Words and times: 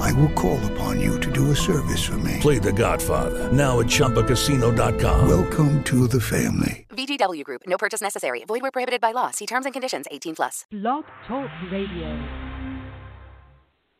I 0.00 0.12
will 0.12 0.30
call 0.30 0.58
upon 0.72 1.00
you 1.00 1.18
to 1.20 1.30
do 1.30 1.50
a 1.50 1.56
service 1.56 2.02
for 2.04 2.18
me. 2.18 2.38
Play 2.40 2.58
The 2.58 2.72
Godfather 2.72 3.50
now 3.52 3.80
at 3.80 3.86
ChumbaCasino.com. 3.86 5.28
Welcome 5.28 5.82
to 5.84 6.06
the 6.06 6.20
family. 6.20 6.86
VGW 6.90 7.42
Group. 7.44 7.62
No 7.66 7.76
purchase 7.78 8.00
necessary. 8.00 8.44
Void 8.46 8.62
where 8.62 8.70
prohibited 8.70 9.00
by 9.00 9.12
law. 9.12 9.30
See 9.30 9.46
terms 9.46 9.64
and 9.66 9.72
conditions. 9.72 10.06
18 10.10 10.34
plus. 10.36 10.64
Blog 10.70 11.04
Talk 11.26 11.50
Radio. 11.70 12.08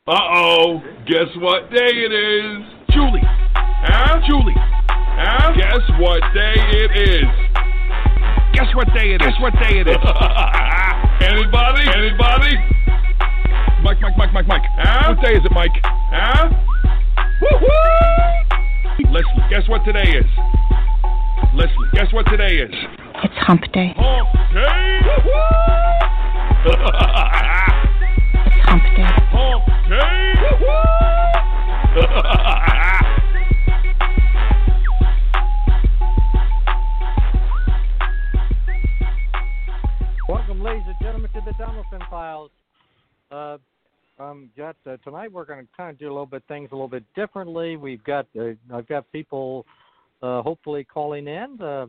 Uh-oh. 0.06 0.80
Guess 1.06 1.28
what 1.38 1.70
day 1.70 1.90
it 1.94 2.12
is? 2.12 2.62
Julie. 2.90 3.22
Huh? 3.24 4.20
Julie. 4.28 4.54
Huh? 4.56 5.52
Guess 5.56 6.00
what 6.00 6.20
day 6.34 6.54
it 6.56 6.90
is? 7.08 7.24
Guess 8.54 8.74
what 8.74 8.88
day 8.94 9.14
it 9.14 9.22
is? 9.22 9.28
Guess 9.28 9.40
what 9.40 9.52
day 9.62 9.78
it 9.80 9.88
is? 9.88 9.96
Anybody? 11.22 11.86
Anybody? 11.88 12.81
Mike, 13.82 14.00
Mike, 14.00 14.16
Mike, 14.16 14.32
Mike, 14.32 14.46
Mike. 14.46 14.62
Huh? 14.78 15.12
What 15.12 15.24
day 15.24 15.32
is 15.32 15.44
it, 15.44 15.50
Mike? 15.50 15.72
Huh? 15.82 16.48
Woo-hoo! 17.42 19.10
Leslie, 19.10 19.44
guess 19.50 19.68
what 19.68 19.84
today 19.84 20.08
is? 20.08 20.24
Leslie, 21.52 21.88
guess 21.92 22.12
what 22.12 22.24
today 22.26 22.58
is? 22.58 22.70
It's 23.24 23.34
Hump 23.38 23.62
Day. 23.72 23.92
Hump 23.96 24.28
day! 24.54 25.00
Woo-hoo! 25.04 25.42
It's 28.46 28.62
Hump 28.62 28.84
Day. 28.94 29.02
Hump 29.34 29.66
day! 29.90 30.32
Woo-hoo! 30.62 31.02
Welcome, 40.28 40.62
ladies 40.62 40.86
and 40.86 40.96
gentlemen, 41.02 41.30
to 41.32 41.40
the 41.44 41.52
Donelson 41.54 42.08
Files. 42.08 42.50
Uh, 43.32 43.58
um, 44.18 44.50
got 44.56 44.76
uh, 44.86 44.96
tonight. 45.04 45.32
We're 45.32 45.44
going 45.44 45.60
to 45.60 45.68
kind 45.76 45.90
of 45.90 45.98
do 45.98 46.06
a 46.06 46.12
little 46.12 46.26
bit 46.26 46.42
things 46.48 46.68
a 46.72 46.74
little 46.74 46.88
bit 46.88 47.04
differently. 47.14 47.76
We've 47.76 48.02
got 48.04 48.26
uh, 48.38 48.50
I've 48.72 48.88
got 48.88 49.10
people 49.12 49.66
uh, 50.22 50.42
hopefully 50.42 50.84
calling 50.84 51.26
in, 51.26 51.58
uh, 51.60 51.86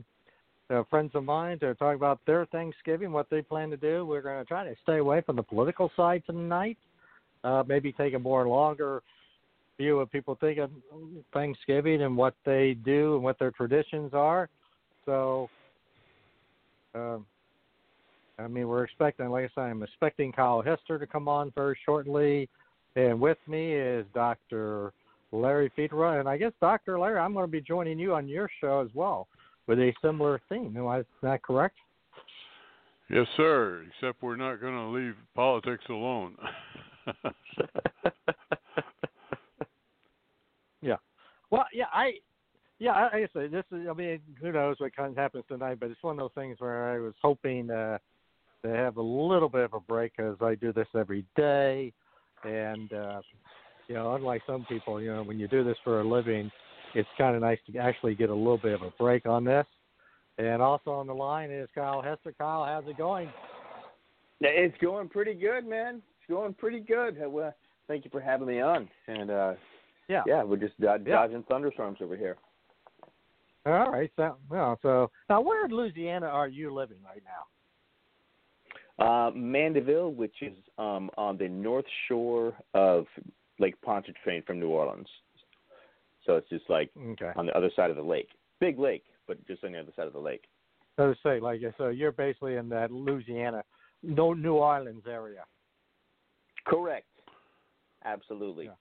uh, 0.69 0.83
friends 0.89 1.11
of 1.13 1.23
mine, 1.23 1.59
to 1.59 1.75
talk 1.75 1.95
about 1.95 2.19
their 2.25 2.45
Thanksgiving, 2.47 3.11
what 3.11 3.29
they 3.29 3.41
plan 3.41 3.69
to 3.69 3.77
do. 3.77 4.05
We're 4.05 4.21
going 4.21 4.39
to 4.39 4.45
try 4.45 4.63
to 4.63 4.75
stay 4.83 4.97
away 4.97 5.21
from 5.21 5.35
the 5.35 5.43
political 5.43 5.91
side 5.95 6.23
tonight. 6.25 6.77
Uh, 7.43 7.63
maybe 7.67 7.91
take 7.91 8.13
a 8.13 8.19
more 8.19 8.47
longer 8.47 9.03
view 9.77 9.99
of 9.99 10.11
people 10.11 10.37
thinking 10.39 10.67
Thanksgiving 11.33 12.03
and 12.03 12.15
what 12.15 12.35
they 12.45 12.75
do 12.85 13.15
and 13.15 13.23
what 13.23 13.37
their 13.39 13.51
traditions 13.51 14.13
are. 14.13 14.49
So. 15.05 15.49
Um, 16.95 17.25
I 18.39 18.47
mean, 18.47 18.67
we're 18.67 18.83
expecting, 18.83 19.29
like 19.29 19.45
I 19.45 19.49
said, 19.53 19.69
I'm 19.69 19.83
expecting 19.83 20.31
Kyle 20.31 20.61
Hester 20.61 20.97
to 20.97 21.05
come 21.05 21.27
on 21.27 21.51
very 21.55 21.77
shortly. 21.85 22.49
And 22.95 23.19
with 23.19 23.37
me 23.47 23.73
is 23.73 24.05
Dr. 24.13 24.93
Larry 25.31 25.71
Fedewa. 25.77 26.19
And 26.19 26.27
I 26.27 26.37
guess, 26.37 26.51
Dr. 26.59 26.99
Larry, 26.99 27.19
I'm 27.19 27.33
going 27.33 27.45
to 27.45 27.51
be 27.51 27.61
joining 27.61 27.99
you 27.99 28.13
on 28.15 28.27
your 28.27 28.49
show 28.59 28.81
as 28.81 28.89
well 28.93 29.27
with 29.67 29.79
a 29.79 29.93
similar 30.01 30.41
theme. 30.49 30.75
Is 30.75 31.05
that 31.21 31.43
correct? 31.43 31.77
Yes, 33.09 33.27
sir. 33.37 33.85
Except 33.87 34.21
we're 34.23 34.35
not 34.35 34.61
going 34.61 34.73
to 34.73 34.87
leave 34.87 35.15
politics 35.35 35.83
alone. 35.89 36.35
yeah. 40.81 40.95
Well, 41.51 41.65
yeah, 41.73 41.85
I. 41.93 42.13
Yeah, 42.79 42.91
I, 42.93 43.17
I 43.17 43.27
say 43.33 43.47
this 43.47 43.63
is. 43.71 43.87
I 43.89 43.93
mean, 43.93 44.19
who 44.41 44.51
knows 44.51 44.77
what 44.79 44.95
kind 44.95 45.11
of 45.11 45.17
happens 45.17 45.43
tonight? 45.47 45.79
But 45.79 45.91
it's 45.91 46.01
one 46.01 46.13
of 46.13 46.19
those 46.19 46.31
things 46.35 46.55
where 46.59 46.91
I 46.91 46.99
was 46.99 47.13
hoping 47.21 47.69
uh, 47.69 47.99
to 48.63 48.69
have 48.69 48.97
a 48.97 49.01
little 49.01 49.49
bit 49.49 49.63
of 49.63 49.73
a 49.73 49.79
break 49.79 50.13
because 50.15 50.37
I 50.41 50.55
do 50.55 50.71
this 50.71 50.87
every 50.95 51.25
day, 51.35 51.93
and 52.43 52.91
uh, 52.93 53.21
you 53.87 53.95
know, 53.95 54.15
unlike 54.15 54.41
some 54.47 54.65
people, 54.69 55.01
you 55.01 55.13
know, 55.13 55.23
when 55.23 55.39
you 55.39 55.47
do 55.47 55.63
this 55.63 55.77
for 55.83 56.01
a 56.01 56.03
living, 56.07 56.49
it's 56.95 57.09
kind 57.17 57.35
of 57.35 57.41
nice 57.41 57.59
to 57.71 57.77
actually 57.77 58.15
get 58.15 58.29
a 58.29 58.35
little 58.35 58.57
bit 58.57 58.73
of 58.73 58.81
a 58.81 58.91
break 58.91 59.25
on 59.25 59.43
this. 59.43 59.65
And 60.37 60.61
also 60.61 60.91
on 60.91 61.05
the 61.07 61.13
line 61.13 61.51
is 61.51 61.69
Kyle 61.75 62.01
Hester. 62.01 62.33
Kyle, 62.37 62.65
how's 62.65 62.87
it 62.89 62.97
going? 62.97 63.29
It's 64.41 64.75
going 64.81 65.09
pretty 65.09 65.33
good, 65.33 65.65
man. 65.65 65.95
It's 65.95 66.29
going 66.29 66.53
pretty 66.53 66.79
good. 66.79 67.17
Well, 67.19 67.53
thank 67.87 68.03
you 68.03 68.11
for 68.11 68.19
having 68.19 68.47
me 68.47 68.59
on. 68.59 68.89
And 69.07 69.29
uh, 69.29 69.53
yeah, 70.07 70.23
yeah, 70.25 70.43
we're 70.43 70.57
just 70.57 70.73
uh, 70.81 70.97
Yeah. 71.05 71.13
dodging 71.13 71.43
thunderstorms 71.43 71.99
over 72.01 72.17
here. 72.17 72.37
All 73.65 73.91
right. 73.91 74.11
So, 74.15 74.35
well, 74.49 74.77
so 74.81 75.11
now 75.29 75.41
where 75.41 75.65
in 75.65 75.71
Louisiana 75.71 76.25
are 76.25 76.47
you 76.47 76.73
living 76.73 76.97
right 77.05 77.21
now? 77.23 77.45
Uh, 78.99 79.31
Mandeville, 79.35 80.11
which 80.13 80.35
is 80.41 80.53
um, 80.77 81.09
on 81.17 81.37
the 81.37 81.47
north 81.49 81.85
shore 82.07 82.53
of 82.73 83.05
Lake 83.59 83.79
Pontchartrain 83.81 84.43
from 84.45 84.59
New 84.59 84.69
Orleans. 84.69 85.07
So 86.25 86.35
it's 86.35 86.49
just 86.49 86.69
like 86.69 86.91
Okay. 86.97 87.31
on 87.35 87.45
the 87.45 87.57
other 87.57 87.71
side 87.75 87.89
of 87.89 87.95
the 87.95 88.03
lake. 88.03 88.29
Big 88.59 88.77
lake, 88.79 89.03
but 89.27 89.45
just 89.47 89.63
on 89.63 89.71
the 89.71 89.79
other 89.79 89.91
side 89.95 90.07
of 90.07 90.13
the 90.13 90.19
lake. 90.19 90.43
So 90.95 91.13
to 91.13 91.19
say, 91.23 91.39
like, 91.39 91.61
so 91.77 91.89
you're 91.89 92.11
basically 92.11 92.55
in 92.55 92.69
that 92.69 92.91
Louisiana, 92.91 93.63
no 94.03 94.33
New 94.33 94.53
Orleans 94.55 95.03
area. 95.07 95.43
Correct. 96.65 97.07
Absolutely. 98.05 98.65
Yeah. 98.65 98.71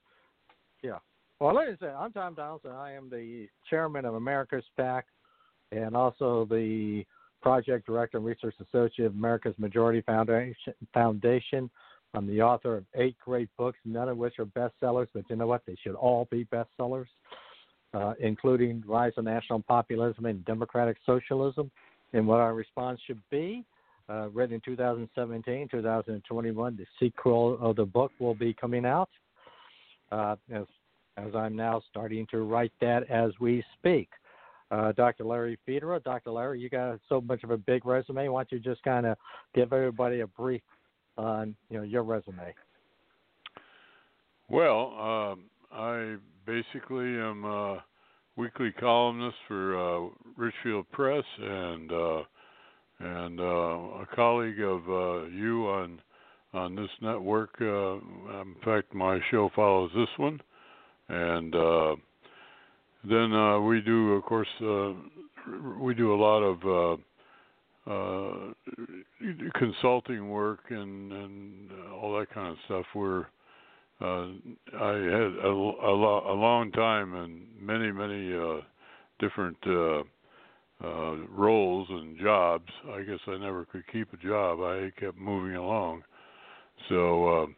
Yeah. 0.83 0.99
Well, 1.39 1.55
like 1.55 1.69
I 1.69 1.75
said, 1.79 1.95
I'm 1.97 2.11
Tom 2.13 2.35
Donelson. 2.35 2.73
I 2.73 2.93
am 2.93 3.09
the 3.09 3.47
chairman 3.69 4.05
of 4.05 4.13
America's 4.13 4.63
PAC 4.77 5.05
and 5.71 5.95
also 5.95 6.45
the 6.49 7.03
project 7.43 7.85
director 7.85 8.17
and 8.17 8.25
research 8.25 8.55
associate 8.59 9.05
of 9.05 9.13
America's 9.13 9.53
Majority 9.59 10.01
Foundation. 10.01 10.73
Foundation. 10.93 11.69
I'm 12.15 12.25
the 12.25 12.41
author 12.41 12.77
of 12.77 12.85
eight 12.95 13.17
great 13.23 13.49
books, 13.57 13.77
none 13.85 14.07
of 14.07 14.17
which 14.17 14.39
are 14.39 14.45
bestsellers, 14.45 15.07
but 15.13 15.25
you 15.29 15.35
know 15.35 15.47
what? 15.47 15.61
They 15.67 15.75
should 15.83 15.95
all 15.95 16.27
be 16.31 16.45
bestsellers, 16.45 17.07
uh, 17.93 18.13
including 18.19 18.83
Rise 18.87 19.13
of 19.17 19.25
National 19.25 19.61
Populism 19.61 20.25
and 20.25 20.45
Democratic 20.45 20.97
Socialism 21.05 21.69
and 22.13 22.25
What 22.25 22.39
Our 22.39 22.53
Response 22.53 22.99
Should 23.05 23.21
Be. 23.29 23.63
Uh, 24.09 24.27
written 24.33 24.55
in 24.55 24.61
2017, 24.65 25.69
2021. 25.71 26.75
The 26.75 26.85
sequel 26.99 27.57
of 27.61 27.77
the 27.77 27.85
book 27.85 28.11
will 28.19 28.35
be 28.35 28.53
coming 28.53 28.85
out 28.85 29.09
uh, 30.11 30.35
as 30.51 30.65
as 31.15 31.33
I'm 31.35 31.55
now 31.55 31.81
starting 31.89 32.27
to 32.31 32.39
write 32.41 32.73
that 32.81 33.09
as 33.09 33.31
we 33.39 33.63
speak. 33.77 34.09
Uh, 34.73 34.91
Dr. 34.93 35.23
Larry 35.23 35.59
Fedewa, 35.67 36.03
Dr. 36.03 36.31
Larry, 36.31 36.59
you 36.59 36.67
got 36.67 36.99
so 37.07 37.21
much 37.21 37.43
of 37.43 37.51
a 37.51 37.57
big 37.57 37.85
resume. 37.85 38.27
Why 38.29 38.39
don't 38.41 38.51
you 38.53 38.59
just 38.59 38.81
kind 38.81 39.05
of 39.05 39.17
give 39.53 39.71
everybody 39.71 40.21
a 40.21 40.27
brief 40.27 40.63
on 41.15 41.55
you 41.69 41.77
know 41.77 41.83
your 41.83 42.01
resume? 42.01 42.55
well, 44.49 44.97
um, 44.99 45.43
I 45.71 46.15
basically 46.47 47.05
am 47.05 47.45
a 47.45 47.83
weekly 48.35 48.71
columnist 48.71 49.37
for 49.47 49.77
uh, 49.77 50.09
Richfield 50.37 50.89
Press 50.91 51.23
and 51.39 51.91
uh, 51.91 52.23
and 52.97 53.39
uh, 53.39 53.43
a 53.43 54.07
colleague 54.15 54.59
of 54.59 54.89
uh, 54.89 55.25
you 55.27 55.67
on 55.67 56.01
on 56.55 56.75
this 56.75 56.89
network. 56.99 57.51
Uh, 57.61 57.97
in 58.41 58.55
fact, 58.65 58.95
my 58.95 59.19
show 59.29 59.51
follows 59.55 59.91
this 59.95 60.09
one, 60.17 60.41
and 61.09 61.53
uh, 61.53 61.95
then 63.03 63.33
uh, 63.33 63.59
we 63.59 63.81
do, 63.81 64.13
of 64.13 64.23
course, 64.23 64.47
uh, 64.61 64.93
we 65.79 65.93
do 65.93 66.13
a 66.13 66.15
lot 66.15 66.41
of 66.41 66.97
uh, 67.87 67.91
uh, 67.91 68.53
consulting 69.55 70.29
work 70.29 70.61
and 70.69 71.11
and 71.11 71.69
all 71.93 72.17
that 72.17 72.29
kind 72.33 72.47
of 72.47 72.57
stuff. 72.65 72.85
We're 72.95 73.25
uh, 74.01 74.27
I 74.79 74.93
had 74.93 75.31
a, 75.43 75.49
a, 75.49 75.93
lo- 75.93 76.25
a 76.27 76.33
long 76.33 76.71
time 76.71 77.13
and 77.15 77.41
many 77.59 77.91
many 77.91 78.33
uh, 78.33 78.61
different 79.19 79.57
roles 81.29 81.87
and 81.89 82.17
jobs. 82.19 82.69
I 82.93 83.01
guess 83.01 83.19
I 83.27 83.37
never 83.37 83.65
could 83.65 83.83
keep 83.91 84.13
a 84.13 84.17
job. 84.17 84.59
I 84.61 84.91
kept 84.99 85.17
moving 85.17 85.55
along. 85.55 86.03
So 86.89 87.53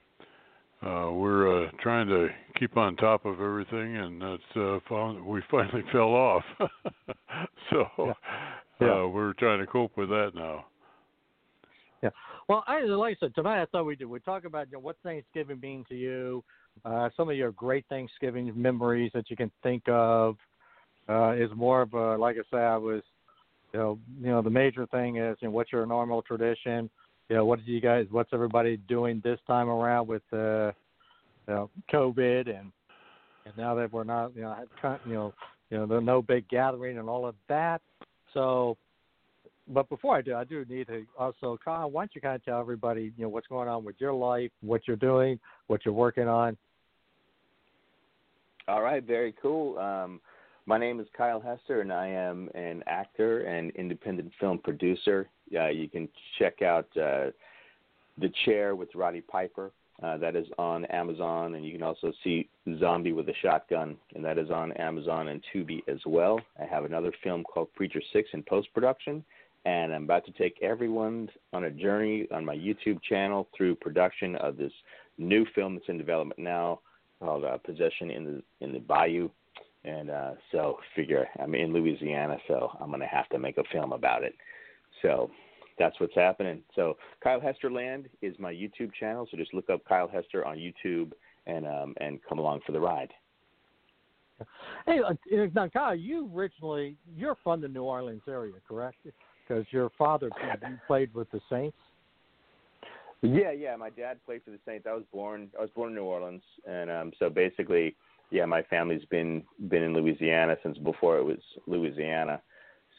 uh, 0.85 0.89
uh, 0.89 1.11
we're 1.11 1.65
uh, 1.65 1.71
trying 1.81 2.07
to 2.07 2.27
keep 2.59 2.77
on 2.77 2.95
top 2.95 3.25
of 3.25 3.41
everything, 3.41 3.97
and 3.97 4.21
that's 4.21 4.55
uh, 4.55 4.79
found 4.87 5.25
we 5.25 5.41
finally 5.49 5.83
fell 5.91 6.13
off. 6.13 6.43
so 7.69 7.85
Yeah. 7.97 8.13
Yeah. 8.81 9.03
Uh, 9.03 9.07
we're 9.07 9.33
trying 9.33 9.59
to 9.59 9.67
cope 9.67 9.95
with 9.95 10.09
that 10.09 10.31
now. 10.35 10.65
Yeah. 12.03 12.09
Well, 12.49 12.63
I 12.67 12.81
like 12.83 13.17
I 13.21 13.25
said 13.25 13.35
tonight. 13.35 13.61
I 13.61 13.65
thought 13.67 13.85
we 13.85 13.95
did. 13.95 14.05
We 14.05 14.19
talk 14.19 14.43
about 14.43 14.67
you 14.67 14.73
know, 14.73 14.79
what 14.79 14.97
Thanksgiving 15.01 15.59
means 15.61 15.85
to 15.89 15.95
you, 15.95 16.43
uh, 16.83 17.09
some 17.15 17.29
of 17.29 17.37
your 17.37 17.51
great 17.53 17.85
Thanksgiving 17.87 18.51
memories 18.53 19.11
that 19.13 19.29
you 19.29 19.37
can 19.37 19.49
think 19.63 19.83
of. 19.87 20.35
Uh, 21.07 21.33
is 21.33 21.51
more 21.55 21.83
of 21.83 21.93
a 21.93 22.17
like 22.17 22.35
I 22.35 22.41
say, 22.51 22.61
I 22.61 22.77
was 22.77 23.01
you 23.73 23.79
know, 23.79 23.99
you 24.21 24.27
know, 24.27 24.41
the 24.41 24.49
major 24.49 24.85
thing 24.87 25.17
is, 25.17 25.37
you 25.41 25.47
know, 25.47 25.51
what's 25.51 25.71
your 25.71 25.85
normal 25.85 26.21
tradition? 26.21 26.89
You 27.29 27.37
know, 27.37 27.45
what 27.45 27.65
do 27.65 27.71
you 27.71 27.81
guys, 27.81 28.05
what's 28.11 28.29
everybody 28.33 28.77
doing 28.77 29.21
this 29.23 29.39
time 29.47 29.67
around 29.67 30.07
with, 30.07 30.21
uh, 30.31 30.71
you 31.47 31.53
know, 31.53 31.69
COVID 31.91 32.49
and 32.49 32.71
and 33.45 33.55
now 33.57 33.75
that 33.75 33.93
we're 33.93 34.03
not, 34.03 34.35
you 34.35 34.41
know, 34.41 34.55
you 35.05 35.13
know, 35.13 35.33
you 35.69 35.77
know, 35.77 35.85
there's 35.85 36.03
no 36.03 36.21
big 36.21 36.47
gathering 36.49 36.97
and 36.97 37.07
all 37.07 37.27
of 37.27 37.35
that. 37.47 37.81
So, 38.33 38.75
but 39.67 39.87
before 39.89 40.17
I 40.17 40.21
do, 40.21 40.35
I 40.35 40.43
do 40.43 40.65
need 40.67 40.87
to 40.87 41.05
also, 41.17 41.57
Kyle, 41.63 41.89
why 41.89 42.01
don't 42.01 42.15
you 42.15 42.21
kind 42.21 42.35
of 42.35 42.43
tell 42.43 42.59
everybody, 42.59 43.13
you 43.17 43.23
know, 43.23 43.29
what's 43.29 43.47
going 43.47 43.67
on 43.67 43.83
with 43.83 43.95
your 43.99 44.13
life, 44.13 44.51
what 44.61 44.81
you're 44.87 44.97
doing, 44.97 45.39
what 45.67 45.85
you're 45.85 45.93
working 45.93 46.27
on. 46.27 46.57
All 48.67 48.81
right, 48.81 49.03
very 49.03 49.33
cool. 49.41 49.77
Um, 49.77 50.19
my 50.65 50.77
name 50.79 50.99
is 50.99 51.07
Kyle 51.15 51.39
Hester, 51.39 51.81
and 51.81 51.93
I 51.93 52.07
am 52.07 52.49
an 52.55 52.83
actor 52.87 53.41
and 53.41 53.71
independent 53.71 54.31
film 54.39 54.57
producer. 54.57 55.29
Uh, 55.55 55.67
you 55.67 55.87
can 55.87 56.09
check 56.39 56.61
out 56.61 56.87
uh, 56.97 57.29
The 58.17 58.31
Chair 58.45 58.75
with 58.75 58.89
Roddy 58.95 59.21
Piper. 59.21 59.71
Uh, 60.03 60.17
that 60.17 60.35
is 60.35 60.47
on 60.57 60.83
Amazon, 60.85 61.55
and 61.55 61.65
you 61.65 61.71
can 61.71 61.83
also 61.83 62.11
see 62.21 62.49
Zombie 62.79 63.13
with 63.13 63.29
a 63.29 63.33
Shotgun, 63.41 63.95
and 64.13 64.25
that 64.25 64.37
is 64.37 64.49
on 64.49 64.73
Amazon 64.73 65.29
and 65.29 65.41
Tubi 65.53 65.81
as 65.87 65.99
well. 66.05 66.41
I 66.59 66.65
have 66.65 66.83
another 66.83 67.13
film 67.23 67.45
called 67.45 67.73
Preacher 67.75 68.01
Six 68.11 68.27
in 68.33 68.43
post 68.43 68.67
production, 68.73 69.23
and 69.63 69.93
I'm 69.93 70.03
about 70.03 70.25
to 70.25 70.31
take 70.31 70.61
everyone 70.61 71.29
on 71.53 71.65
a 71.65 71.71
journey 71.71 72.27
on 72.33 72.43
my 72.43 72.55
YouTube 72.55 73.01
channel 73.03 73.47
through 73.55 73.75
production 73.75 74.35
of 74.37 74.57
this 74.57 74.73
new 75.17 75.45
film 75.55 75.75
that's 75.75 75.87
in 75.87 75.97
development 75.97 76.39
now 76.39 76.81
called 77.21 77.45
uh, 77.45 77.57
Possession 77.59 78.11
in 78.11 78.25
the 78.25 78.43
in 78.65 78.73
the 78.73 78.79
Bayou. 78.79 79.29
And 79.85 80.09
uh, 80.09 80.31
so, 80.51 80.77
figure 80.95 81.27
I'm 81.39 81.53
in 81.53 81.71
Louisiana, 81.71 82.37
so 82.47 82.71
I'm 82.81 82.87
going 82.87 83.01
to 83.01 83.05
have 83.05 83.29
to 83.29 83.39
make 83.39 83.57
a 83.57 83.63
film 83.71 83.93
about 83.93 84.23
it. 84.23 84.33
So 85.01 85.29
that's 85.77 85.99
what's 85.99 86.15
happening. 86.15 86.61
So 86.75 86.97
Kyle 87.23 87.39
Hester 87.39 87.71
Land 87.71 88.07
is 88.21 88.35
my 88.39 88.51
YouTube 88.51 88.93
channel. 88.99 89.27
So 89.29 89.37
just 89.37 89.53
look 89.53 89.69
up 89.69 89.81
Kyle 89.87 90.07
Hester 90.07 90.45
on 90.45 90.57
YouTube 90.57 91.11
and 91.47 91.67
um, 91.67 91.93
and 91.99 92.19
come 92.27 92.39
along 92.39 92.61
for 92.65 92.71
the 92.71 92.79
ride. 92.79 93.11
Hey, 94.85 94.99
uh, 94.99 95.13
now 95.53 95.67
Kyle, 95.67 95.95
you 95.95 96.29
originally 96.35 96.97
you're 97.15 97.37
from 97.43 97.61
the 97.61 97.67
New 97.67 97.83
Orleans 97.83 98.23
area, 98.27 98.53
correct? 98.67 98.97
Because 99.47 99.65
your 99.71 99.91
father 99.97 100.29
played 100.87 101.13
with 101.13 101.29
the 101.31 101.39
Saints. 101.49 101.77
Yeah, 103.21 103.51
yeah. 103.51 103.75
My 103.75 103.89
dad 103.89 104.17
played 104.25 104.43
for 104.43 104.51
the 104.51 104.59
Saints. 104.65 104.85
I 104.89 104.93
was 104.93 105.03
born. 105.11 105.49
I 105.57 105.61
was 105.61 105.69
born 105.75 105.89
in 105.89 105.95
New 105.95 106.03
Orleans, 106.03 106.43
and 106.67 106.89
um, 106.89 107.11
so 107.17 107.29
basically, 107.29 107.95
yeah, 108.31 108.45
my 108.45 108.63
family's 108.63 109.05
been 109.05 109.43
been 109.69 109.83
in 109.83 109.93
Louisiana 109.93 110.57
since 110.63 110.77
before 110.77 111.17
it 111.17 111.23
was 111.23 111.39
Louisiana. 111.67 112.41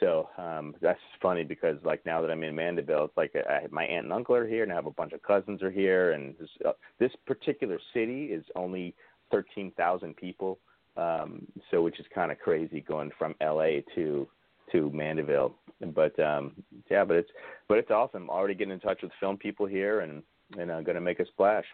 So 0.00 0.28
um, 0.36 0.74
that's 0.80 1.00
funny 1.22 1.42
because 1.42 1.78
like 1.82 2.04
now 2.04 2.20
that 2.20 2.30
I'm 2.30 2.42
in 2.42 2.54
Mandeville, 2.54 3.06
it's 3.06 3.16
like 3.16 3.34
I, 3.34 3.66
my 3.70 3.84
aunt 3.84 4.04
and 4.04 4.12
uncle 4.12 4.34
are 4.34 4.46
here, 4.46 4.62
and 4.62 4.70
I 4.70 4.74
have 4.74 4.86
a 4.86 4.90
bunch 4.90 5.12
of 5.12 5.22
cousins 5.22 5.62
are 5.62 5.70
here, 5.70 6.12
and 6.12 6.34
this, 6.38 6.50
uh, 6.66 6.72
this 6.98 7.12
particular 7.26 7.78
city 7.94 8.26
is 8.26 8.44
only 8.54 8.94
thirteen 9.30 9.72
thousand 9.72 10.16
people, 10.16 10.58
um, 10.96 11.46
so 11.70 11.82
which 11.82 11.98
is 11.98 12.06
kind 12.14 12.30
of 12.30 12.38
crazy 12.38 12.80
going 12.80 13.10
from 13.18 13.34
L.A. 13.40 13.84
to 13.94 14.28
to 14.72 14.90
Mandeville. 14.90 15.54
But 15.94 16.18
um, 16.20 16.52
yeah, 16.90 17.04
but 17.04 17.16
it's 17.16 17.30
but 17.68 17.78
it's 17.78 17.90
awesome. 17.90 18.28
Already 18.28 18.54
getting 18.54 18.74
in 18.74 18.80
touch 18.80 19.00
with 19.02 19.12
film 19.18 19.38
people 19.38 19.64
here, 19.64 20.00
and 20.00 20.22
and 20.58 20.70
I'm 20.70 20.78
uh, 20.78 20.82
going 20.82 20.96
to 20.96 21.00
make 21.00 21.20
a 21.20 21.26
splash. 21.26 21.64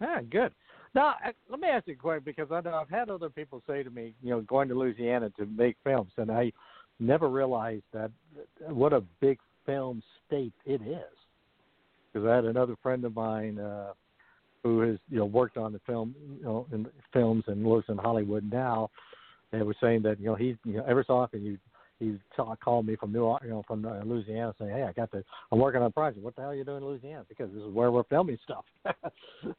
Yeah, 0.00 0.22
good. 0.22 0.52
Now, 0.94 1.14
let 1.50 1.58
me 1.58 1.68
ask 1.68 1.88
you 1.88 1.94
a 1.94 1.96
question 1.96 2.22
because 2.24 2.52
I 2.52 2.60
know 2.60 2.74
I've 2.76 2.88
had 2.88 3.10
other 3.10 3.28
people 3.28 3.62
say 3.66 3.82
to 3.82 3.90
me, 3.90 4.14
you 4.22 4.30
know, 4.30 4.40
going 4.42 4.68
to 4.68 4.78
Louisiana 4.78 5.30
to 5.38 5.46
make 5.46 5.76
films, 5.82 6.12
and 6.16 6.30
I 6.30 6.52
never 7.00 7.28
realized 7.28 7.82
that 7.92 8.12
what 8.60 8.92
a 8.92 9.00
big 9.20 9.38
film 9.66 10.02
state 10.26 10.52
it 10.64 10.80
is. 10.82 11.02
Because 12.12 12.28
I 12.28 12.36
had 12.36 12.44
another 12.44 12.76
friend 12.80 13.04
of 13.04 13.16
mine 13.16 13.58
uh, 13.58 13.92
who 14.62 14.80
has, 14.82 14.98
you 15.10 15.18
know, 15.18 15.24
worked 15.24 15.56
on 15.56 15.72
the 15.72 15.80
film, 15.84 16.14
you 16.38 16.44
know, 16.44 16.66
in 16.72 16.86
films 17.12 17.42
and 17.48 17.66
lives 17.66 17.86
in 17.88 17.98
Hollywood 17.98 18.50
now, 18.52 18.88
and 19.52 19.66
was 19.66 19.76
saying 19.80 20.02
that, 20.02 20.20
you 20.20 20.26
know, 20.26 20.36
he's, 20.36 20.54
you 20.64 20.74
know, 20.74 20.84
every 20.86 21.04
so 21.06 21.14
often 21.14 21.42
you 21.42 21.58
he 22.00 22.18
called 22.62 22.86
me 22.86 22.96
from 22.96 23.12
New, 23.12 23.36
you 23.44 23.50
know, 23.50 23.64
from 23.66 23.86
uh, 23.86 24.02
Louisiana, 24.04 24.52
saying, 24.58 24.72
"Hey, 24.72 24.82
I 24.82 24.92
got 24.92 25.12
the, 25.12 25.24
I'm 25.52 25.60
working 25.60 25.80
on 25.80 25.86
a 25.86 25.90
project. 25.90 26.24
What 26.24 26.34
the 26.34 26.42
hell 26.42 26.50
are 26.50 26.54
you 26.54 26.64
doing 26.64 26.78
in 26.78 26.88
Louisiana? 26.88 27.24
Because 27.28 27.50
this 27.52 27.62
is 27.62 27.72
where 27.72 27.92
we're 27.92 28.02
filming 28.04 28.36
stuff." 28.44 28.64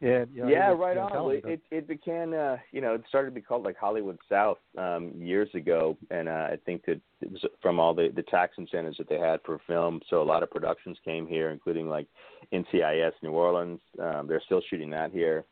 Yeah, 0.00 0.26
you 0.30 0.42
know, 0.42 0.48
yeah, 0.48 0.70
was, 0.72 0.78
right 0.78 0.98
on. 0.98 1.34
It, 1.34 1.44
it 1.46 1.60
it 1.70 1.88
became 1.88 2.34
uh, 2.34 2.56
you 2.70 2.82
know, 2.82 2.94
it 2.94 3.04
started 3.08 3.30
to 3.30 3.34
be 3.34 3.40
called 3.40 3.64
like 3.64 3.78
Hollywood 3.78 4.18
South 4.28 4.58
um 4.76 5.12
years 5.16 5.48
ago 5.54 5.96
and 6.10 6.28
uh, 6.28 6.48
I 6.52 6.58
think 6.66 6.84
that 6.84 7.00
it 7.22 7.32
was 7.32 7.44
from 7.62 7.80
all 7.80 7.94
the 7.94 8.12
the 8.14 8.22
tax 8.24 8.56
incentives 8.58 8.98
that 8.98 9.08
they 9.08 9.18
had 9.18 9.40
for 9.44 9.58
film. 9.66 10.00
So 10.10 10.20
a 10.20 10.24
lot 10.24 10.42
of 10.42 10.50
productions 10.50 10.98
came 11.02 11.26
here 11.26 11.50
including 11.50 11.88
like 11.88 12.06
NCIS 12.52 13.12
New 13.22 13.32
Orleans. 13.32 13.80
Um 13.98 14.26
they're 14.26 14.42
still 14.44 14.62
shooting 14.68 14.90
that 14.90 15.12
here 15.12 15.44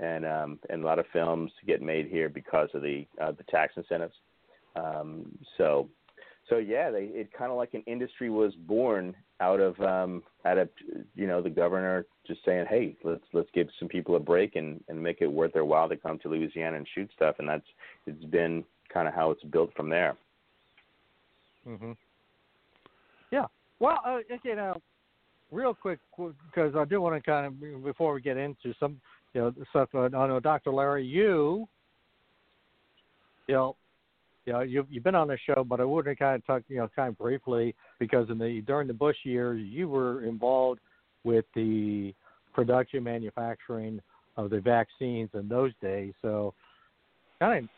and 0.00 0.26
um 0.26 0.58
and 0.68 0.82
a 0.82 0.86
lot 0.86 0.98
of 0.98 1.06
films 1.12 1.52
get 1.64 1.80
made 1.80 2.08
here 2.08 2.28
because 2.28 2.70
of 2.74 2.82
the 2.82 3.06
uh, 3.20 3.30
the 3.30 3.44
tax 3.44 3.74
incentives. 3.76 4.16
Um 4.74 5.26
so 5.56 5.88
so 6.48 6.58
yeah, 6.58 6.90
they 6.90 7.04
it 7.04 7.32
kind 7.32 7.52
of 7.52 7.56
like 7.56 7.74
an 7.74 7.84
industry 7.86 8.30
was 8.30 8.52
born 8.66 9.14
out 9.42 9.58
of 9.60 9.78
um 9.80 10.22
out 10.44 10.56
of 10.56 10.68
you 11.16 11.26
know 11.26 11.42
the 11.42 11.50
governor 11.50 12.06
just 12.26 12.44
saying, 12.44 12.66
hey, 12.70 12.96
let's 13.02 13.24
let's 13.32 13.48
give 13.52 13.66
some 13.78 13.88
people 13.88 14.14
a 14.14 14.20
break 14.20 14.54
and 14.54 14.82
and 14.88 15.02
make 15.02 15.20
it 15.20 15.26
worth 15.26 15.52
their 15.52 15.64
while 15.64 15.88
to 15.88 15.96
come 15.96 16.18
to 16.20 16.28
Louisiana 16.28 16.76
and 16.76 16.86
shoot 16.94 17.10
stuff, 17.14 17.36
and 17.40 17.48
that's 17.48 17.66
it's 18.06 18.24
been 18.26 18.64
kind 18.92 19.08
of 19.08 19.14
how 19.14 19.30
it's 19.32 19.42
built 19.44 19.74
from 19.74 19.88
there. 19.88 20.16
Mhm. 21.66 21.96
Yeah. 23.30 23.46
Well, 23.80 23.98
uh, 24.06 24.20
okay, 24.32 24.54
now, 24.54 24.80
real 25.50 25.74
quick, 25.74 25.98
because 26.16 26.76
I 26.76 26.84
do 26.84 27.00
want 27.00 27.16
to 27.16 27.30
kind 27.30 27.46
of 27.46 27.84
before 27.84 28.14
we 28.14 28.20
get 28.20 28.36
into 28.36 28.74
some, 28.78 29.00
you 29.34 29.40
know, 29.40 29.54
stuff. 29.70 29.88
Uh, 29.94 30.04
I 30.04 30.08
know, 30.08 30.38
Dr. 30.38 30.70
Larry, 30.70 31.04
you, 31.04 31.66
you 33.48 33.54
know, 33.54 33.76
you 34.44 34.52
know, 34.52 34.60
you've 34.60 34.86
you've 34.90 35.04
been 35.04 35.14
on 35.14 35.28
the 35.28 35.38
show, 35.46 35.64
but 35.64 35.80
I 35.80 35.84
wanted 35.84 36.10
to 36.10 36.16
kind 36.16 36.36
of 36.36 36.46
talk, 36.46 36.62
you 36.68 36.78
know, 36.78 36.88
kind 36.94 37.10
of 37.10 37.18
briefly 37.18 37.74
because 37.98 38.28
in 38.28 38.38
the 38.38 38.62
during 38.66 38.88
the 38.88 38.94
Bush 38.94 39.16
years, 39.24 39.62
you 39.64 39.88
were 39.88 40.24
involved 40.24 40.80
with 41.24 41.44
the 41.54 42.12
production 42.52 43.04
manufacturing 43.04 44.00
of 44.36 44.50
the 44.50 44.60
vaccines 44.60 45.30
in 45.34 45.48
those 45.48 45.72
days. 45.80 46.12
So, 46.22 46.54
kind 47.38 47.64
of 47.64 47.70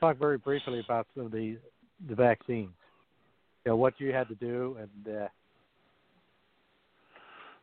talk 0.00 0.18
very 0.18 0.38
briefly 0.38 0.80
about 0.84 1.06
some 1.14 1.26
of 1.26 1.32
the 1.32 1.58
the 2.08 2.14
vaccines. 2.14 2.70
You 3.64 3.72
know, 3.72 3.76
what 3.76 3.94
you 3.98 4.12
had 4.12 4.28
to 4.28 4.34
do, 4.36 4.78
and 4.80 5.16
uh, 5.16 5.28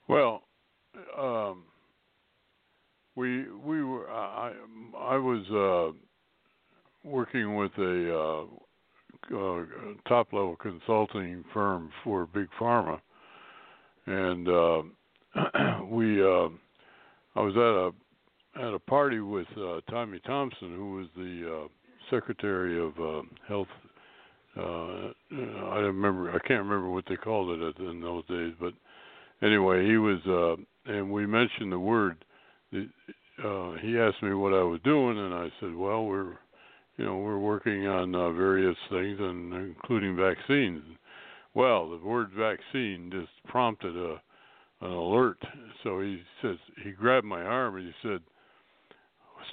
well, 0.07 0.43
um, 1.17 1.63
we 3.15 3.49
we 3.49 3.83
were 3.83 4.11
I 4.11 4.53
I 4.95 5.17
was 5.17 5.43
uh, 5.49 5.97
working 7.05 7.55
with 7.55 7.71
a 7.77 8.17
uh, 8.17 9.35
uh, 9.35 9.63
top 10.07 10.33
level 10.33 10.55
consulting 10.55 11.43
firm 11.53 11.91
for 12.03 12.25
big 12.27 12.47
pharma, 12.59 12.99
and 14.07 14.47
uh, 14.49 14.81
we 15.85 16.21
uh, 16.21 16.49
I 17.35 17.41
was 17.41 17.55
at 17.55 18.61
a 18.63 18.67
at 18.67 18.73
a 18.73 18.79
party 18.79 19.19
with 19.19 19.47
uh, 19.57 19.81
Tommy 19.89 20.19
Thompson, 20.25 20.75
who 20.75 20.95
was 20.95 21.07
the 21.15 21.63
uh, 21.63 21.67
Secretary 22.09 22.79
of 22.79 22.93
Health. 23.47 23.67
I 24.57 25.79
remember. 25.79 26.29
I 26.31 26.39
can't 26.47 26.63
remember 26.63 26.89
what 26.89 27.05
they 27.09 27.17
called 27.17 27.59
it 27.59 27.77
in 27.79 28.01
those 28.01 28.25
days, 28.27 28.53
but 28.59 28.73
anyway, 29.45 29.85
he 29.85 29.97
was, 29.97 30.19
and 30.85 31.11
we 31.11 31.25
mentioned 31.25 31.71
the 31.71 31.79
word. 31.79 32.23
Uh, 32.73 33.73
he 33.81 33.99
asked 33.99 34.23
me 34.23 34.33
what 34.33 34.53
I 34.53 34.63
was 34.63 34.79
doing, 34.85 35.19
and 35.19 35.33
I 35.33 35.49
said, 35.59 35.75
"Well, 35.75 36.05
we're 36.05 36.37
you 36.97 37.05
know, 37.05 37.17
we're 37.17 37.39
working 37.39 37.87
on 37.87 38.15
uh, 38.15 38.31
various 38.31 38.77
things, 38.89 39.17
and 39.19 39.53
including 39.53 40.15
vaccines. 40.15 40.83
Well, 41.53 41.89
the 41.89 41.97
word 41.97 42.31
vaccine 42.37 43.09
just 43.11 43.31
prompted 43.47 43.95
a 43.95 44.21
an 44.81 44.91
alert. 44.91 45.37
So 45.83 46.01
he 46.01 46.21
says 46.41 46.57
he 46.83 46.91
grabbed 46.91 47.25
my 47.25 47.41
arm 47.41 47.77
and 47.77 47.87
he 47.87 47.93
said, 48.01 48.21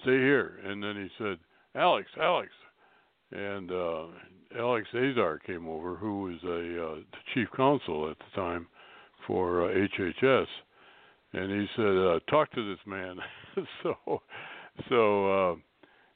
"Stay 0.02 0.18
here." 0.18 0.60
And 0.64 0.82
then 0.82 0.96
he 0.96 1.08
said, 1.18 1.38
"Alex, 1.74 2.08
Alex," 2.20 2.50
and 3.30 3.70
uh, 3.70 4.06
Alex 4.58 4.88
Azar 4.94 5.38
came 5.38 5.68
over, 5.68 5.96
who 5.96 6.22
was 6.22 6.42
a 6.44 6.84
uh, 6.84 6.94
the 6.96 7.18
chief 7.34 7.48
counsel 7.56 8.10
at 8.10 8.18
the 8.18 8.40
time 8.40 8.66
for 9.26 9.70
uh, 9.70 9.74
HHS, 9.74 10.46
and 11.32 11.50
he 11.50 11.66
said, 11.76 11.96
uh, 11.96 12.18
"Talk 12.28 12.50
to 12.52 12.70
this 12.70 12.84
man." 12.86 13.16
so, 13.82 14.22
so. 14.88 15.60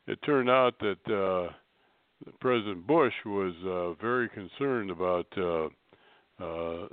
It 0.06 0.18
turned 0.24 0.48
out 0.48 0.74
that 0.80 1.12
uh, 1.12 1.52
President 2.40 2.86
Bush 2.86 3.14
was 3.24 3.54
uh, 3.64 4.00
very 4.00 4.28
concerned 4.28 4.90
about 4.90 5.26
uh, 5.36 5.66
uh, 6.42 6.88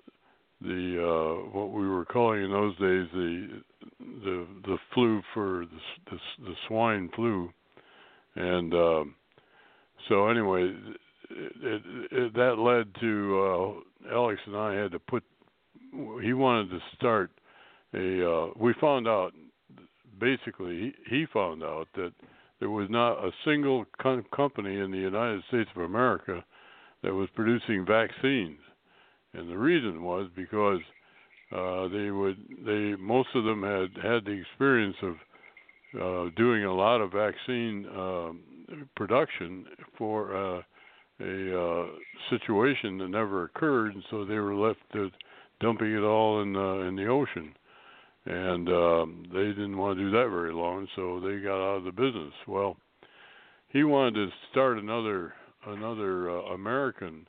the 0.62 0.98
uh, 1.00 1.50
what 1.51 1.72
we 1.72 1.88
were 1.88 2.05
calling 2.05 2.43
in 2.43 2.51
those 2.51 2.74
days 2.77 3.08
the 3.13 3.62
the 4.00 4.48
the 4.65 4.77
flu 4.93 5.22
for 5.34 5.65
the 5.65 6.12
the, 6.12 6.17
the 6.46 6.53
swine 6.67 7.10
flu, 7.15 7.50
and 8.36 8.74
uh, 8.74 9.03
so 10.10 10.27
anyway, 10.27 10.74
it, 11.29 11.51
it, 11.62 11.82
it, 12.12 12.34
that 12.34 12.58
led 12.58 12.93
to 13.00 13.82
uh, 14.10 14.15
Alex 14.15 14.41
and 14.46 14.55
I 14.55 14.74
had 14.74 14.91
to 14.91 15.00
put. 15.00 15.24
He 16.22 16.34
wanted 16.34 16.70
to 16.72 16.79
start 16.96 17.32
a. 17.93 18.29
Uh, 18.29 18.48
we 18.55 18.74
found 18.82 19.08
out 19.08 19.34
basically 20.20 20.93
he, 21.10 21.17
he 21.17 21.25
found 21.34 21.63
out 21.63 21.88
that 21.96 22.12
there 22.63 22.70
was 22.70 22.89
not 22.89 23.15
a 23.15 23.32
single 23.43 23.84
com- 24.01 24.25
company 24.34 24.79
in 24.79 24.89
the 24.89 24.98
United 24.98 25.43
States 25.50 25.70
of 25.75 25.82
America 25.82 26.41
that 27.03 27.13
was 27.13 27.27
producing 27.36 27.86
vaccines, 27.86 28.58
and 29.34 29.50
the 29.50 29.58
reason 29.58 30.01
was 30.01 30.29
because 30.34 30.79
uh, 31.51 31.89
they 31.89 32.10
would 32.10 32.38
they 32.65 32.96
most 32.98 33.27
of 33.36 33.43
them 33.43 33.63
had 33.63 34.01
had 34.01 34.24
the 34.24 34.32
experience 34.32 34.96
of 35.03 35.15
uh, 36.01 36.29
doing 36.38 36.63
a 36.63 36.74
lot 36.74 37.01
of 37.01 37.12
vaccine 37.12 37.86
um, 37.98 38.39
production 38.96 39.65
for 39.98 40.34
uh, 40.34 40.62
a 41.20 41.60
uh, 41.60 41.88
situation 42.29 42.98
that 42.98 43.10
never 43.10 43.43
occurred, 43.43 43.93
and 43.93 44.05
so 44.10 44.24
they 44.24 44.39
were 44.39 44.55
left 44.55 44.79
to 44.93 45.12
dumping 45.60 45.91
it 45.91 46.03
all 46.03 46.41
in 46.41 46.55
uh, 46.55 46.88
in 46.88 46.96
the 46.96 47.08
ocean. 47.08 47.53
And 48.25 48.70
um, 48.70 49.25
they 49.34 49.48
didn't 49.48 49.77
want 49.77 49.98
to 49.98 50.03
do 50.03 50.12
that 50.12 50.30
very 50.30 50.53
long, 50.53 50.88
so 50.96 51.20
they 51.20 51.44
got 51.44 51.62
out 51.62 51.77
of 51.77 51.84
the 51.84 51.92
business. 51.92 52.34
Well, 52.48 52.77
he 53.68 53.84
wanted 53.84 54.13
to 54.13 54.27
start 54.51 54.77
another 54.77 55.34
another 55.65 56.30
uh, 56.30 56.53
American 56.53 57.27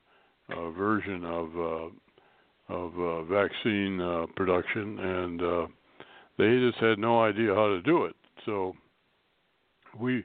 uh, 0.55 0.71
version 0.71 1.25
of 1.25 1.57
uh, 1.57 2.75
of 2.75 2.99
uh, 2.99 3.23
vaccine 3.25 4.01
uh, 4.01 4.27
production, 4.37 4.99
and 4.99 5.43
uh, 5.43 5.67
they 6.39 6.59
just 6.59 6.79
had 6.79 6.99
no 6.99 7.23
idea 7.23 7.55
how 7.55 7.69
to 7.69 7.83
do 7.83 8.05
it. 8.05 8.15
So 8.47 8.75
we 9.99 10.25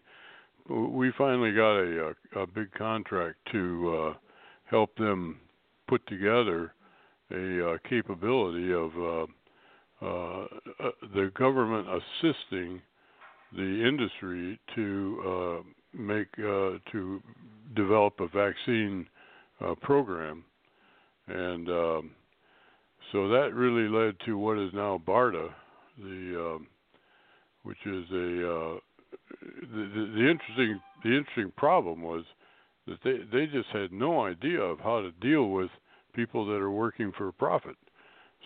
we 0.69 1.11
finally 1.17 1.51
got 1.51 1.77
a 1.77 2.13
a, 2.35 2.41
a 2.41 2.47
big 2.47 2.71
contract 2.73 3.37
to 3.51 3.97
uh, 3.97 4.17
help 4.65 4.95
them 4.97 5.39
put 5.87 6.05
together 6.07 6.73
a 7.31 7.71
uh, 7.71 7.77
capability 7.89 8.71
of 8.71 8.91
uh, 8.97 9.25
uh, 10.01 10.43
uh, 10.43 10.91
the 11.13 11.31
government 11.37 11.87
assisting 11.89 12.81
the 13.55 13.87
industry 13.87 14.59
to 14.75 15.23
uh, 15.27 15.97
make 15.97 16.27
uh, 16.39 16.77
to 16.91 17.21
develop 17.75 18.19
a 18.19 18.27
vaccine 18.27 19.05
uh, 19.59 19.75
program, 19.81 20.43
and 21.27 21.67
um, 21.69 22.11
so 23.11 23.27
that 23.27 23.53
really 23.53 23.89
led 23.89 24.15
to 24.25 24.37
what 24.37 24.57
is 24.57 24.71
now 24.73 25.01
BARDA, 25.05 25.49
the 25.97 26.55
um, 26.55 26.67
which 27.63 27.79
is 27.85 28.05
a 28.11 28.79
the, 29.41 29.67
the, 29.71 30.11
the 30.15 30.29
interesting 30.29 30.79
the 31.03 31.17
interesting 31.17 31.51
problem 31.57 32.01
was 32.01 32.23
that 32.87 32.97
they 33.03 33.17
they 33.31 33.45
just 33.47 33.69
had 33.69 33.91
no 33.91 34.25
idea 34.25 34.61
of 34.61 34.79
how 34.79 35.01
to 35.01 35.11
deal 35.19 35.49
with 35.49 35.69
people 36.13 36.45
that 36.45 36.61
are 36.61 36.71
working 36.71 37.11
for 37.17 37.31
profit. 37.31 37.75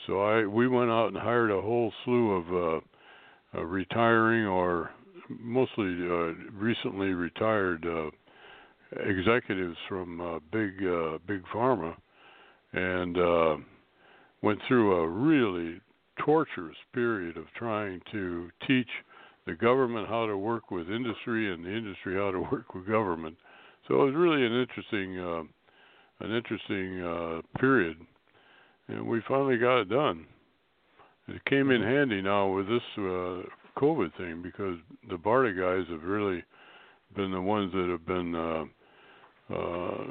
So 0.08 0.22
I 0.22 0.46
we 0.46 0.68
went 0.68 0.92
out 0.92 1.08
and 1.08 1.18
hired 1.18 1.52
a 1.52 1.62
whole 1.62 1.94
slew 2.04 2.32
of 2.32 2.54
uh, 2.54 3.58
uh, 3.58 3.64
retiring 3.64 4.46
or 4.46 4.92
mostly 5.30 5.86
uh, 5.86 6.34
recently 6.54 7.14
retired 7.14 7.86
uh, 7.86 8.10
executives 9.08 9.78
from 9.88 10.22
uh, 10.22 10.40
big 10.52 10.84
uh, 10.86 11.18
big 11.28 11.44
pharma, 11.54 11.96
and 12.74 13.18
uh, 13.18 13.56
went 14.42 14.60
through 14.68 14.96
a 14.96 15.08
really 15.08 15.80
torturous 16.24 16.78
period 16.94 17.38
of 17.38 17.46
trying 17.58 18.02
to 18.12 18.50
teach 18.68 18.90
the 19.46 19.54
government 19.54 20.08
how 20.08 20.26
to 20.26 20.38
work 20.38 20.72
with 20.72 20.90
industry 20.90 21.52
and 21.52 21.66
the 21.66 21.70
industry 21.70 22.16
how 22.16 22.32
to 22.32 22.40
work 22.52 22.74
with 22.74 22.88
government. 22.88 23.36
So 23.88 23.96
it 23.96 24.06
was 24.06 24.16
really 24.16 24.46
an 24.46 24.54
interesting 24.54 25.20
uh, 25.20 25.44
an 26.20 26.36
interesting 26.36 27.02
uh, 27.02 27.60
period, 27.60 27.98
and 28.88 29.06
we 29.06 29.22
finally 29.28 29.58
got 29.58 29.82
it 29.82 29.90
done. 29.90 30.26
It 31.28 31.44
came 31.46 31.72
in 31.72 31.82
handy 31.82 32.22
now 32.22 32.48
with 32.48 32.68
this 32.68 32.82
uh, 32.98 33.44
COVID 33.78 34.16
thing 34.18 34.42
because 34.42 34.78
the 35.10 35.16
BARDA 35.16 35.58
guys 35.58 35.90
have 35.90 36.04
really 36.04 36.44
been 37.16 37.32
the 37.32 37.42
ones 37.42 37.72
that 37.74 37.88
have 37.90 38.06
been, 38.06 38.36
uh, 38.36 39.54
uh, 39.54 40.06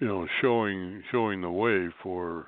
you 0.00 0.06
know, 0.06 0.26
showing 0.40 1.02
showing 1.10 1.40
the 1.40 1.50
way 1.50 1.88
for 2.02 2.46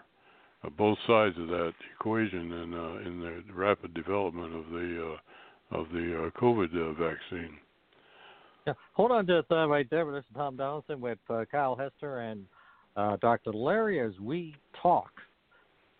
uh, 0.62 0.70
both 0.70 0.99
sides 1.06 1.37
of 1.38 1.49
that 1.49 1.73
equation 1.99 2.52
and 2.52 2.75
uh, 2.75 3.08
in 3.08 3.20
the 3.20 3.52
rapid 3.52 3.92
development 3.94 4.54
of 4.54 4.70
the 4.70 5.14
uh, 5.14 5.78
of 5.78 5.88
the 5.90 6.26
uh, 6.26 6.40
COVID 6.40 6.75
uh, 6.75 6.92
vaccine. 6.92 7.56
Yeah, 8.66 8.75
hold 8.94 9.12
on 9.12 9.26
just 9.26 9.50
uh, 9.50 9.68
right 9.68 9.88
there. 9.90 10.11
This 10.12 10.25
is 10.28 10.37
Tom 10.37 10.56
Donelson 10.56 10.99
with 10.99 11.18
uh, 11.30 11.44
Kyle 11.50 11.76
Hester 11.76 12.20
and 12.20 12.44
uh, 12.96 13.16
Dr. 13.20 13.52
Larry 13.52 14.00
as 14.00 14.12
we 14.20 14.54
talk 14.82 15.11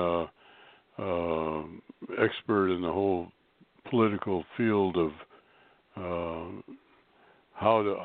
expert 2.19 2.71
in 2.71 2.83
the 2.83 2.93
whole 2.93 3.29
political 3.89 4.45
field 4.57 4.97
of 4.97 5.13
how 7.63 7.83
to. 7.83 7.97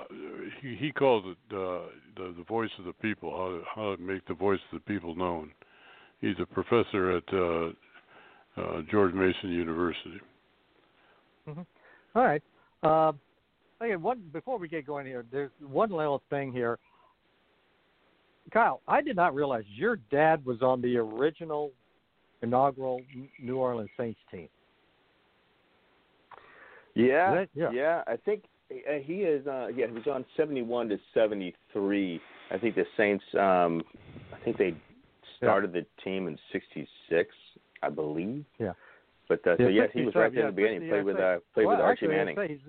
He, 0.62 0.76
he 0.76 0.92
calls 0.92 1.24
it 1.26 1.56
uh, 1.56 1.90
the, 2.16 2.34
the 2.38 2.44
voice 2.48 2.70
of 2.80 2.86
the 2.86 2.94
people, 2.94 3.32
how 3.32 3.50
to, 3.50 3.62
how 3.76 3.96
to 3.96 4.02
make 4.02 4.26
the 4.28 4.34
voice 4.34 4.60
of 4.72 4.80
the 4.80 4.86
people 4.94 5.16
known. 5.16 5.52
He's 6.22 6.36
a 6.40 6.46
professor 6.46 7.18
at 7.18 7.24
uh, 7.34 7.70
uh, 8.62 8.82
George 8.90 9.14
Mason 9.14 9.52
University. 9.52 10.20
Mm-hmm. 11.48 11.62
All 12.16 12.24
right. 12.24 12.44
Uh, 12.84 13.12
Okay, 13.80 13.96
one 13.96 14.20
before 14.34 14.58
we 14.58 14.68
get 14.68 14.88
going 14.88 15.06
here, 15.06 15.24
there's 15.32 15.52
one 15.62 15.92
little 15.92 16.24
thing 16.32 16.52
here. 16.52 16.80
Kyle, 18.52 18.82
I 18.88 19.02
did 19.02 19.16
not 19.16 19.36
realize 19.36 19.66
your 19.68 19.98
dad 20.10 20.44
was 20.46 20.64
on 20.64 20.82
the 20.82 20.98
original 20.98 21.72
inaugural 22.42 23.02
New 23.40 23.58
Orleans 23.58 23.92
Saints 23.96 24.20
team. 24.32 24.50
Yeah, 26.96 27.36
That- 27.36 27.50
yeah. 27.54 27.70
yeah. 27.72 28.04
I 28.08 28.16
think 28.16 28.46
he 28.70 29.14
is. 29.22 29.46
Uh, 29.48 29.68
yeah, 29.68 29.88
he 29.88 29.94
was 29.94 30.08
on 30.08 30.26
seventy-one 30.36 30.90
to 30.90 30.98
seventy-three. 31.14 32.20
I 32.52 32.58
think 32.58 32.76
the 32.76 32.86
Saints. 32.96 33.24
Um, 33.34 33.84
I 34.34 34.44
think 34.44 34.58
they 34.58 34.76
started 35.38 35.74
the 35.74 35.86
team 36.04 36.28
in 36.28 36.38
'66, 36.52 37.30
I 37.84 37.90
believe. 37.90 38.46
Yeah. 38.60 38.74
But 39.30 39.46
uh, 39.48 39.58
so 39.58 39.64
Yeah, 39.64 39.84
yes, 39.84 39.90
he 39.94 40.02
was 40.02 40.16
right 40.16 40.32
there 40.34 40.44
yeah, 40.44 40.50
in 40.50 40.56
the 40.56 40.62
beginning. 40.62 40.80
60, 40.80 40.90
Played 40.90 41.06
with 41.06 41.18
uh, 41.18 41.38
played 41.54 41.66
well, 41.66 41.76
with 41.78 41.84
Archie 41.84 42.06
actually, 42.06 42.18
Manning. 42.18 42.60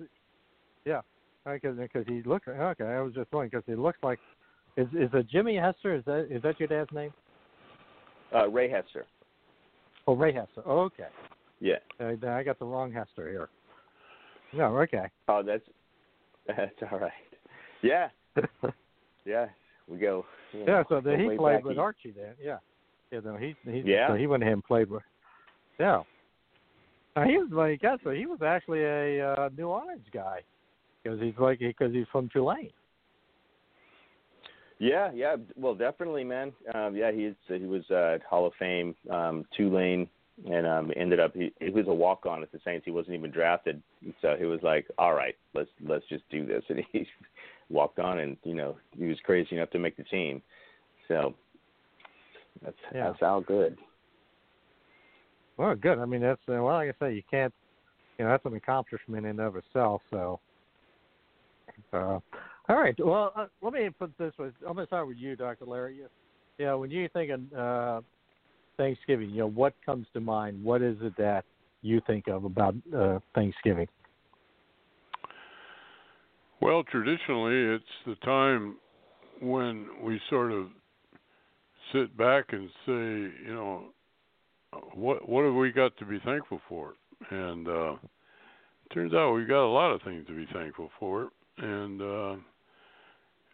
yeah, 0.85 1.01
because 1.45 1.77
because 1.77 2.05
he 2.07 2.21
looks 2.23 2.47
okay. 2.47 2.83
I 2.83 3.01
was 3.01 3.13
just 3.13 3.31
wondering 3.31 3.49
because 3.49 3.63
he 3.65 3.75
looks 3.75 3.97
like 4.03 4.19
is 4.77 4.87
is 4.87 5.09
it 5.13 5.27
Jimmy 5.29 5.55
Hester? 5.55 5.95
Is 5.95 6.03
that 6.05 6.27
is 6.29 6.41
that 6.43 6.59
your 6.59 6.67
dad's 6.67 6.91
name? 6.91 7.13
Uh, 8.33 8.47
Ray 8.49 8.69
Hester. 8.69 9.05
Oh, 10.07 10.15
Ray 10.15 10.33
Hester. 10.33 10.61
Oh, 10.65 10.81
okay, 10.81 11.07
Yeah. 11.59 11.75
uh, 11.99 12.13
I 12.27 12.43
got 12.43 12.59
the 12.59 12.65
wrong 12.65 12.91
Hester 12.91 13.29
here. 13.29 13.49
No, 14.53 14.77
okay. 14.79 15.09
Oh, 15.27 15.43
that's 15.43 15.63
that's 16.57 16.91
all 16.91 16.99
right. 16.99 17.11
Yeah, 17.81 18.09
yeah. 19.25 19.47
We 19.87 19.97
go. 19.97 20.25
you 20.53 20.59
Yeah, 20.61 20.65
know, 20.65 20.83
so 20.89 21.01
then 21.01 21.19
he 21.19 21.37
played 21.37 21.63
with 21.63 21.73
east. 21.73 21.79
Archie 21.79 22.11
then. 22.11 22.33
Yeah, 22.41 22.57
yeah. 23.11 23.19
No, 23.23 23.37
he 23.37 23.55
he 23.65 23.81
Yeah. 23.85 24.09
so 24.09 24.15
he 24.15 24.27
went 24.27 24.43
ahead 24.43 24.53
and 24.53 24.63
played 24.63 24.89
with. 24.89 25.03
Yeah. 25.79 26.01
Uh, 27.15 27.23
he 27.23 27.37
was 27.37 27.49
like 27.51 27.81
yeah, 27.81 27.97
so 28.03 28.11
he 28.11 28.25
was 28.25 28.41
actually 28.41 28.83
a 28.83 29.33
uh, 29.33 29.49
New 29.57 29.67
Orleans 29.67 30.05
guy. 30.13 30.41
because 31.03 31.19
he's 31.19 31.33
like 31.39 31.59
because 31.59 31.91
he's 31.93 32.05
from 32.11 32.29
Tulane. 32.29 32.71
Yeah, 34.81 35.11
yeah, 35.13 35.35
well, 35.57 35.75
definitely, 35.75 36.23
man. 36.23 36.53
Um, 36.73 36.95
yeah, 36.95 37.11
he's 37.11 37.33
he 37.47 37.65
was 37.65 37.89
uh, 37.91 38.17
Hall 38.29 38.45
of 38.45 38.53
Fame 38.57 38.95
um, 39.11 39.43
Tulane, 39.55 40.07
and 40.47 40.65
um, 40.65 40.91
ended 40.95 41.19
up 41.19 41.35
he, 41.35 41.51
he 41.59 41.69
was 41.69 41.87
a 41.87 41.93
walk 41.93 42.25
on 42.25 42.41
at 42.43 42.51
the 42.51 42.59
Saints. 42.63 42.85
He 42.85 42.91
wasn't 42.91 43.15
even 43.15 43.31
drafted, 43.31 43.81
so 44.21 44.35
he 44.37 44.45
was 44.45 44.59
like, 44.63 44.87
"All 44.97 45.13
right, 45.13 45.35
let's 45.53 45.69
let's 45.85 46.07
just 46.07 46.23
do 46.29 46.45
this," 46.45 46.63
and 46.69 46.83
he 46.91 47.07
walked 47.69 47.99
on, 47.99 48.19
and 48.19 48.37
you 48.43 48.53
know 48.53 48.77
he 48.97 49.05
was 49.05 49.17
crazy 49.23 49.55
enough 49.55 49.69
to 49.71 49.79
make 49.79 49.97
the 49.97 50.03
team. 50.03 50.41
So 51.07 51.33
that's 52.63 52.77
Yeah. 52.93 53.07
that's 53.07 53.21
all 53.21 53.41
good. 53.41 53.77
Well, 55.57 55.75
good. 55.75 55.99
I 55.99 56.05
mean, 56.05 56.21
that's 56.21 56.39
uh, 56.47 56.53
well, 56.53 56.67
like 56.67 56.95
I 56.95 57.05
say, 57.05 57.15
you 57.15 57.23
can't, 57.29 57.53
you 58.17 58.23
know, 58.23 58.31
that's 58.31 58.45
an 58.45 58.55
accomplishment 58.55 59.25
in 59.25 59.31
and 59.31 59.41
of 59.41 59.57
itself. 59.57 60.01
So, 60.09 60.39
uh, 61.91 62.19
all 62.69 62.77
right. 62.77 62.95
Well, 62.97 63.33
uh, 63.35 63.47
let 63.61 63.73
me 63.73 63.89
put 63.89 64.17
this 64.17 64.31
way. 64.39 64.51
I'm 64.65 64.75
going 64.75 64.85
to 64.85 64.85
start 64.85 65.07
with 65.07 65.17
you, 65.17 65.35
Dr. 65.35 65.65
Larry. 65.65 65.97
You, 65.97 66.07
you 66.59 66.65
know, 66.65 66.77
when 66.77 66.91
you 66.91 67.09
think 67.09 67.31
of 67.31 67.53
uh, 67.53 68.01
Thanksgiving, 68.79 69.29
you 69.29 69.39
know, 69.39 69.49
what 69.49 69.73
comes 69.85 70.07
to 70.13 70.21
mind? 70.21 70.63
What 70.63 70.81
is 70.81 70.95
it 71.01 71.13
that 71.17 71.43
you 71.81 72.01
think 72.07 72.29
of 72.29 72.45
about 72.45 72.73
uh, 72.95 73.19
Thanksgiving? 73.35 73.87
Well, 76.61 76.83
traditionally, 76.83 77.75
it's 77.75 77.83
the 78.05 78.15
time 78.25 78.77
when 79.41 79.87
we 80.01 80.19
sort 80.29 80.53
of 80.53 80.67
sit 81.93 82.15
back 82.17 82.45
and 82.51 82.69
say, 82.85 83.35
you 83.45 83.53
know, 83.53 83.83
what 84.93 85.27
what 85.27 85.45
have 85.45 85.53
we 85.53 85.71
got 85.71 85.97
to 85.97 86.05
be 86.05 86.19
thankful 86.23 86.61
for? 86.69 86.93
And 87.31 87.67
uh 87.67 87.95
turns 88.93 89.13
out 89.13 89.33
we've 89.33 89.47
got 89.47 89.65
a 89.65 89.71
lot 89.71 89.91
of 89.91 90.01
things 90.03 90.25
to 90.27 90.35
be 90.35 90.47
thankful 90.53 90.89
for, 90.99 91.29
and 91.57 92.01
uh 92.01 92.35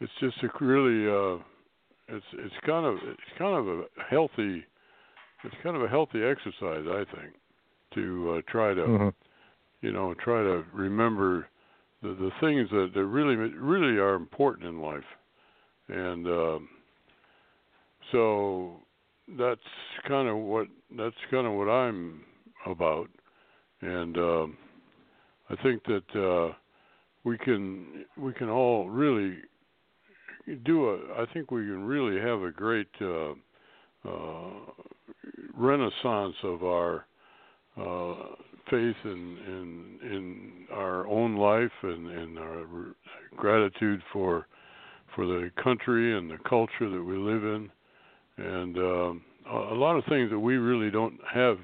it's 0.01 0.11
just 0.19 0.37
a 0.43 0.63
really 0.63 1.07
uh 1.07 1.41
it's 2.09 2.25
it's 2.33 2.55
kind 2.65 2.85
of 2.85 2.95
it's 3.07 3.37
kind 3.37 3.55
of 3.55 3.67
a 3.67 3.83
healthy 4.09 4.65
it's 5.45 5.55
kind 5.63 5.75
of 5.75 5.83
a 5.83 5.87
healthy 5.87 6.23
exercise, 6.23 6.85
I 6.87 7.03
think, 7.15 7.33
to 7.93 8.37
uh, 8.37 8.51
try 8.51 8.73
to 8.73 8.81
you 9.81 9.91
know 9.91 10.13
try 10.23 10.41
to 10.41 10.63
remember 10.73 11.47
the 12.01 12.09
the 12.09 12.31
things 12.41 12.69
that, 12.71 12.91
that 12.93 13.05
really 13.05 13.35
really 13.35 13.97
are 13.97 14.15
important 14.15 14.67
in 14.67 14.81
life, 14.81 15.03
and 15.87 16.27
um, 16.27 16.69
so 18.11 18.79
that's 19.37 19.61
kind 20.07 20.27
of 20.27 20.37
what 20.37 20.67
that's 20.97 21.15
kind 21.31 21.47
of 21.47 21.53
what 21.53 21.69
I'm 21.69 22.21
about, 22.65 23.09
and 23.81 24.17
um, 24.17 24.57
I 25.49 25.55
think 25.63 25.83
that 25.85 26.15
uh, 26.19 26.53
we 27.23 27.37
can 27.37 28.05
we 28.17 28.33
can 28.33 28.49
all 28.49 28.89
really 28.89 29.37
do 30.63 30.89
a. 30.89 31.21
I 31.21 31.25
think 31.33 31.51
we 31.51 31.61
can 31.61 31.85
really 31.85 32.19
have 32.19 32.41
a 32.41 32.51
great 32.51 32.87
uh, 33.01 33.33
renaissance 35.57 36.35
of 36.43 36.63
our 36.63 37.05
uh, 37.77 38.13
faith 38.69 38.95
in 39.03 39.37
in 39.47 39.99
in 40.11 40.51
our 40.71 41.07
own 41.07 41.35
life 41.35 41.71
and 41.83 42.09
and 42.09 42.39
our 42.39 42.65
gratitude 43.35 44.01
for 44.11 44.47
for 45.15 45.25
the 45.25 45.49
country 45.63 46.17
and 46.17 46.29
the 46.29 46.37
culture 46.49 46.89
that 46.89 47.03
we 47.03 47.17
live 47.17 47.43
in. 47.43 47.69
And 48.37 48.77
um, 48.77 49.21
a 49.49 49.73
lot 49.73 49.95
of 49.95 50.03
things 50.09 50.29
that 50.29 50.39
we 50.39 50.55
really 50.55 50.91
don't 50.91 51.17
have 51.33 51.57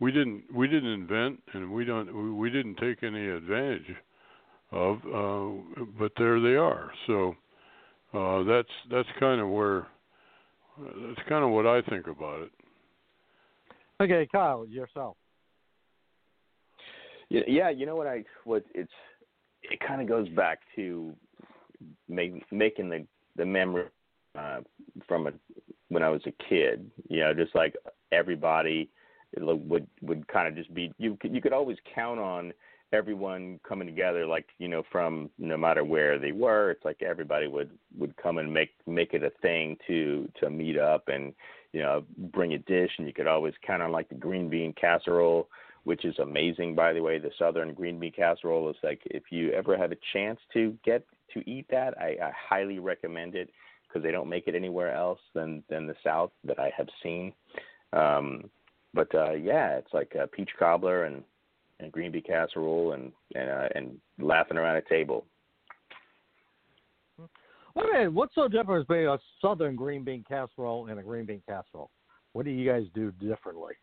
we 0.00 0.12
didn't 0.12 0.44
we 0.54 0.68
didn't 0.68 0.92
invent 0.92 1.40
and 1.52 1.70
we 1.70 1.84
don't 1.84 2.36
we 2.36 2.50
didn't 2.50 2.76
take 2.76 3.02
any 3.02 3.28
advantage 3.28 3.96
of 4.70 4.96
uh, 5.06 5.84
but 5.98 6.12
there 6.16 6.40
they 6.40 6.56
are. 6.56 6.90
So 7.06 7.34
uh, 8.14 8.42
that's 8.44 8.68
that's 8.90 9.08
kind 9.18 9.40
of 9.40 9.48
where 9.48 9.86
that's 10.80 11.28
kind 11.28 11.44
of 11.44 11.50
what 11.50 11.66
I 11.66 11.82
think 11.82 12.06
about 12.06 12.42
it 12.42 12.50
Okay, 14.00 14.28
Kyle, 14.30 14.64
yourself. 14.66 15.16
Yeah, 17.30 17.42
yeah. 17.46 17.70
You 17.70 17.84
know 17.84 17.96
what 17.96 18.06
I 18.06 18.24
what 18.44 18.64
it's 18.74 18.92
it 19.62 19.80
kind 19.80 20.00
of 20.00 20.08
goes 20.08 20.28
back 20.30 20.60
to 20.76 21.12
make, 22.08 22.44
making 22.52 22.88
the 22.90 23.04
the 23.36 23.44
memory 23.44 23.86
uh, 24.38 24.60
from 25.06 25.26
a, 25.26 25.32
when 25.88 26.02
I 26.02 26.08
was 26.08 26.22
a 26.26 26.48
kid. 26.48 26.88
You 27.08 27.20
know, 27.20 27.34
just 27.34 27.54
like 27.54 27.74
everybody 28.12 28.88
it 29.32 29.42
would 29.42 29.86
would 30.00 30.28
kind 30.28 30.46
of 30.46 30.54
just 30.54 30.72
be 30.72 30.92
you 30.98 31.18
could 31.20 31.34
you 31.34 31.42
could 31.42 31.52
always 31.52 31.76
count 31.92 32.20
on 32.20 32.52
everyone 32.92 33.60
coming 33.68 33.86
together 33.86 34.26
like 34.26 34.46
you 34.58 34.68
know 34.68 34.82
from 34.90 35.28
no 35.38 35.56
matter 35.56 35.84
where 35.84 36.18
they 36.18 36.32
were 36.32 36.70
it's 36.70 36.84
like 36.84 37.02
everybody 37.02 37.46
would 37.46 37.70
would 37.96 38.16
come 38.16 38.38
and 38.38 38.52
make 38.52 38.70
make 38.86 39.12
it 39.12 39.22
a 39.22 39.30
thing 39.42 39.76
to 39.86 40.26
to 40.40 40.48
meet 40.48 40.78
up 40.78 41.08
and 41.08 41.34
you 41.72 41.80
know 41.80 42.04
bring 42.32 42.54
a 42.54 42.58
dish. 42.58 42.90
And 42.98 43.06
you 43.06 43.12
could 43.12 43.26
always 43.26 43.54
count 43.66 43.82
on 43.82 43.92
like 43.92 44.08
the 44.08 44.14
green 44.14 44.48
bean 44.48 44.72
casserole 44.74 45.48
which 45.84 46.04
is 46.04 46.18
amazing 46.18 46.74
by 46.74 46.92
the 46.92 47.00
way. 47.00 47.18
The 47.18 47.30
southern 47.38 47.72
green 47.74 47.98
bean 47.98 48.12
casserole 48.12 48.68
is 48.70 48.76
like 48.82 49.00
if 49.06 49.24
you 49.30 49.52
ever 49.52 49.76
have 49.76 49.92
a 49.92 49.98
chance 50.12 50.40
to 50.52 50.76
get 50.84 51.04
to 51.34 51.48
eat 51.48 51.66
that 51.70 51.94
i, 52.00 52.16
I 52.22 52.32
highly 52.48 52.78
recommend 52.78 53.34
it 53.34 53.50
because 53.86 54.02
they 54.02 54.10
don't 54.10 54.30
make 54.30 54.48
it 54.48 54.54
anywhere 54.54 54.94
else 54.94 55.20
than 55.34 55.62
than 55.68 55.86
the 55.86 55.94
south 56.02 56.30
that 56.44 56.58
i 56.58 56.72
have 56.76 56.88
seen. 57.02 57.32
Um 57.92 58.50
but 58.94 59.14
uh 59.14 59.32
yeah 59.32 59.76
it's 59.76 59.92
like 59.92 60.14
a 60.18 60.26
peach 60.26 60.50
cobbler 60.58 61.04
and 61.04 61.22
and 61.80 61.92
green 61.92 62.12
bean 62.12 62.22
casserole 62.22 62.92
and 62.92 63.12
and 63.34 63.50
uh, 63.50 63.68
and 63.74 63.98
laughing 64.18 64.56
around 64.56 64.76
a 64.76 64.82
table 64.82 65.24
Wait 67.78 67.88
a 67.90 67.92
minute, 67.92 68.12
what's 68.12 68.34
so 68.34 68.48
different 68.48 68.88
between 68.88 69.06
a 69.06 69.18
southern 69.40 69.76
green 69.76 70.02
bean 70.02 70.24
casserole 70.28 70.88
and 70.88 70.98
a 70.98 71.02
green 71.02 71.24
bean 71.24 71.40
casserole? 71.46 71.90
What 72.32 72.44
do 72.44 72.50
you 72.50 72.68
guys 72.68 72.84
do 72.92 73.12
differently? 73.12 73.74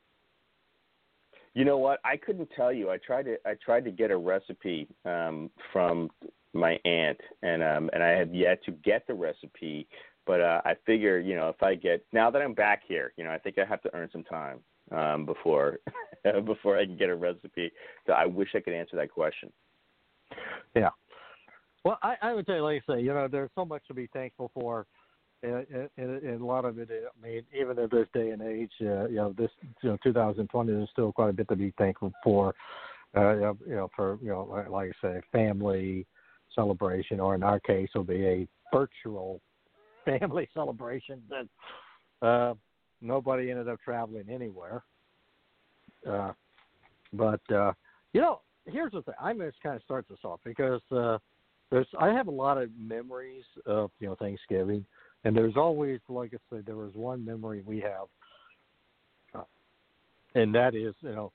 You 1.53 1.63
know 1.63 1.77
what? 1.77 1.99
I 2.03 2.17
couldn't 2.17 2.49
tell 2.57 2.73
you. 2.73 2.89
I 2.89 2.97
tried 2.97 3.23
to 3.23 3.37
I 3.45 3.53
tried 3.63 3.85
to 3.85 3.91
get 3.91 4.11
a 4.11 4.17
recipe 4.17 4.89
um 5.05 5.49
from 5.71 6.09
my 6.53 6.77
aunt 6.83 7.19
and 7.41 7.63
um 7.63 7.89
and 7.93 8.03
I 8.03 8.09
have 8.09 8.35
yet 8.35 8.61
to 8.65 8.71
get 8.71 9.07
the 9.07 9.13
recipe, 9.13 9.87
but 10.25 10.41
uh 10.41 10.61
I 10.65 10.75
figure, 10.85 11.19
you 11.19 11.35
know, 11.35 11.47
if 11.47 11.63
I 11.63 11.75
get 11.75 12.05
now 12.11 12.29
that 12.31 12.41
I'm 12.41 12.53
back 12.53 12.81
here, 12.85 13.13
you 13.15 13.23
know, 13.23 13.31
I 13.31 13.37
think 13.37 13.57
I 13.57 13.63
have 13.63 13.81
to 13.83 13.95
earn 13.95 14.09
some 14.11 14.25
time 14.25 14.59
um 14.91 15.25
before 15.25 15.79
before 16.45 16.77
I 16.77 16.85
can 16.85 16.97
get 16.97 17.09
a 17.09 17.15
recipe. 17.15 17.71
So 18.07 18.13
I 18.13 18.25
wish 18.25 18.49
I 18.55 18.59
could 18.59 18.73
answer 18.73 18.95
that 18.97 19.11
question. 19.11 19.51
Yeah. 20.75 20.89
Well, 21.83 21.99
I, 22.01 22.15
I 22.21 22.33
would 22.33 22.45
you, 22.47 22.55
like 22.61 22.83
I 22.89 22.93
say, 22.95 23.01
you 23.01 23.13
know, 23.13 23.27
there's 23.27 23.51
so 23.53 23.63
much 23.63 23.83
to 23.87 23.93
be 23.93 24.07
thankful 24.07 24.49
for, 24.55 24.87
and, 25.43 25.67
and, 25.97 26.09
and 26.23 26.41
a 26.41 26.45
lot 26.45 26.65
of 26.65 26.79
it. 26.79 26.89
I 26.91 27.25
mean, 27.25 27.43
even 27.55 27.77
in 27.77 27.87
this 27.91 28.07
day 28.11 28.31
and 28.31 28.41
age, 28.41 28.71
uh, 28.81 29.07
you 29.07 29.17
know, 29.17 29.35
this 29.37 29.51
you 29.83 29.89
know, 29.89 29.97
2020, 30.03 30.71
there's 30.71 30.89
still 30.89 31.11
quite 31.11 31.29
a 31.29 31.33
bit 31.33 31.47
to 31.49 31.55
be 31.55 31.73
thankful 31.77 32.11
for. 32.23 32.55
Uh, 33.15 33.53
you 33.65 33.75
know, 33.75 33.89
for 33.95 34.17
you 34.21 34.29
know, 34.29 34.47
like, 34.49 34.69
like 34.69 34.91
I 35.03 35.07
say, 35.07 35.21
family 35.31 36.05
celebration, 36.53 37.19
or 37.19 37.35
in 37.35 37.43
our 37.43 37.59
case, 37.59 37.89
will 37.93 38.03
be 38.03 38.25
a 38.25 38.47
virtual 38.73 39.39
family 40.05 40.49
celebration 40.53 41.21
that 41.29 42.27
uh, 42.27 42.55
nobody 43.05 43.51
ended 43.51 43.67
up 43.67 43.79
traveling 43.83 44.29
anywhere. 44.29 44.83
Uh, 46.09 46.33
but 47.13 47.41
uh, 47.51 47.71
you 48.13 48.21
know, 48.21 48.41
here's 48.65 48.91
the 48.91 49.01
thing. 49.01 49.15
I'm 49.19 49.39
to 49.39 49.51
kind 49.61 49.75
of 49.75 49.83
start 49.83 50.05
this 50.09 50.19
off 50.23 50.39
because 50.43 50.81
uh, 50.91 51.17
there's 51.71 51.87
I 51.99 52.09
have 52.09 52.27
a 52.27 52.31
lot 52.31 52.57
of 52.57 52.69
memories 52.79 53.43
of 53.65 53.91
you 53.99 54.07
know 54.07 54.15
Thanksgiving, 54.15 54.85
and 55.23 55.35
there's 55.35 55.55
always 55.55 55.99
like 56.09 56.33
I 56.33 56.37
said, 56.49 56.65
there 56.65 56.75
was 56.75 56.93
one 56.93 57.23
memory 57.25 57.63
we 57.65 57.79
have, 57.81 58.07
uh, 59.33 59.43
and 60.35 60.53
that 60.53 60.75
is 60.75 60.93
you 61.01 61.11
know, 61.11 61.31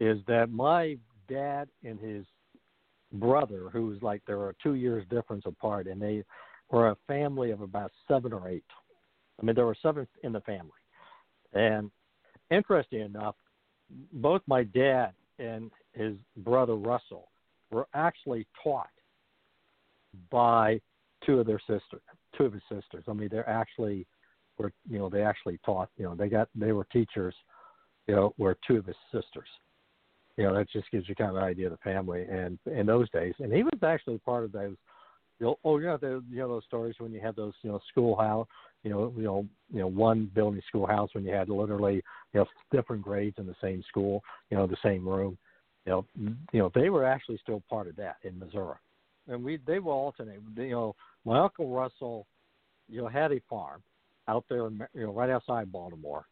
is 0.00 0.18
that 0.26 0.50
my 0.50 0.96
dad 1.28 1.68
and 1.84 1.98
his 2.00 2.24
brother, 3.12 3.68
who 3.72 3.86
was 3.86 4.02
like 4.02 4.22
there 4.26 4.38
were 4.38 4.54
two 4.62 4.74
years 4.74 5.04
difference 5.10 5.44
apart, 5.46 5.86
and 5.86 6.00
they 6.00 6.24
were 6.70 6.88
a 6.88 6.96
family 7.06 7.50
of 7.50 7.60
about 7.60 7.92
seven 8.06 8.32
or 8.32 8.48
eight. 8.48 8.64
I 9.40 9.44
mean, 9.44 9.54
there 9.54 9.66
were 9.66 9.76
seven 9.80 10.06
in 10.24 10.32
the 10.32 10.40
family, 10.40 10.70
and 11.52 11.90
interesting 12.50 13.00
enough, 13.00 13.34
both 14.12 14.42
my 14.46 14.64
dad 14.64 15.12
and 15.38 15.70
his 15.92 16.14
brother 16.38 16.74
Russell 16.74 17.28
were 17.70 17.86
actually 17.94 18.46
taught 18.62 18.88
by 20.30 20.80
two 21.24 21.40
of 21.40 21.46
their 21.46 21.60
sisters, 21.60 22.02
two 22.36 22.44
of 22.44 22.52
his 22.52 22.62
sisters. 22.70 23.04
I 23.08 23.12
mean, 23.12 23.28
they're 23.30 23.48
actually 23.48 24.06
were 24.58 24.72
you 24.90 24.98
know 24.98 25.08
they 25.08 25.22
actually 25.22 25.58
taught 25.64 25.88
you 25.96 26.04
know 26.04 26.14
they 26.14 26.28
got 26.28 26.48
they 26.54 26.72
were 26.72 26.86
teachers, 26.92 27.34
you 28.06 28.14
know, 28.14 28.34
were 28.38 28.56
two 28.66 28.76
of 28.76 28.86
his 28.86 28.96
sisters. 29.12 29.48
You 30.36 30.44
know, 30.44 30.54
that 30.54 30.70
just 30.70 30.90
gives 30.92 31.08
you 31.08 31.16
kind 31.16 31.30
of 31.30 31.36
an 31.36 31.42
idea 31.42 31.66
of 31.66 31.72
the 31.72 31.78
family 31.78 32.24
and 32.30 32.58
in 32.66 32.86
those 32.86 33.10
days. 33.10 33.34
And 33.40 33.52
he 33.52 33.64
was 33.64 33.78
actually 33.82 34.18
part 34.18 34.44
of 34.44 34.52
those. 34.52 34.76
You 35.38 35.46
know, 35.46 35.58
oh, 35.64 35.78
know, 35.78 35.98
you 36.02 36.38
know 36.38 36.48
those 36.48 36.64
stories 36.64 36.96
when 36.98 37.12
you 37.12 37.20
had 37.20 37.36
those, 37.36 37.54
you 37.62 37.70
know, 37.70 37.80
schoolhouse, 37.90 38.46
you 38.82 38.90
know, 38.90 39.12
you 39.16 39.22
know, 39.22 39.46
you 39.72 39.80
know, 39.80 39.86
one 39.86 40.30
building 40.34 40.62
schoolhouse 40.68 41.10
when 41.14 41.24
you 41.24 41.32
had 41.32 41.48
literally, 41.48 42.02
you 42.32 42.40
know, 42.40 42.46
different 42.72 43.02
grades 43.02 43.38
in 43.38 43.46
the 43.46 43.54
same 43.60 43.82
school, 43.88 44.22
you 44.50 44.56
know, 44.56 44.66
the 44.66 44.76
same 44.82 45.08
room. 45.08 45.38
You 45.86 45.92
know, 45.92 46.06
you 46.52 46.58
know, 46.60 46.70
they 46.74 46.90
were 46.90 47.04
actually 47.04 47.38
still 47.42 47.62
part 47.70 47.86
of 47.86 47.96
that 47.96 48.16
in 48.22 48.38
Missouri 48.38 48.76
and 49.28 49.44
we 49.44 49.58
they 49.66 49.78
will 49.78 49.92
alternate. 49.92 50.40
You 50.56 50.70
know, 50.70 50.96
my 51.24 51.40
uncle 51.40 51.68
Russell, 51.68 52.26
you 52.88 53.02
know, 53.02 53.08
had 53.08 53.32
a 53.32 53.40
farm 53.48 53.82
out 54.26 54.44
there, 54.48 54.68
you 54.94 55.06
know, 55.06 55.12
right 55.12 55.30
outside 55.30 55.70
Baltimore. 55.70 56.26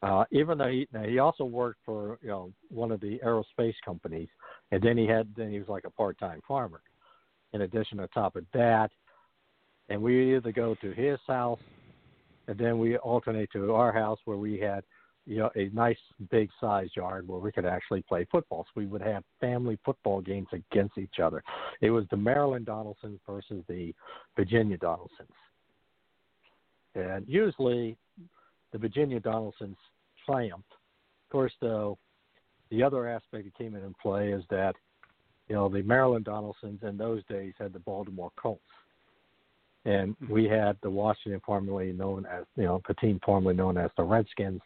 Uh, 0.00 0.24
even 0.30 0.58
though 0.58 0.68
he 0.68 0.86
now 0.92 1.02
he 1.02 1.18
also 1.18 1.44
worked 1.44 1.80
for 1.84 2.18
you 2.22 2.28
know 2.28 2.52
one 2.70 2.92
of 2.92 3.00
the 3.00 3.18
aerospace 3.24 3.74
companies, 3.84 4.28
and 4.70 4.82
then 4.82 4.96
he 4.96 5.06
had 5.06 5.26
then 5.36 5.50
he 5.50 5.58
was 5.58 5.68
like 5.68 5.84
a 5.84 5.90
part-time 5.90 6.40
farmer. 6.46 6.80
In 7.52 7.62
addition, 7.62 8.00
on 8.00 8.08
top 8.08 8.36
of 8.36 8.44
that, 8.52 8.90
and 9.88 10.00
we 10.02 10.36
either 10.36 10.52
go 10.52 10.74
to 10.76 10.92
his 10.92 11.18
house, 11.26 11.60
and 12.46 12.58
then 12.58 12.78
we 12.78 12.96
alternate 12.98 13.50
to 13.52 13.72
our 13.74 13.92
house 13.92 14.18
where 14.24 14.36
we 14.36 14.58
had 14.58 14.84
you 15.26 15.38
know 15.38 15.50
a 15.56 15.70
nice 15.72 15.98
big 16.30 16.50
size 16.60 16.88
yard 16.94 17.28
where 17.28 17.38
we 17.38 17.52
could 17.52 17.66
actually 17.66 18.02
play 18.02 18.26
football. 18.30 18.64
So 18.64 18.72
we 18.76 18.86
would 18.86 19.02
have 19.02 19.22
family 19.40 19.78
football 19.84 20.20
games 20.20 20.48
against 20.52 20.98
each 20.98 21.20
other. 21.22 21.42
It 21.80 21.90
was 21.90 22.04
the 22.10 22.16
Maryland 22.16 22.66
Donelsons 22.66 23.18
versus 23.26 23.62
the 23.68 23.94
Virginia 24.36 24.78
Donelsons, 24.78 25.28
and 26.94 27.26
usually 27.26 27.96
the 28.72 28.78
Virginia 28.78 29.20
Donelsons 29.20 29.76
triumphed. 30.26 30.72
Of 31.26 31.32
course, 31.32 31.52
though, 31.60 31.98
the 32.70 32.82
other 32.82 33.06
aspect 33.08 33.44
that 33.44 33.56
came 33.56 33.74
into 33.74 33.94
play 34.02 34.32
is 34.32 34.44
that 34.50 34.74
you 35.48 35.54
know 35.54 35.68
the 35.68 35.82
Maryland 35.82 36.26
Donelsons 36.26 36.82
in 36.82 36.96
those 36.96 37.22
days 37.28 37.54
had 37.58 37.72
the 37.72 37.78
Baltimore 37.80 38.32
Colts, 38.36 38.62
and 39.84 40.14
mm-hmm. 40.18 40.32
we 40.32 40.44
had 40.44 40.76
the 40.82 40.90
Washington 40.90 41.40
formerly 41.44 41.92
known 41.92 42.26
as 42.26 42.44
you 42.56 42.64
know 42.64 42.80
the 42.86 42.94
team 42.94 43.20
formerly 43.24 43.54
known 43.54 43.76
as 43.76 43.90
the 43.96 44.02
Redskins, 44.02 44.60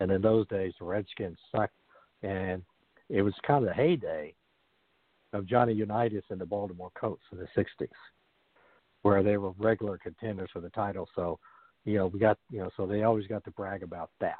and 0.00 0.10
in 0.10 0.20
those 0.20 0.46
days 0.48 0.72
the 0.78 0.84
Redskins 0.84 1.38
sucked, 1.54 1.74
and 2.22 2.62
it 3.08 3.22
was 3.22 3.34
kind 3.46 3.64
of 3.64 3.68
the 3.68 3.74
heyday 3.74 4.34
of 5.32 5.46
Johnny 5.46 5.72
Unitas 5.72 6.24
and 6.30 6.40
the 6.40 6.46
Baltimore 6.46 6.92
Colts 6.98 7.22
in 7.32 7.38
the 7.38 7.48
'60s, 7.56 7.88
where 9.02 9.22
they 9.22 9.36
were 9.36 9.52
regular 9.58 9.98
contenders 9.98 10.50
for 10.52 10.60
the 10.60 10.70
title. 10.70 11.08
So 11.14 11.38
you 11.84 11.98
know, 11.98 12.06
we 12.06 12.18
got 12.18 12.38
you 12.50 12.58
know, 12.58 12.70
so 12.76 12.86
they 12.86 13.02
always 13.02 13.26
got 13.26 13.44
to 13.44 13.50
brag 13.52 13.82
about 13.82 14.10
that. 14.20 14.38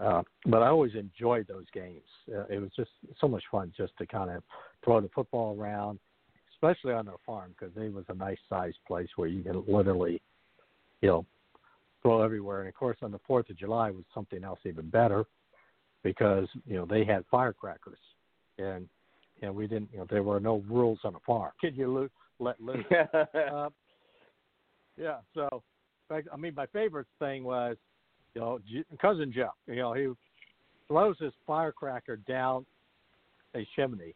Uh, 0.00 0.22
but 0.46 0.62
I 0.62 0.68
always 0.68 0.94
enjoyed 0.94 1.46
those 1.46 1.66
games. 1.72 2.02
Uh, 2.28 2.44
it 2.48 2.58
was 2.58 2.70
just 2.76 2.90
so 3.20 3.28
much 3.28 3.44
fun 3.50 3.72
just 3.76 3.96
to 3.98 4.06
kind 4.06 4.30
of 4.30 4.42
throw 4.84 5.00
the 5.00 5.08
football 5.14 5.56
around, 5.58 5.98
especially 6.54 6.92
on 6.92 7.06
their 7.06 7.14
farm 7.24 7.54
because 7.58 7.74
it 7.76 7.92
was 7.92 8.04
a 8.08 8.14
nice 8.14 8.38
sized 8.48 8.78
place 8.86 9.08
where 9.16 9.28
you 9.28 9.42
can 9.42 9.62
literally, 9.68 10.20
you 11.00 11.08
know, 11.08 11.26
throw 12.02 12.22
everywhere. 12.22 12.60
And 12.60 12.68
of 12.68 12.74
course, 12.74 12.98
on 13.02 13.12
the 13.12 13.20
Fourth 13.26 13.48
of 13.50 13.56
July 13.56 13.90
was 13.90 14.04
something 14.12 14.42
else 14.42 14.60
even 14.64 14.88
better 14.90 15.24
because 16.02 16.48
you 16.66 16.76
know 16.76 16.84
they 16.84 17.04
had 17.04 17.24
firecrackers, 17.30 17.98
and 18.58 18.88
you 19.40 19.46
know 19.46 19.52
we 19.52 19.66
didn't. 19.66 19.90
You 19.92 19.98
know 19.98 20.06
there 20.10 20.22
were 20.22 20.40
no 20.40 20.62
rules 20.68 20.98
on 21.04 21.14
a 21.14 21.20
farm. 21.20 21.52
Can 21.60 21.74
you 21.74 21.92
lo- 21.92 22.08
let 22.40 22.60
loose? 22.60 22.84
uh, 23.52 23.70
yeah. 24.96 25.18
So 25.34 25.62
fact, 26.08 26.28
I 26.32 26.36
mean, 26.36 26.54
my 26.54 26.66
favorite 26.66 27.06
thing 27.18 27.44
was, 27.44 27.76
you 28.34 28.40
know, 28.40 28.58
cousin 29.00 29.32
Joe. 29.34 29.50
You 29.66 29.76
know, 29.76 29.92
he 29.94 30.08
throws 30.88 31.16
his 31.18 31.32
firecracker 31.46 32.16
down 32.16 32.66
a 33.54 33.66
chimney, 33.76 34.14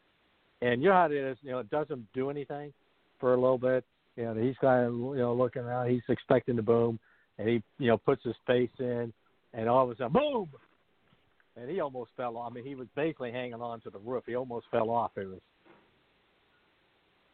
and 0.61 0.83
you 0.83 0.89
know 0.89 0.95
how 0.95 1.07
it 1.07 1.13
is. 1.13 1.37
You 1.43 1.53
know, 1.53 1.59
it 1.61 1.71
doesn't 1.71 2.07
do 2.13 2.31
anything 2.31 2.73
for 3.21 3.35
a 3.35 3.41
little 3.41 3.59
bit. 3.59 3.85
You 4.17 4.25
know, 4.25 4.35
he's 4.35 4.57
kind 4.61 4.87
of 4.87 4.93
you 4.93 5.19
know 5.19 5.35
looking 5.35 5.63
around. 5.63 5.91
He's 5.91 6.03
expecting 6.09 6.57
the 6.57 6.63
boom, 6.63 6.99
and 7.39 7.49
he 7.49 7.63
you 7.79 7.89
know 7.89 7.99
puts 7.99 8.25
his 8.25 8.35
face 8.47 8.71
in, 8.79 9.13
and 9.55 9.69
all 9.69 9.85
of 9.85 9.91
a 9.91 9.97
sudden, 9.97 10.13
boom! 10.13 10.49
And 11.57 11.71
he 11.71 11.81
almost 11.81 12.11
fell 12.17 12.37
off. 12.37 12.53
I 12.53 12.55
mean, 12.55 12.65
he 12.65 12.75
was 12.75 12.89
basically 12.95 13.33
hanging 13.33 13.55
on 13.55 13.81
to 13.83 13.91
the 13.91 13.99
roof. 13.99 14.25
He 14.27 14.35
almost 14.35 14.67
fell 14.71 14.91
off. 14.91 15.13
It 15.17 15.29
was. 15.29 15.41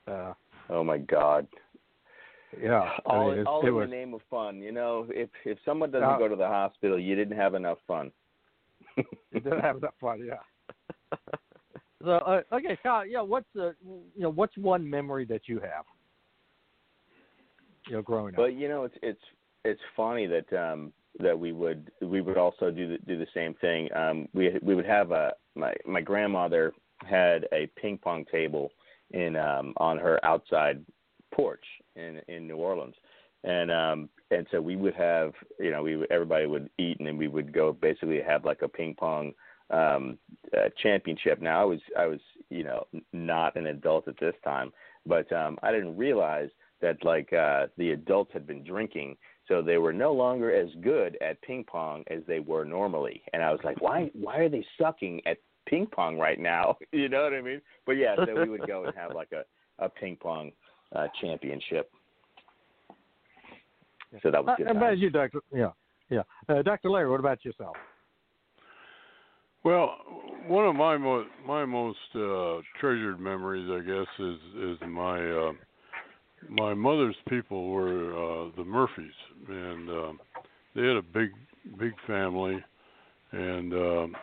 Uh, 0.06 0.34
oh 0.70 0.84
my 0.84 0.98
God! 0.98 1.46
Yeah, 2.62 2.90
all, 3.06 3.30
I 3.30 3.36
mean, 3.36 3.46
all 3.46 3.60
it 3.62 3.68
in 3.68 3.74
was, 3.74 3.88
the 3.88 3.96
name 3.96 4.14
of 4.14 4.20
fun. 4.30 4.60
You 4.60 4.72
know, 4.72 5.06
if 5.10 5.30
if 5.44 5.58
someone 5.64 5.90
doesn't 5.90 6.08
Uh, 6.08 6.18
go 6.18 6.28
to 6.28 6.36
the 6.36 6.46
hospital, 6.46 6.98
you 6.98 7.14
didn't 7.14 7.36
have 7.36 7.54
enough 7.54 7.78
fun. 7.86 8.12
you 8.96 9.04
didn't 9.32 9.60
have 9.60 9.80
that 9.80 9.94
fun, 10.00 10.26
yeah. 10.26 11.18
so 12.04 12.10
uh, 12.10 12.42
okay, 12.52 12.78
Kyle, 12.82 13.06
yeah, 13.06 13.20
what's 13.20 13.46
the 13.54 13.74
you 13.84 14.22
know 14.22 14.30
what's 14.30 14.56
one 14.56 14.88
memory 14.88 15.24
that 15.26 15.42
you 15.46 15.60
have? 15.60 15.84
You 17.88 17.96
know, 17.96 18.02
growing 18.02 18.34
up. 18.34 18.38
But 18.38 18.54
you 18.54 18.68
know, 18.68 18.84
it's 18.84 18.96
it's 19.02 19.22
it's 19.64 19.80
funny 19.96 20.26
that 20.26 20.52
um 20.52 20.92
that 21.20 21.38
we 21.38 21.52
would 21.52 21.90
we 22.02 22.20
would 22.20 22.36
also 22.38 22.70
do 22.70 22.88
the, 22.88 22.98
do 23.06 23.18
the 23.18 23.26
same 23.34 23.54
thing. 23.54 23.88
Um, 23.94 24.28
we 24.34 24.58
we 24.62 24.74
would 24.74 24.86
have 24.86 25.12
a 25.12 25.32
my 25.54 25.74
my 25.86 26.00
grandmother 26.00 26.72
had 27.04 27.46
a 27.52 27.66
ping 27.76 27.98
pong 27.98 28.24
table 28.30 28.70
in 29.10 29.36
um 29.36 29.74
on 29.76 29.98
her 29.98 30.24
outside 30.24 30.84
porch 31.32 31.64
in 31.96 32.20
in 32.28 32.46
New 32.46 32.56
Orleans, 32.56 32.94
and 33.44 33.70
um 33.70 34.08
and 34.30 34.46
so 34.50 34.60
we 34.60 34.76
would 34.76 34.94
have 34.94 35.32
you 35.58 35.70
know 35.70 35.82
we 35.82 36.04
everybody 36.10 36.46
would 36.46 36.70
eat 36.78 36.98
and 36.98 37.06
then 37.06 37.16
we 37.16 37.28
would 37.28 37.52
go 37.52 37.72
basically 37.72 38.20
have 38.20 38.44
like 38.44 38.62
a 38.62 38.68
ping 38.68 38.94
pong 38.94 39.32
um 39.70 40.18
uh, 40.56 40.68
championship. 40.82 41.40
Now 41.40 41.62
I 41.62 41.64
was 41.64 41.80
I 41.98 42.06
was 42.06 42.20
you 42.50 42.64
know 42.64 42.86
not 43.12 43.56
an 43.56 43.66
adult 43.66 44.08
at 44.08 44.18
this 44.18 44.34
time, 44.44 44.72
but 45.06 45.30
um 45.32 45.58
I 45.62 45.72
didn't 45.72 45.96
realize 45.96 46.50
that 46.80 47.04
like 47.04 47.32
uh 47.32 47.66
the 47.76 47.90
adults 47.92 48.32
had 48.32 48.46
been 48.46 48.64
drinking 48.64 49.16
so 49.46 49.60
they 49.60 49.76
were 49.76 49.92
no 49.92 50.12
longer 50.12 50.54
as 50.54 50.70
good 50.80 51.18
at 51.20 51.40
ping 51.42 51.64
pong 51.64 52.02
as 52.10 52.22
they 52.26 52.40
were 52.40 52.64
normally. 52.64 53.22
And 53.32 53.42
i 53.42 53.50
was 53.50 53.60
like 53.64 53.80
why 53.80 54.10
why 54.14 54.38
are 54.38 54.48
they 54.48 54.64
sucking 54.80 55.20
at 55.26 55.38
ping 55.66 55.86
pong 55.86 56.18
right 56.18 56.40
now? 56.40 56.76
You 56.92 57.08
know 57.08 57.24
what 57.24 57.34
i 57.34 57.40
mean? 57.40 57.60
But 57.86 57.92
yeah 57.92 58.16
so 58.16 58.40
we 58.40 58.48
would 58.48 58.66
go 58.66 58.84
and 58.84 58.96
have 58.96 59.14
like 59.14 59.32
a 59.32 59.44
a 59.84 59.88
ping 59.88 60.16
pong 60.16 60.52
uh 60.94 61.08
championship 61.20 61.90
so 64.22 64.30
that 64.30 64.44
was 64.44 64.52
Uh, 64.52 64.56
good 64.56 64.66
how 64.66 64.72
about 64.72 64.98
you, 64.98 65.10
Doctor? 65.10 65.40
Yeah, 65.52 65.70
yeah. 66.10 66.22
Uh, 66.48 66.62
Doctor 66.62 66.90
Larry, 66.90 67.10
what 67.10 67.20
about 67.20 67.44
yourself? 67.44 67.76
Well, 69.64 69.96
one 70.46 70.66
of 70.66 70.76
my 70.76 70.96
most 70.98 71.28
my 71.46 71.64
most 71.64 71.98
uh, 72.14 72.60
treasured 72.80 73.18
memories, 73.18 73.68
I 73.70 73.80
guess, 73.80 74.06
is 74.18 74.38
is 74.62 74.88
my 74.88 75.30
uh, 75.30 75.52
my 76.48 76.74
mother's 76.74 77.16
people 77.28 77.70
were 77.70 78.12
uh, 78.12 78.50
the 78.56 78.64
Murphys, 78.64 79.14
and 79.48 79.88
um, 79.88 80.20
they 80.76 80.82
had 80.82 80.96
a 80.96 81.02
big 81.02 81.30
big 81.78 81.94
family, 82.06 82.62
and 83.32 83.72
um, 83.72 84.16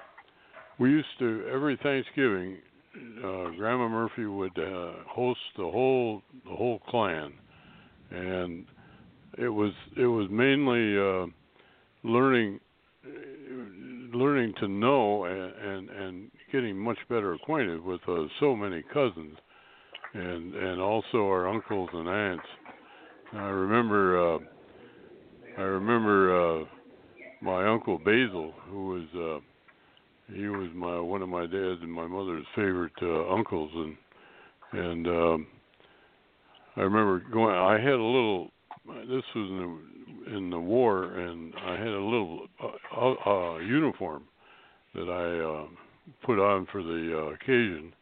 we 0.77 0.91
used 0.91 1.07
to 1.19 1.43
every 1.51 1.77
Thanksgiving, 1.81 2.57
uh, 2.95 3.49
Grandma 3.57 3.87
Murphy 3.87 4.25
would 4.25 4.57
uh, 4.57 4.93
host 5.07 5.39
the 5.57 5.63
whole 5.63 6.21
the 6.45 6.55
whole 6.55 6.79
clan, 6.89 7.33
and 8.09 8.65
it 9.37 9.49
was 9.49 9.71
it 9.97 10.07
was 10.07 10.27
mainly 10.29 10.97
uh, 10.97 11.27
learning 12.03 12.59
learning 14.13 14.53
to 14.59 14.67
know 14.67 15.25
and, 15.25 15.53
and 15.59 15.89
and 15.89 16.31
getting 16.51 16.77
much 16.77 16.97
better 17.09 17.33
acquainted 17.33 17.81
with 17.83 18.01
uh, 18.07 18.25
so 18.39 18.55
many 18.55 18.83
cousins 18.93 19.37
and 20.13 20.53
and 20.53 20.81
also 20.81 21.17
our 21.19 21.47
uncles 21.47 21.89
and 21.93 22.07
aunts. 22.07 22.45
I 23.33 23.47
remember 23.47 24.35
uh, 24.35 24.39
I 25.57 25.61
remember 25.61 26.61
uh, 26.61 26.65
my 27.41 27.67
uncle 27.67 27.97
Basil, 27.97 28.53
who 28.69 28.87
was 28.87 29.03
uh, 29.15 29.50
he 30.33 30.47
was 30.47 30.69
my 30.73 30.99
one 30.99 31.21
of 31.21 31.29
my 31.29 31.41
dad's 31.41 31.81
and 31.81 31.91
my 31.91 32.07
mother's 32.07 32.45
favorite 32.55 32.93
uh, 33.01 33.33
uncles, 33.33 33.71
and 33.73 33.97
and 34.73 35.07
um, 35.07 35.47
I 36.75 36.81
remember 36.81 37.23
going. 37.31 37.55
I 37.55 37.73
had 37.73 37.93
a 37.93 38.03
little. 38.03 38.51
This 38.85 39.23
was 39.35 39.49
in 39.49 39.79
the, 40.25 40.37
in 40.37 40.49
the 40.49 40.59
war, 40.59 41.03
and 41.03 41.53
I 41.65 41.71
had 41.71 41.87
a 41.87 42.03
little 42.03 42.47
uh, 42.63 43.29
uh, 43.29 43.57
uniform 43.59 44.23
that 44.95 45.09
I 45.09 45.39
uh, 45.39 45.67
put 46.25 46.39
on 46.39 46.67
for 46.71 46.81
the 46.81 47.17
uh, 47.17 47.33
occasion, 47.33 47.93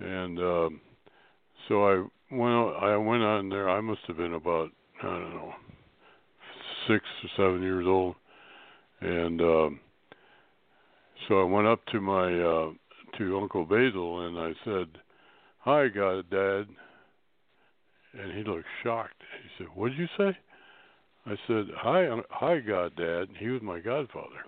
and 0.00 0.38
um, 0.38 0.80
so 1.68 1.86
I 1.86 2.34
went. 2.34 2.76
I 2.82 2.96
went 2.96 3.22
on 3.22 3.48
there. 3.50 3.68
I 3.68 3.80
must 3.80 4.00
have 4.06 4.16
been 4.16 4.34
about 4.34 4.70
I 5.02 5.06
don't 5.06 5.34
know 5.34 5.52
six 6.88 7.04
or 7.22 7.30
seven 7.36 7.62
years 7.62 7.84
old, 7.86 8.14
and 9.00 9.40
um, 9.40 9.80
so 11.28 11.40
I 11.40 11.44
went 11.44 11.66
up 11.66 11.84
to 11.86 12.00
my 12.00 12.26
uh, 12.26 12.70
to 13.18 13.38
Uncle 13.38 13.64
Basil 13.64 14.26
and 14.26 14.38
I 14.38 14.52
said, 14.64 14.88
"Hi, 15.58 15.88
God, 15.88 16.28
Dad." 16.30 16.66
And 18.12 18.32
he 18.36 18.42
looked 18.42 18.66
shocked. 18.82 19.22
He 19.42 19.48
said, 19.58 19.68
"What 19.74 19.90
did 19.90 19.98
you 19.98 20.08
say?" 20.16 20.36
I 21.26 21.36
said, 21.46 21.66
"Hi, 21.76 22.08
hi, 22.30 22.60
God, 22.60 22.96
Dad." 22.96 23.28
He 23.38 23.48
was 23.48 23.62
my 23.62 23.80
godfather, 23.80 24.44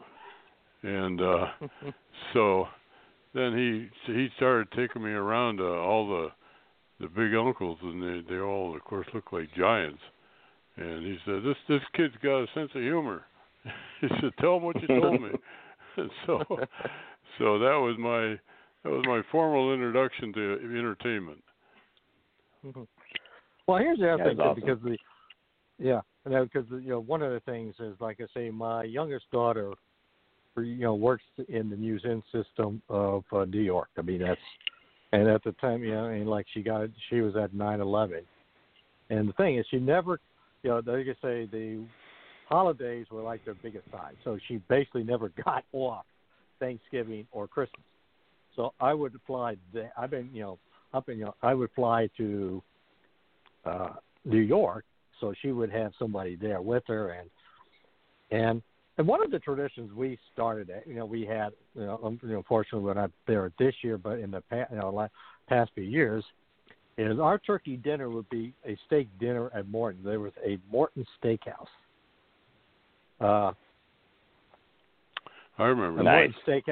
and 0.83 1.21
uh, 1.21 1.47
so 2.33 2.67
then 3.35 3.57
he 3.57 4.13
he 4.13 4.29
started 4.37 4.69
taking 4.73 5.03
me 5.03 5.11
around 5.11 5.59
to 5.59 5.67
all 5.67 6.09
the 6.09 6.29
the 7.01 7.09
big 7.09 7.35
uncles, 7.35 7.79
and 7.83 8.03
they 8.03 8.35
they 8.35 8.41
all, 8.41 8.75
of 8.75 8.83
course, 8.85 9.07
look 9.15 9.33
like 9.33 9.49
giants. 9.57 10.01
And 10.77 11.05
he 11.05 11.19
said, 11.25 11.43
"This 11.45 11.57
this 11.69 11.83
kid's 11.95 12.15
got 12.23 12.43
a 12.43 12.47
sense 12.55 12.71
of 12.75 12.83
humor." 12.83 13.25
he 14.01 14.09
said, 14.21 14.33
"Tell 14.41 14.57
him 14.57 14.63
what 14.65 14.81
you 14.81 14.89
told 14.89 15.21
me." 15.21 15.31
And 15.97 16.11
so, 16.27 16.39
so 17.39 17.59
that 17.59 17.77
was 17.77 17.97
my 17.99 18.39
that 18.85 18.91
was 18.91 19.05
my 19.07 19.23
formal 19.31 19.73
introduction 19.73 20.33
to 20.33 20.53
entertainment. 20.79 21.43
Well, 23.69 23.79
here's 23.79 23.99
the 24.01 24.13
other 24.13 24.25
Yeah, 24.25 24.29
thing 24.31 24.39
that's 24.39 24.55
too, 24.57 24.61
because 24.61 24.83
the 24.83 24.99
yeah, 25.79 26.01
because 26.25 26.67
you 26.71 26.91
know 26.91 27.01
one 27.01 27.23
of 27.23 27.33
the 27.33 27.41
things 27.41 27.75
is 27.79 27.95
like 28.01 28.21
I 28.21 28.27
say, 28.35 28.51
my 28.51 28.85
youngest 28.85 29.31
daughter, 29.31 29.73
you 30.57 30.79
know, 30.79 30.95
works 30.95 31.23
in 31.49 31.71
the 31.71 31.77
museum 31.77 32.23
system 32.33 32.83
of 32.89 33.25
uh, 33.33 33.45
New 33.45 33.61
York. 33.61 33.89
I 33.97 34.03
mean, 34.03 34.21
that's 34.21 34.41
and 35.13 35.29
at 35.29 35.45
the 35.45 35.53
time, 35.53 35.83
you 35.85 35.93
know, 35.93 36.07
and 36.07 36.29
like 36.29 36.47
she 36.53 36.63
got 36.63 36.89
she 37.09 37.21
was 37.21 37.37
at 37.37 37.55
nine 37.55 37.81
eleven, 37.81 38.23
and 39.11 39.29
the 39.29 39.33
thing 39.35 39.59
is, 39.59 39.67
she 39.71 39.79
never, 39.79 40.19
you 40.63 40.71
know, 40.71 40.81
they 40.81 41.05
could 41.05 41.17
say 41.23 41.47
the 41.47 41.85
holidays 42.49 43.07
were 43.11 43.23
like 43.23 43.45
their 43.45 43.55
biggest 43.55 43.91
time, 43.91 44.17
so 44.25 44.39
she 44.49 44.57
basically 44.69 45.05
never 45.05 45.31
got 45.45 45.65
off 45.73 46.05
Thanksgiving 46.59 47.27
or 47.33 47.47
Christmas. 47.47 47.83
So 48.57 48.75
I 48.81 48.93
would 48.95 49.19
fly. 49.27 49.57
I've 49.97 50.11
been, 50.11 50.31
you 50.33 50.43
know, 50.43 50.59
up 50.93 51.09
in, 51.09 51.19
you 51.19 51.25
know, 51.25 51.35
I 51.43 51.55
would 51.55 51.71
fly 51.75 52.09
to 52.19 52.63
uh, 53.65 53.95
New 54.25 54.41
York, 54.41 54.85
so 55.21 55.33
she 55.41 55.53
would 55.53 55.71
have 55.71 55.93
somebody 55.99 56.37
there 56.37 56.61
with 56.61 56.83
her, 56.87 57.11
and 57.11 57.31
and 58.31 58.63
and 58.99 59.07
one 59.07 59.23
of 59.23 59.31
the 59.31 59.39
traditions 59.39 59.91
we 59.95 60.19
started, 60.35 60.69
at, 60.69 60.87
you 60.87 60.95
know, 60.95 61.07
we 61.07 61.25
had, 61.25 61.53
you 61.75 61.87
know, 61.87 61.99
um, 62.05 62.21
you 62.23 62.29
know, 62.29 62.45
fortunately 62.47 62.85
we're 62.85 62.95
not 62.95 63.11
there 63.27 63.51
this 63.59 63.75
year, 63.83 63.97
but 63.97 64.19
in 64.19 64.31
the 64.31 64.43
past, 64.43 64.71
you 64.71 64.79
know, 64.79 64.91
last, 64.91 65.13
past 65.49 65.71
few 65.75 65.85
years, 65.85 66.23
is 66.99 67.19
our 67.19 67.39
turkey 67.39 67.79
dinner 67.79 68.11
would 68.11 68.29
be 68.29 68.53
a 68.67 68.77
steak 68.87 69.09
dinner 69.19 69.51
at 69.55 69.67
Morton. 69.69 70.03
There 70.05 70.21
was 70.21 70.33
a 70.45 70.59
Morton 70.71 71.07
Steakhouse. 71.23 71.67
Uh, 73.23 73.53
I 75.59 75.65
remember. 75.65 76.03
Morton 76.03 76.35
Steak, 76.43 76.65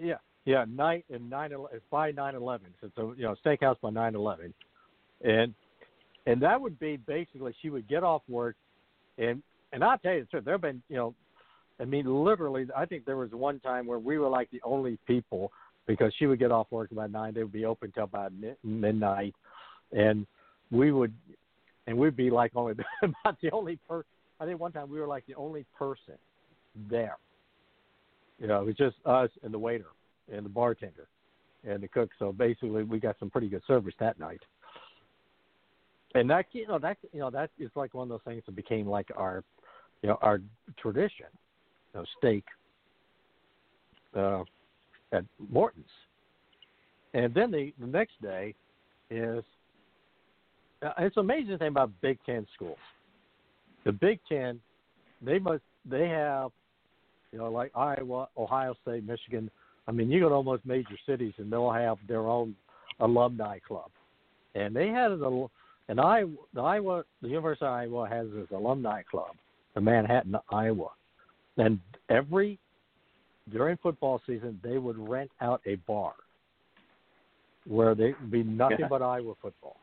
yeah, 0.00 0.14
yeah, 0.44 0.64
night 0.68 1.04
and 1.12 1.28
nine 1.28 1.52
it's 1.72 1.84
by 1.90 2.10
nine 2.12 2.34
eleven. 2.34 2.68
So 2.80 2.86
it's 2.86 2.98
a 2.98 3.20
you 3.20 3.24
know 3.24 3.36
steakhouse 3.44 3.80
by 3.80 3.90
nine 3.90 4.14
eleven, 4.14 4.54
and 5.22 5.52
and 6.26 6.40
that 6.42 6.60
would 6.60 6.78
be 6.78 6.96
basically 6.96 7.54
she 7.60 7.70
would 7.70 7.88
get 7.88 8.02
off 8.04 8.22
work, 8.28 8.56
and 9.18 9.42
and 9.72 9.84
I'll 9.84 9.98
tell 9.98 10.14
you 10.14 10.20
the 10.20 10.26
truth. 10.26 10.44
There've 10.44 10.60
been 10.60 10.82
you 10.88 10.96
know, 10.96 11.14
I 11.80 11.84
mean 11.84 12.06
literally. 12.06 12.66
I 12.76 12.86
think 12.86 13.04
there 13.04 13.16
was 13.16 13.30
one 13.32 13.60
time 13.60 13.86
where 13.86 13.98
we 13.98 14.18
were 14.18 14.28
like 14.28 14.50
the 14.50 14.62
only 14.64 14.98
people 15.06 15.52
because 15.86 16.12
she 16.18 16.26
would 16.26 16.38
get 16.38 16.52
off 16.52 16.68
work 16.70 16.92
about 16.92 17.10
nine. 17.10 17.34
They 17.34 17.42
would 17.42 17.52
be 17.52 17.66
open 17.66 17.92
till 17.92 18.04
about 18.04 18.32
midnight, 18.62 19.34
and 19.92 20.26
we 20.70 20.92
would 20.92 21.12
and 21.86 21.98
we'd 21.98 22.16
be 22.16 22.30
like 22.30 22.52
only 22.54 22.74
about 23.02 23.36
the 23.42 23.50
only 23.50 23.78
person. 23.88 24.06
I 24.40 24.44
think 24.44 24.60
one 24.60 24.72
time 24.72 24.90
we 24.90 25.00
were 25.00 25.06
like 25.06 25.26
the 25.26 25.34
only 25.34 25.64
person 25.76 26.14
there. 26.88 27.16
You 28.38 28.46
know, 28.46 28.60
it 28.60 28.66
was 28.66 28.76
just 28.76 28.96
us 29.04 29.30
and 29.42 29.52
the 29.52 29.58
waiter 29.58 29.86
and 30.32 30.44
the 30.44 30.50
bartender 30.50 31.08
and 31.64 31.82
the 31.82 31.88
cook. 31.88 32.10
So 32.18 32.32
basically, 32.32 32.84
we 32.84 33.00
got 33.00 33.16
some 33.18 33.30
pretty 33.30 33.48
good 33.48 33.62
service 33.66 33.94
that 33.98 34.18
night. 34.18 34.40
And 36.14 36.30
that 36.30 36.46
you 36.52 36.66
know 36.66 36.78
that 36.78 36.96
you 37.12 37.20
know 37.20 37.30
that 37.30 37.50
is 37.58 37.70
like 37.74 37.94
one 37.94 38.04
of 38.04 38.08
those 38.08 38.20
things 38.24 38.42
that 38.46 38.56
became 38.56 38.86
like 38.86 39.08
our 39.16 39.44
you 40.02 40.08
know 40.08 40.18
our 40.22 40.40
tradition. 40.78 41.26
You 41.92 42.00
know, 42.00 42.06
steak 42.18 42.44
uh, 44.16 44.42
at 45.12 45.24
Morton's, 45.50 45.86
and 47.12 47.34
then 47.34 47.50
the, 47.50 47.74
the 47.78 47.86
next 47.86 48.20
day 48.22 48.54
is 49.10 49.44
uh, 50.82 50.92
it's 50.98 51.16
amazing 51.16 51.58
thing 51.58 51.68
about 51.68 51.90
Big 52.00 52.18
Ten 52.24 52.46
schools. 52.54 52.78
The 53.88 53.92
Big 53.92 54.20
Ten, 54.28 54.60
they 55.22 55.38
must 55.38 55.62
they 55.88 56.08
have 56.08 56.50
you 57.32 57.38
know, 57.38 57.50
like 57.50 57.70
Iowa, 57.74 58.28
Ohio 58.36 58.74
State, 58.82 59.06
Michigan. 59.06 59.50
I 59.86 59.92
mean, 59.92 60.10
you 60.10 60.20
go 60.20 60.28
to 60.28 60.34
almost 60.34 60.66
major 60.66 60.98
cities 61.06 61.32
and 61.38 61.50
they'll 61.50 61.72
have 61.72 61.96
their 62.06 62.26
own 62.26 62.54
alumni 63.00 63.58
club. 63.58 63.90
And 64.54 64.76
they 64.76 64.88
had 64.88 65.12
an, 65.12 65.48
an 65.88 65.98
Iowa, 65.98 66.34
the 66.52 66.60
Iowa, 66.60 67.04
the 67.22 67.28
University 67.28 67.64
of 67.64 67.72
Iowa 67.72 68.06
has 68.10 68.26
this 68.34 68.46
alumni 68.54 69.00
club, 69.10 69.36
in 69.74 69.84
Manhattan, 69.84 70.36
Iowa. 70.50 70.90
And 71.56 71.80
every 72.10 72.58
during 73.50 73.78
football 73.78 74.20
season, 74.26 74.60
they 74.62 74.76
would 74.76 74.98
rent 74.98 75.30
out 75.40 75.62
a 75.64 75.76
bar 75.86 76.12
where 77.66 77.94
they 77.94 78.14
would 78.20 78.30
be 78.30 78.42
nothing 78.42 78.80
Yeah. 78.80 78.88
but 78.88 79.00
Iowa 79.00 79.32
football, 79.40 79.76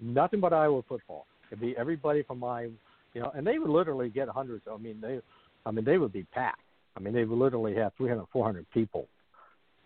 nothing 0.00 0.40
but 0.40 0.52
Iowa 0.52 0.82
football. 0.88 1.26
It'd 1.52 1.60
be 1.60 1.76
everybody 1.76 2.24
from 2.24 2.42
Iowa, 2.42 2.72
you 3.16 3.22
know, 3.22 3.32
and 3.34 3.46
they 3.46 3.58
would 3.58 3.70
literally 3.70 4.10
get 4.10 4.28
hundreds. 4.28 4.66
I 4.70 4.76
mean, 4.76 5.00
they, 5.00 5.20
I 5.64 5.70
mean, 5.70 5.86
they 5.86 5.96
would 5.96 6.12
be 6.12 6.24
packed. 6.34 6.60
I 6.98 7.00
mean, 7.00 7.14
they 7.14 7.24
would 7.24 7.38
literally 7.38 7.74
have 7.74 7.94
300, 7.96 8.26
400 8.30 8.66
people 8.74 9.08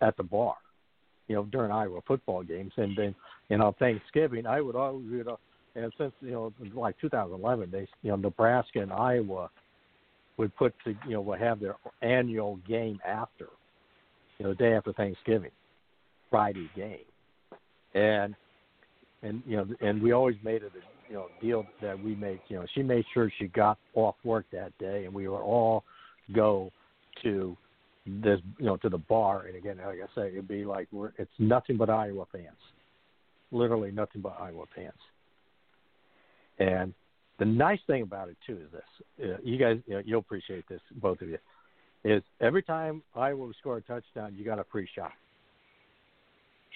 at 0.01 0.17
the 0.17 0.25
bar, 0.25 0.57
you 1.29 1.37
know, 1.37 1.45
during 1.45 1.71
Iowa 1.71 2.01
football 2.09 2.43
games. 2.43 2.73
And 2.77 2.97
then, 2.97 3.15
you 3.49 3.57
know, 3.57 3.73
Thanksgiving, 3.79 4.47
I 4.47 4.61
would 4.61 4.75
always, 4.75 5.07
you 5.07 5.23
know, 5.23 5.39
and 5.77 5.93
since, 5.97 6.13
you 6.21 6.33
know, 6.33 6.53
like 6.75 6.97
2011, 7.01 7.71
they, 7.71 7.87
you 8.03 8.11
know, 8.11 8.17
Nebraska 8.17 8.81
and 8.81 8.93
Iowa 8.93 9.49
would 10.37 10.57
put, 10.57 10.75
to, 10.83 10.97
you 11.07 11.13
know, 11.13 11.21
would 11.21 11.41
have 11.41 11.61
their 11.61 11.77
annual 12.03 12.59
game 12.67 12.99
after, 13.07 13.47
you 14.39 14.45
know, 14.45 14.51
the 14.51 14.57
day 14.57 14.75
after 14.75 14.93
Thanksgiving, 14.93 15.53
Friday 16.31 16.69
game. 16.75 16.99
And, 17.95 18.35
and, 19.23 19.41
you 19.47 19.57
know, 19.57 19.69
and 19.81 20.03
we 20.03 20.11
always 20.11 20.37
made 20.43 20.65
it 20.65 20.73
a, 20.75 20.90
you 21.11 21.17
know, 21.17 21.27
deal 21.43 21.67
that 21.83 22.01
we 22.03 22.15
made, 22.15 22.41
you 22.49 22.57
know, 22.57 22.67
she 22.73 22.83
made 22.83 23.05
sure 23.13 23.31
she 23.39 23.49
got 23.49 23.79
off 23.95 24.15
work 24.23 24.47
that 24.53 24.77
day 24.79 25.05
and 25.05 25.13
we 25.13 25.27
were 25.29 25.43
all 25.43 25.83
go 26.33 26.71
to 27.23 27.57
this 28.07 28.39
you 28.59 28.67
know 28.67 28.77
to 28.79 28.89
the 28.89 28.99
bar. 28.99 29.47
And 29.47 29.57
again 29.57 29.79
like 29.79 29.99
I 29.99 30.15
say 30.15 30.29
it'd 30.29 30.49
be 30.49 30.65
like 30.65 30.89
we're 30.93 31.11
it's 31.19 31.31
nothing 31.39 31.77
but 31.77 31.91
Iowa 31.91 32.25
fans. 32.33 32.47
Literally 33.51 33.91
nothing 33.91 34.23
but 34.23 34.37
Iowa 34.41 34.65
fans. 34.75 34.93
And 36.59 36.95
the 37.41 37.45
nice 37.45 37.81
thing 37.87 38.03
about 38.03 38.29
it 38.29 38.37
too 38.47 38.59
is 38.65 38.71
this. 38.73 39.31
Uh, 39.31 39.37
you 39.43 39.59
guys 39.59 39.79
you 39.87 39.95
know, 39.95 40.03
you'll 40.05 40.21
appreciate 40.21 40.69
this 40.69 40.81
both 41.03 41.21
of 41.21 41.29
you 41.29 41.39
is 42.05 42.23
every 42.41 42.63
time 42.63 43.03
Iowa 43.17 43.47
would 43.47 43.57
score 43.57 43.79
a 43.79 43.83
touchdown 43.83 44.35
you 44.37 44.45
got 44.45 44.61
a 44.61 44.65
free 44.71 44.89
shot. 44.95 45.13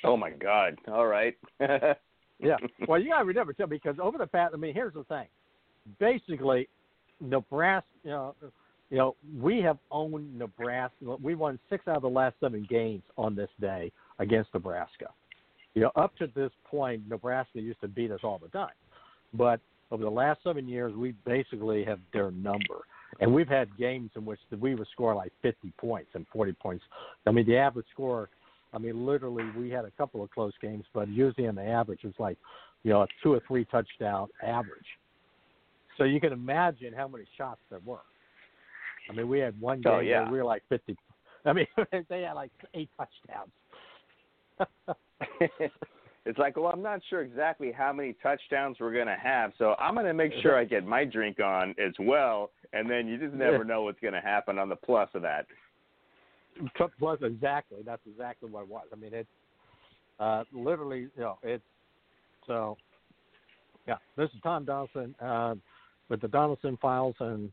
Oh 0.03 0.17
my 0.17 0.31
God! 0.31 0.77
All 0.89 1.07
right. 1.07 1.37
yeah 2.41 2.57
well 2.89 3.01
you 3.01 3.11
got 3.11 3.19
to 3.19 3.25
remember 3.25 3.53
too 3.53 3.67
because 3.67 3.97
over 4.01 4.19
the 4.19 4.27
past 4.27 4.55
I 4.55 4.57
mean 4.57 4.75
here's 4.75 4.95
the 4.95 5.05
thing 5.05 5.27
basically 5.99 6.69
Nebraska 7.21 7.87
you 8.03 8.11
know 8.11 8.35
you 8.91 8.99
know, 8.99 9.17
we 9.41 9.59
have 9.61 9.79
owned 9.91 10.39
Nebraska. 10.39 11.17
We 11.21 11.35
won 11.35 11.59
six 11.69 11.89
out 11.89 11.97
of 11.97 12.03
the 12.03 12.09
last 12.09 12.37
seven 12.41 12.65
games 12.71 13.03
on 13.17 13.35
this 13.35 13.49
day 13.61 13.91
against 14.19 14.53
Nebraska. 14.55 15.07
You 15.75 15.83
know, 15.83 15.91
up 15.97 16.17
to 16.19 16.29
this 16.37 16.53
point, 16.65 17.03
Nebraska 17.09 17.61
used 17.61 17.81
to 17.81 17.89
beat 17.89 18.13
us 18.13 18.21
all 18.23 18.39
the 18.39 18.49
time, 18.49 18.75
but 19.33 19.59
over 19.91 20.05
the 20.05 20.11
last 20.11 20.41
seven 20.45 20.69
years, 20.69 20.95
we 20.95 21.13
basically 21.27 21.85
have 21.85 21.99
their 22.13 22.31
number. 22.31 22.85
And 23.21 23.35
we've 23.35 23.49
had 23.49 23.77
games 23.77 24.11
in 24.17 24.25
which 24.25 24.39
we 24.59 24.75
would 24.75 24.87
score 24.93 25.15
like 25.15 25.33
50 25.43 25.73
points 25.79 26.11
and 26.15 26.27
40 26.33 26.53
points. 26.53 26.85
I 27.27 27.31
mean, 27.31 27.47
the 27.47 27.57
average 27.57 27.87
score. 27.93 28.29
I 28.75 28.79
mean, 28.79 29.07
literally, 29.07 29.45
we 29.57 29.71
had 29.71 29.85
a 29.85 29.91
couple 29.93 30.23
of 30.23 30.31
close 30.31 30.53
games, 30.61 30.85
but 30.93 31.09
usually 31.09 31.47
on 31.47 31.55
the 31.55 31.63
average, 31.63 32.01
it 32.03 32.09
was 32.09 32.15
like, 32.19 32.39
you 32.83 32.91
know, 32.91 33.03
a 33.03 33.07
two 33.23 33.33
or 33.33 33.41
three 33.47 33.65
touchdown 33.67 34.29
average. 34.43 34.85
So 35.97 36.05
you 36.05 36.21
can 36.21 36.33
imagine 36.33 36.93
how 36.93 37.07
many 37.07 37.25
shots 37.39 37.61
there 37.71 37.81
were. 37.85 38.01
I 39.09 39.13
mean, 39.13 39.29
we 39.29 39.39
had 39.39 39.59
one 39.61 39.83
oh, 39.87 39.91
game 39.91 39.93
Oh, 39.93 40.01
yeah. 40.01 40.23
where 40.23 40.33
we 40.33 40.39
were 40.39 40.45
like 40.45 40.63
50. 40.69 40.97
I 41.45 41.53
mean, 41.53 41.67
they 42.09 42.23
had 42.23 42.33
like 42.33 42.51
eight 42.75 42.91
touchdowns. 42.97 43.51
it's 46.27 46.39
like, 46.39 46.57
well, 46.57 46.73
I'm 46.73 46.83
not 46.83 47.01
sure 47.11 47.23
exactly 47.23 47.71
how 47.71 47.93
many 47.93 48.15
touchdowns 48.23 48.79
we're 48.81 48.93
going 48.93 49.07
to 49.07 49.17
have, 49.17 49.53
so 49.59 49.75
I'm 49.79 49.95
going 49.95 50.07
to 50.07 50.15
make 50.15 50.33
sure 50.43 50.57
I 50.57 50.65
get 50.65 50.85
my 50.85 51.05
drink 51.05 51.39
on 51.41 51.75
as 51.79 51.93
well, 52.01 52.51
and 52.73 52.91
then 52.91 53.07
you 53.07 53.19
just 53.19 53.35
never 53.35 53.65
know 53.65 53.83
what's 53.83 54.01
going 54.01 54.15
to 54.15 54.21
happen 54.21 54.59
on 54.59 54.69
the 54.69 54.77
plus 54.77 55.09
of 55.15 55.23
that. 55.23 55.47
Plus, 56.99 57.19
exactly. 57.23 57.79
That's 57.85 58.03
exactly 58.07 58.51
what 58.51 58.63
it 58.63 58.69
was. 58.69 58.87
I 58.93 58.97
mean, 58.97 59.13
it's 59.13 59.29
uh, 60.21 60.45
literally, 60.53 61.09
you 61.17 61.23
know, 61.23 61.39
it's 61.43 61.65
so. 62.47 62.77
Yeah, 63.87 63.97
this 64.17 64.31
is 64.31 64.37
Tom 64.43 64.65
Donelson 64.65 65.15
uh, 65.21 65.57
with 66.09 66.23
the 66.23 66.29
Donelson 66.29 66.79
Files 66.81 67.15
and 67.21 67.51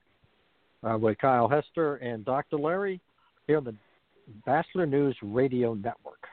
uh, 0.83 0.97
with 0.97 1.17
Kyle 1.17 1.49
Hester 1.49 1.97
and 1.97 2.23
Dr. 2.23 2.57
Larry 2.57 3.01
here 3.47 3.57
on 3.57 3.65
the 3.65 3.75
Batchelor 4.45 4.85
News 4.85 5.15
Radio 5.21 5.73
Network. 5.73 6.25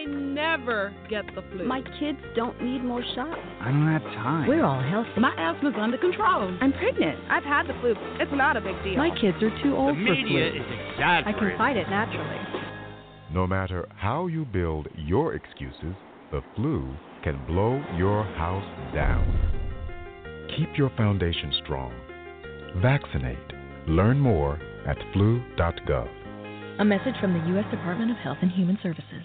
I 0.00 0.04
never 0.04 0.94
get 1.10 1.26
the 1.34 1.42
flu. 1.52 1.66
My 1.66 1.82
kids 1.98 2.18
don't 2.34 2.60
need 2.62 2.82
more 2.82 3.02
shots. 3.14 3.38
I 3.60 3.66
don't 3.70 3.86
have 3.86 4.02
time. 4.02 4.48
We're 4.48 4.64
all 4.64 4.80
healthy. 4.82 5.20
My 5.20 5.34
asthma's 5.36 5.74
under 5.78 5.98
control. 5.98 6.56
I'm 6.60 6.72
pregnant. 6.72 7.18
I've 7.28 7.44
had 7.44 7.64
the 7.66 7.74
flu. 7.80 7.94
It's 8.18 8.32
not 8.32 8.56
a 8.56 8.62
big 8.62 8.82
deal. 8.82 8.96
My 8.96 9.10
kids 9.20 9.36
are 9.42 9.62
too 9.62 9.76
old 9.76 9.96
the 9.98 10.04
for 10.06 10.14
media 10.14 10.50
flu. 10.52 10.60
is 10.60 10.66
I 10.70 10.92
exaggerating. 10.92 11.48
can 11.50 11.58
fight 11.58 11.76
it 11.76 11.88
naturally. 11.90 12.36
No 13.34 13.46
matter 13.46 13.86
how 13.96 14.26
you 14.26 14.46
build 14.46 14.88
your 14.96 15.34
excuses, 15.34 15.94
the 16.30 16.40
flu 16.56 16.94
can 17.22 17.44
blow 17.46 17.84
your 17.98 18.24
house 18.24 18.94
down. 18.94 19.26
Keep 20.56 20.78
your 20.78 20.90
foundation 20.96 21.52
strong. 21.62 21.92
Vaccinate. 22.80 23.36
Learn 23.86 24.18
more 24.18 24.58
at 24.86 24.96
flu.gov. 25.12 26.08
A 26.78 26.84
message 26.86 27.14
from 27.20 27.34
the 27.34 27.46
U.S. 27.50 27.66
Department 27.70 28.10
of 28.10 28.16
Health 28.16 28.38
and 28.40 28.50
Human 28.50 28.78
Services. 28.82 29.24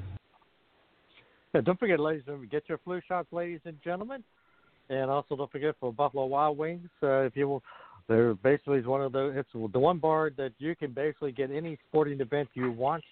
Yeah, 1.53 1.61
don't 1.65 1.79
forget, 1.79 1.99
ladies 1.99 2.23
get 2.49 2.63
your 2.67 2.77
flu 2.79 3.01
shots, 3.07 3.27
ladies 3.31 3.61
and 3.65 3.77
gentlemen. 3.83 4.23
And 4.89 5.09
also, 5.09 5.35
don't 5.35 5.51
forget 5.51 5.75
for 5.79 5.93
Buffalo 5.93 6.25
Wild 6.25 6.57
Wings, 6.57 6.89
uh, 7.01 7.21
if 7.21 7.35
you 7.35 7.47
will, 7.47 7.63
they're 8.07 8.33
basically 8.33 8.81
one 8.81 9.01
of 9.01 9.13
the 9.13 9.27
it's 9.27 9.49
the 9.53 9.79
one 9.79 9.99
bar 9.99 10.31
that 10.37 10.51
you 10.57 10.75
can 10.75 10.91
basically 10.91 11.31
get 11.31 11.49
any 11.49 11.77
sporting 11.87 12.19
event 12.19 12.49
you 12.55 12.71
want. 12.71 13.03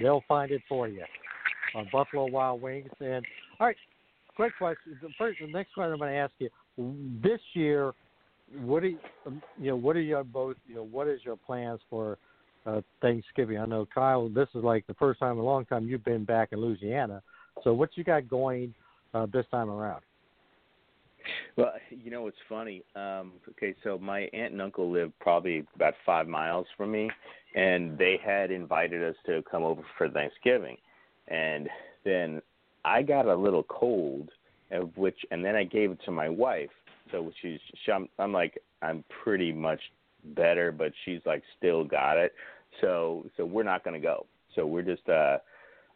They'll 0.00 0.24
find 0.28 0.50
it 0.50 0.60
for 0.68 0.88
you 0.88 1.04
on 1.74 1.88
Buffalo 1.90 2.26
Wild 2.26 2.60
Wings. 2.60 2.90
And 3.00 3.24
all 3.58 3.68
right, 3.68 3.76
quick 4.34 4.52
question. 4.58 4.98
The 5.00 5.08
first, 5.16 5.38
the 5.40 5.46
next 5.46 5.72
question 5.72 5.92
I'm 5.92 5.98
going 5.98 6.12
to 6.12 6.18
ask 6.18 6.32
you: 6.38 6.50
This 7.22 7.40
year, 7.54 7.94
what 8.60 8.82
do 8.82 8.88
you, 8.88 8.98
um, 9.26 9.42
you 9.58 9.68
know? 9.68 9.76
What 9.76 9.96
are 9.96 10.00
your 10.00 10.22
both? 10.24 10.56
You 10.66 10.76
know, 10.76 10.84
what 10.84 11.08
is 11.08 11.20
your 11.24 11.36
plans 11.36 11.80
for 11.88 12.18
uh, 12.66 12.82
Thanksgiving? 13.00 13.58
I 13.58 13.64
know 13.64 13.86
Kyle. 13.94 14.28
This 14.28 14.48
is 14.54 14.62
like 14.62 14.86
the 14.86 14.94
first 14.94 15.20
time 15.20 15.32
in 15.32 15.38
a 15.38 15.44
long 15.44 15.64
time 15.64 15.86
you've 15.86 16.04
been 16.04 16.24
back 16.24 16.50
in 16.52 16.60
Louisiana. 16.60 17.22
So 17.64 17.72
what 17.72 17.90
you 17.94 18.04
got 18.04 18.28
going 18.28 18.74
uh, 19.14 19.26
this 19.32 19.46
time 19.50 19.70
around? 19.70 20.02
Well, 21.56 21.72
you 21.90 22.10
know 22.10 22.22
what's 22.22 22.36
funny? 22.48 22.82
Um, 22.94 23.32
okay, 23.50 23.74
so 23.82 23.98
my 23.98 24.28
aunt 24.32 24.52
and 24.52 24.62
uncle 24.62 24.90
live 24.90 25.10
probably 25.20 25.66
about 25.74 25.94
five 26.04 26.28
miles 26.28 26.66
from 26.76 26.92
me, 26.92 27.10
and 27.54 27.98
they 27.98 28.20
had 28.24 28.50
invited 28.50 29.02
us 29.02 29.16
to 29.26 29.42
come 29.50 29.64
over 29.64 29.82
for 29.98 30.08
Thanksgiving, 30.08 30.76
and 31.28 31.68
then 32.04 32.40
I 32.84 33.02
got 33.02 33.26
a 33.26 33.34
little 33.34 33.64
cold, 33.64 34.30
of 34.70 34.96
which, 34.96 35.18
and 35.30 35.44
then 35.44 35.56
I 35.56 35.64
gave 35.64 35.90
it 35.90 35.98
to 36.04 36.10
my 36.12 36.28
wife. 36.28 36.70
So 37.10 37.32
she's, 37.42 37.58
she, 37.84 37.90
I'm, 37.90 38.08
I'm 38.18 38.32
like, 38.32 38.60
I'm 38.82 39.02
pretty 39.24 39.52
much 39.52 39.80
better, 40.36 40.70
but 40.70 40.92
she's 41.04 41.20
like 41.26 41.42
still 41.58 41.84
got 41.84 42.16
it. 42.16 42.32
So, 42.80 43.26
so 43.36 43.44
we're 43.44 43.62
not 43.62 43.82
going 43.82 44.00
to 44.00 44.04
go. 44.04 44.26
So 44.54 44.66
we're 44.66 44.82
just, 44.82 45.08
uh, 45.08 45.38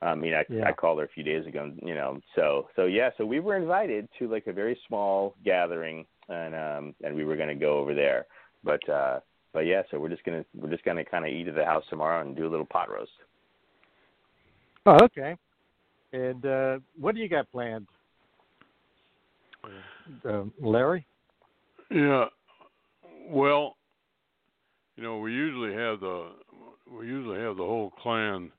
I 0.03 0.15
mean, 0.15 0.35
I, 0.35 0.45
Yeah. 0.49 0.67
I 0.67 0.73
called 0.73 0.99
her 0.99 1.05
a 1.05 1.09
few 1.09 1.23
days 1.23 1.47
ago, 1.47 1.73
you 1.83 1.95
know. 1.95 2.21
So, 2.35 2.69
so 2.75 2.87
yeah, 2.87 3.11
so 3.19 3.27
we 3.27 3.41
were 3.41 3.57
invited 3.57 4.09
to 4.19 4.29
like 4.29 4.47
a 4.47 4.53
very 4.53 4.79
small 4.89 5.35
gathering, 5.45 6.07
and 6.29 6.55
um, 6.55 6.95
and 7.05 7.15
we 7.15 7.25
were 7.25 7.37
going 7.37 7.49
to 7.49 7.55
go 7.55 7.79
over 7.79 7.95
there. 7.95 8.27
But, 8.65 8.87
uh, 8.89 9.21
but 9.53 9.61
yeah, 9.61 9.83
so 9.91 9.99
we're 9.99 10.09
just 10.09 10.25
gonna 10.25 10.45
we're 10.55 10.71
just 10.71 10.85
gonna 10.85 11.05
kind 11.05 11.25
of 11.25 11.33
eat 11.33 11.49
at 11.49 11.55
the 11.55 11.65
house 11.65 11.85
tomorrow 11.91 12.21
and 12.21 12.37
do 12.37 12.47
a 12.47 12.51
little 12.51 12.67
pot 12.67 12.91
roast. 12.91 13.11
Oh, 14.87 14.99
okay. 15.05 15.37
And 16.13 16.45
uh, 16.47 16.79
what 16.99 17.15
do 17.15 17.21
you 17.21 17.29
got 17.29 17.51
planned, 17.51 17.87
uh, 20.25 20.45
Larry? 20.61 21.07
Yeah. 21.91 22.27
Well, 23.29 23.77
you 24.97 25.03
know, 25.03 25.19
we 25.19 25.33
usually 25.33 25.75
have 25.75 26.01
the 26.01 26.31
we 26.91 27.07
usually 27.07 27.39
have 27.41 27.57
the 27.57 27.65
whole 27.65 27.91
clan 28.03 28.51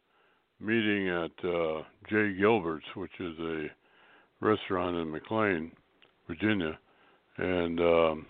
meeting 0.61 1.09
at 1.09 1.49
uh 1.49 1.83
J. 2.09 2.33
Gilbert's, 2.39 2.85
which 2.95 3.11
is 3.19 3.37
a 3.39 3.65
restaurant 4.39 4.95
in 4.97 5.11
McLean, 5.11 5.71
Virginia. 6.27 6.77
And 7.37 7.79
um 7.79 8.25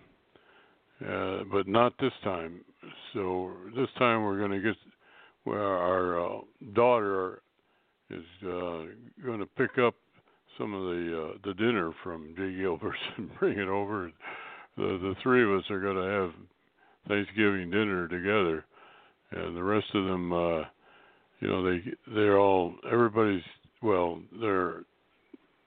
uh 1.07 1.43
but 1.51 1.67
not 1.67 1.93
this 1.99 2.13
time. 2.23 2.61
So 3.13 3.51
this 3.75 3.89
time 3.97 4.23
we're 4.23 4.39
going 4.39 4.51
to 4.51 4.61
get 4.61 4.75
where 5.43 5.61
our 5.61 6.25
uh, 6.25 6.39
daughter 6.73 7.41
is 8.09 8.23
uh 8.43 8.85
going 9.23 9.39
to 9.39 9.47
pick 9.57 9.77
up 9.77 9.95
some 10.57 10.73
of 10.73 10.83
the 10.83 11.23
uh, 11.23 11.37
the 11.43 11.53
dinner 11.55 11.91
from 12.03 12.33
J. 12.37 12.55
Gilbert's 12.57 12.97
and 13.17 13.29
bring 13.39 13.57
it 13.57 13.67
over. 13.67 14.11
The 14.77 14.83
the 15.01 15.15
three 15.23 15.43
of 15.43 15.59
us 15.59 15.69
are 15.69 15.79
going 15.79 15.95
to 15.95 16.03
have 16.03 16.31
Thanksgiving 17.07 17.71
dinner 17.71 18.07
together, 18.07 18.65
and 19.31 19.55
the 19.55 19.63
rest 19.63 19.87
of 19.93 20.05
them, 20.05 20.31
uh, 20.31 20.63
you 21.41 21.47
know, 21.47 21.63
they 21.63 21.83
they're 22.13 22.39
all 22.39 22.75
everybody's 22.89 23.41
well, 23.81 24.21
they're 24.39 24.83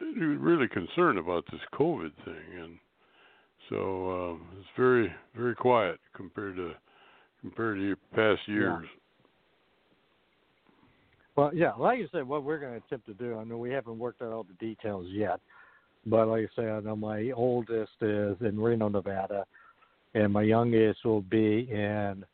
really 0.00 0.68
concerned 0.68 1.18
about 1.18 1.44
this 1.50 1.60
COVID 1.74 2.12
thing, 2.24 2.60
and 2.62 2.78
so 3.68 4.10
um, 4.10 4.46
it's 4.58 4.68
very 4.76 5.12
very 5.36 5.54
quiet 5.54 5.98
compared 6.16 6.56
to 6.56 6.72
compared 7.40 7.78
to 7.78 7.96
past 8.14 8.40
years. 8.46 8.86
Well, 11.36 11.50
yeah, 11.52 11.72
like 11.72 11.98
I 11.98 12.04
said, 12.12 12.28
what 12.28 12.44
we're 12.44 12.60
going 12.60 12.80
to 12.80 12.86
attempt 12.86 13.06
to 13.06 13.14
do, 13.14 13.36
I 13.36 13.42
know 13.42 13.58
we 13.58 13.70
haven't 13.70 13.98
worked 13.98 14.22
out 14.22 14.32
all 14.32 14.44
the 14.44 14.54
details 14.64 15.06
yet, 15.10 15.40
but 16.06 16.28
like 16.28 16.44
I 16.44 16.48
said, 16.54 16.68
I 16.68 16.78
know 16.78 16.94
my 16.94 17.32
oldest 17.32 17.90
is 18.00 18.36
in 18.40 18.60
Reno, 18.60 18.88
Nevada, 18.88 19.44
and 20.14 20.32
my 20.32 20.42
youngest 20.42 21.04
will 21.04 21.22
be 21.22 21.68
in 21.68 22.24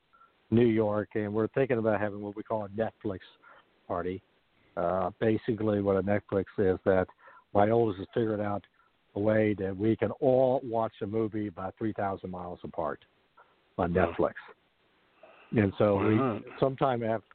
New 0.50 0.66
York, 0.66 1.10
and 1.14 1.32
we're 1.32 1.48
thinking 1.48 1.78
about 1.78 2.00
having 2.00 2.20
what 2.20 2.36
we 2.36 2.42
call 2.42 2.64
a 2.64 2.68
Netflix 2.70 3.20
party. 3.86 4.22
Uh, 4.76 5.10
basically, 5.20 5.80
what 5.80 5.96
a 5.96 6.02
Netflix 6.02 6.44
is 6.58 6.78
that 6.84 7.06
my 7.54 7.70
oldest 7.70 7.98
has 7.98 8.08
figured 8.14 8.40
out 8.40 8.64
a 9.16 9.20
way 9.20 9.54
that 9.58 9.76
we 9.76 9.96
can 9.96 10.10
all 10.20 10.60
watch 10.64 10.92
a 11.02 11.06
movie 11.06 11.48
about 11.48 11.74
3,000 11.78 12.30
miles 12.30 12.60
apart 12.62 13.00
on 13.78 13.92
Netflix. 13.92 14.34
And 15.56 15.72
so 15.78 15.96
we 15.96 16.16
sometime 16.60 17.02
after 17.02 17.26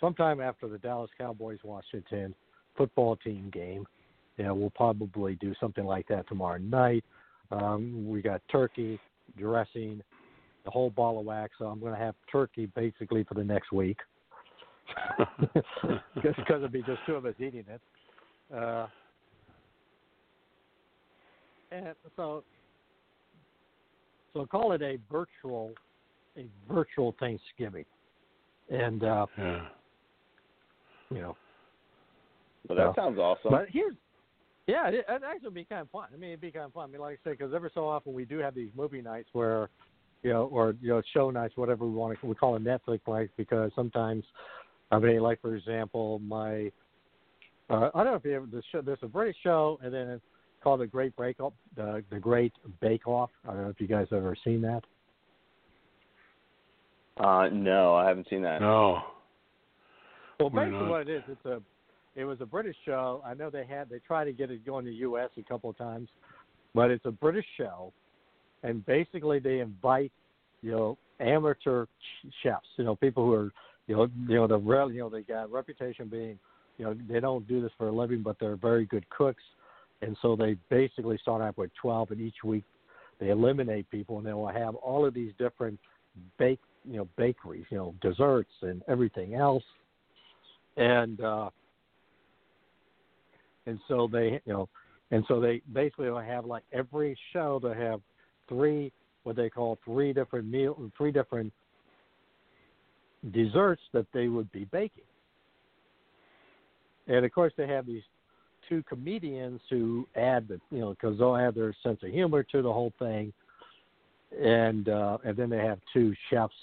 sometime 0.00 0.40
after 0.40 0.66
the 0.66 0.78
Dallas 0.78 1.10
Cowboys 1.16 1.60
Washington 1.62 2.34
football 2.76 3.14
team 3.16 3.50
game, 3.52 3.86
you 4.36 4.44
know, 4.44 4.54
we'll 4.54 4.70
probably 4.70 5.36
do 5.36 5.54
something 5.60 5.84
like 5.84 6.08
that 6.08 6.26
tomorrow 6.28 6.58
night. 6.58 7.04
Um, 7.52 8.08
we 8.08 8.20
got 8.20 8.40
turkey, 8.50 8.98
dressing, 9.38 10.02
the 10.64 10.70
whole 10.70 10.90
ball 10.90 11.18
of 11.18 11.24
wax. 11.26 11.54
So 11.58 11.66
I'm 11.66 11.80
going 11.80 11.92
to 11.92 11.98
have 11.98 12.14
turkey 12.30 12.66
basically 12.66 13.24
for 13.24 13.34
the 13.34 13.44
next 13.44 13.72
week 13.72 13.98
just 16.22 16.36
because 16.36 16.56
it'll 16.56 16.68
be 16.68 16.82
just 16.82 17.00
two 17.06 17.14
of 17.14 17.26
us 17.26 17.34
eating 17.38 17.64
it. 17.68 17.80
Uh, 18.54 18.86
and 21.70 21.94
so, 22.16 22.44
so 24.34 24.46
call 24.46 24.72
it 24.72 24.82
a 24.82 24.98
virtual, 25.10 25.72
a 26.36 26.46
virtual 26.70 27.14
Thanksgiving, 27.18 27.84
and 28.70 29.02
uh, 29.02 29.26
yeah. 29.38 29.66
you 31.10 31.22
know. 31.22 31.36
Well, 32.68 32.76
that 32.76 32.94
so- 32.94 33.02
sounds 33.02 33.18
awesome. 33.18 33.50
But 33.50 33.66
here's, 33.70 33.94
yeah, 34.66 34.88
it, 34.88 35.06
it 35.08 35.22
actually 35.26 35.44
would 35.44 35.54
be 35.54 35.64
kind 35.64 35.80
of 35.80 35.90
fun. 35.90 36.08
I 36.12 36.16
mean, 36.16 36.30
it'd 36.30 36.40
be 36.40 36.50
kind 36.50 36.66
of 36.66 36.72
fun. 36.72 36.88
I 36.88 36.92
mean, 36.92 37.00
like 37.00 37.18
I 37.24 37.30
say, 37.30 37.32
because 37.32 37.54
every 37.54 37.70
so 37.74 37.88
often 37.88 38.12
we 38.12 38.24
do 38.24 38.38
have 38.38 38.54
these 38.54 38.70
movie 38.76 39.02
nights 39.02 39.28
where, 39.32 39.70
you 40.22 40.32
know, 40.32 40.44
or 40.44 40.74
you 40.80 40.88
know, 40.88 41.02
show 41.12 41.30
nights, 41.30 41.56
whatever 41.56 41.84
we 41.84 41.92
want 41.92 42.18
to, 42.20 42.26
we 42.26 42.34
call 42.34 42.56
it 42.56 42.64
Netflix 42.64 43.00
nights, 43.08 43.32
because 43.36 43.70
sometimes, 43.74 44.24
I 44.90 44.98
mean, 44.98 45.20
like 45.20 45.40
for 45.40 45.56
example, 45.56 46.20
my, 46.20 46.70
uh, 47.70 47.90
I 47.94 48.04
don't 48.04 48.12
know 48.12 48.14
if 48.14 48.24
you 48.24 48.36
ever 48.36 48.46
the 48.46 48.62
show. 48.70 48.82
There's 48.82 48.98
a 49.02 49.08
British 49.08 49.36
show, 49.42 49.78
and 49.82 49.92
then 49.92 50.08
it's 50.08 50.24
called 50.62 50.80
The 50.80 50.86
Great 50.86 51.16
Break 51.16 51.40
Off, 51.40 51.52
the 51.76 52.04
the 52.10 52.18
Great 52.18 52.52
Bake 52.80 53.06
Off. 53.06 53.30
I 53.48 53.52
don't 53.52 53.62
know 53.62 53.70
if 53.70 53.80
you 53.80 53.88
guys 53.88 54.06
have 54.10 54.18
ever 54.18 54.36
seen 54.44 54.62
that. 54.62 54.84
uh, 57.18 57.48
no, 57.52 57.94
I 57.94 58.06
haven't 58.06 58.28
seen 58.30 58.42
that. 58.42 58.60
No. 58.60 59.02
Well, 60.38 60.50
We're 60.50 60.64
basically 60.64 60.80
not. 60.80 60.90
what 60.90 61.00
it 61.02 61.10
is, 61.10 61.22
it's 61.28 61.44
a, 61.46 61.60
it 62.14 62.24
was 62.24 62.40
a 62.40 62.46
British 62.46 62.76
show. 62.84 63.22
I 63.24 63.34
know 63.34 63.50
they 63.50 63.64
had 63.64 63.88
they 63.88 63.98
tried 63.98 64.24
to 64.24 64.32
get 64.32 64.50
it 64.50 64.64
going 64.66 64.84
to 64.84 64.90
the 64.90 64.96
U.S. 64.98 65.30
a 65.36 65.42
couple 65.42 65.70
of 65.70 65.78
times, 65.78 66.08
but 66.74 66.90
it's 66.90 67.06
a 67.06 67.10
British 67.10 67.46
show, 67.56 67.92
and 68.62 68.84
basically 68.86 69.38
they 69.38 69.60
invite, 69.60 70.12
you 70.62 70.70
know, 70.70 70.98
amateur 71.20 71.86
ch- 71.86 72.32
chefs, 72.42 72.66
you 72.76 72.84
know, 72.84 72.96
people 72.96 73.24
who 73.24 73.32
are, 73.32 73.52
you 73.86 73.96
know, 73.96 74.08
you 74.28 74.36
know 74.36 74.46
the 74.46 74.58
you 74.92 75.00
know, 75.00 75.08
they 75.08 75.22
got 75.22 75.50
reputation 75.50 76.08
being, 76.08 76.38
you 76.78 76.84
know, 76.84 76.96
they 77.08 77.20
don't 77.20 77.46
do 77.48 77.60
this 77.60 77.72
for 77.76 77.88
a 77.88 77.92
living, 77.92 78.22
but 78.22 78.36
they're 78.38 78.56
very 78.56 78.86
good 78.86 79.08
cooks, 79.10 79.42
and 80.00 80.16
so 80.22 80.36
they 80.36 80.56
basically 80.70 81.18
start 81.18 81.42
out 81.42 81.56
with 81.58 81.70
twelve, 81.80 82.10
and 82.10 82.20
each 82.20 82.44
week 82.44 82.64
they 83.20 83.30
eliminate 83.30 83.90
people, 83.90 84.18
and 84.18 84.26
they 84.26 84.32
will 84.32 84.48
have 84.48 84.74
all 84.76 85.04
of 85.04 85.14
these 85.14 85.32
different 85.38 85.78
bake, 86.38 86.60
you 86.84 86.96
know, 86.96 87.08
bakeries, 87.16 87.64
you 87.70 87.76
know, 87.76 87.94
desserts 88.00 88.50
and 88.62 88.82
everything 88.88 89.34
else. 89.34 89.64
And 90.76 91.20
uh 91.20 91.50
and 93.66 93.78
so 93.88 94.08
they 94.10 94.40
you 94.44 94.52
know 94.52 94.68
and 95.10 95.24
so 95.28 95.40
they 95.40 95.60
basically 95.72 96.10
will 96.10 96.20
have 96.20 96.44
like 96.44 96.64
every 96.72 97.16
show 97.32 97.60
they 97.62 97.78
have 97.78 98.00
three 98.52 98.92
what 99.24 99.36
they 99.36 99.48
call 99.48 99.78
three 99.84 100.12
different 100.12 100.46
meal 100.46 100.76
three 100.96 101.12
different 101.12 101.52
desserts 103.32 103.82
that 103.92 104.06
they 104.12 104.26
would 104.28 104.50
be 104.50 104.64
baking. 104.66 105.04
And 107.06 107.24
of 107.24 107.32
course 107.32 107.52
they 107.56 107.66
have 107.68 107.86
these 107.86 108.02
two 108.68 108.82
comedians 108.88 109.60
who 109.70 110.06
add 110.16 110.48
the 110.48 110.60
you 110.70 110.80
know 110.80 110.90
because 110.90 111.18
they'll 111.18 111.36
add 111.36 111.54
their 111.54 111.74
sense 111.82 112.00
of 112.02 112.10
humor 112.10 112.42
to 112.42 112.62
the 112.62 112.72
whole 112.72 112.92
thing, 112.98 113.32
and 114.40 114.88
uh, 114.88 115.18
and 115.24 115.36
then 115.36 115.50
they 115.50 115.58
have 115.58 115.78
two 115.92 116.14
chefs, 116.30 116.54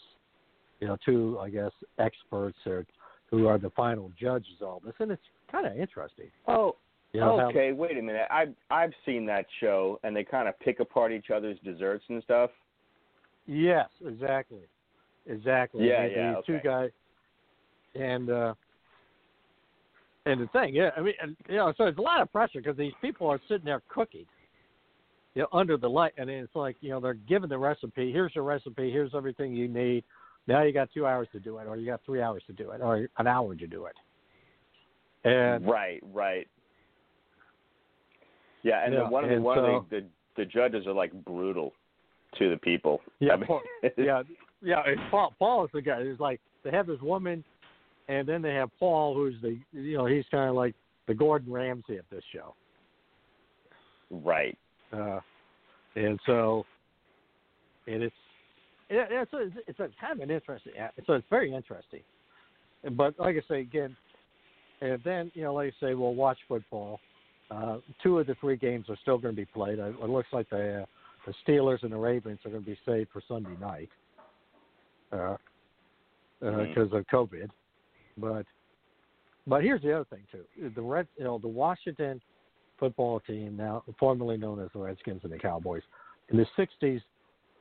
you 0.79 0.87
know, 0.87 0.97
two 1.05 1.37
I 1.41 1.49
guess 1.49 1.71
experts 1.97 2.57
or 2.65 2.85
who 3.29 3.47
are 3.47 3.57
the 3.57 3.69
final 3.71 4.11
judges 4.19 4.53
of 4.61 4.67
all 4.67 4.81
this, 4.83 4.95
and 4.99 5.11
it's 5.11 5.21
kind 5.51 5.67
of 5.67 5.77
interesting. 5.77 6.31
Oh, 6.47 6.75
You 7.13 7.21
know, 7.21 7.39
how- 7.39 7.49
okay. 7.49 7.71
Wait 7.71 7.97
a 7.97 8.01
minute. 8.01 8.27
I've 8.29 8.53
I've 8.69 8.93
seen 9.05 9.25
that 9.27 9.45
show, 9.59 9.99
and 10.03 10.15
they 10.15 10.23
kind 10.23 10.47
of 10.47 10.57
pick 10.59 10.79
apart 10.79 11.11
each 11.11 11.31
other's 11.31 11.59
desserts 11.59 12.05
and 12.09 12.21
stuff. 12.23 12.51
Yes, 13.47 13.89
exactly, 14.05 14.67
exactly. 15.25 15.87
Yeah, 15.87 16.05
yeah, 16.05 16.33
These 16.35 16.45
two 16.45 16.59
guys, 16.63 16.91
and 17.95 18.29
uh, 18.29 18.53
and 20.27 20.41
the 20.41 20.47
thing, 20.47 20.75
yeah, 20.75 20.91
I 20.95 21.01
mean, 21.01 21.15
and, 21.19 21.35
you 21.47 21.55
know, 21.55 21.73
so 21.75 21.85
it's 21.85 21.97
a 21.97 22.01
lot 22.01 22.21
of 22.21 22.31
pressure 22.31 22.59
because 22.59 22.77
these 22.77 22.93
people 23.01 23.27
are 23.27 23.39
sitting 23.47 23.65
there 23.65 23.81
cooking, 23.89 24.25
you 25.33 25.41
know, 25.41 25.47
under 25.51 25.77
the 25.77 25.89
light, 25.89 26.13
and 26.17 26.29
it's 26.29 26.55
like, 26.55 26.75
you 26.81 26.89
know, 26.91 26.99
they're 26.99 27.15
given 27.15 27.49
the 27.49 27.57
recipe. 27.57 28.11
Here's 28.11 28.35
your 28.35 28.43
recipe. 28.43 28.91
Here's 28.91 29.15
everything 29.15 29.55
you 29.55 29.67
need. 29.67 30.03
Now 30.45 30.61
you 30.61 30.71
got 30.71 30.89
two 30.93 31.07
hours 31.07 31.27
to 31.31 31.39
do 31.39 31.57
it, 31.57 31.65
or 31.65 31.77
you 31.77 31.87
got 31.87 32.01
three 32.05 32.21
hours 32.21 32.43
to 32.45 32.53
do 32.53 32.69
it, 32.71 32.81
or 32.81 33.07
an 33.17 33.25
hour 33.25 33.55
to 33.55 33.67
do 33.67 33.85
it. 33.85 33.95
And 35.23 35.67
right, 35.67 36.01
right. 36.13 36.47
Yeah, 38.63 38.83
and 38.83 38.93
Yeah, 38.93 39.03
the, 39.03 39.09
one 39.09 39.23
of 39.23 39.29
the 39.29 39.35
and 39.37 39.43
one 39.43 39.57
so- 39.57 39.65
of 39.65 39.89
the, 39.89 40.01
the 40.01 40.05
the 40.37 40.45
judges 40.45 40.87
are 40.87 40.93
like 40.93 41.11
brutal 41.25 41.73
to 42.37 42.49
the 42.49 42.57
people. 42.57 43.01
Yeah, 43.19 43.33
I 43.33 43.35
mean, 43.37 43.47
Paul, 43.47 43.61
yeah, 43.97 44.21
yeah. 44.61 44.83
Paul, 45.11 45.33
Paul 45.37 45.65
is 45.65 45.71
the 45.73 45.81
guy 45.81 46.01
who's 46.01 46.19
like 46.19 46.39
they 46.63 46.71
have 46.71 46.87
this 46.87 47.01
woman, 47.01 47.43
and 48.07 48.27
then 48.27 48.41
they 48.41 48.53
have 48.53 48.69
Paul, 48.79 49.15
who's 49.15 49.35
the 49.41 49.57
you 49.73 49.97
know 49.97 50.05
he's 50.05 50.25
kind 50.31 50.49
of 50.49 50.55
like 50.55 50.75
the 51.07 51.13
Gordon 51.13 51.51
Ramsay 51.51 51.97
of 51.97 52.05
this 52.11 52.23
show. 52.33 52.53
right. 54.11 54.57
Uh, 54.91 55.19
and 55.95 56.19
so, 56.25 56.65
and 57.87 58.03
it's 58.03 58.15
it, 58.89 59.07
it's 59.11 59.33
a, 59.33 59.59
it's 59.67 59.79
a 59.79 59.89
kind 59.99 60.13
of 60.13 60.19
an 60.21 60.31
interesting. 60.31 60.73
So 61.05 61.13
it's 61.13 61.25
very 61.29 61.53
interesting. 61.53 62.01
But 62.91 63.19
like 63.19 63.35
I 63.35 63.41
say 63.47 63.61
again, 63.61 63.95
and 64.81 64.99
then 65.03 65.31
you 65.33 65.43
know, 65.43 65.53
like 65.53 65.73
I 65.81 65.87
say, 65.87 65.93
we'll 65.95 66.15
watch 66.15 66.37
football. 66.47 66.99
Uh, 67.51 67.77
two 68.03 68.19
of 68.19 68.27
the 68.27 68.35
three 68.35 68.55
games 68.55 68.85
are 68.89 68.97
still 69.01 69.17
going 69.17 69.35
to 69.35 69.41
be 69.41 69.45
played. 69.45 69.79
It 69.79 69.99
looks 70.01 70.27
like 70.31 70.49
the 70.49 70.81
uh, 70.81 70.85
the 71.25 71.33
Steelers 71.45 71.83
and 71.83 71.91
the 71.91 71.97
Ravens 71.97 72.39
are 72.45 72.49
going 72.49 72.63
to 72.63 72.69
be 72.69 72.77
saved 72.85 73.09
for 73.11 73.21
Sunday 73.27 73.57
night 73.59 73.89
because 75.09 75.37
uh, 76.41 76.45
uh, 76.45 76.51
Mhm. 76.51 76.75
'cause 76.75 76.93
of 76.93 77.07
COVID. 77.07 77.49
But 78.17 78.45
but 79.47 79.63
here's 79.63 79.81
the 79.81 79.93
other 79.93 80.05
thing 80.05 80.25
too: 80.31 80.69
the 80.75 80.81
Red, 80.81 81.07
you 81.17 81.23
know, 81.23 81.39
the 81.39 81.47
Washington 81.47 82.21
football 82.77 83.19
team 83.21 83.57
now 83.57 83.83
formerly 83.97 84.37
known 84.37 84.59
as 84.59 84.69
the 84.73 84.79
Redskins 84.79 85.23
and 85.23 85.33
the 85.33 85.39
Cowboys 85.39 85.83
in 86.29 86.37
the 86.37 86.45
'60s. 86.55 87.01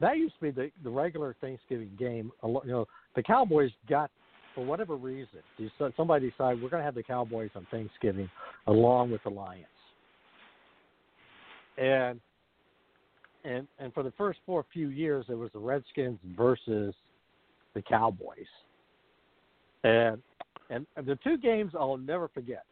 That 0.01 0.19
used 0.19 0.35
to 0.37 0.41
be 0.43 0.51
the 0.51 0.71
the 0.85 0.91
regular 0.91 1.35
Thanksgiving 1.41 1.91
game. 1.99 2.31
You 2.45 2.61
know, 2.65 2.89
the 3.17 3.23
Cowboys 3.23 3.73
got 3.89 4.11
for 4.55 4.65
whatever 4.65 4.97
reason, 4.97 5.41
somebody 5.97 6.31
decided 6.31 6.61
we're 6.61 6.69
going 6.69 6.81
to 6.81 6.85
have 6.85 6.95
the 6.97 7.03
Cowboys 7.03 7.51
on 7.55 7.65
Thanksgiving 7.71 8.29
along 8.67 9.11
with 9.11 9.23
the 9.23 9.31
Lions. 9.31 9.67
And 11.79 12.21
and 13.45 13.67
and 13.79 13.95
for 13.95 14.03
the 14.03 14.13
first 14.13 14.41
four 14.45 14.65
few 14.73 14.89
years, 14.89 15.27
it 15.29 15.35
was 15.35 15.51
the 15.53 15.59
Redskins 15.59 16.19
versus 16.37 16.95
the 17.75 17.83
Cowboys. 17.83 18.47
And 19.85 20.21
and 20.71 20.87
the 20.97 21.19
two 21.25 21.39
games 21.39 21.73
I'll 21.79 21.97
never 21.97 22.29
forget. 22.29 22.65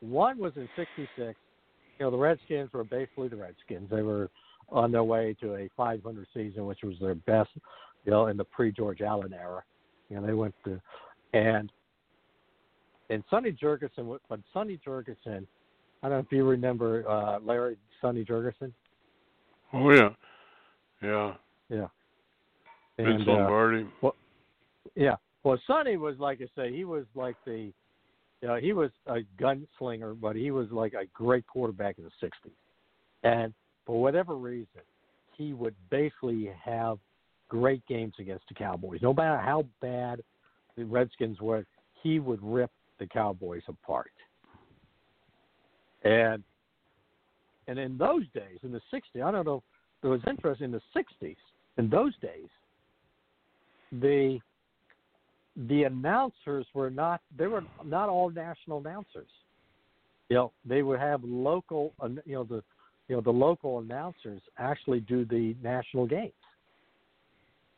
One 0.00 0.38
was 0.38 0.52
in 0.56 0.68
'66. 0.76 1.38
You 1.98 2.06
know, 2.06 2.10
the 2.10 2.16
Redskins 2.16 2.72
were 2.72 2.84
basically 2.84 3.28
the 3.28 3.36
Redskins. 3.36 3.90
They 3.90 4.02
were 4.02 4.30
on 4.70 4.92
their 4.92 5.04
way 5.04 5.34
to 5.40 5.56
a 5.56 5.68
500 5.76 6.26
season, 6.34 6.66
which 6.66 6.80
was 6.82 6.94
their 7.00 7.14
best, 7.14 7.50
you 8.04 8.12
know, 8.12 8.26
in 8.26 8.36
the 8.36 8.44
pre-George 8.44 9.00
Allen 9.00 9.32
era. 9.32 9.62
You 10.08 10.16
know, 10.16 10.26
they 10.26 10.34
went 10.34 10.54
to 10.64 10.80
and 11.32 11.70
and 13.10 13.24
Sonny 13.30 13.52
Jurgensen, 13.52 14.18
but 14.28 14.40
Sonny 14.52 14.78
Jurgensen, 14.86 15.46
I 16.02 16.08
don't 16.08 16.10
know 16.10 16.18
if 16.18 16.30
you 16.30 16.44
remember 16.44 17.08
uh, 17.08 17.38
Larry 17.40 17.76
Sonny 18.00 18.24
Jurgensen. 18.24 18.72
Oh 19.72 19.90
yeah, 19.90 20.10
yeah. 21.02 21.34
Yeah. 21.68 21.86
Vince 22.96 23.22
uh, 23.26 23.30
Lombardi. 23.30 23.86
well, 24.00 24.16
yeah. 24.94 25.16
Well, 25.44 25.58
Sonny 25.66 25.96
was 25.96 26.16
like 26.18 26.40
I 26.40 26.46
say, 26.60 26.74
he 26.74 26.84
was 26.84 27.04
like 27.14 27.36
the, 27.44 27.72
you 28.42 28.48
know, 28.48 28.56
he 28.56 28.72
was 28.72 28.90
a 29.06 29.18
gunslinger, 29.40 30.18
but 30.20 30.34
he 30.34 30.50
was 30.50 30.68
like 30.70 30.94
a 30.94 31.06
great 31.14 31.46
quarterback 31.46 31.98
in 31.98 32.04
the 32.04 32.26
'60s. 32.26 32.50
And 33.22 33.54
for 33.86 34.00
whatever 34.00 34.36
reason, 34.36 34.82
he 35.36 35.52
would 35.52 35.74
basically 35.90 36.50
have 36.64 36.98
great 37.48 37.86
games 37.86 38.14
against 38.18 38.44
the 38.48 38.54
Cowboys. 38.54 39.00
No 39.02 39.14
matter 39.14 39.38
how 39.38 39.64
bad 39.80 40.22
the 40.76 40.84
Redskins 40.84 41.40
were, 41.40 41.64
he 42.02 42.20
would 42.20 42.40
rip 42.42 42.70
the 42.98 43.06
Cowboys 43.06 43.62
apart. 43.68 44.10
And 46.04 46.42
and 47.68 47.78
in 47.78 47.96
those 47.96 48.24
days, 48.34 48.58
in 48.62 48.72
the 48.72 48.80
'60s, 48.92 49.22
I 49.22 49.30
don't 49.30 49.46
know. 49.46 49.62
there 50.02 50.10
was 50.10 50.20
interest 50.26 50.60
in 50.60 50.72
the 50.72 50.80
'60s. 50.96 51.36
In 51.76 51.88
those 51.88 52.12
days, 52.20 52.48
the 53.92 54.40
the 55.68 55.84
announcers 55.84 56.66
were 56.74 56.90
not 56.90 57.20
they 57.36 57.46
were 57.46 57.62
not 57.84 58.08
all 58.08 58.30
national 58.30 58.78
announcers. 58.78 59.28
You 60.28 60.36
know, 60.36 60.52
they 60.64 60.82
would 60.82 60.98
have 60.98 61.22
local 61.22 61.92
you 62.24 62.34
know 62.34 62.44
the 62.44 62.62
you 63.08 63.16
know 63.16 63.20
the 63.20 63.30
local 63.30 63.78
announcers 63.78 64.40
actually 64.58 65.00
do 65.00 65.24
the 65.24 65.54
national 65.62 66.06
games. 66.06 66.32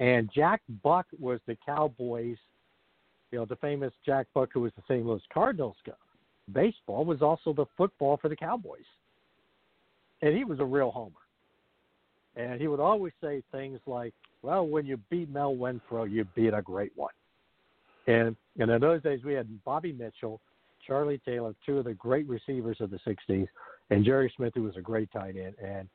And 0.01 0.31
Jack 0.35 0.63
Buck 0.83 1.07
was 1.19 1.41
the 1.47 1.57
Cowboys, 1.65 2.39
you 3.31 3.39
know, 3.39 3.45
the 3.45 3.57
famous 3.57 3.93
Jack 4.05 4.27
Buck 4.33 4.49
who 4.53 4.61
was 4.63 4.73
the 4.75 4.83
St. 4.89 5.05
Louis 5.05 5.21
Cardinals 5.33 5.77
guy. 5.87 5.93
Baseball 6.53 7.05
was 7.05 7.21
also 7.21 7.53
the 7.53 7.67
football 7.77 8.17
for 8.17 8.29
the 8.29 8.37
Cowboys. 8.37 8.81
And 10.23 10.37
he 10.37 10.45
was 10.45 10.61
a 10.61 10.65
real 10.65 10.91
homer. 10.91 11.13
And 12.37 12.61
he 12.61 12.69
would 12.69 12.81
always 12.81 13.13
say 13.21 13.43
things 13.53 13.81
like, 13.87 14.15
Well, 14.43 14.67
when 14.67 14.87
you 14.87 14.99
beat 15.11 15.31
Mel 15.31 15.55
Renfro, 15.55 16.11
you 16.11 16.27
beat 16.35 16.55
a 16.55 16.63
great 16.63 16.93
one. 16.97 17.13
And 18.07 18.37
and 18.59 18.71
in 18.71 18.81
those 18.81 19.03
days 19.03 19.21
we 19.25 19.35
had 19.35 19.49
Bobby 19.65 19.93
Mitchell, 19.93 20.41
Charlie 20.87 21.21
Taylor, 21.25 21.55
two 21.65 21.79
of 21.79 21.85
the 21.85 21.95
great 21.95 22.29
receivers 22.29 22.79
of 22.81 22.91
the 22.91 22.99
'60s, 23.07 23.47
and 23.91 24.05
Jerry 24.05 24.33
Smith, 24.37 24.53
who 24.55 24.63
was 24.63 24.77
a 24.77 24.81
great 24.81 25.11
tight 25.13 25.37
end, 25.37 25.55
and 25.63 25.89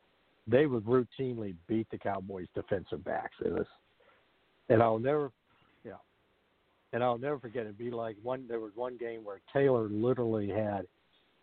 they 0.48 0.66
would 0.66 0.86
routinely 0.86 1.56
beat 1.68 1.88
the 1.92 1.98
Cowboys' 1.98 2.48
defensive 2.54 3.04
backs. 3.04 3.36
It 3.44 3.52
was, 3.52 3.66
and 4.70 4.82
I'll 4.82 5.00
never, 5.00 5.32
yeah, 5.84 5.94
and 6.94 7.04
I'll 7.04 7.18
never 7.18 7.40
forget. 7.40 7.64
It'd 7.64 7.78
be 7.78 7.92
like 7.92 8.16
one. 8.22 8.46
There 8.48 8.60
was 8.60 8.72
one 8.76 8.98
game 8.98 9.24
where 9.24 9.42
Taylor 9.52 9.90
literally 9.90 10.50
had 10.50 10.86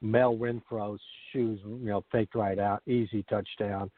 Mel 0.02 0.36
Renfro's 0.36 1.00
shoes, 1.32 1.60
you 1.64 1.78
know, 1.86 2.04
faked 2.12 2.34
right 2.34 2.58
out, 2.58 2.82
easy 2.86 3.22
touchdown, 3.30 3.90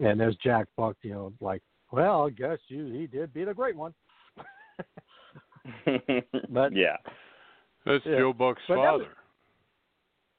and 0.00 0.18
there's 0.18 0.36
Jack 0.42 0.66
Buck, 0.76 0.96
you 1.02 1.12
know, 1.12 1.32
like, 1.40 1.62
well, 1.92 2.26
I 2.26 2.30
guess 2.30 2.58
you 2.68 2.86
he 2.86 3.06
did 3.06 3.32
beat 3.34 3.46
a 3.48 3.54
great 3.54 3.76
one. 3.76 3.94
But- 6.50 6.72
yeah, 6.74 6.96
That's 7.86 8.04
Yeah. 8.06 8.18
Joe 8.18 8.32
Buck's 8.32 8.62
But 8.68 8.76
that 8.76 8.92
was- 8.92 9.02
father, 9.02 9.16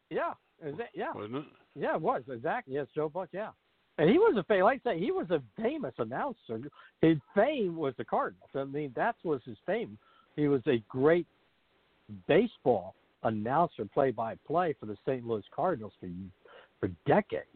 Yeah, 0.10 0.34
is 0.62 0.78
that, 0.78 0.90
yeah. 0.94 1.14
wasn't 1.14 1.38
it? 1.38 1.46
Yeah, 1.76 1.96
it 1.96 2.02
was 2.02 2.24
exactly. 2.30 2.74
Yes, 2.76 2.88
Joe 2.96 3.10
Buck. 3.10 3.30
Yeah, 3.32 3.52
and 3.98 4.10
he 4.10 4.18
was 4.18 4.36
a 4.38 4.44
fa- 4.44 4.64
like 4.64 4.82
I 4.86 4.92
say, 4.94 5.00
he 5.00 5.12
was 5.12 5.30
a 5.32 5.42
famous 5.62 5.94
announcer. 6.00 6.60
His 7.02 7.18
fame 7.36 7.76
was 7.76 7.94
the 7.98 8.06
Cardinals. 8.06 8.50
I 8.56 8.64
mean, 8.64 8.92
that 8.96 9.16
was 9.24 9.42
his 9.46 9.58
fame. 9.66 9.98
He 10.36 10.48
was 10.48 10.62
a 10.68 10.78
great 10.90 11.28
baseball 12.28 12.96
announcer, 13.26 13.86
play-by-play 13.86 14.76
for 14.80 14.86
the 14.86 14.98
St. 15.06 15.26
Louis 15.26 15.44
Cardinals 15.54 15.94
for 16.00 16.08
for 16.80 16.90
decades. 17.06 17.48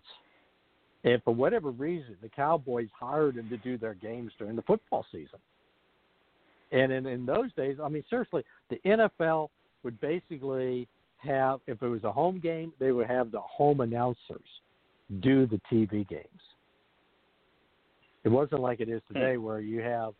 And 1.03 1.21
for 1.23 1.33
whatever 1.33 1.71
reason, 1.71 2.17
the 2.21 2.29
Cowboys 2.29 2.89
hired 2.97 3.37
him 3.37 3.49
to 3.49 3.57
do 3.57 3.77
their 3.77 3.93
games 3.93 4.31
during 4.37 4.55
the 4.55 4.61
football 4.63 5.05
season. 5.11 5.39
And 6.71 6.91
in, 6.91 7.05
in 7.05 7.25
those 7.25 7.53
days, 7.53 7.77
I 7.81 7.89
mean, 7.89 8.03
seriously, 8.09 8.43
the 8.69 8.79
NFL 8.85 9.49
would 9.83 9.99
basically 10.01 10.87
have, 11.17 11.61
if 11.67 11.81
it 11.81 11.87
was 11.87 12.03
a 12.03 12.11
home 12.11 12.39
game, 12.39 12.73
they 12.79 12.91
would 12.91 13.07
have 13.07 13.31
the 13.31 13.39
home 13.39 13.79
announcers 13.79 14.45
do 15.21 15.47
the 15.47 15.59
TV 15.71 16.07
games. 16.07 16.25
It 18.23 18.29
wasn't 18.29 18.61
like 18.61 18.81
it 18.81 18.89
is 18.89 19.01
hmm. 19.07 19.15
today, 19.15 19.37
where 19.37 19.61
you 19.61 19.81
have, 19.81 20.13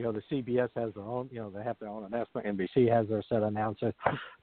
you 0.00 0.06
know, 0.06 0.12
the 0.12 0.22
CBS 0.32 0.70
has 0.76 0.94
their 0.94 1.04
own, 1.04 1.28
you 1.30 1.40
know, 1.40 1.50
they 1.50 1.62
have 1.62 1.78
their 1.78 1.90
own 1.90 2.04
announcement. 2.04 2.46
NBC 2.46 2.90
has 2.90 3.06
their 3.06 3.22
set 3.28 3.42
announcers. 3.42 3.92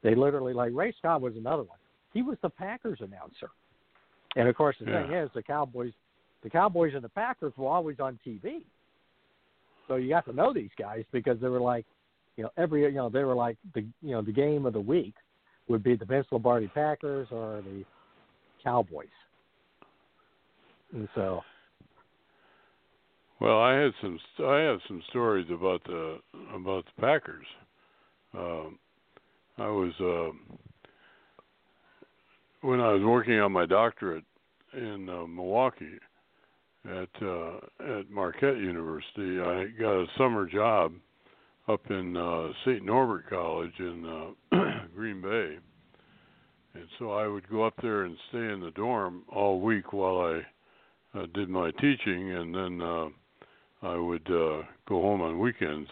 They 0.03 0.13
literally, 0.13 0.53
like 0.53 0.69
Ray 0.71 0.93
Scott 0.99 1.19
was 1.19 1.33
another 1.35 1.63
one. 1.63 1.79
He 2.13 2.21
was 2.21 2.37
the 2.43 2.49
Packers 2.49 2.99
announcer, 3.01 3.49
and 4.35 4.47
of 4.47 4.55
course, 4.55 4.75
the 4.79 4.85
thing 4.85 5.13
is, 5.13 5.31
the 5.33 5.41
Cowboys, 5.41 5.93
the 6.43 6.49
Cowboys 6.51 6.93
and 6.93 7.03
the 7.03 7.09
Packers 7.09 7.53
were 7.57 7.67
always 7.67 7.99
on 7.99 8.19
TV. 8.25 8.65
So 9.87 9.95
you 9.95 10.09
got 10.09 10.25
to 10.25 10.33
know 10.33 10.53
these 10.53 10.69
guys 10.77 11.05
because 11.11 11.39
they 11.41 11.47
were 11.47 11.59
like, 11.59 11.85
you 12.35 12.43
know, 12.43 12.51
every 12.55 12.83
you 12.83 12.91
know 12.91 13.09
they 13.09 13.23
were 13.23 13.33
like 13.33 13.57
the 13.73 13.81
you 14.03 14.11
know 14.11 14.21
the 14.21 14.31
game 14.31 14.67
of 14.67 14.73
the 14.73 14.79
week 14.79 15.15
would 15.67 15.81
be 15.81 15.95
the 15.95 16.05
Vince 16.05 16.27
Lombardi 16.31 16.67
Packers 16.67 17.27
or 17.31 17.63
the 17.63 17.83
Cowboys. 18.63 19.07
And 20.93 21.09
so, 21.15 21.41
Well, 23.39 23.59
I 23.59 23.75
had 23.75 23.91
some 24.01 24.19
I 24.43 24.59
have 24.61 24.79
some 24.87 25.03
stories 25.09 25.47
about 25.51 25.83
the 25.83 26.17
about 26.55 26.85
the 26.85 27.01
Packers. 27.01 27.45
Um, 28.33 28.79
I 29.59 29.67
was 29.67 29.93
uh, 29.99 30.57
when 32.61 32.79
I 32.79 32.93
was 32.93 33.03
working 33.03 33.39
on 33.39 33.51
my 33.51 33.67
doctorate 33.67 34.23
in 34.73 35.07
uh, 35.07 35.27
Milwaukee 35.27 35.99
at 36.85 37.09
uh, 37.21 37.57
at 37.79 38.09
Marquette 38.09 38.57
University. 38.57 39.39
I 39.39 39.67
got 39.79 40.01
a 40.01 40.05
summer 40.17 40.47
job 40.47 40.93
up 41.67 41.81
in 41.91 42.17
uh, 42.17 42.47
St. 42.65 42.83
Norbert 42.83 43.29
College 43.29 43.73
in 43.77 44.33
uh, 44.51 44.57
Green 44.95 45.21
Bay, 45.21 45.57
and 46.73 46.87
so 46.97 47.11
I 47.11 47.27
would 47.27 47.47
go 47.49 47.65
up 47.65 47.75
there 47.83 48.05
and 48.05 48.17
stay 48.29 48.51
in 48.51 48.61
the 48.61 48.71
dorm 48.71 49.23
all 49.31 49.61
week 49.61 49.93
while 49.93 50.21
I 50.21 51.19
uh, 51.19 51.25
did 51.35 51.49
my 51.49 51.69
teaching, 51.71 52.31
and 52.31 52.55
then 52.55 52.81
uh, 52.81 53.07
I 53.81 53.95
would 53.95 54.27
uh, 54.27 54.63
go 54.87 55.01
home 55.01 55.21
on 55.21 55.39
weekends. 55.39 55.89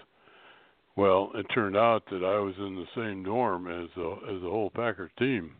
Well, 0.95 1.31
it 1.35 1.45
turned 1.53 1.75
out 1.75 2.03
that 2.09 2.23
I 2.23 2.39
was 2.39 2.55
in 2.57 2.75
the 2.75 2.85
same 2.95 3.23
dorm 3.23 3.67
as 3.67 3.89
the 3.95 4.11
as 4.33 4.41
the 4.41 4.49
whole 4.49 4.71
Packer 4.73 5.11
team, 5.19 5.51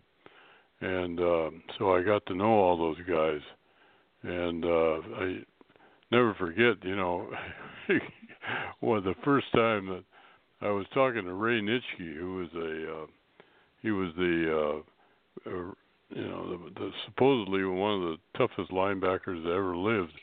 and 0.82 1.19
uh, 1.19 1.49
so 1.78 1.93
I 1.93 2.03
got 2.03 2.26
to 2.28 2.36
know 2.36 2.45
all 2.45 2.78
those 2.78 2.97
guys, 3.07 3.41
and 4.23 4.63
uh, 4.63 4.97
I 5.19 5.38
never 6.11 6.34
forget. 6.36 6.84
You 6.84 6.95
know, 6.95 7.30
well, 8.82 9.01
the 9.01 9.15
first 9.26 9.47
time 9.53 9.88
that 9.88 10.03
I 10.61 10.69
was 10.69 10.86
talking 10.93 11.26
to 11.26 11.34
Ray 11.34 11.61
Nitschke, 11.61 12.17
who 12.17 12.36
was 12.38 12.49
a 12.55 13.01
uh, 13.01 13.05
he 13.82 13.91
was 13.91 14.11
the 14.15 14.82
uh, 15.45 15.49
uh, 15.49 15.71
you 16.09 16.28
know 16.28 16.49
the, 16.49 16.80
the 16.80 16.91
supposedly 17.07 17.65
one 17.65 18.01
of 18.01 18.01
the 18.01 18.17
toughest 18.38 18.71
linebackers 18.71 19.43
that 19.43 19.51
ever 19.51 19.76
lived 19.76 20.13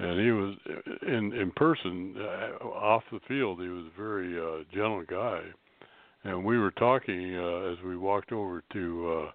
and 0.00 0.20
he 0.20 0.30
was 0.30 0.54
in 1.02 1.32
in 1.32 1.50
person 1.56 2.14
uh, 2.18 2.64
off 2.64 3.02
the 3.12 3.20
field 3.28 3.60
he 3.60 3.68
was 3.68 3.84
a 3.86 4.00
very 4.00 4.38
uh 4.38 4.64
gentle 4.72 5.04
guy. 5.08 5.40
And 6.22 6.44
we 6.44 6.58
were 6.58 6.70
talking 6.72 7.36
uh, 7.36 7.72
as 7.72 7.78
we 7.84 7.96
walked 7.96 8.32
over 8.32 8.62
to 8.72 9.26
uh 9.28 9.30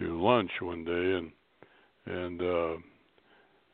to 0.00 0.20
lunch 0.20 0.50
one 0.60 0.84
day 0.84 0.92
and 0.92 1.32
and 2.06 2.40
uh 2.42 2.76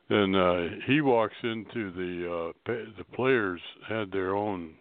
then 0.09 0.35
uh 0.35 0.67
he 0.87 1.01
walks 1.01 1.35
into 1.43 1.91
the 1.91 2.29
uh 2.29 2.51
pa- 2.65 2.91
the 2.97 3.15
players 3.15 3.61
had 3.87 4.11
their 4.11 4.35
own 4.35 4.73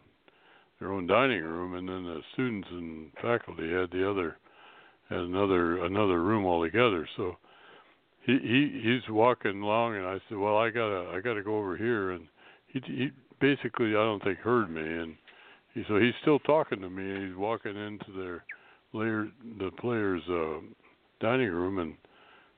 their 0.79 0.93
own 0.93 1.07
dining 1.07 1.43
room 1.43 1.75
and 1.75 1.89
then 1.89 2.05
the 2.05 2.21
students 2.35 2.69
and 2.71 3.11
faculty 3.23 3.71
had 3.71 3.91
the 3.91 4.09
other 4.09 4.37
had 5.09 5.21
another 5.21 5.85
another 5.85 6.23
room 6.23 6.45
altogether. 6.45 7.09
So 7.17 7.37
he 8.23 8.39
he 8.39 8.81
he's 8.83 9.09
walking 9.11 9.63
along 9.63 9.97
and 9.97 10.07
I 10.07 10.19
said, 10.29 10.39
"Well, 10.39 10.57
I 10.57 10.71
got 10.71 10.89
to 10.89 11.11
I 11.15 11.21
got 11.21 11.35
to 11.35 11.43
go 11.43 11.59
over 11.59 11.77
here." 11.77 12.13
And 12.13 12.27
he 12.69 12.81
he 12.87 13.11
basically 13.41 13.91
I 13.91 14.05
don't 14.05 14.23
think 14.23 14.39
heard 14.39 14.71
me 14.71 14.83
and 14.83 15.17
he 15.75 15.83
so 15.89 15.99
he's 15.99 16.15
still 16.23 16.39
talking 16.41 16.81
to 16.81 16.91
me 16.91 17.11
and 17.11 17.29
he's 17.29 17.37
walking 17.37 17.77
into 17.77 18.13
their 18.17 18.45
layer 18.93 19.29
the 19.59 19.71
players 19.79 20.23
uh 20.29 20.61
dining 21.21 21.51
room 21.51 21.79
and 21.79 21.95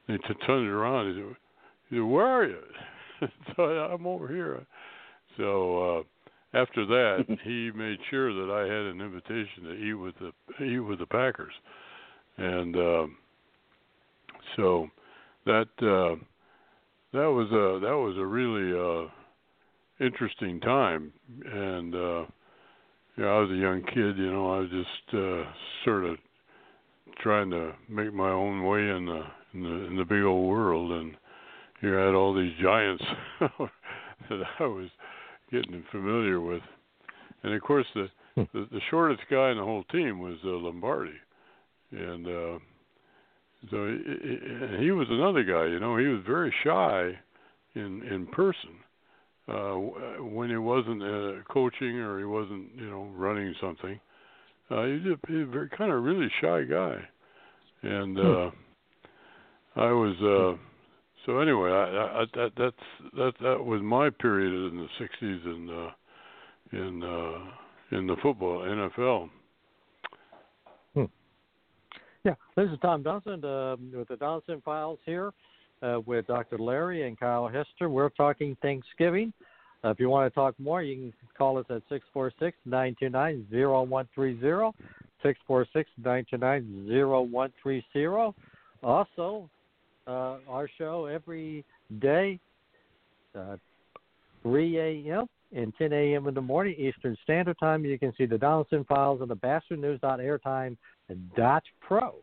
they 0.08 0.16
t- 0.16 0.46
turned 0.46 0.68
around 0.68 1.14
he 1.14 1.20
said, 1.20 1.36
he 1.90 1.96
said, 1.96 2.02
"Where 2.02 2.26
are 2.26 2.44
you?" 2.44 2.62
so 3.56 3.62
I, 3.64 3.94
I'm 3.94 4.06
over 4.06 4.28
here. 4.28 4.66
So 5.36 5.98
uh 5.98 6.02
after 6.54 6.84
that, 6.84 7.38
he 7.44 7.70
made 7.74 7.98
sure 8.10 8.32
that 8.34 8.52
I 8.52 8.62
had 8.62 8.86
an 8.86 9.00
invitation 9.00 9.64
to 9.64 9.72
eat 9.72 9.94
with 9.94 10.14
the 10.18 10.64
eat 10.64 10.80
with 10.80 10.98
the 10.98 11.06
Packers. 11.06 11.54
And 12.38 12.76
um 12.76 13.16
so 14.56 14.88
that 15.46 15.68
uh 15.80 16.16
that 17.12 17.26
was 17.26 17.48
a 17.50 17.84
that 17.84 17.96
was 17.96 18.16
a 18.18 18.26
really 18.26 18.72
uh 18.72 20.04
interesting 20.04 20.60
time. 20.60 21.12
And 21.44 21.94
uh 21.94 22.24
yeah 23.18 23.26
I 23.26 23.40
was 23.40 23.50
a 23.50 23.54
young 23.54 23.82
kid 23.82 24.16
you 24.18 24.32
know 24.32 24.52
I 24.54 24.58
was 24.60 24.70
just 24.70 25.14
uh 25.14 25.44
sort 25.84 26.04
of 26.04 26.16
trying 27.22 27.50
to 27.50 27.72
make 27.88 28.12
my 28.12 28.30
own 28.30 28.64
way 28.64 28.80
in 28.80 29.06
the 29.06 29.22
in 29.54 29.62
the 29.62 29.86
in 29.86 29.96
the 29.96 30.04
big 30.04 30.22
old 30.22 30.48
world. 30.48 30.92
And 30.92 31.16
here 31.80 32.00
I 32.00 32.06
had 32.06 32.14
all 32.14 32.34
these 32.34 32.54
giants 32.62 33.04
that 33.40 34.42
I 34.58 34.64
was 34.64 34.88
getting 35.50 35.84
familiar 35.90 36.40
with. 36.40 36.62
And 37.42 37.54
of 37.54 37.62
course 37.62 37.86
the 37.94 38.08
the, 38.36 38.46
the 38.70 38.80
shortest 38.90 39.22
guy 39.30 39.50
in 39.50 39.58
the 39.58 39.64
whole 39.64 39.84
team 39.84 40.20
was 40.20 40.36
uh, 40.44 40.48
Lombardi. 40.48 41.12
And 41.90 42.26
uh 42.26 42.58
so 43.70 43.86
he, 43.86 44.84
he 44.84 44.90
was 44.90 45.06
another 45.10 45.44
guy, 45.44 45.66
you 45.66 45.78
know. 45.78 45.96
He 45.96 46.06
was 46.06 46.22
very 46.26 46.52
shy 46.64 47.18
in 47.74 48.02
in 48.02 48.26
person 48.26 48.70
uh, 49.48 49.74
when 50.20 50.50
he 50.50 50.56
wasn't 50.56 51.02
uh, 51.02 51.42
coaching 51.52 51.98
or 51.98 52.18
he 52.18 52.24
wasn't, 52.24 52.68
you 52.76 52.88
know, 52.88 53.08
running 53.14 53.54
something. 53.60 53.98
Uh, 54.70 54.84
he's 54.84 55.06
a, 55.06 55.16
he's 55.28 55.42
a 55.42 55.50
very 55.50 55.68
kind 55.70 55.92
of 55.92 56.02
really 56.02 56.28
shy 56.40 56.62
guy, 56.62 56.96
and 57.82 58.18
uh, 58.18 58.50
I 59.76 59.92
was. 59.92 60.16
Uh, 60.20 60.58
so 61.26 61.38
anyway, 61.38 61.70
I, 61.70 62.22
I, 62.22 62.24
that 62.34 62.52
that's 62.56 63.12
that 63.14 63.32
that 63.42 63.64
was 63.64 63.82
my 63.82 64.10
period 64.10 64.72
in 64.72 64.78
the 64.78 65.06
'60s 65.22 65.46
and 65.46 65.70
uh, 65.70 65.90
in 66.72 67.02
uh, 67.02 67.96
in 67.96 68.06
the 68.06 68.16
football 68.22 68.60
NFL. 68.60 69.28
Yeah, 72.24 72.34
this 72.56 72.70
is 72.70 72.78
Tom 72.80 73.02
Donelson 73.02 73.42
uh, 73.42 73.76
with 73.98 74.06
the 74.06 74.14
Donelson 74.14 74.62
Files 74.62 75.00
here 75.04 75.32
uh, 75.82 75.98
with 76.06 76.28
Dr. 76.28 76.56
Larry 76.56 77.08
and 77.08 77.18
Kyle 77.18 77.48
Hester. 77.48 77.88
We're 77.88 78.10
talking 78.10 78.56
Thanksgiving. 78.62 79.32
Uh, 79.84 79.88
if 79.88 79.98
you 79.98 80.08
want 80.08 80.32
to 80.32 80.34
talk 80.34 80.54
more, 80.60 80.84
you 80.84 80.94
can 80.94 81.12
call 81.36 81.58
us 81.58 81.64
at 81.68 81.82
646 81.88 82.56
929 82.64 83.46
0130. 83.50 84.70
646 85.24 85.90
929 85.98 86.86
0130. 86.88 88.34
Also, 88.84 89.50
uh, 90.06 90.36
our 90.48 90.68
show 90.78 91.06
every 91.06 91.64
day, 91.98 92.38
uh, 93.36 93.56
3 94.44 94.78
a.m. 94.78 95.26
and 95.52 95.72
10 95.76 95.92
a.m. 95.92 96.28
in 96.28 96.34
the 96.34 96.40
morning 96.40 96.76
Eastern 96.78 97.16
Standard 97.24 97.56
Time. 97.58 97.84
You 97.84 97.98
can 97.98 98.12
see 98.16 98.26
the 98.26 98.38
Donaldson 98.38 98.84
Files 98.84 99.20
on 99.20 99.26
the 99.26 99.34
batchelornews.airtime.pro. 101.10 102.14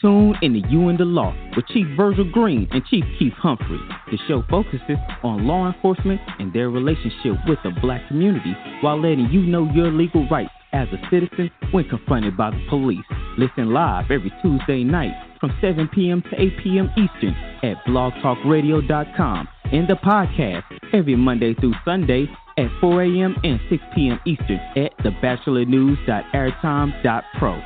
Tune 0.00 0.34
in 0.42 0.54
to 0.54 0.68
You 0.68 0.88
and 0.88 0.98
the 0.98 1.04
Law 1.04 1.32
with 1.54 1.64
Chief 1.68 1.86
Virgil 1.96 2.28
Green 2.32 2.66
and 2.72 2.84
Chief 2.86 3.04
Keith 3.20 3.34
Humphrey. 3.34 3.78
The 4.10 4.18
show 4.26 4.42
focuses 4.50 4.98
on 5.22 5.46
law 5.46 5.72
enforcement 5.72 6.20
and 6.40 6.52
their 6.52 6.70
relationship 6.70 7.36
with 7.46 7.58
the 7.62 7.70
black 7.80 8.08
community 8.08 8.52
while 8.80 9.00
letting 9.00 9.30
you 9.30 9.42
know 9.42 9.70
your 9.72 9.92
legal 9.92 10.28
rights 10.28 10.50
as 10.72 10.88
a 10.88 10.98
citizen 11.08 11.52
when 11.70 11.88
confronted 11.88 12.36
by 12.36 12.50
the 12.50 12.66
police. 12.68 13.04
Listen 13.38 13.72
live 13.72 14.10
every 14.10 14.32
Tuesday 14.42 14.82
night 14.82 15.12
from 15.38 15.56
7 15.60 15.88
p.m. 15.94 16.20
to 16.22 16.40
8 16.40 16.52
p.m. 16.64 16.90
Eastern 16.96 17.36
at 17.62 17.76
blogtalkradio.com 17.86 19.48
and 19.72 19.86
the 19.86 19.94
podcast 19.94 20.64
every 20.92 21.14
Monday 21.14 21.54
through 21.54 21.74
Sunday 21.84 22.26
at 22.58 22.66
4 22.80 23.02
a.m. 23.02 23.36
and 23.44 23.60
6 23.68 23.82
p.m. 23.94 24.18
Eastern 24.26 24.58
at 24.76 24.98
thebatchelornews.airtime.pro. 24.98 27.62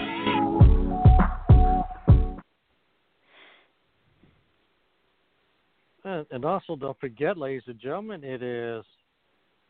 And, 6.05 6.27
and 6.31 6.45
also, 6.45 6.77
don't 6.77 7.01
forget, 7.01 7.37
ladies 7.37 7.65
and 7.67 7.81
gentlemen, 7.81 8.23
it 8.23 8.41
is 8.43 8.85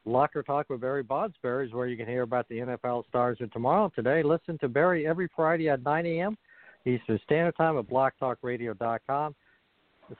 Locker 0.04 0.42
Talk 0.42 0.68
with 0.68 0.82
Barry 0.82 1.02
Bodsberry, 1.02 1.64
is 1.66 1.72
where 1.72 1.86
you 1.86 1.96
can 1.96 2.06
hear 2.06 2.20
about 2.22 2.46
the 2.48 2.58
NFL 2.58 3.08
stars 3.08 3.38
of 3.40 3.50
tomorrow. 3.52 3.90
Today, 3.94 4.22
listen 4.22 4.58
to 4.58 4.68
Barry 4.68 5.06
every 5.06 5.30
Friday 5.34 5.70
at 5.70 5.82
9 5.82 6.04
a.m. 6.06 6.36
Eastern 6.84 7.18
Standard 7.24 7.56
Time 7.56 7.78
at 7.78 7.86
blogtalkradio.com 7.86 9.34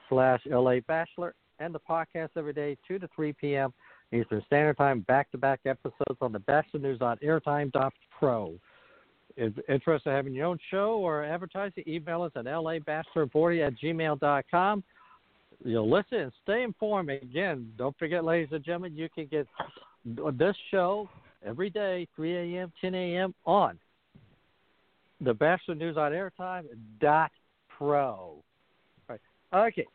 slash 0.09 0.41
LA 0.45 0.79
Batchelor, 0.87 1.33
and 1.59 1.73
the 1.73 1.79
podcast 1.79 2.29
every 2.35 2.53
day, 2.53 2.77
2 2.87 2.99
to 2.99 3.09
3 3.15 3.33
p.m. 3.33 3.73
Eastern 4.13 4.41
Standard 4.45 4.77
Time, 4.77 5.01
back-to-back 5.01 5.61
episodes 5.65 6.17
on 6.21 6.31
the 6.31 6.39
Batchelor 6.39 6.79
News 6.79 7.01
on 7.01 7.17
airtime.pro. 7.17 8.53
If 9.35 9.53
interested 9.69 10.09
in 10.09 10.15
having 10.15 10.33
your 10.33 10.45
own 10.47 10.57
show 10.71 10.97
or 10.97 11.23
advertising, 11.23 11.83
email 11.87 12.23
us 12.23 12.31
at 12.35 12.45
labatchelor40 12.45 13.67
at 13.67 13.73
gmail.com 13.79 14.83
you'll 15.63 15.89
listen 15.89 16.19
and 16.19 16.31
stay 16.43 16.63
informed. 16.63 17.09
Again, 17.09 17.71
don't 17.77 17.97
forget, 17.97 18.23
ladies 18.23 18.49
and 18.51 18.63
gentlemen, 18.63 18.95
you 18.95 19.09
can 19.09 19.25
get 19.25 19.47
this 20.33 20.55
show 20.71 21.09
every 21.45 21.69
day, 21.69 22.07
3 22.15 22.55
a.m., 22.55 22.71
10 22.81 22.95
a.m. 22.95 23.35
on 23.45 23.77
the 25.21 25.33
Batchelor 25.33 25.75
News 25.75 25.97
on 25.97 26.11
Airtime 26.11 26.65
dot 27.01 27.31
pro. 27.75 28.35
Right. 29.09 29.19
Okay. 29.53 29.87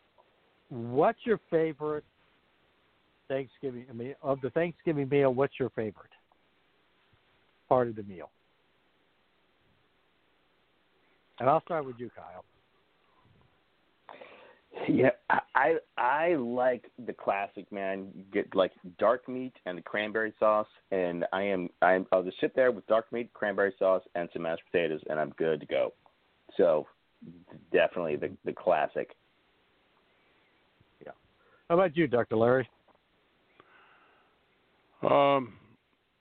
What's 0.68 1.20
your 1.24 1.38
favorite 1.50 2.04
Thanksgiving? 3.32 3.86
I 3.88 3.92
mean, 3.94 4.14
of 4.22 4.40
the 4.42 4.50
Thanksgiving 4.50 5.08
meal, 5.08 5.32
what's 5.32 5.54
your 5.58 5.70
favorite 5.70 6.10
part 7.68 7.88
of 7.88 7.96
the 7.96 8.02
meal? 8.02 8.30
And 11.40 11.48
I'll 11.48 11.62
start 11.62 11.86
with 11.86 11.96
you, 11.98 12.10
Kyle. 12.14 12.44
Yeah, 14.88 15.10
I 15.30 15.40
I 15.54 15.74
I 15.96 16.34
like 16.34 16.84
the 17.06 17.12
classic 17.12 17.70
man. 17.72 18.08
You 18.14 18.24
get 18.32 18.54
like 18.54 18.72
dark 18.98 19.28
meat 19.28 19.54
and 19.64 19.78
the 19.78 19.82
cranberry 19.82 20.34
sauce, 20.38 20.68
and 20.90 21.24
I 21.32 21.42
am 21.42 21.68
I'm 21.80 22.06
I'll 22.12 22.22
just 22.22 22.40
sit 22.40 22.54
there 22.54 22.70
with 22.70 22.86
dark 22.86 23.10
meat, 23.12 23.32
cranberry 23.32 23.72
sauce, 23.78 24.02
and 24.14 24.28
some 24.32 24.42
mashed 24.42 24.62
potatoes, 24.70 25.00
and 25.08 25.18
I'm 25.18 25.30
good 25.38 25.60
to 25.60 25.66
go. 25.66 25.92
So 26.56 26.86
definitely 27.72 28.16
the 28.16 28.30
the 28.44 28.52
classic. 28.52 29.10
Yeah. 31.04 31.12
How 31.68 31.76
about 31.76 31.96
you, 31.96 32.06
Doctor 32.06 32.36
Larry? 32.36 32.68
Um, 35.03 35.55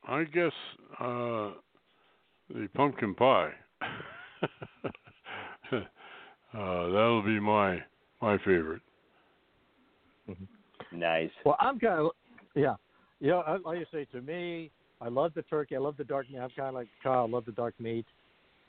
I 0.08 0.24
guess 0.24 0.52
uh, 1.00 1.52
the 2.50 2.68
pumpkin 2.76 3.14
pie. 3.16 3.52
uh, 5.72 5.80
that'll 6.54 7.24
be 7.24 7.40
my 7.40 7.80
my 8.22 8.38
favorite. 8.40 8.82
Nice. 10.92 11.30
Well, 11.46 11.58
I'm 11.60 11.80
kind 11.80 12.00
of, 12.00 12.12
yeah, 12.56 12.76
yeah. 13.20 13.36
I- 13.36 13.58
Like 13.58 13.80
you 13.80 13.86
say, 13.92 14.06
to 14.12 14.22
me, 14.22 14.72
I 15.00 15.08
love 15.08 15.34
the 15.34 15.42
turkey. 15.44 15.76
I 15.76 15.80
love 15.80 15.98
the 15.98 16.04
dark 16.04 16.30
meat. 16.30 16.40
I'm 16.40 16.50
kind 16.50 16.70
of 16.70 16.76
like 16.76 16.88
Kyle. 17.02 17.24
I 17.24 17.30
love 17.30 17.46
the 17.46 17.52
dark 17.52 17.74
meat. 17.80 18.06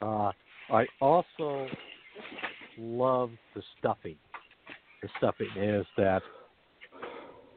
Uh, 0.00 0.30
I 0.70 0.86
also 1.00 1.68
love 2.78 3.30
the 3.54 3.62
stuffing. 3.78 4.16
The 5.02 5.08
stuffing 5.18 5.48
is 5.56 5.86
that 5.96 6.22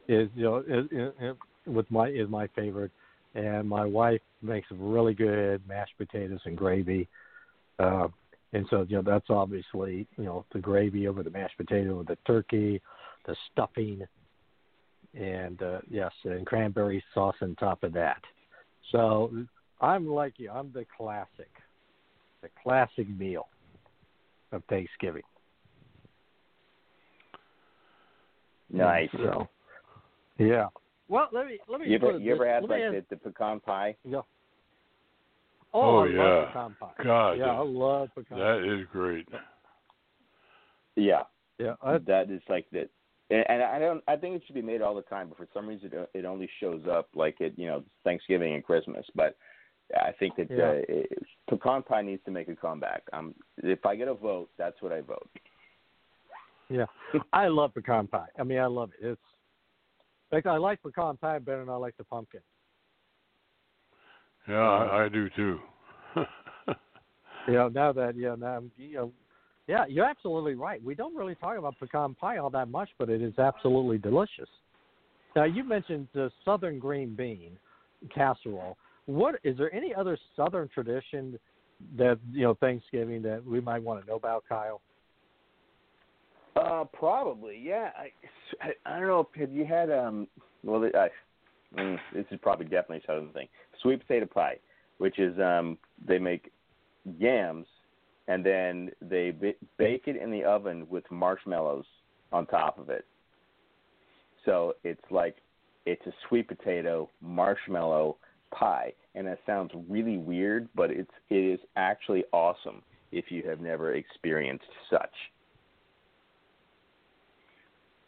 is 0.07 0.29
you 0.35 0.43
know 0.43 0.63
it, 0.67 0.91
is, 0.91 1.13
is 1.21 1.35
with 1.65 1.89
my 1.91 2.09
is 2.09 2.29
my 2.29 2.47
favorite, 2.55 2.91
and 3.33 3.67
my 3.67 3.85
wife 3.85 4.21
makes 4.41 4.67
really 4.71 5.13
good 5.13 5.61
mashed 5.67 5.97
potatoes 5.97 6.39
and 6.45 6.57
gravy. 6.57 7.07
Uh, 7.79 8.07
and 8.53 8.65
so, 8.69 8.85
you 8.87 8.95
know, 8.95 9.01
that's 9.01 9.29
obviously, 9.29 10.07
you 10.17 10.23
know, 10.23 10.45
the 10.53 10.59
gravy 10.59 11.07
over 11.07 11.23
the 11.23 11.29
mashed 11.29 11.57
potato 11.57 11.97
with 11.97 12.07
the 12.07 12.17
turkey, 12.25 12.81
the 13.25 13.35
stuffing, 13.51 14.01
and 15.13 15.61
uh, 15.61 15.79
yes, 15.89 16.11
and 16.23 16.45
cranberry 16.45 17.03
sauce 17.13 17.35
on 17.41 17.55
top 17.55 17.83
of 17.83 17.93
that. 17.93 18.21
So 18.91 19.31
I'm 19.81 20.07
like 20.07 20.33
you. 20.37 20.51
I'm 20.51 20.71
the 20.73 20.85
classic, 20.97 21.49
the 22.41 22.49
classic 22.63 23.09
meal 23.17 23.47
of 24.51 24.63
Thanksgiving. 24.69 25.23
Nice. 28.71 29.09
So, 29.13 29.47
yeah. 30.37 30.67
Well, 31.07 31.29
let 31.31 31.45
me 31.47 31.59
let 31.67 31.79
me. 31.81 31.87
You 31.87 31.95
ever 31.95 32.13
put 32.13 32.21
you 32.21 32.33
ever 32.33 32.45
this- 32.45 32.51
had 32.53 32.61
let 32.63 32.69
like 32.69 32.91
me 32.91 32.97
ask- 32.97 33.09
the, 33.09 33.15
the 33.15 33.21
pecan 33.21 33.59
pie? 33.59 33.95
Yeah. 34.03 34.21
Oh, 35.73 35.97
Oh, 35.97 35.99
I 35.99 36.07
yeah. 36.07 36.23
love 36.23 36.47
pecan 36.47 36.75
pie. 36.79 37.03
God, 37.03 37.31
yeah, 37.33 37.45
I 37.47 37.59
love 37.59 38.09
pecan. 38.15 38.37
Pie. 38.37 38.43
That 38.43 38.79
is 38.79 38.87
great. 38.91 39.27
Yeah. 40.95 41.23
Yeah. 41.59 41.75
I, 41.81 41.97
that 41.99 42.29
is 42.31 42.41
like 42.49 42.65
that. 42.71 42.89
And, 43.29 43.45
and 43.49 43.63
I 43.63 43.79
don't. 43.79 44.03
I 44.07 44.15
think 44.15 44.35
it 44.35 44.43
should 44.45 44.55
be 44.55 44.61
made 44.61 44.81
all 44.81 44.95
the 44.95 45.01
time, 45.03 45.29
but 45.29 45.37
for 45.37 45.47
some 45.53 45.67
reason 45.67 45.89
it, 45.93 46.09
it 46.13 46.25
only 46.25 46.49
shows 46.59 46.81
up 46.89 47.09
like 47.15 47.41
it, 47.41 47.53
you 47.57 47.67
know, 47.67 47.83
Thanksgiving 48.03 48.53
and 48.53 48.63
Christmas. 48.63 49.05
But 49.15 49.35
I 49.95 50.11
think 50.19 50.35
that 50.37 50.49
Yeah. 50.49 50.63
uh, 50.69 50.81
it, 50.87 51.23
pecan 51.49 51.83
pie 51.83 52.01
needs 52.03 52.23
to 52.25 52.31
make 52.31 52.47
a 52.49 52.55
comeback. 52.55 53.03
Um, 53.13 53.33
if 53.57 53.85
I 53.85 53.95
get 53.95 54.07
a 54.07 54.13
vote, 54.13 54.49
that's 54.57 54.81
what 54.81 54.91
I 54.91 55.01
vote. 55.01 55.27
Yeah, 56.69 56.85
I 57.33 57.47
love 57.47 57.73
pecan 57.73 58.07
pie. 58.07 58.27
I 58.39 58.43
mean, 58.43 58.59
I 58.59 58.65
love 58.65 58.91
it. 58.99 59.05
It's 59.05 59.21
like 60.35 60.45
I 60.45 60.57
like 60.57 60.83
pecan 60.83 61.15
pie 61.15 61.39
better 61.39 61.59
than 61.59 61.69
I 61.69 61.77
like 61.77 61.95
the 61.95 62.03
pumpkin. 62.03 62.41
Yeah, 64.49 64.55
I, 64.55 65.03
uh, 65.03 65.05
I 65.05 65.09
do 65.09 65.29
too. 65.29 65.59
You 67.47 67.53
know, 67.53 67.69
now 67.69 67.93
that 67.93 68.17
you 68.17 68.23
know, 68.23 68.35
now 68.35 68.57
um, 68.57 68.71
you 68.77 68.95
know, 68.95 69.11
yeah, 69.67 69.85
you're 69.87 70.05
absolutely 70.05 70.55
right. 70.55 70.83
We 70.83 70.93
don't 70.93 71.15
really 71.15 71.35
talk 71.35 71.57
about 71.57 71.79
pecan 71.79 72.15
pie 72.15 72.37
all 72.37 72.49
that 72.49 72.67
much, 72.67 72.89
but 72.99 73.09
it 73.09 73.21
is 73.21 73.39
absolutely 73.39 73.97
delicious. 73.97 74.49
Now 75.37 75.45
you 75.45 75.63
mentioned 75.63 76.09
the 76.13 76.29
southern 76.43 76.79
green 76.79 77.15
bean 77.15 77.57
casserole. 78.13 78.77
What 79.05 79.35
is 79.45 79.57
there 79.57 79.73
any 79.73 79.95
other 79.95 80.17
southern 80.35 80.67
tradition 80.67 81.39
that 81.97 82.19
you 82.33 82.43
know 82.43 82.55
Thanksgiving 82.55 83.21
that 83.21 83.45
we 83.45 83.61
might 83.61 83.81
want 83.81 84.01
to 84.01 84.07
know 84.07 84.17
about, 84.17 84.43
Kyle? 84.49 84.81
Uh, 86.55 86.85
probably, 86.93 87.61
yeah. 87.61 87.89
I, 87.97 88.11
I, 88.61 88.95
I 88.95 88.99
don't 88.99 89.07
know. 89.07 89.27
Have 89.35 89.51
you 89.51 89.65
had 89.65 89.91
um? 89.91 90.27
Well, 90.63 90.89
I, 90.95 91.09
mm, 91.77 91.97
this 92.13 92.25
is 92.31 92.39
probably 92.41 92.65
definitely 92.65 93.03
a 93.03 93.07
southern 93.07 93.29
thing. 93.29 93.47
Sweet 93.81 93.99
potato 94.05 94.25
pie, 94.25 94.57
which 94.97 95.19
is 95.19 95.37
um, 95.39 95.77
they 96.07 96.17
make 96.17 96.51
yams 97.19 97.67
and 98.27 98.45
then 98.45 98.91
they 99.01 99.31
b- 99.31 99.55
bake 99.77 100.03
it 100.07 100.15
in 100.15 100.31
the 100.31 100.43
oven 100.43 100.87
with 100.89 101.03
marshmallows 101.11 101.85
on 102.31 102.45
top 102.47 102.79
of 102.79 102.89
it. 102.89 103.05
So 104.45 104.73
it's 104.83 105.01
like 105.11 105.37
it's 105.85 106.05
a 106.07 106.13
sweet 106.27 106.47
potato 106.47 107.09
marshmallow 107.21 108.17
pie, 108.51 108.93
and 109.13 109.27
that 109.27 109.39
sounds 109.45 109.71
really 109.89 110.17
weird, 110.17 110.67
but 110.75 110.91
it's 110.91 111.11
it 111.29 111.35
is 111.35 111.59
actually 111.75 112.23
awesome 112.31 112.81
if 113.11 113.25
you 113.29 113.43
have 113.47 113.59
never 113.59 113.93
experienced 113.93 114.65
such. 114.89 115.13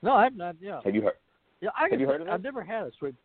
No, 0.01 0.13
I've 0.13 0.35
not. 0.35 0.55
Yeah, 0.59 0.81
Have 0.83 0.95
you 0.95 1.01
heard? 1.01 1.15
Yeah, 1.61 1.69
I 1.77 1.87
Have 1.89 1.99
you 1.99 2.07
heard 2.07 2.21
of 2.21 2.27
I've 2.27 2.43
never 2.43 2.63
had 2.63 2.83
a 2.83 2.91
sweet. 2.99 3.15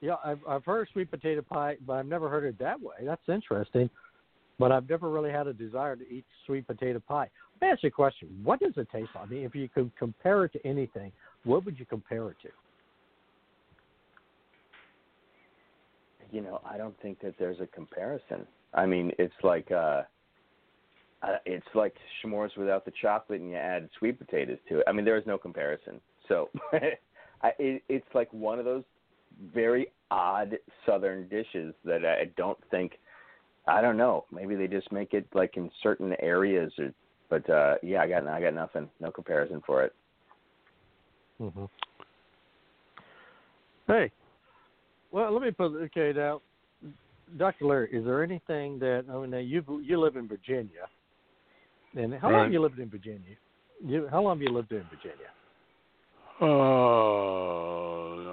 Yeah, 0.00 0.16
I've 0.24 0.40
I've 0.48 0.64
heard 0.64 0.88
sweet 0.92 1.10
potato 1.10 1.42
pie, 1.42 1.76
but 1.86 1.94
I've 1.94 2.06
never 2.06 2.28
heard 2.28 2.44
it 2.44 2.58
that 2.58 2.80
way. 2.80 2.94
That's 3.02 3.28
interesting. 3.28 3.90
But 4.58 4.72
I've 4.72 4.88
never 4.88 5.10
really 5.10 5.30
had 5.30 5.46
a 5.46 5.52
desire 5.52 5.96
to 5.96 6.08
eat 6.08 6.24
sweet 6.46 6.66
potato 6.66 7.00
pie. 7.06 7.28
Let 7.60 7.66
me 7.66 7.72
ask 7.72 7.82
you 7.82 7.88
a 7.88 7.90
question: 7.90 8.28
What 8.42 8.60
does 8.60 8.72
it 8.76 8.88
taste 8.90 9.10
like? 9.14 9.24
I 9.24 9.28
mean, 9.28 9.44
if 9.44 9.54
you 9.54 9.68
could 9.68 9.90
compare 9.98 10.44
it 10.44 10.52
to 10.52 10.66
anything, 10.66 11.12
what 11.44 11.64
would 11.64 11.78
you 11.78 11.86
compare 11.86 12.30
it 12.30 12.36
to? 12.42 12.48
You 16.30 16.42
know, 16.42 16.60
I 16.64 16.76
don't 16.76 16.98
think 17.00 17.20
that 17.20 17.34
there's 17.38 17.60
a 17.60 17.66
comparison. 17.66 18.46
I 18.74 18.86
mean, 18.86 19.12
it's 19.18 19.34
like 19.42 19.70
uh, 19.70 20.02
uh 21.26 21.36
it's 21.44 21.66
like 21.74 21.94
s'mores 22.22 22.56
without 22.56 22.84
the 22.84 22.92
chocolate, 23.02 23.40
and 23.40 23.50
you 23.50 23.56
add 23.56 23.88
sweet 23.98 24.18
potatoes 24.18 24.58
to 24.68 24.78
it. 24.78 24.84
I 24.86 24.92
mean, 24.92 25.04
there 25.04 25.16
is 25.16 25.26
no 25.26 25.38
comparison. 25.38 26.00
So, 26.28 26.50
I, 26.72 27.52
it, 27.58 27.82
it's 27.88 28.06
like 28.14 28.32
one 28.32 28.58
of 28.58 28.64
those 28.64 28.84
very 29.54 29.88
odd 30.10 30.56
Southern 30.84 31.28
dishes 31.28 31.74
that 31.84 32.04
I 32.04 32.30
don't 32.36 32.58
think. 32.70 32.92
I 33.68 33.80
don't 33.80 33.96
know. 33.96 34.24
Maybe 34.32 34.54
they 34.54 34.68
just 34.68 34.92
make 34.92 35.12
it 35.12 35.26
like 35.34 35.56
in 35.56 35.70
certain 35.82 36.14
areas, 36.20 36.72
or, 36.78 36.92
but 37.28 37.48
uh 37.50 37.74
yeah, 37.82 38.02
I 38.02 38.08
got 38.08 38.26
I 38.26 38.40
got 38.40 38.54
nothing, 38.54 38.88
no 39.00 39.10
comparison 39.10 39.62
for 39.66 39.84
it. 39.84 39.94
Mm-hmm. 41.40 41.64
Hey, 43.88 44.10
well, 45.12 45.32
let 45.32 45.42
me 45.42 45.50
put 45.50 45.72
okay 45.76 46.12
now, 46.14 46.40
Doctor 47.36 47.66
Larry. 47.66 47.90
Is 47.92 48.04
there 48.04 48.22
anything 48.22 48.78
that 48.80 49.04
I 49.10 49.18
mean? 49.18 49.30
Now 49.30 49.38
you 49.38 49.62
you 49.84 50.00
live 50.00 50.16
in 50.16 50.28
Virginia, 50.28 50.88
and 51.96 52.14
how 52.14 52.28
long 52.28 52.36
Right. 52.36 52.42
have 52.44 52.52
you 52.52 52.60
lived 52.60 52.78
in 52.78 52.88
Virginia? 52.88 53.36
You, 53.84 54.06
how 54.10 54.22
long 54.22 54.38
have 54.38 54.42
you 54.42 54.50
lived 54.54 54.72
in 54.72 54.84
Virginia? 54.84 55.28
Uh, 56.40 56.46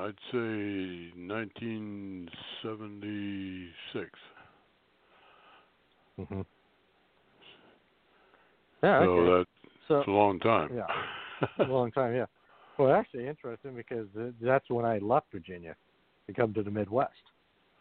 I'd 0.05 0.19
say 0.31 1.11
1976. 1.15 4.09
Mm-hmm. 6.19 6.41
Yeah, 8.83 8.99
so 8.99 9.05
okay. 9.05 9.31
that, 9.31 9.45
So- 9.87 9.95
that's 9.97 10.07
a 10.07 10.11
long 10.11 10.39
time. 10.39 10.69
Yeah, 10.75 10.87
a 11.59 11.63
long 11.63 11.91
time. 11.91 12.15
Yeah. 12.15 12.25
Well, 12.77 12.91
actually, 12.93 13.27
interesting 13.27 13.75
because 13.75 14.07
that's 14.41 14.69
when 14.69 14.85
I 14.85 14.97
left 14.97 15.31
Virginia 15.31 15.75
to 16.27 16.33
come 16.33 16.53
to 16.55 16.63
the 16.63 16.71
Midwest 16.71 17.13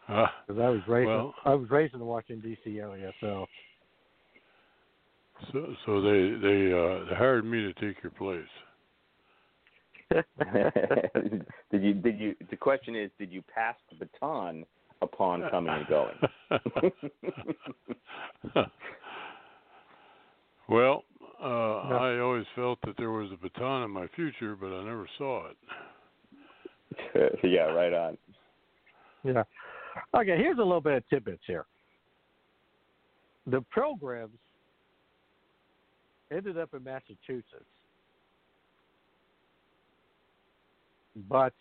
Ah, 0.09 0.33
because 0.47 0.61
I 0.61 0.69
was 0.69 0.81
raised. 0.87 1.09
well, 1.09 1.35
in, 1.47 1.53
I 1.53 1.55
was 1.55 1.71
raised 1.71 1.95
in 1.95 2.01
the 2.01 2.05
Washington 2.07 2.51
D.C. 2.51 2.79
area, 2.79 3.11
so 3.21 3.47
so 5.53 5.75
so 5.87 6.01
they 6.01 6.35
they 6.41 6.73
uh 6.73 7.05
they 7.09 7.17
hired 7.17 7.45
me 7.45 7.61
to 7.63 7.73
take 7.75 8.03
your 8.03 8.13
place. 8.13 8.45
did 11.71 11.83
you 11.83 11.95
did 11.95 12.21
you 12.21 12.35
the 12.51 12.57
question 12.57 12.95
is 12.95 13.11
did 13.19 13.33
you 13.33 13.43
pass 13.55 13.75
the 13.91 13.97
baton 14.05 14.65
upon 15.01 15.43
coming 15.51 15.73
and 15.73 15.87
going? 15.87 16.15
well, 20.69 21.05
uh 21.43 21.47
I 21.47 22.19
always 22.21 22.47
felt 22.55 22.79
that 22.85 22.97
there 22.99 23.11
was 23.11 23.31
a 23.33 23.37
baton 23.37 23.85
in 23.85 23.91
my 23.91 24.07
future, 24.15 24.55
but 24.55 24.69
I 24.69 24.85
never 24.85 25.09
saw 25.19 25.49
it. 25.49 25.57
yeah, 27.45 27.63
right 27.63 27.93
on. 27.93 28.19
yeah. 29.25 29.45
Okay, 30.15 30.37
here's 30.37 30.59
a 30.59 30.63
little 30.63 30.81
bit 30.81 30.95
of 30.95 31.09
tidbits 31.09 31.43
here. 31.47 31.67
The 33.47 33.61
programs 33.71 34.39
ended 36.33 36.59
up 36.59 36.75
in 36.75 36.83
Massachusetts, 36.85 37.65
but 41.29 41.53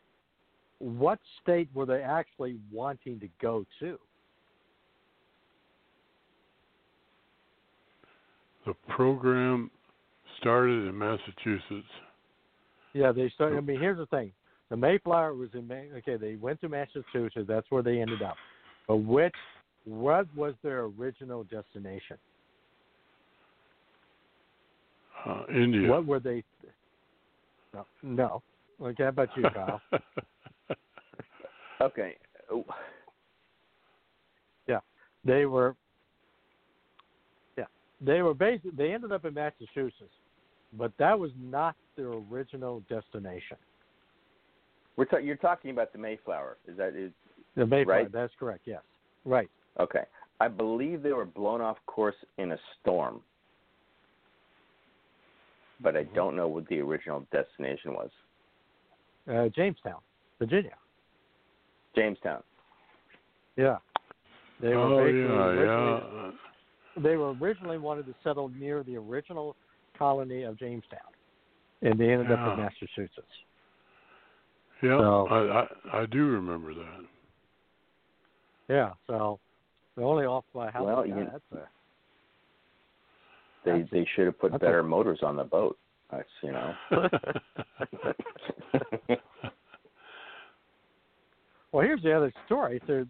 what 0.80 1.19
state 1.41 1.69
were 1.74 1.86
they 1.86 2.01
actually 2.01 2.57
wanting 2.72 3.19
to 3.19 3.30
go 3.41 3.65
to? 3.80 3.99
The 8.65 8.74
program 8.89 9.69
started 10.39 10.88
in 10.88 10.97
Massachusetts. 10.97 11.88
Yeah, 12.93 13.11
they 13.11 13.30
started. 13.30 13.57
I 13.57 13.61
mean, 13.61 13.80
here's 13.80 13.97
the 13.97 14.05
thing: 14.07 14.32
the 14.69 14.78
Mayflower 14.78 15.34
was 15.34 15.49
in. 15.53 15.67
Ma- 15.67 15.97
Okay, 15.97 16.17
they 16.17 16.36
went 16.36 16.61
to 16.61 16.69
Massachusetts. 16.69 17.45
That's 17.47 17.65
where 17.69 17.84
they 17.84 18.01
ended 18.01 18.22
up. 18.22 18.36
But 18.88 18.97
which, 18.97 19.34
what 19.86 20.28
was 20.36 20.53
their 20.63 20.86
original 20.86 21.43
destination? 21.43 22.17
Uh, 25.26 25.43
India. 25.53 25.89
What 25.89 26.05
were 26.05 26.19
they? 26.19 26.43
No, 27.74 27.86
no. 28.03 28.41
Okay, 28.82 29.03
how 29.03 29.09
about 29.09 29.30
you, 29.36 29.43
Kyle? 29.53 29.82
Okay. 31.82 32.15
yeah, 34.67 34.80
they 35.26 35.47
were. 35.47 35.76
Yeah, 37.57 37.65
they 37.99 38.22
were 38.22 38.36
basically. 38.36 38.69
They 38.78 38.93
ended 38.93 39.11
up 39.11 39.26
in 39.26 39.34
Massachusetts, 39.34 40.13
but 40.78 40.91
that 40.99 41.17
was 41.17 41.32
not 41.41 41.76
their 41.95 42.11
original 42.32 42.84
destination. 42.88 43.57
We're 44.95 45.05
ta- 45.05 45.17
you're 45.17 45.38
talking 45.38 45.72
about 45.72 45.91
the 45.91 45.97
Mayflower. 45.97 46.57
Is 46.67 46.78
that 46.78 46.95
is 46.95 47.11
The 47.55 47.65
Mayflower. 47.65 48.03
Right. 48.03 48.11
That's 48.11 48.34
correct. 48.39 48.61
Yes. 48.65 48.82
Right. 49.26 49.49
okay? 49.80 50.03
I 50.39 50.47
believe 50.47 51.01
they 51.01 51.13
were 51.13 51.26
blown 51.26 51.61
off 51.61 51.78
course 51.88 52.15
in 52.38 52.51
a 52.51 52.57
storm, 52.80 53.22
but 55.82 55.96
I 55.98 56.04
don't 56.04 56.36
know 56.36 56.48
what 56.48 56.68
the 56.68 56.80
original 56.80 57.26
destination 57.32 57.94
was. 57.94 58.10
Uh, 59.30 59.48
Jamestown, 59.50 60.00
Virginia. 60.40 60.76
Jamestown. 61.96 62.42
Yeah. 63.58 63.78
They 64.62 64.70
were 64.70 64.78
oh 64.78 64.98
basically 65.04 65.22
yeah, 65.22 65.44
originally- 65.46 66.32
yeah. 66.96 67.02
they 67.04 67.16
were 67.18 67.34
originally 67.34 67.78
wanted 67.78 68.06
to 68.06 68.16
settle 68.24 68.50
near 68.50 68.84
the 68.84 68.96
original 68.98 69.56
colony 69.98 70.44
of 70.44 70.58
Jamestown, 70.58 71.00
and 71.82 72.00
they 72.00 72.12
ended 72.12 72.32
up 72.32 72.54
in 72.58 72.64
Massachusetts. 72.64 73.28
Yeah, 74.82 74.98
So- 75.00 75.28
I, 75.28 75.62
I 75.98 76.02
I 76.02 76.06
do 76.08 76.26
remember 76.28 76.74
that. 76.74 77.06
Yeah, 78.70 78.92
so 79.08 79.40
they're 79.96 80.06
only 80.06 80.26
off 80.26 80.46
by 80.54 80.72
how 80.72 80.86
Well, 80.86 80.98
much? 80.98 81.08
you- 81.10 81.18
Yeah, 81.18 81.30
that's 81.32 81.52
a, 81.54 81.68
They 83.66 83.86
they 83.91 84.07
should 84.16 84.26
have 84.26 84.39
put 84.39 84.51
better 84.59 84.84
motors 84.84 85.20
on 85.24 85.36
the 85.36 85.43
boat. 85.43 85.78
That's 86.12 86.28
you 86.41 86.51
know. 86.51 86.74
well, 91.72 91.84
here's 91.86 92.01
the 92.01 92.16
other 92.16 92.34
story. 92.45 92.82
So, 92.88 93.05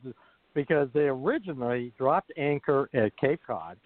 because 0.53 0.89
they 0.93 1.01
originally 1.01 1.93
dropped 1.97 2.31
anchor 2.37 2.89
at 2.93 3.17
Cape 3.17 3.39
Cod 3.45 3.77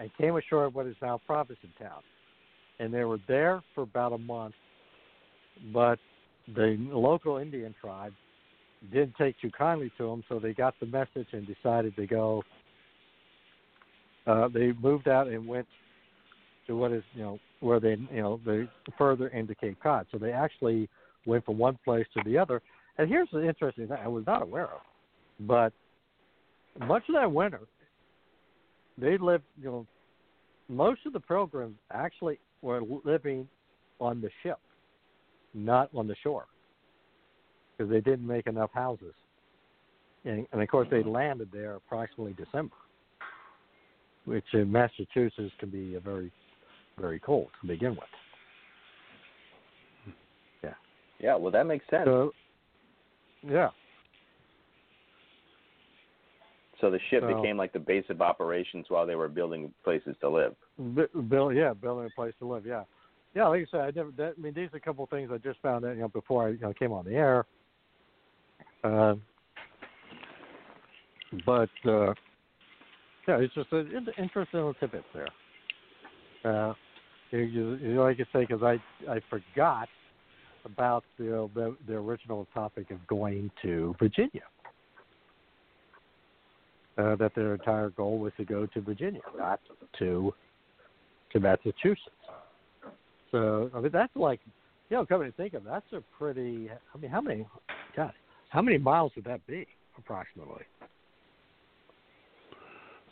and 0.00 0.10
came 0.16 0.36
ashore 0.36 0.66
at 0.66 0.74
what 0.74 0.86
is 0.86 0.96
now 1.02 1.20
Provincetown, 1.26 2.02
and 2.78 2.92
they 2.92 3.04
were 3.04 3.18
there 3.28 3.62
for 3.74 3.82
about 3.82 4.12
a 4.12 4.18
month, 4.18 4.54
but 5.72 5.98
the 6.54 6.76
local 6.90 7.36
Indian 7.36 7.74
tribe 7.80 8.14
didn't 8.92 9.14
take 9.16 9.38
too 9.40 9.50
kindly 9.56 9.92
to 9.98 10.06
them, 10.06 10.22
so 10.28 10.38
they 10.38 10.54
got 10.54 10.74
the 10.80 10.86
message 10.86 11.26
and 11.32 11.46
decided 11.46 11.94
to 11.96 12.06
go. 12.06 12.42
Uh, 14.26 14.48
they 14.48 14.72
moved 14.80 15.08
out 15.08 15.26
and 15.26 15.46
went 15.46 15.66
to 16.68 16.76
what 16.76 16.92
is 16.92 17.02
you 17.14 17.22
know 17.22 17.38
where 17.60 17.80
they 17.80 17.96
you 18.12 18.22
know 18.22 18.40
they 18.46 18.68
further 18.96 19.28
into 19.28 19.54
Cape 19.54 19.78
Cod. 19.82 20.06
So 20.12 20.18
they 20.18 20.32
actually 20.32 20.88
went 21.26 21.44
from 21.44 21.58
one 21.58 21.78
place 21.84 22.06
to 22.14 22.22
the 22.24 22.38
other. 22.38 22.62
And 22.96 23.08
here's 23.08 23.28
the 23.32 23.46
interesting 23.46 23.88
thing 23.88 23.98
I 24.02 24.08
was 24.08 24.24
not 24.26 24.42
aware 24.42 24.68
of, 24.68 24.80
but 25.40 25.72
much 26.86 27.02
of 27.08 27.14
that 27.14 27.30
winter, 27.30 27.60
they 28.96 29.18
lived 29.18 29.44
you 29.60 29.66
know 29.66 29.86
most 30.68 31.00
of 31.06 31.12
the 31.12 31.20
pilgrims 31.20 31.76
actually 31.92 32.38
were 32.62 32.80
living 33.04 33.48
on 34.00 34.20
the 34.20 34.30
ship, 34.42 34.58
not 35.54 35.90
on 35.94 36.06
the 36.06 36.16
shore, 36.22 36.46
because 37.76 37.90
they 37.90 38.00
didn't 38.00 38.26
make 38.26 38.46
enough 38.46 38.70
houses. 38.72 39.14
And, 40.24 40.46
and 40.52 40.60
of 40.62 40.68
course, 40.68 40.88
they 40.90 40.98
mm-hmm. 40.98 41.10
landed 41.10 41.48
there 41.52 41.76
approximately 41.76 42.34
December, 42.34 42.74
which 44.24 44.44
in 44.52 44.70
Massachusetts 44.70 45.52
can 45.58 45.70
be 45.70 45.94
a 45.94 46.00
very, 46.00 46.30
very 47.00 47.18
cold 47.20 47.48
to 47.60 47.66
begin 47.66 47.90
with. 47.90 47.98
Yeah. 50.62 50.74
yeah, 51.20 51.36
well 51.36 51.50
that 51.52 51.66
makes 51.66 51.84
sense. 51.90 52.04
So, 52.06 52.32
yeah. 53.42 53.68
So 56.80 56.90
the 56.90 56.98
ship 57.10 57.22
So- 57.22 57.34
became 57.34 57.56
like 57.56 57.72
the 57.72 57.78
base 57.78 58.04
of 58.08 58.20
operations 58.22 58.86
while 58.88 59.06
they 59.06 59.16
were 59.16 59.28
building 59.28 59.72
places 59.84 60.16
to 60.20 60.28
live. 60.28 60.54
Bu- 60.78 61.22
Bill, 61.28 61.52
yeah, 61.52 61.72
building 61.72 62.06
a 62.06 62.14
place 62.14 62.34
to 62.38 62.46
live. 62.46 62.64
Yeah, 62.66 62.84
yeah. 63.34 63.46
Like 63.48 63.62
I 63.62 63.70
said, 63.70 63.80
I 63.80 63.90
never. 63.90 64.10
That, 64.12 64.34
I 64.38 64.40
mean, 64.40 64.54
these 64.54 64.68
are 64.72 64.76
a 64.76 64.80
couple 64.80 65.04
of 65.04 65.10
things 65.10 65.30
I 65.32 65.38
just 65.38 65.60
found 65.60 65.84
out. 65.84 65.96
You 65.96 66.02
know, 66.02 66.08
before 66.08 66.46
I 66.46 66.50
you 66.50 66.58
know, 66.60 66.72
came 66.72 66.92
on 66.92 67.04
the 67.04 67.14
air. 67.14 67.46
Uh, 68.84 69.14
but 71.44 71.68
uh, 71.84 72.14
yeah, 73.26 73.38
it's 73.38 73.54
just 73.54 73.72
an 73.72 74.06
interesting 74.16 74.60
little 74.60 74.74
tidbits 74.74 75.04
there. 75.12 75.28
Uh, 76.44 76.74
you, 77.30 77.38
you, 77.40 77.74
you 77.76 77.94
know, 77.94 78.02
like 78.02 78.18
I 78.20 78.24
say, 78.32 78.46
because 78.46 78.62
I 78.62 78.78
I 79.10 79.20
forgot 79.28 79.88
about 80.64 81.04
the, 81.18 81.48
the 81.54 81.76
the 81.86 81.94
original 81.94 82.46
topic 82.54 82.90
of 82.90 83.06
going 83.06 83.50
to 83.62 83.94
Virginia. 83.98 84.42
Uh, 86.96 87.14
that 87.14 87.32
their 87.36 87.54
entire 87.54 87.90
goal 87.90 88.18
was 88.18 88.32
to 88.36 88.44
go 88.44 88.66
to 88.66 88.80
Virginia, 88.80 89.20
not 89.36 89.60
to 89.98 90.32
to 91.32 91.40
Massachusetts. 91.40 92.10
So 93.30 93.70
I 93.74 93.80
mean 93.80 93.92
that's 93.92 94.14
like 94.16 94.40
you 94.90 94.96
know, 94.96 95.06
coming 95.06 95.30
to 95.30 95.36
think 95.36 95.54
of 95.54 95.66
it, 95.66 95.68
that's 95.70 95.92
a 95.92 96.02
pretty 96.18 96.70
I 96.94 96.98
mean 96.98 97.10
how 97.10 97.20
many 97.20 97.46
God, 97.96 98.12
how 98.48 98.62
many 98.62 98.78
miles 98.78 99.12
would 99.16 99.24
that 99.26 99.46
be 99.46 99.66
approximately? 99.96 100.64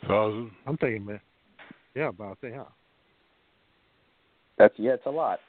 Thousand. 0.07 0.51
I'm 0.65 0.77
thinking 0.77 1.05
man, 1.05 1.19
yeah, 1.95 2.09
about 2.09 2.39
that, 2.41 2.51
yeah. 2.51 2.63
That's 4.57 4.73
yeah, 4.77 4.93
it's 4.93 5.05
a 5.05 5.09
lot. 5.11 5.39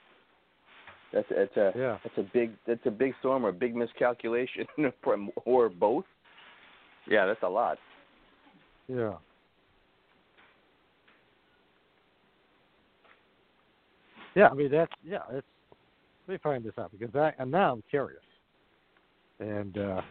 That's 1.12 1.26
it's 1.30 1.56
a 1.56 1.72
Yeah. 1.76 1.98
that's 2.02 2.18
a 2.18 2.30
big 2.32 2.52
that's 2.66 2.84
a 2.84 2.90
big 2.90 3.14
storm 3.20 3.44
or 3.46 3.48
a 3.48 3.52
big 3.52 3.74
miscalculation 3.74 4.66
from 5.02 5.30
or 5.44 5.68
both. 5.68 6.04
Yeah, 7.06 7.26
that's 7.26 7.42
a 7.42 7.48
lot. 7.48 7.78
Yeah. 8.88 9.14
Yeah, 14.34 14.48
I 14.48 14.54
mean 14.54 14.70
that's 14.70 14.92
yeah, 15.02 15.22
it's 15.32 15.46
let 16.26 16.34
me 16.34 16.38
find 16.42 16.62
this 16.62 16.74
out 16.78 16.90
because 16.92 17.14
I 17.14 17.32
and 17.40 17.50
now 17.50 17.72
I'm 17.72 17.82
curious. 17.90 18.22
And 19.40 19.76
uh 19.78 20.02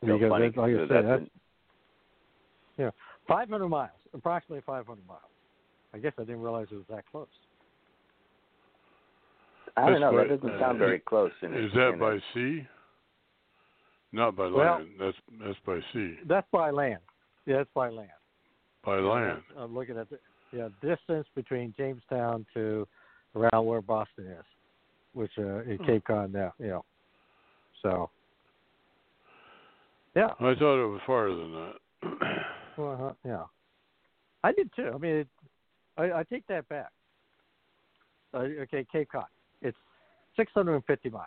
So 0.00 0.06
because 0.16 0.30
funny, 0.30 0.46
it- 0.46 0.56
like 0.56 0.74
I 0.74 0.78
said, 0.78 0.88
that's 0.88 1.06
that's, 1.06 1.30
yeah, 2.78 2.90
500 3.26 3.68
miles, 3.68 3.90
approximately 4.14 4.62
500 4.66 5.06
miles. 5.06 5.20
I 5.94 5.98
guess 5.98 6.12
I 6.18 6.22
didn't 6.22 6.40
realize 6.42 6.66
it 6.70 6.76
was 6.76 6.84
that 6.90 7.04
close. 7.10 7.26
I 9.76 9.82
don't 9.82 9.92
That's 9.92 10.00
know. 10.00 10.12
by- 10.12 10.24
that 10.28 10.40
doesn't 10.40 10.56
uh, 10.56 10.60
sound 10.60 10.78
very 10.78 10.98
close. 10.98 11.30
In 11.42 11.54
Is 11.54 11.72
in 11.72 11.78
that 11.78 11.94
a- 11.94 11.96
by 11.96 12.18
sea? 12.34 12.66
Not 14.12 14.34
by 14.36 14.46
Well- 14.48 14.76
land. 14.78 14.88
That's 14.98 15.16
that's 15.40 15.58
by 15.66 15.80
sea. 15.92 16.16
That's 16.26 16.46
by 16.50 16.70
land. 16.70 17.00
Yeah, 17.46 17.58
that's 17.58 17.70
by 17.74 17.88
land. 17.90 18.10
By 18.84 18.96
land. 18.96 19.42
I'm 19.56 19.74
looking 19.74 19.98
at 19.98 20.08
the 20.10 20.18
yeah 20.52 20.68
distance 20.80 21.26
between 21.34 21.74
Jamestown 21.76 22.46
to 22.54 22.86
around 23.36 23.66
where 23.66 23.82
Boston 23.82 24.26
is, 24.26 24.44
which 25.12 25.32
uh, 25.38 25.60
in 25.64 25.76
Hmm. 25.78 25.84
Cape 25.84 26.04
Cod 26.04 26.32
now. 26.32 26.54
You 26.58 26.68
know, 26.68 26.84
so 27.82 28.10
yeah, 30.16 30.28
I 30.40 30.54
thought 30.54 30.82
it 30.82 30.88
was 30.88 31.00
farther 31.06 31.36
than 31.36 31.52
that. 31.52 31.74
well, 32.78 33.08
uh, 33.24 33.28
yeah, 33.28 33.44
I 34.44 34.52
did 34.52 34.70
too. 34.74 34.90
I 34.94 34.98
mean, 34.98 35.16
it, 35.16 35.28
I, 35.96 36.20
I 36.20 36.22
take 36.24 36.46
that 36.48 36.68
back. 36.68 36.90
Uh, 38.34 38.38
okay, 38.62 38.86
Cape 38.90 39.08
Cod, 39.10 39.24
it's 39.62 39.76
650 40.36 41.10
miles, 41.10 41.26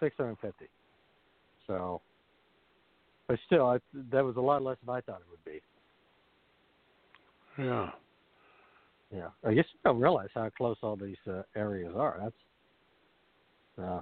650. 0.00 0.66
So, 1.66 2.00
but 3.28 3.38
still, 3.46 3.66
I, 3.66 3.78
that 4.10 4.24
was 4.24 4.36
a 4.36 4.40
lot 4.40 4.62
less 4.62 4.76
than 4.84 4.94
I 4.94 5.00
thought 5.00 5.20
it 5.20 5.26
would 5.30 5.44
be. 5.44 5.60
yeah. 7.58 7.90
Yeah, 9.14 9.28
I 9.44 9.54
guess 9.54 9.66
you 9.72 9.78
don't 9.84 10.00
realize 10.00 10.30
how 10.34 10.50
close 10.56 10.76
all 10.82 10.96
these 10.96 11.16
uh, 11.30 11.42
areas 11.54 11.92
are. 11.96 12.18
That's 12.20 13.86
uh, 13.86 14.00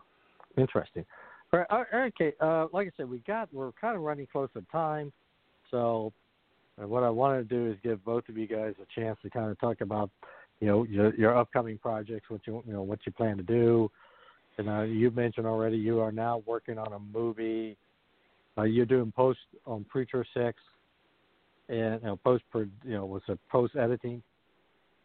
interesting. 0.56 1.04
All 1.52 1.66
right, 1.70 2.12
okay, 2.18 2.32
uh, 2.40 2.68
like 2.72 2.86
I 2.86 2.90
said, 2.96 3.10
we 3.10 3.18
got 3.18 3.52
we're 3.52 3.72
kind 3.72 3.94
of 3.94 4.02
running 4.02 4.26
close 4.32 4.48
to 4.54 4.64
time, 4.72 5.12
so 5.70 6.14
uh, 6.80 6.86
what 6.86 7.02
I 7.02 7.10
wanted 7.10 7.48
to 7.48 7.54
do 7.54 7.70
is 7.70 7.76
give 7.82 8.04
both 8.04 8.28
of 8.28 8.36
you 8.36 8.46
guys 8.46 8.74
a 8.80 9.00
chance 9.00 9.18
to 9.22 9.30
kind 9.30 9.50
of 9.50 9.58
talk 9.60 9.80
about, 9.80 10.10
you 10.60 10.66
know, 10.66 10.84
your, 10.84 11.14
your 11.14 11.36
upcoming 11.36 11.78
projects, 11.78 12.30
what 12.30 12.40
you 12.46 12.62
you 12.66 12.72
know 12.72 12.82
what 12.82 13.00
you 13.04 13.12
plan 13.12 13.36
to 13.36 13.42
do. 13.42 13.90
And 14.58 14.68
uh, 14.68 14.82
you 14.82 15.10
mentioned 15.10 15.46
already 15.46 15.76
you 15.76 16.00
are 16.00 16.12
now 16.12 16.42
working 16.46 16.78
on 16.78 16.92
a 16.92 16.98
movie. 16.98 17.76
Uh, 18.56 18.62
you're 18.62 18.86
doing 18.86 19.12
post 19.12 19.40
on 19.66 19.84
Preacher 19.84 20.24
Six. 20.34 20.58
and 21.68 22.00
you 22.02 22.08
know, 22.08 22.16
post 22.16 22.44
you 22.54 22.70
know 22.84 23.06
was 23.06 23.22
it 23.28 23.38
post 23.50 23.76
editing 23.76 24.22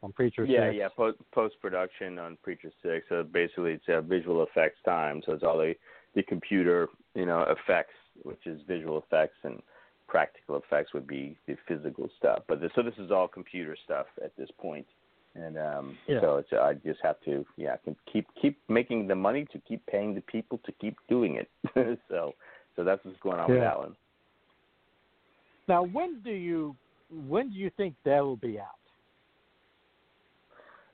on 0.04 0.12
Preacher 0.12 0.46
yeah, 0.46 0.70
6? 0.70 0.76
yeah, 0.78 0.88
post 0.96 1.18
post 1.34 1.56
production 1.62 2.20
on 2.20 2.38
Preacher 2.44 2.72
Six. 2.84 3.06
So 3.10 3.24
basically, 3.24 3.74
it's 3.74 3.86
a 3.88 4.02
visual 4.02 4.44
effects 4.44 4.80
time. 4.86 5.22
So 5.26 5.34
it's 5.34 5.44
all 5.44 5.58
the 5.58 5.74
the 6.16 6.24
computer, 6.24 6.88
you 7.14 7.26
know, 7.26 7.44
effects, 7.44 7.94
which 8.24 8.46
is 8.46 8.60
visual 8.68 8.98
effects, 9.00 9.38
and 9.44 9.62
practical 10.08 10.58
effects 10.58 10.94
would 10.94 11.08
be 11.08 11.38
the 11.48 11.56
physical 11.68 12.10
stuff. 12.18 12.44
But 12.48 12.62
this, 12.62 12.72
so 12.76 12.82
this 12.82 12.98
is 12.98 13.12
all 13.12 13.28
computer 13.28 13.76
stuff 13.84 14.08
at 14.24 14.36
this 14.38 14.50
point. 14.60 14.86
And 15.36 15.58
um, 15.58 15.98
Yeah. 16.08 16.22
so 16.22 16.38
it's 16.38 16.52
I 16.54 16.74
just 16.74 17.00
have 17.04 17.20
to 17.26 17.46
yeah 17.58 17.78
can 17.78 17.96
keep 18.12 18.28
keep 18.42 18.58
making 18.70 19.08
the 19.08 19.16
money 19.16 19.46
to 19.52 19.60
keep 19.60 19.86
paying 19.86 20.16
the 20.16 20.22
people 20.22 20.60
to 20.66 20.72
keep 20.74 20.98
doing 21.08 21.36
it. 21.36 21.50
so 22.10 22.34
so 22.76 22.84
that's 22.84 23.04
what's 23.06 23.20
going 23.20 23.40
on 23.40 23.50
with 23.50 23.60
that 23.60 23.78
one. 23.78 23.96
Now, 25.68 25.84
when 25.84 26.22
do 26.22 26.32
you 26.32 26.76
when 27.28 27.50
do 27.50 27.58
you 27.58 27.70
think 27.78 27.96
that 28.06 28.22
will 28.22 28.38
be 28.38 28.60
out? 28.60 28.74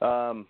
Um, 0.01 0.47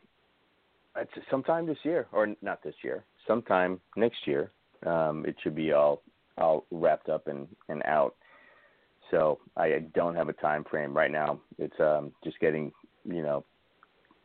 it's 0.97 1.11
sometime 1.29 1.67
this 1.67 1.77
year, 1.83 2.07
or 2.11 2.27
not 2.41 2.63
this 2.63 2.75
year, 2.83 3.03
sometime 3.27 3.79
next 3.95 4.25
year. 4.25 4.51
Um, 4.85 5.25
it 5.25 5.35
should 5.43 5.55
be 5.55 5.71
all 5.71 6.01
all 6.37 6.65
wrapped 6.71 7.09
up 7.09 7.27
and 7.27 7.47
and 7.69 7.83
out. 7.83 8.15
So 9.13 9.37
I 9.55 9.83
don't 9.93 10.15
have 10.15 10.27
a 10.27 10.33
time 10.33 10.63
frame 10.63 10.91
right 10.97 11.11
now. 11.11 11.39
It's 11.59 11.79
um 11.79 12.11
just 12.23 12.39
getting 12.39 12.71
you 13.05 13.21
know 13.21 13.45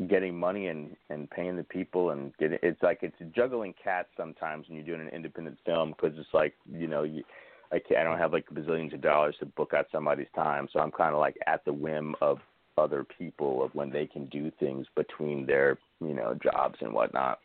getting 0.08 0.34
money 0.38 0.68
and 0.68 0.96
and 1.10 1.28
paying 1.30 1.56
the 1.56 1.62
people 1.64 2.10
and 2.10 2.34
getting 2.38 2.58
it's 2.62 2.82
like 2.82 3.00
it's 3.02 3.16
juggling 3.36 3.74
cats 3.82 4.08
sometimes 4.16 4.66
when 4.66 4.76
you're 4.76 4.86
doing 4.96 5.06
an 5.06 5.14
independent 5.14 5.58
film 5.66 5.90
because 5.90 6.18
it's 6.18 6.32
like 6.32 6.54
you 6.72 6.86
know 6.86 7.02
you 7.02 7.22
I 7.70 7.78
can't, 7.78 8.00
I 8.00 8.04
don't 8.04 8.18
have 8.18 8.32
like 8.32 8.46
bazillions 8.48 8.94
of 8.94 9.02
dollars 9.02 9.36
to 9.40 9.46
book 9.46 9.74
out 9.74 9.88
somebody's 9.92 10.28
time, 10.34 10.68
so 10.72 10.80
I'm 10.80 10.90
kind 10.90 11.12
of 11.12 11.20
like 11.20 11.36
at 11.46 11.62
the 11.66 11.72
whim 11.72 12.14
of 12.22 12.38
other 12.78 13.04
people 13.04 13.62
of 13.62 13.74
when 13.74 13.90
they 13.90 14.06
can 14.06 14.24
do 14.26 14.50
things 14.58 14.86
between 14.96 15.44
their 15.44 15.76
you 16.00 16.14
know 16.14 16.34
jobs 16.42 16.78
and 16.80 16.94
whatnot. 16.94 17.40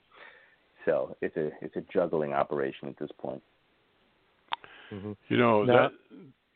So 0.86 1.18
it's 1.22 1.36
a 1.36 1.50
it's 1.62 1.76
a 1.76 1.84
juggling 1.92 2.32
operation 2.32 2.88
at 2.88 2.98
this 2.98 3.12
point. 3.20 3.44
You 4.92 5.38
know 5.38 5.64
Now- 5.64 5.90
that 5.90 5.92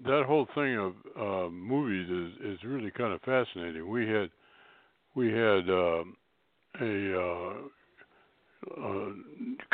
that 0.06 0.24
whole 0.28 0.48
thing 0.54 0.78
of 0.78 0.94
uh, 1.20 1.50
movies 1.50 2.10
is 2.10 2.54
is 2.54 2.64
really 2.64 2.92
kind 2.92 3.14
of 3.14 3.22
fascinating. 3.22 3.90
We 3.90 4.08
had 4.08 4.30
we 5.16 5.32
had 5.32 5.70
um 5.70 6.18
a 6.80 7.20
uh, 7.20 7.54
uh, 8.80 9.10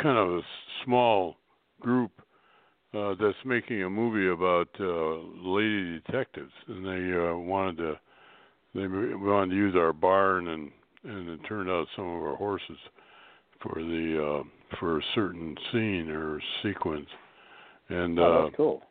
kind 0.00 0.18
of 0.18 0.30
a 0.30 0.40
small 0.84 1.36
group 1.80 2.10
uh, 2.94 3.14
that's 3.20 3.36
making 3.44 3.82
a 3.82 3.90
movie 3.90 4.28
about 4.28 4.68
uh, 4.80 5.48
lady 5.48 6.00
detectives, 6.06 6.52
and 6.68 6.84
they 6.84 7.16
uh, 7.16 7.36
wanted 7.36 7.76
to 7.78 8.00
they 8.74 8.86
wanted 8.86 9.50
to 9.50 9.56
use 9.56 9.74
our 9.76 9.92
barn, 9.92 10.48
and 10.48 10.70
and 11.04 11.28
it 11.28 11.40
turned 11.46 11.68
out 11.68 11.86
some 11.96 12.06
of 12.06 12.22
our 12.22 12.36
horses 12.36 12.78
for 13.60 13.74
the 13.80 14.42
uh, 14.42 14.76
for 14.78 14.98
a 14.98 15.02
certain 15.14 15.54
scene 15.70 16.08
or 16.10 16.40
sequence, 16.62 17.08
and 17.88 18.18
oh, 18.18 18.24
uh, 18.24 18.42
that's 18.44 18.56
cool. 18.56 18.82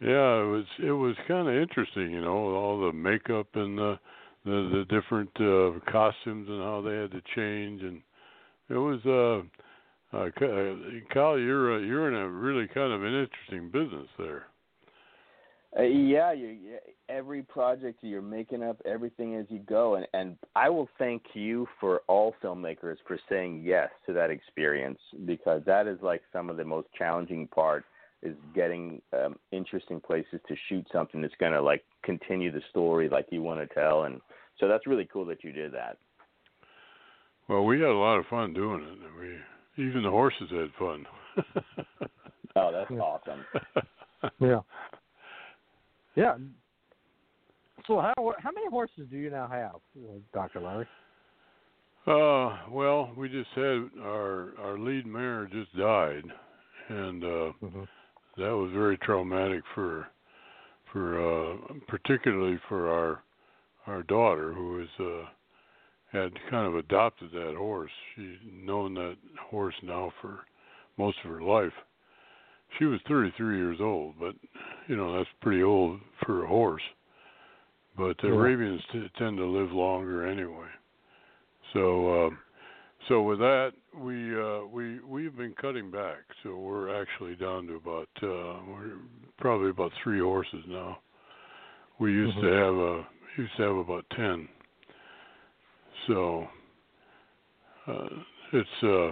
Yeah, 0.00 0.40
it 0.40 0.46
was 0.46 0.64
it 0.82 0.92
was 0.92 1.14
kind 1.28 1.48
of 1.48 1.54
interesting, 1.54 2.10
you 2.10 2.22
know, 2.22 2.54
all 2.54 2.80
the 2.80 2.92
makeup 2.92 3.48
and 3.54 3.76
the 3.76 3.98
the, 4.44 4.84
the 4.88 5.00
different 5.00 5.30
uh, 5.36 5.78
costumes 5.90 6.48
and 6.48 6.62
how 6.62 6.80
they 6.80 6.96
had 6.96 7.10
to 7.10 7.20
change, 7.36 7.82
and 7.82 8.00
it 8.70 8.74
was 8.74 9.00
uh, 9.04 10.16
uh 10.16 10.24
uh, 10.24 10.74
Kyle, 11.12 11.38
you're 11.38 11.76
uh, 11.76 11.78
you're 11.80 12.08
in 12.08 12.14
a 12.14 12.28
really 12.28 12.66
kind 12.68 12.92
of 12.92 13.04
an 13.04 13.12
interesting 13.12 13.70
business 13.70 14.08
there. 14.18 14.46
Uh, 15.78 15.82
yeah, 15.82 16.32
you, 16.32 16.78
every 17.10 17.42
project 17.42 17.98
you're 18.00 18.22
making 18.22 18.62
up 18.62 18.80
everything 18.86 19.36
as 19.36 19.44
you 19.50 19.58
go, 19.58 19.96
and 19.96 20.06
and 20.14 20.36
I 20.56 20.70
will 20.70 20.88
thank 20.98 21.22
you 21.34 21.68
for 21.78 22.00
all 22.08 22.34
filmmakers 22.42 22.96
for 23.06 23.18
saying 23.28 23.62
yes 23.64 23.90
to 24.06 24.14
that 24.14 24.30
experience 24.30 24.98
because 25.26 25.60
that 25.66 25.86
is 25.86 25.98
like 26.00 26.22
some 26.32 26.48
of 26.48 26.56
the 26.56 26.64
most 26.64 26.88
challenging 26.96 27.46
part 27.48 27.84
is 28.22 28.36
getting 28.54 29.00
um, 29.12 29.36
interesting 29.52 30.00
places 30.00 30.40
to 30.48 30.54
shoot 30.68 30.86
something 30.92 31.20
that's 31.22 31.34
going 31.40 31.52
to 31.52 31.62
like 31.62 31.84
continue 32.02 32.52
the 32.52 32.62
story 32.70 33.08
like 33.08 33.26
you 33.30 33.42
want 33.42 33.60
to 33.60 33.74
tell, 33.74 34.04
and 34.04 34.20
so 34.58 34.68
that's 34.68 34.86
really 34.86 35.08
cool 35.12 35.24
that 35.26 35.42
you 35.42 35.52
did 35.52 35.72
that. 35.72 35.96
Well, 37.48 37.64
we 37.64 37.80
had 37.80 37.88
a 37.88 37.94
lot 37.94 38.18
of 38.18 38.26
fun 38.26 38.52
doing 38.54 38.82
it. 38.82 38.98
We 39.76 39.84
even 39.84 40.02
the 40.02 40.10
horses 40.10 40.50
had 40.50 40.70
fun. 40.78 41.06
Oh, 42.56 42.72
that's 42.72 42.90
awesome. 43.00 43.44
Yeah. 44.38 44.60
Yeah. 46.14 46.36
So 47.86 48.00
how 48.00 48.34
how 48.38 48.50
many 48.50 48.68
horses 48.68 49.06
do 49.10 49.16
you 49.16 49.30
now 49.30 49.48
have, 49.48 49.76
uh, 49.96 50.18
Doctor 50.34 50.60
Larry? 50.60 50.86
Uh, 52.06 52.58
well, 52.70 53.12
we 53.16 53.30
just 53.30 53.48
had 53.54 53.88
our 54.02 54.52
our 54.58 54.78
lead 54.78 55.06
mare 55.06 55.48
just 55.50 55.74
died, 55.74 56.24
and 56.88 57.24
uh, 57.24 57.52
that 58.40 58.56
was 58.56 58.70
very 58.72 58.96
traumatic 58.98 59.62
for 59.74 60.06
for 60.92 61.20
uh, 61.20 61.56
particularly 61.88 62.58
for 62.68 62.88
our 62.90 63.22
our 63.86 64.02
daughter 64.02 64.52
who 64.52 64.72
was 64.72 64.88
uh, 64.98 65.28
had 66.12 66.32
kind 66.50 66.66
of 66.66 66.76
adopted 66.76 67.30
that 67.32 67.54
horse. 67.56 67.90
She's 68.14 68.36
known 68.52 68.94
that 68.94 69.16
horse 69.50 69.74
now 69.82 70.12
for 70.20 70.40
most 70.98 71.18
of 71.24 71.30
her 71.30 71.42
life. 71.42 71.72
She 72.78 72.84
was 72.84 73.00
33 73.08 73.56
years 73.56 73.78
old, 73.80 74.14
but 74.18 74.34
you 74.86 74.96
know 74.96 75.16
that's 75.16 75.30
pretty 75.40 75.62
old 75.62 76.00
for 76.24 76.44
a 76.44 76.48
horse. 76.48 76.82
But 77.96 78.16
the 78.18 78.28
Yeah. 78.28 78.34
Arabians 78.34 78.82
t- 78.92 79.10
tend 79.18 79.36
to 79.38 79.44
live 79.44 79.72
longer 79.72 80.26
anyway. 80.26 80.68
So, 81.72 82.26
uh, 82.26 82.30
so 83.08 83.22
with 83.22 83.38
that, 83.40 83.72
we 83.98 84.38
uh, 84.38 84.60
we 84.72 85.00
we've 85.00 85.36
been 85.36 85.54
cutting 85.60 85.90
back. 85.90 86.18
So 86.42 86.56
we're 86.56 87.00
actually 87.00 87.36
down 87.36 87.66
to 87.66 87.74
about 87.74 88.08
uh, 88.22 88.60
we're 88.68 88.98
probably 89.38 89.70
about 89.70 89.92
three 90.02 90.20
horses 90.20 90.64
now. 90.68 90.98
We 91.98 92.12
used 92.12 92.36
to 92.40 92.46
have 92.46 92.74
a 92.74 93.06
used 93.36 93.56
to 93.56 93.62
have 93.62 93.76
about 93.76 94.04
ten. 94.16 94.48
So 96.06 96.46
uh, 97.86 98.08
it's 98.52 98.68
uh, 98.82 99.10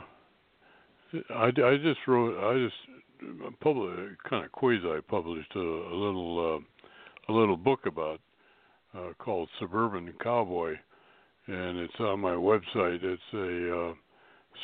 I, 1.35 1.47
I 1.47 1.77
just 1.83 2.01
wrote 2.07 2.39
I 2.39 2.65
just 2.65 3.61
public 3.61 3.97
kind 4.29 4.45
of 4.45 4.53
quasi 4.53 5.01
published 5.09 5.55
a, 5.57 5.59
a 5.59 5.97
little 5.97 6.57
uh, 6.57 7.33
a 7.33 7.35
little 7.35 7.57
book 7.57 7.81
about 7.87 8.21
uh, 8.95 9.13
called 9.19 9.49
Suburban 9.59 10.13
Cowboy, 10.23 10.75
and 11.47 11.79
it's 11.79 12.01
on 12.01 12.21
my 12.21 12.33
website. 12.33 13.03
It's 13.03 13.23
a 13.35 13.91
uh, 13.91 13.95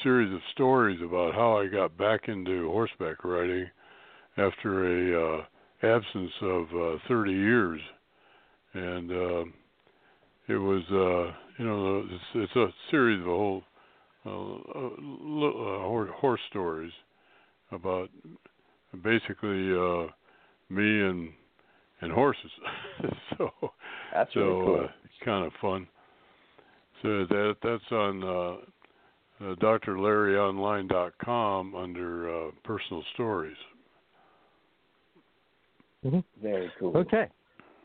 series 0.03 0.33
of 0.33 0.41
stories 0.53 1.01
about 1.03 1.35
how 1.35 1.59
I 1.59 1.67
got 1.67 1.97
back 1.97 2.29
into 2.29 2.69
horseback 2.71 3.25
riding 3.25 3.67
after 4.37 4.85
a 4.87 5.39
uh, 5.39 5.45
absence 5.83 6.33
of 6.43 6.67
uh, 6.75 6.99
30 7.09 7.33
years, 7.33 7.81
and 8.75 9.11
uh, 9.11 9.45
it 10.49 10.57
was 10.57 10.83
uh, 10.91 11.35
you 11.59 11.67
know 11.67 12.07
it's, 12.11 12.25
it's 12.35 12.57
a 12.57 12.69
series 12.91 13.21
of 13.21 13.27
a 13.27 13.31
whole 13.31 13.63
uh, 14.27 14.31
uh, 14.31 14.89
uh, 14.89 16.13
horse 16.13 16.41
stories 16.51 16.93
about 17.71 18.09
basically 19.03 19.73
uh, 19.73 20.07
me 20.71 21.01
and 21.03 21.31
and 22.01 22.13
horses. 22.13 22.51
so 23.39 23.51
That's 24.13 24.33
so 24.35 24.63
cool. 24.65 24.81
uh, 24.81 24.89
it's 25.05 25.25
kind 25.25 25.47
of 25.47 25.53
fun. 25.61 25.87
So 27.03 27.27
that 27.29 27.57
that's 27.63 27.93
on 27.93 28.23
uh, 28.23 28.57
uh, 29.45 29.55
drlarryonline.com 29.57 31.75
under 31.75 32.47
uh, 32.47 32.51
personal 32.65 33.03
stories. 33.15 33.57
Very 36.43 36.71
cool. 36.79 36.95
Okay. 36.97 37.29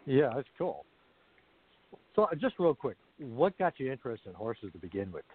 Yeah, 0.05 0.29
that's 0.35 0.47
cool. 0.57 0.85
So 2.15 2.23
uh, 2.23 2.35
just 2.35 2.55
real 2.59 2.75
quick, 2.75 2.97
what 3.19 3.57
got 3.57 3.79
you 3.79 3.89
interested 3.91 4.29
in 4.29 4.35
horses 4.35 4.71
to 4.73 4.77
begin 4.77 5.11
with? 5.11 5.25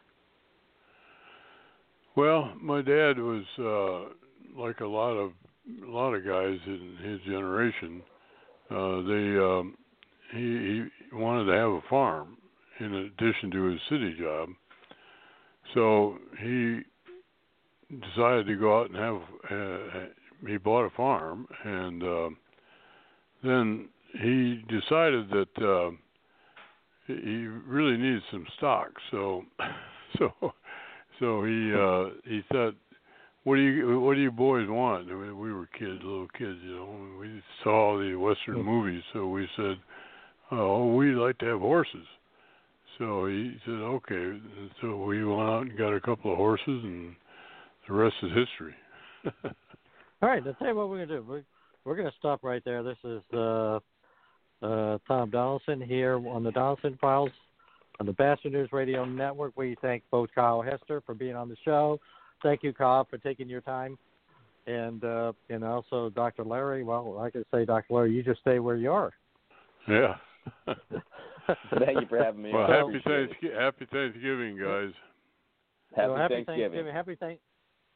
Well, 2.17 2.53
my 2.61 2.83
dad 2.83 3.19
was 3.19 3.45
uh, 3.59 4.61
like 4.61 4.81
a 4.81 4.87
lot 4.87 5.13
of 5.13 5.33
a 5.87 5.91
lot 5.91 6.13
of 6.13 6.25
guys 6.25 6.59
in 6.67 6.97
his 7.03 7.21
generation. 7.23 8.03
Uh, 8.71 9.03
they 9.03 9.39
um, 9.39 9.77
he, 10.33 10.41
he 10.41 10.85
wanted 11.17 11.47
to 11.47 11.53
have 11.53 11.71
a 11.71 11.81
farm 11.89 12.37
in 12.81 12.95
addition 12.95 13.51
to 13.51 13.65
his 13.65 13.81
city 13.89 14.15
job. 14.19 14.51
So 15.73 16.19
he 16.41 16.81
decided 17.91 18.47
to 18.47 18.57
go 18.57 18.81
out 18.81 18.91
and 18.91 18.97
have. 18.97 19.21
Uh, 19.51 20.07
he 20.47 20.59
bought 20.59 20.85
a 20.85 20.91
farm, 20.91 21.47
and 21.65 22.03
uh, 22.03 22.29
then 23.43 23.89
he 24.21 24.63
decided 24.69 25.31
that 25.31 25.65
uh, 25.65 25.91
he 27.07 27.47
really 27.67 27.97
needed 27.97 28.23
some 28.31 28.47
stock. 28.59 28.89
So, 29.11 29.45
so, 30.19 30.31
so 31.19 31.45
he 31.45 31.73
uh, 31.73 32.11
he 32.25 32.43
thought, 32.53 32.75
"What 33.45 33.57
do 33.57 33.63
you 33.63 34.01
What 34.01 34.15
do 34.15 34.21
you 34.21 34.31
boys 34.31 34.69
want?" 34.69 35.09
We 35.09 35.33
we 35.33 35.53
were 35.53 35.67
kids, 35.79 36.01
little 36.03 36.29
kids, 36.37 36.59
you 36.63 36.75
know. 36.77 37.19
We 37.19 37.43
saw 37.63 37.99
the 37.99 38.17
Western 38.17 38.63
movies, 38.63 39.03
so 39.13 39.29
we 39.29 39.49
said, 39.57 39.77
oh, 40.51 40.95
we'd 40.95 41.15
like 41.15 41.39
to 41.39 41.47
have 41.47 41.61
horses. 41.61 42.07
So 42.99 43.27
he 43.27 43.57
said, 43.65 43.73
okay. 43.73 44.39
So 44.81 45.05
we 45.05 45.25
went 45.25 45.41
out 45.41 45.63
and 45.63 45.79
got 45.79 45.93
a 45.93 46.01
couple 46.01 46.31
of 46.31 46.39
horses, 46.39 46.65
and 46.67 47.15
the 47.89 47.95
rest 47.95 48.15
is 48.23 48.31
history. 48.31 48.75
All 50.23 50.29
right, 50.29 50.45
let's 50.45 50.59
tell 50.59 50.69
you 50.69 50.75
what 50.75 50.89
we're 50.89 51.05
gonna 51.05 51.21
do. 51.21 51.27
We're, 51.29 51.43
we're 51.85 51.97
gonna 51.97 52.13
stop 52.19 52.43
right 52.43 52.63
there. 52.65 52.83
This 52.83 52.97
is 53.05 53.23
uh, 53.33 53.79
uh, 54.63 54.99
Tom 55.09 55.31
Donelson 55.31 55.85
here 55.85 56.17
on 56.29 56.45
the 56.45 56.51
Donelson 56.51 56.99
Files 56.99 57.31
on 58.01 58.07
the 58.07 58.13
Batchelor 58.13 58.51
News 58.51 58.69
Radio 58.73 59.05
Network. 59.05 59.53
We 59.57 59.77
thank 59.83 60.03
both 60.11 60.31
Kyle 60.35 60.63
Hester 60.63 61.03
for 61.05 61.15
being 61.15 61.37
on 61.37 61.49
the 61.49 61.57
show. 61.65 62.01
Thank 62.43 62.63
you, 62.63 62.73
Kyle, 62.73 63.07
for 63.09 63.19
taking 63.19 63.49
your 63.49 63.61
time, 63.61 63.99
and 64.67 65.05
uh, 65.05 65.33
and 65.51 65.65
also 65.65 66.11
Dr. 66.11 66.45
Larry. 66.45 66.85
Well, 66.85 67.19
I 67.19 67.31
could 67.31 67.45
say, 67.53 67.65
Dr. 67.65 67.93
Larry, 67.95 68.13
you 68.13 68.23
just 68.23 68.41
stay 68.41 68.59
where 68.59 68.77
you 68.77 68.93
are. 68.93 69.13
Yeah. 69.89 70.15
Thank 71.79 72.01
you 72.01 72.07
for 72.09 72.23
having 72.23 72.43
me. 72.43 72.53
Well, 72.53 72.65
on. 72.65 72.71
Happy 72.71 72.99
appreciate. 72.99 73.29
Thanksgiving, 73.29 73.59
happy 73.59 73.87
Thanksgiving, 73.93 74.59
guys. 74.59 74.93
Happy 75.95 76.09
So 76.09 76.17
happy 76.17 76.45
Thanksgiving. 76.45 76.95
Happy 76.95 77.17
Thank 77.17 77.41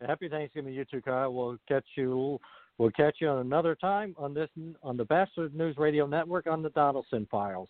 Happy 0.06 0.28
Thanksgiving, 0.28 0.74
you 0.74 0.84
too, 0.84 1.02
Kyle. 1.02 1.32
We'll 1.32 1.58
catch 1.66 1.86
you. 1.96 2.38
We'll 2.78 2.92
catch 2.92 3.16
you 3.20 3.28
on 3.28 3.38
another 3.38 3.74
time 3.74 4.14
on 4.16 4.32
this 4.32 4.48
on 4.82 4.96
the 4.96 5.04
Batchelor 5.04 5.48
News 5.52 5.76
Radio 5.76 6.06
Network 6.06 6.46
on 6.46 6.62
the 6.62 6.70
Donelson 6.70 7.28
Files. 7.28 7.68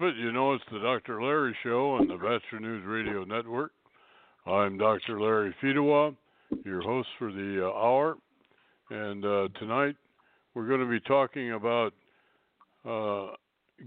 Trumpet, 0.00 0.18
you 0.18 0.32
know 0.32 0.54
it's 0.54 0.64
the 0.72 0.78
Dr. 0.78 1.22
Larry 1.22 1.54
Show 1.62 1.90
on 1.90 2.08
the 2.08 2.14
Batchelor 2.14 2.60
News 2.60 2.84
Radio 2.86 3.24
Network. 3.24 3.72
I'm 4.46 4.78
Dr. 4.78 5.20
Larry 5.20 5.54
Fedewa, 5.62 6.16
your 6.64 6.80
host 6.80 7.08
for 7.18 7.30
the 7.30 7.66
uh, 7.66 7.78
hour. 7.78 8.16
And 8.88 9.24
uh, 9.24 9.48
tonight 9.58 9.96
we're 10.54 10.68
going 10.68 10.80
to 10.80 10.86
be 10.86 11.00
talking 11.00 11.52
about 11.52 11.92
uh, 12.88 13.34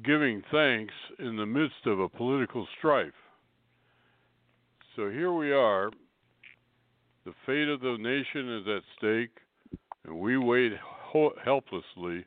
giving 0.05 0.43
thanks 0.51 0.93
in 1.17 1.35
the 1.35 1.47
midst 1.47 1.87
of 1.87 1.99
a 1.99 2.09
political 2.09 2.67
strife. 2.77 3.13
So 4.95 5.09
here 5.09 5.33
we 5.33 5.51
are. 5.51 5.89
The 7.25 7.33
fate 7.47 7.69
of 7.69 7.79
the 7.79 7.97
nation 7.99 8.57
is 8.57 8.67
at 8.67 8.83
stake, 8.99 9.37
and 10.05 10.19
we 10.19 10.37
wait 10.37 10.73
ho- 10.83 11.33
helplessly 11.43 12.23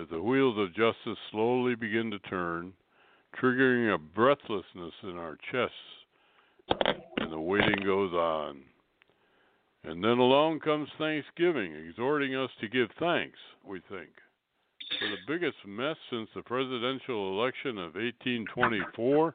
as 0.00 0.06
the 0.10 0.22
wheels 0.22 0.56
of 0.58 0.68
justice 0.68 1.18
slowly 1.30 1.74
begin 1.74 2.10
to 2.10 2.18
turn, 2.20 2.72
triggering 3.40 3.94
a 3.94 3.98
breathlessness 3.98 4.94
in 5.02 5.16
our 5.16 5.36
chests, 5.50 5.76
and 7.18 7.32
the 7.32 7.40
waiting 7.40 7.84
goes 7.84 8.12
on. 8.12 8.62
And 9.84 10.02
then 10.02 10.18
along 10.18 10.60
comes 10.60 10.88
Thanksgiving, 10.98 11.74
exhorting 11.74 12.36
us 12.36 12.50
to 12.60 12.68
give 12.68 12.88
thanks, 13.00 13.38
we 13.66 13.80
think, 13.88 14.10
for 14.98 15.08
the 15.08 15.16
biggest 15.26 15.56
mess 15.66 15.96
since 16.10 16.28
the 16.34 16.42
presidential 16.42 17.38
election 17.38 17.78
of 17.78 17.94
1824, 17.94 19.34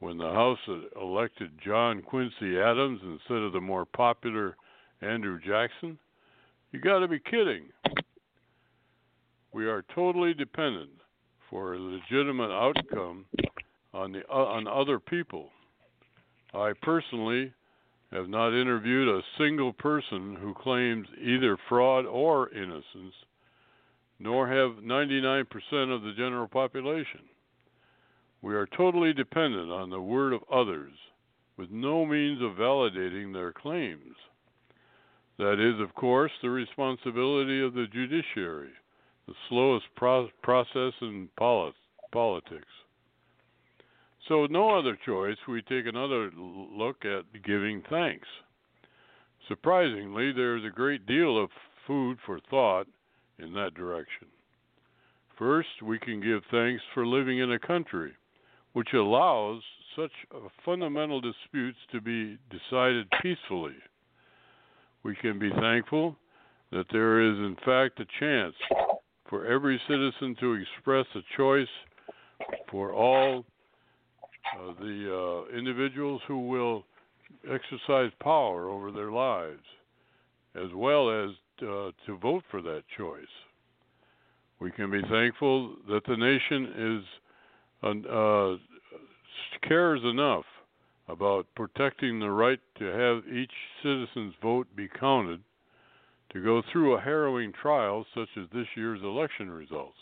when 0.00 0.18
the 0.18 0.30
House 0.30 0.58
elected 1.00 1.52
John 1.64 2.02
Quincy 2.02 2.58
Adams 2.58 3.00
instead 3.02 3.38
of 3.38 3.52
the 3.52 3.60
more 3.60 3.86
popular 3.86 4.56
Andrew 5.00 5.38
Jackson. 5.40 5.98
You 6.72 6.80
got 6.80 6.98
to 6.98 7.08
be 7.08 7.18
kidding. 7.18 7.64
We 9.52 9.66
are 9.66 9.84
totally 9.94 10.34
dependent 10.34 10.90
for 11.52 11.74
a 11.74 11.78
legitimate 11.78 12.50
outcome 12.50 13.26
on 13.92 14.12
the 14.12 14.22
uh, 14.28 14.32
on 14.32 14.66
other 14.66 14.98
people. 14.98 15.50
I 16.54 16.72
personally 16.80 17.52
have 18.10 18.28
not 18.28 18.58
interviewed 18.58 19.08
a 19.08 19.20
single 19.38 19.74
person 19.74 20.36
who 20.40 20.54
claims 20.54 21.06
either 21.22 21.58
fraud 21.68 22.06
or 22.06 22.50
innocence, 22.54 23.14
nor 24.18 24.48
have 24.48 24.82
99% 24.82 25.44
of 25.94 26.02
the 26.02 26.12
general 26.16 26.48
population. 26.48 27.20
We 28.40 28.54
are 28.54 28.66
totally 28.76 29.12
dependent 29.12 29.70
on 29.70 29.90
the 29.90 30.00
word 30.00 30.32
of 30.32 30.42
others, 30.52 30.92
with 31.56 31.70
no 31.70 32.04
means 32.04 32.42
of 32.42 32.52
validating 32.52 33.32
their 33.32 33.52
claims. 33.52 34.16
That 35.38 35.60
is, 35.60 35.80
of 35.80 35.94
course, 35.94 36.32
the 36.42 36.50
responsibility 36.50 37.62
of 37.62 37.72
the 37.74 37.86
judiciary 37.92 38.72
the 39.26 39.34
slowest 39.48 39.86
pro- 39.96 40.28
process 40.42 40.92
in 41.00 41.28
poli- 41.36 41.72
politics. 42.12 42.66
So, 44.28 44.46
no 44.46 44.78
other 44.78 44.96
choice, 45.04 45.36
we 45.48 45.62
take 45.62 45.86
another 45.86 46.30
look 46.36 47.04
at 47.04 47.42
giving 47.44 47.82
thanks. 47.90 48.28
Surprisingly, 49.48 50.32
there 50.32 50.56
is 50.56 50.64
a 50.64 50.70
great 50.70 51.06
deal 51.06 51.42
of 51.42 51.50
food 51.86 52.18
for 52.24 52.38
thought 52.48 52.86
in 53.38 53.52
that 53.54 53.74
direction. 53.74 54.28
First, 55.38 55.82
we 55.82 55.98
can 55.98 56.20
give 56.20 56.42
thanks 56.50 56.82
for 56.94 57.04
living 57.04 57.40
in 57.40 57.52
a 57.52 57.58
country 57.58 58.12
which 58.72 58.88
allows 58.94 59.60
such 59.96 60.12
fundamental 60.64 61.20
disputes 61.20 61.78
to 61.92 62.00
be 62.00 62.38
decided 62.50 63.06
peacefully. 63.22 63.74
We 65.02 65.14
can 65.16 65.38
be 65.38 65.50
thankful 65.60 66.16
that 66.70 66.86
there 66.90 67.20
is, 67.20 67.36
in 67.38 67.56
fact, 67.64 68.00
a 68.00 68.06
chance 68.18 68.54
for 69.32 69.46
every 69.46 69.80
citizen 69.88 70.36
to 70.38 70.52
express 70.52 71.06
a 71.14 71.20
choice 71.38 71.66
for 72.70 72.92
all 72.92 73.46
uh, 74.54 74.74
the 74.78 75.46
uh, 75.48 75.56
individuals 75.56 76.20
who 76.28 76.48
will 76.48 76.84
exercise 77.50 78.10
power 78.22 78.68
over 78.68 78.92
their 78.92 79.10
lives, 79.10 79.62
as 80.54 80.68
well 80.74 81.08
as 81.08 81.30
uh, 81.62 81.90
to 82.04 82.18
vote 82.20 82.44
for 82.50 82.60
that 82.60 82.82
choice. 82.98 83.24
We 84.60 84.70
can 84.70 84.90
be 84.90 85.00
thankful 85.10 85.76
that 85.88 86.04
the 86.06 86.16
nation 86.18 87.00
is 87.00 87.98
uh, 88.10 88.56
cares 89.66 90.02
enough 90.04 90.44
about 91.08 91.46
protecting 91.56 92.20
the 92.20 92.30
right 92.30 92.60
to 92.78 92.84
have 92.84 93.34
each 93.34 93.50
citizen's 93.82 94.34
vote 94.42 94.66
be 94.76 94.88
counted 95.00 95.40
to 96.32 96.42
go 96.42 96.62
through 96.72 96.94
a 96.94 97.00
harrowing 97.00 97.52
trial 97.52 98.06
such 98.14 98.28
as 98.36 98.48
this 98.52 98.66
year's 98.76 99.02
election 99.02 99.50
results. 99.50 99.98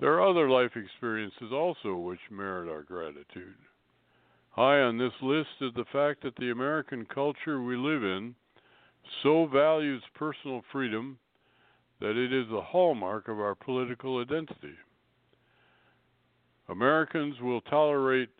There 0.00 0.12
are 0.14 0.28
other 0.28 0.50
life 0.50 0.72
experiences 0.74 1.52
also 1.52 1.96
which 1.96 2.18
merit 2.30 2.68
our 2.68 2.82
gratitude. 2.82 3.54
High 4.50 4.80
on 4.80 4.98
this 4.98 5.12
list 5.22 5.48
is 5.60 5.72
the 5.74 5.84
fact 5.92 6.22
that 6.22 6.36
the 6.36 6.50
American 6.50 7.06
culture 7.06 7.62
we 7.62 7.76
live 7.76 8.02
in 8.02 8.34
so 9.22 9.46
values 9.46 10.02
personal 10.14 10.62
freedom 10.72 11.18
that 12.00 12.16
it 12.16 12.32
is 12.32 12.46
the 12.50 12.60
hallmark 12.60 13.28
of 13.28 13.38
our 13.38 13.54
political 13.54 14.20
identity. 14.20 14.74
Americans 16.68 17.36
will 17.40 17.60
tolerate 17.62 18.30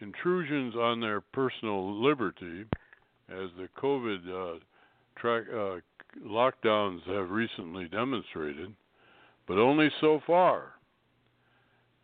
intrusions 0.00 0.74
on 0.74 1.00
their 1.00 1.20
personal 1.20 2.02
liberty 2.02 2.64
as 3.32 3.50
the 3.56 3.68
COVID 3.80 4.28
uh, 4.28 4.58
track, 5.16 5.44
uh, 5.52 5.78
lockdowns 6.26 7.02
have 7.06 7.30
recently 7.30 7.88
demonstrated, 7.88 8.72
but 9.46 9.58
only 9.58 9.90
so 10.00 10.20
far, 10.26 10.72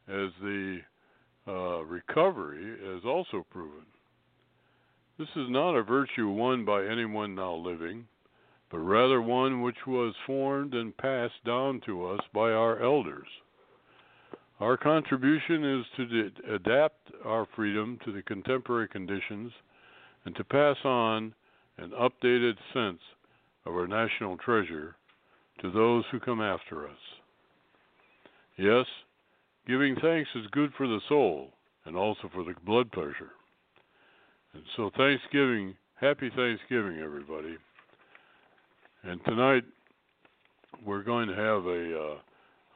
as 0.09 0.31
the 0.41 0.79
uh, 1.47 1.83
recovery 1.85 2.77
has 2.93 3.05
also 3.05 3.45
proven. 3.51 3.85
This 5.19 5.29
is 5.37 5.51
not 5.51 5.75
a 5.75 5.83
virtue 5.83 6.29
won 6.29 6.65
by 6.65 6.85
anyone 6.85 7.35
now 7.35 7.55
living, 7.55 8.07
but 8.71 8.79
rather 8.79 9.21
one 9.21 9.63
which 9.63 9.87
was 9.87 10.15
formed 10.27 10.75
and 10.75 10.97
passed 10.97 11.45
down 11.45 11.81
to 11.87 12.07
us 12.07 12.21
by 12.33 12.51
our 12.51 12.81
elders. 12.83 13.27
Our 14.61 14.77
contribution 14.77 15.65
is 15.65 15.87
to 15.97 16.31
adapt 16.55 17.11
our 17.25 17.47
freedom 17.57 17.99
to 18.05 18.13
the 18.13 18.23
contemporary 18.23 18.89
conditions 18.89 19.53
and 20.25 20.35
to 20.37 20.45
pass 20.45 20.77
on 20.85 21.35
an 21.79 21.91
updated 21.91 22.55
sense 22.73 23.01
of 23.67 23.75
our 23.75 23.87
national 23.87 24.37
treasure 24.39 24.97
to 25.61 25.71
those 25.71 26.05
who 26.11 26.21
come 26.21 26.41
after 26.41 26.87
us. 26.87 26.97
Yes, 28.57 28.87
giving 29.67 29.97
thanks 30.03 30.29
is 30.35 30.47
good 30.51 30.73
for 30.77 30.87
the 30.87 31.01
soul 31.09 31.51
and 31.85 31.97
also 31.97 32.29
for 32.33 32.45
the 32.45 32.55
blood 32.65 32.91
pressure. 32.91 33.31
And 34.55 34.63
so, 34.77 34.91
Thanksgiving, 34.97 35.75
happy 36.01 36.31
Thanksgiving, 36.35 36.99
everybody. 36.99 37.57
And 39.05 39.21
tonight, 39.25 39.65
we're 40.85 41.03
going 41.03 41.29
to 41.29 41.35
have 41.35 41.67
a 41.67 42.01
uh, 42.01 42.19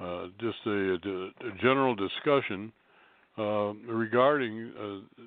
uh, 0.02 0.26
just 0.40 0.58
a, 0.66 0.94
a, 0.94 1.52
general 1.60 1.94
discussion 1.94 2.72
uh, 3.38 3.72
regarding 3.88 4.72
uh, 4.78 5.22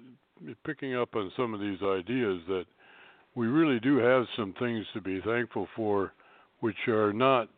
picking 0.66 0.96
up 0.96 1.16
on 1.16 1.32
some 1.38 1.54
of 1.54 1.60
these 1.60 1.82
ideas 1.82 2.42
that 2.48 2.66
we 3.36 3.48
really 3.48 3.80
do 3.80 3.98
have 3.98 4.26
some 4.38 4.54
things 4.60 4.86
to 4.94 5.02
be 5.02 5.22
thankful 5.22 5.68
for, 5.76 6.14
which 6.60 6.88
are 6.88 7.14
not 7.14 7.50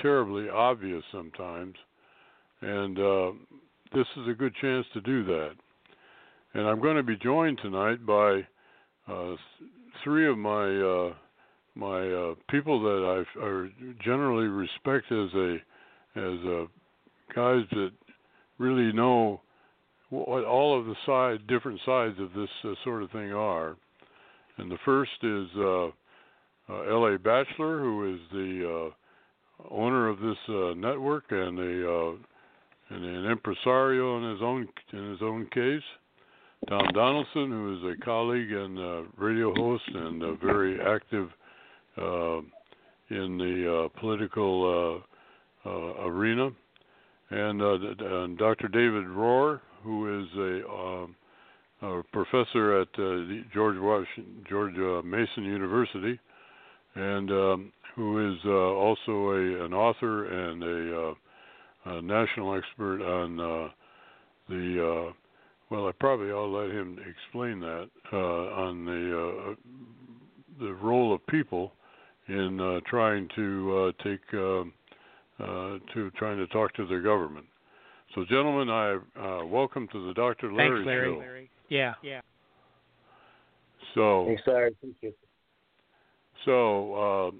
terribly 0.00 0.48
obvious 0.48 1.02
sometimes, 1.12 1.74
and 2.60 2.98
uh, 2.98 3.30
this 3.94 4.06
is 4.16 4.28
a 4.28 4.34
good 4.34 4.54
chance 4.60 4.86
to 4.94 5.00
do 5.00 5.24
that. 5.24 5.52
And 6.54 6.66
I'm 6.66 6.80
going 6.80 6.96
to 6.96 7.02
be 7.02 7.16
joined 7.16 7.58
tonight 7.62 8.04
by 8.06 8.46
uh, 9.06 9.34
three 10.02 10.28
of 10.28 10.38
my 10.38 10.64
uh, 10.64 11.14
my 11.74 12.10
uh, 12.10 12.34
people 12.50 12.82
that 12.82 13.24
I 13.38 14.02
generally 14.02 14.46
respect 14.46 15.12
as 15.12 15.32
a 15.34 15.56
as 16.16 16.44
a 16.44 16.66
guys 17.34 17.64
that 17.72 17.90
really 18.58 18.92
know 18.92 19.40
what 20.10 20.44
all 20.44 20.78
of 20.78 20.86
the 20.86 20.94
side 21.04 21.46
different 21.46 21.80
sides 21.84 22.18
of 22.18 22.32
this 22.32 22.48
uh, 22.64 22.72
sort 22.84 23.02
of 23.02 23.10
thing 23.10 23.32
are. 23.32 23.76
And 24.56 24.70
the 24.70 24.78
first 24.84 25.12
is 25.22 25.48
uh, 25.56 25.86
uh, 26.70 26.90
L.A. 26.90 27.18
Batchelor, 27.18 27.78
who 27.80 28.14
is 28.14 28.20
the 28.32 28.90
uh, 28.90 29.74
owner 29.74 30.08
of 30.08 30.18
this 30.20 30.36
uh, 30.48 30.74
network 30.74 31.24
and 31.30 31.58
a 31.58 32.16
and 32.90 33.04
an 33.04 33.30
impresario 33.30 34.16
in 34.16 34.32
his 34.32 34.42
own 34.42 34.68
in 34.92 35.10
his 35.10 35.22
own 35.22 35.46
case. 35.52 35.82
Tom 36.68 36.86
Donelson, 36.94 37.50
who 37.50 37.76
is 37.76 37.96
a 37.98 38.04
colleague 38.04 38.50
and 38.50 39.06
radio 39.16 39.54
host 39.54 39.84
and 39.94 40.40
very 40.40 40.80
active 40.80 41.28
in 43.10 43.38
the 43.38 43.88
political 44.00 45.02
arena, 45.66 46.50
and, 47.30 47.60
and, 47.62 48.38
Dr. 48.38 48.68
David 48.68 49.04
Rehr, 49.04 49.60
who 49.82 50.20
is 50.20 50.28
a, 50.36 50.68
um, 50.70 51.16
a 51.82 52.02
professor 52.12 52.80
at 52.80 52.92
George 53.52 53.76
Washington, 53.78 54.44
George 54.48 55.04
Mason 55.04 55.44
University, 55.44 56.18
and 56.94 57.30
um, 57.30 57.72
who 57.94 58.32
is 58.32 58.38
also 58.44 59.30
a, 59.30 59.64
an 59.64 59.72
author 59.72 60.26
and 60.26 60.62
a, 60.62 61.14
a 61.86 62.02
national 62.02 62.56
expert 62.56 63.02
on 63.02 63.70
the 64.48 65.12
well, 65.70 65.86
I 65.86 65.92
probably 65.92 66.30
I'll 66.30 66.50
let 66.50 66.70
him 66.70 66.98
explain 66.98 67.60
that 67.60 67.90
uh, 68.12 68.16
on 68.16 68.84
the 68.84 69.50
uh, 69.50 69.54
the 70.64 70.72
role 70.74 71.14
of 71.14 71.24
people 71.26 71.72
in 72.26 72.60
uh, 72.60 72.80
trying 72.86 73.28
to 73.36 73.92
uh, 73.98 74.02
take 74.02 74.20
uh, 74.32 74.60
uh, 75.42 75.78
to 75.94 76.10
trying 76.16 76.38
to 76.38 76.46
talk 76.48 76.72
to 76.74 76.86
their 76.86 77.02
government. 77.02 77.46
So, 78.14 78.24
gentlemen, 78.24 78.70
I 78.70 78.94
uh, 79.20 79.44
welcome 79.44 79.86
to 79.92 80.06
the 80.06 80.14
Dr. 80.14 80.52
Larry, 80.52 80.78
Thanks, 80.78 80.86
Larry. 80.86 81.14
show. 81.14 81.18
Larry. 81.18 81.50
Yeah, 81.68 81.94
yeah. 82.02 82.20
So, 83.94 84.24
thanks, 84.26 84.42
Larry. 84.46 84.76
Thank 84.80 84.96
you. 85.02 85.12
So, 86.44 86.94
uh, 86.94 87.30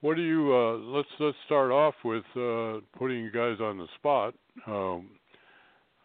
what 0.00 0.16
do 0.16 0.22
you? 0.22 0.52
Uh, 0.54 0.76
let's 0.96 1.08
let's 1.18 1.36
start 1.46 1.70
off 1.70 1.94
with 2.04 2.24
uh, 2.36 2.80
putting 2.98 3.18
you 3.18 3.30
guys 3.30 3.56
on 3.60 3.78
the 3.78 3.86
spot. 3.98 4.34
Um, 4.66 5.08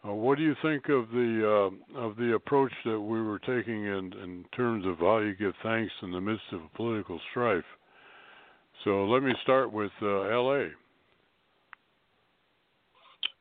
uh, 0.06 0.12
what 0.12 0.38
do 0.38 0.44
you 0.44 0.54
think 0.62 0.88
of 0.88 1.10
the 1.10 1.70
uh, 1.96 1.98
of 1.98 2.16
the 2.16 2.34
approach 2.34 2.72
that 2.84 3.00
we 3.00 3.20
were 3.22 3.38
taking 3.40 3.84
in 3.84 4.12
in 4.22 4.44
terms 4.56 4.86
of 4.86 4.98
how 4.98 5.18
you 5.18 5.34
give 5.34 5.52
thanks 5.62 5.92
in 6.02 6.12
the 6.12 6.20
midst 6.20 6.44
of 6.52 6.60
political 6.74 7.20
strife? 7.30 7.64
So 8.84 9.04
let 9.06 9.22
me 9.22 9.32
start 9.42 9.72
with 9.72 9.90
uh, 10.02 10.22
L.A. 10.22 10.68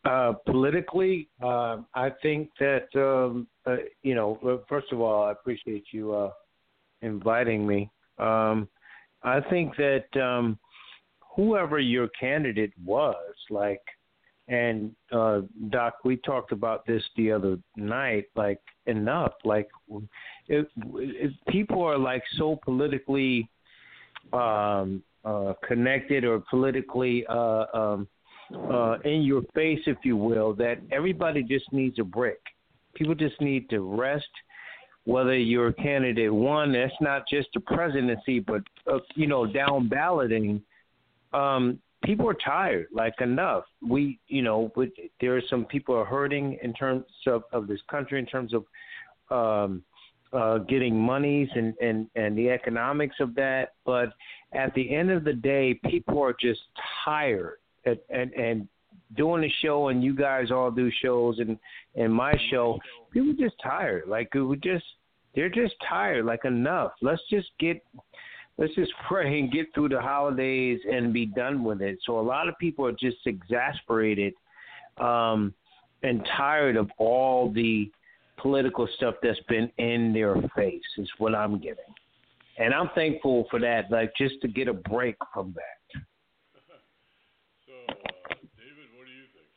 Uh, 0.06 0.34
politically, 0.46 1.28
uh, 1.42 1.78
I 1.96 2.12
think 2.22 2.52
that 2.60 2.88
um, 2.96 3.48
uh, 3.66 3.78
you 4.04 4.14
know. 4.14 4.62
First 4.70 4.92
of 4.92 5.02
all, 5.02 5.24
I 5.24 5.32
appreciate 5.32 5.86
you 5.92 6.14
uh, 6.14 6.30
inviting 7.02 7.66
me. 7.66 7.90
Um, 8.20 8.68
I 9.24 9.42
think 9.50 9.76
that 9.78 10.06
um, 10.22 10.60
whoever 11.36 11.80
your 11.80 12.08
candidate 12.10 12.72
was, 12.86 13.34
like, 13.50 13.82
and 14.48 14.96
uh, 15.12 15.42
Doc, 15.70 15.96
we 16.04 16.18
talked 16.18 16.52
about 16.52 16.86
this 16.86 17.02
the 17.18 17.32
other 17.32 17.58
night. 17.76 18.26
Like, 18.36 18.62
enough. 18.86 19.34
Like, 19.44 19.70
people 21.50 21.84
are 21.84 21.98
like 21.98 22.24
so 22.38 22.60
politically 22.64 23.50
um, 24.34 25.02
uh, 25.24 25.54
connected 25.68 26.26
or 26.26 26.44
politically 26.48 27.26
uh, 27.28 27.66
um, 27.74 28.08
uh, 28.54 28.98
in 29.04 29.22
your 29.24 29.42
face, 29.54 29.80
if 29.86 29.98
you 30.04 30.18
will, 30.18 30.54
that 30.56 30.80
everybody 30.92 31.44
just 31.44 31.72
needs 31.72 32.00
a 32.00 32.04
break. 32.04 32.40
People 32.94 33.16
just 33.16 33.40
need 33.42 33.70
to 33.70 33.82
rest. 33.82 34.28
Whether 35.06 35.38
you're 35.38 35.68
a 35.68 35.74
candidate 35.74 36.34
one, 36.34 36.74
that's 36.74 36.94
not 37.00 37.24
just 37.30 37.50
the 37.54 37.60
presidency, 37.60 38.40
but 38.40 38.62
uh, 38.92 39.00
you 39.16 39.28
know, 39.28 39.46
down 39.46 39.88
balloting. 39.88 40.62
Um, 41.34 41.80
people 42.04 42.28
are 42.28 42.38
tired. 42.44 42.88
Like 42.92 43.14
enough. 43.22 43.66
We, 43.88 44.20
you 44.28 44.42
know, 44.42 44.72
but 44.76 44.90
there 45.22 45.36
are 45.38 45.42
some 45.50 45.66
people 45.66 45.96
are 45.96 46.06
hurting 46.06 46.58
in 46.64 46.74
terms 46.74 47.06
of, 47.28 47.44
of 47.52 47.68
this 47.68 47.82
country, 47.90 48.20
in 48.20 48.26
terms 48.26 48.54
of 48.54 48.66
um, 49.30 49.84
uh, 50.34 50.60
getting 50.60 51.00
monies 51.00 51.50
and, 51.54 51.74
and, 51.82 52.08
and 52.16 52.38
the 52.38 52.50
economics 52.50 53.16
of 53.20 53.36
that. 53.36 53.74
But 53.86 54.10
at 54.54 54.74
the 54.74 54.96
end 54.96 55.12
of 55.12 55.24
the 55.24 55.34
day, 55.34 55.80
people 55.86 56.22
are 56.22 56.36
just 56.40 56.62
tired 57.04 57.58
and, 57.86 58.00
and, 58.10 58.34
and 58.34 58.68
doing 59.16 59.42
the 59.42 59.52
show 59.62 59.90
and 59.90 60.04
you 60.04 60.16
guys 60.16 60.52
all 60.52 60.72
do 60.72 60.92
shows 61.02 61.40
and, 61.40 61.58
and 61.96 62.14
my 62.14 62.36
show, 62.50 62.80
people 63.12 63.34
just 63.38 63.56
tired. 63.62 64.04
Like 64.08 64.34
we 64.34 64.58
just, 64.58 64.86
they're 65.36 65.50
just 65.50 65.76
tired. 65.88 66.26
Like 66.26 66.46
enough. 66.46 66.92
Let's 67.02 67.22
just 67.30 67.48
get, 67.60 67.84
let's 68.58 68.74
just 68.76 68.92
pray 69.08 69.40
and 69.40 69.52
get 69.52 69.68
through 69.74 69.90
the 69.90 70.02
holidays 70.02 70.80
and 70.92 71.14
be 71.14 71.26
done 71.26 71.64
with 71.64 71.82
it. 71.82 72.00
So 72.06 72.20
a 72.20 72.22
lot 72.22 72.48
of 72.48 72.56
people 72.60 72.86
are 72.86 72.92
just 72.92 73.18
exasperated 73.26 74.34
um, 74.98 75.54
and 76.04 76.26
tired 76.38 76.78
of 76.78 76.90
all 76.98 77.52
the 77.52 77.92
political 78.38 78.88
stuff 78.96 79.16
that's 79.22 79.40
been 79.48 79.72
in 79.78 80.14
their 80.14 80.36
face 80.56 80.84
is 80.98 81.10
what 81.18 81.34
I'm 81.34 81.60
getting. 81.60 81.94
And 82.58 82.74
I'm 82.74 82.90
thankful 82.96 83.48
for 83.50 83.60
that, 83.60 83.92
like 83.92 84.14
just 84.18 84.36
to 84.42 84.48
get 84.48 84.68
a 84.68 84.74
break 84.74 85.16
from 85.34 85.54
that. 85.56 86.02
so, 87.66 87.74
uh, 87.90 87.94
David, 88.56 88.88
what 88.96 89.06
do 89.08 89.12
you 89.12 89.26
think? 89.34 89.48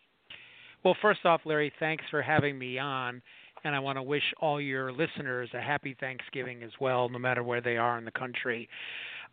Well, 0.84 0.96
first 1.02 1.24
off, 1.24 1.40
Larry, 1.44 1.72
thanks 1.80 2.04
for 2.10 2.22
having 2.22 2.58
me 2.58 2.78
on. 2.78 3.20
And 3.64 3.74
I 3.74 3.80
want 3.80 3.98
to 3.98 4.02
wish 4.02 4.22
all 4.40 4.60
your 4.60 4.92
listeners 4.92 5.50
a 5.52 5.60
happy 5.60 5.96
Thanksgiving 5.98 6.62
as 6.62 6.70
well, 6.80 7.08
no 7.08 7.18
matter 7.18 7.42
where 7.42 7.60
they 7.60 7.76
are 7.76 7.98
in 7.98 8.04
the 8.04 8.12
country. 8.12 8.68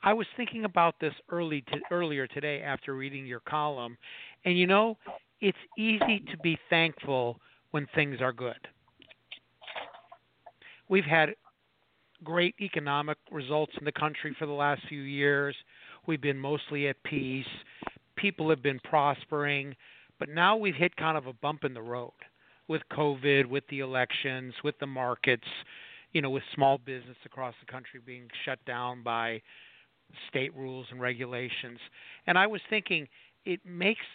I 0.03 0.13
was 0.13 0.27
thinking 0.35 0.65
about 0.65 0.95
this 0.99 1.13
early 1.29 1.61
to, 1.61 1.79
earlier 1.91 2.27
today 2.27 2.61
after 2.61 2.95
reading 2.95 3.25
your 3.25 3.39
column, 3.41 3.97
and 4.43 4.57
you 4.57 4.67
know, 4.67 4.97
it's 5.41 5.57
easy 5.77 6.23
to 6.31 6.37
be 6.41 6.57
thankful 6.69 7.39
when 7.71 7.87
things 7.93 8.19
are 8.19 8.33
good. 8.33 8.67
We've 10.89 11.05
had 11.05 11.35
great 12.23 12.55
economic 12.59 13.17
results 13.31 13.73
in 13.77 13.85
the 13.85 13.91
country 13.91 14.35
for 14.37 14.45
the 14.45 14.53
last 14.53 14.81
few 14.87 15.01
years. 15.01 15.55
We've 16.07 16.21
been 16.21 16.37
mostly 16.37 16.87
at 16.87 17.01
peace. 17.03 17.45
People 18.15 18.49
have 18.49 18.63
been 18.63 18.79
prospering, 18.79 19.75
but 20.19 20.29
now 20.29 20.55
we've 20.55 20.75
hit 20.75 20.95
kind 20.95 21.17
of 21.17 21.27
a 21.27 21.33
bump 21.33 21.63
in 21.63 21.73
the 21.73 21.81
road 21.81 22.11
with 22.67 22.81
COVID, 22.91 23.45
with 23.47 23.63
the 23.69 23.79
elections, 23.79 24.53
with 24.63 24.77
the 24.79 24.87
markets, 24.87 25.47
you 26.13 26.21
know, 26.21 26.29
with 26.29 26.43
small 26.53 26.77
business 26.77 27.17
across 27.25 27.53
the 27.63 27.71
country 27.71 27.99
being 28.03 28.27
shut 28.43 28.63
down 28.65 29.03
by 29.03 29.41
state 30.29 30.55
rules 30.55 30.87
and 30.91 31.01
regulations. 31.01 31.79
And 32.27 32.37
I 32.37 32.47
was 32.47 32.61
thinking 32.69 33.07
it 33.45 33.59
makes 33.65 34.05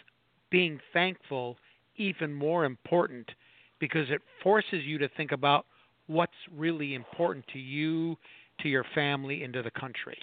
being 0.50 0.80
thankful 0.92 1.56
even 1.96 2.32
more 2.32 2.64
important 2.64 3.30
because 3.78 4.10
it 4.10 4.20
forces 4.42 4.84
you 4.84 4.98
to 4.98 5.08
think 5.16 5.32
about 5.32 5.66
what's 6.06 6.32
really 6.56 6.94
important 6.94 7.46
to 7.52 7.58
you, 7.58 8.16
to 8.60 8.68
your 8.68 8.84
family, 8.94 9.44
and 9.44 9.52
to 9.52 9.62
the 9.62 9.70
country. 9.70 10.18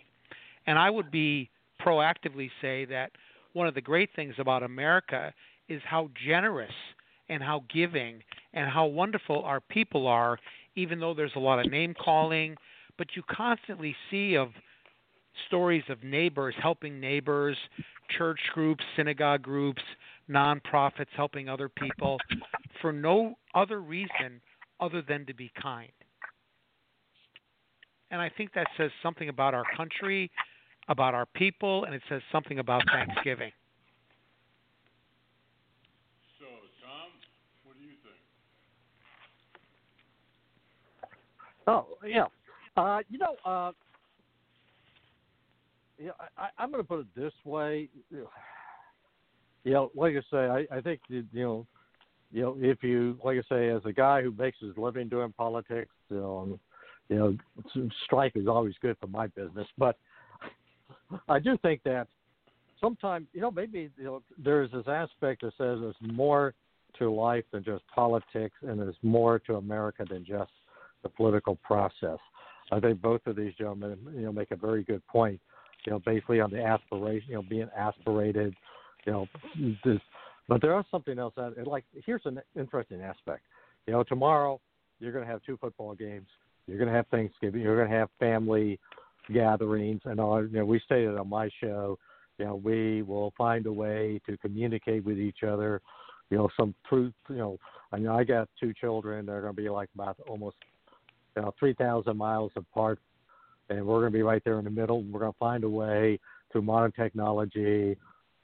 And 0.65 0.77
I 0.77 0.89
would 0.89 1.11
be 1.11 1.49
proactively 1.79 2.49
say 2.61 2.85
that 2.85 3.11
one 3.53 3.67
of 3.67 3.73
the 3.73 3.81
great 3.81 4.09
things 4.15 4.35
about 4.37 4.63
America 4.63 5.33
is 5.69 5.81
how 5.85 6.09
generous 6.25 6.71
and 7.29 7.43
how 7.43 7.63
giving 7.73 8.21
and 8.53 8.69
how 8.69 8.85
wonderful 8.85 9.43
our 9.43 9.59
people 9.59 10.07
are, 10.07 10.37
even 10.75 10.99
though 10.99 11.13
there's 11.13 11.35
a 11.35 11.39
lot 11.39 11.59
of 11.59 11.71
name 11.71 11.93
calling, 11.93 12.55
but 12.97 13.07
you 13.15 13.23
constantly 13.29 13.95
see 14.09 14.35
of 14.35 14.49
stories 15.47 15.83
of 15.89 16.03
neighbors 16.03 16.55
helping 16.61 16.99
neighbors, 16.99 17.57
church 18.17 18.39
groups, 18.53 18.83
synagogue 18.95 19.41
groups, 19.41 19.81
nonprofits 20.29 21.07
helping 21.15 21.47
other 21.49 21.69
people 21.69 22.17
for 22.81 22.91
no 22.91 23.35
other 23.53 23.81
reason 23.81 24.41
other 24.79 25.01
than 25.01 25.25
to 25.25 25.33
be 25.33 25.51
kind. 25.61 25.91
And 28.11 28.21
I 28.21 28.29
think 28.29 28.53
that 28.53 28.67
says 28.77 28.91
something 29.03 29.29
about 29.29 29.53
our 29.53 29.65
country, 29.75 30.31
about 30.87 31.13
our 31.13 31.25
people, 31.25 31.83
and 31.83 31.93
it 31.93 32.01
says 32.07 32.21
something 32.31 32.59
about 32.59 32.83
Thanksgiving. 32.91 33.51
So, 36.39 36.45
Tom, 36.81 37.11
what 37.65 37.75
do 37.77 37.83
you 37.83 37.95
think? 38.03 38.15
Oh 41.67 41.85
yeah, 42.05 42.25
uh, 42.77 42.99
you 43.09 43.17
know, 43.17 43.35
uh, 43.45 43.71
yeah, 45.99 46.11
I, 46.37 46.47
I'm 46.57 46.71
going 46.71 46.83
to 46.83 46.87
put 46.87 46.99
it 46.99 47.07
this 47.15 47.33
way. 47.43 47.89
You 49.63 49.73
know, 49.73 49.91
like 49.95 50.13
I 50.15 50.21
say, 50.31 50.37
I, 50.71 50.77
I 50.77 50.81
think 50.81 51.01
you 51.09 51.25
know, 51.33 51.67
you 52.31 52.41
know, 52.41 52.55
if 52.59 52.83
you 52.83 53.17
like 53.23 53.37
I 53.37 53.53
say, 53.53 53.69
as 53.69 53.81
a 53.85 53.91
guy 53.91 54.21
who 54.21 54.31
makes 54.31 54.59
his 54.59 54.77
living 54.77 55.09
doing 55.09 55.33
politics, 55.33 55.91
you 56.09 56.17
know, 56.17 56.59
you 57.09 57.15
know, 57.15 57.89
strike 58.05 58.33
is 58.35 58.47
always 58.47 58.75
good 58.81 58.95
for 59.01 59.07
my 59.07 59.27
business. 59.27 59.67
But 59.77 59.97
I 61.27 61.39
do 61.39 61.57
think 61.57 61.83
that 61.83 62.07
sometimes, 62.79 63.27
you 63.33 63.41
know, 63.41 63.51
maybe 63.51 63.89
you 63.97 64.03
know, 64.03 64.23
there's 64.37 64.71
this 64.71 64.87
aspect 64.87 65.41
that 65.41 65.53
says 65.57 65.79
there's 65.81 65.95
more 66.01 66.53
to 66.99 67.11
life 67.11 67.43
than 67.51 67.63
just 67.63 67.83
politics, 67.93 68.55
and 68.61 68.79
there's 68.79 68.95
more 69.01 69.39
to 69.39 69.55
America 69.55 70.05
than 70.09 70.23
just 70.25 70.51
the 71.03 71.09
political 71.09 71.55
process. 71.63 72.19
I 72.71 72.79
think 72.79 73.01
both 73.01 73.21
of 73.27 73.35
these 73.35 73.53
gentlemen, 73.57 73.97
you 74.13 74.21
know, 74.21 74.31
make 74.31 74.51
a 74.51 74.55
very 74.55 74.83
good 74.83 75.05
point. 75.07 75.39
You 75.85 75.93
know, 75.93 75.99
basically 75.99 76.41
on 76.41 76.51
the 76.51 76.61
aspiration, 76.61 77.29
you 77.29 77.35
know, 77.35 77.43
being 77.47 77.69
aspirated, 77.77 78.53
you 79.05 79.13
know, 79.13 79.27
this. 79.85 79.99
But 80.49 80.61
there 80.61 80.77
is 80.79 80.85
something 80.91 81.17
else 81.17 81.33
that, 81.37 81.65
like, 81.65 81.85
here's 82.05 82.25
an 82.25 82.41
interesting 82.57 83.01
aspect. 83.01 83.43
You 83.85 83.93
know, 83.93 84.03
tomorrow 84.03 84.59
you're 84.99 85.13
going 85.13 85.25
to 85.25 85.31
have 85.31 85.41
two 85.43 85.55
football 85.57 85.95
games. 85.95 86.27
You're 86.67 86.77
going 86.77 86.89
to 86.89 86.95
have 86.95 87.07
Thanksgiving. 87.07 87.61
You're 87.61 87.77
going 87.77 87.89
to 87.89 87.95
have 87.95 88.09
family 88.19 88.79
gatherings, 89.33 90.01
and 90.05 90.19
all. 90.19 90.43
You 90.43 90.57
know, 90.59 90.65
we 90.65 90.79
stated 90.81 91.17
on 91.17 91.29
my 91.29 91.49
show, 91.61 91.97
you 92.37 92.45
know, 92.45 92.55
we 92.55 93.01
will 93.03 93.33
find 93.37 93.65
a 93.65 93.71
way 93.71 94.19
to 94.25 94.35
communicate 94.37 95.05
with 95.05 95.17
each 95.17 95.43
other. 95.47 95.81
You 96.29 96.37
know, 96.37 96.49
some 96.57 96.75
truth. 96.89 97.13
You 97.29 97.37
know, 97.37 97.59
I 97.93 97.99
know 97.99 98.17
I 98.17 98.25
got 98.25 98.49
two 98.59 98.73
children. 98.73 99.25
They're 99.25 99.41
going 99.41 99.55
to 99.55 99.61
be 99.61 99.69
like 99.69 99.89
about 99.95 100.17
almost 100.27 100.57
you 101.37 101.43
know, 101.43 101.53
3,000 101.59 102.17
miles 102.17 102.51
apart, 102.55 102.99
and 103.69 103.85
we're 103.85 103.99
going 103.99 104.11
to 104.11 104.17
be 104.17 104.23
right 104.23 104.41
there 104.43 104.57
in 104.57 104.65
the 104.65 104.71
middle. 104.71 105.03
We're 105.03 105.19
going 105.19 105.31
to 105.31 105.37
find 105.37 105.63
a 105.63 105.69
way 105.69 106.19
through 106.51 106.63
modern 106.63 106.91
technology, 106.93 107.95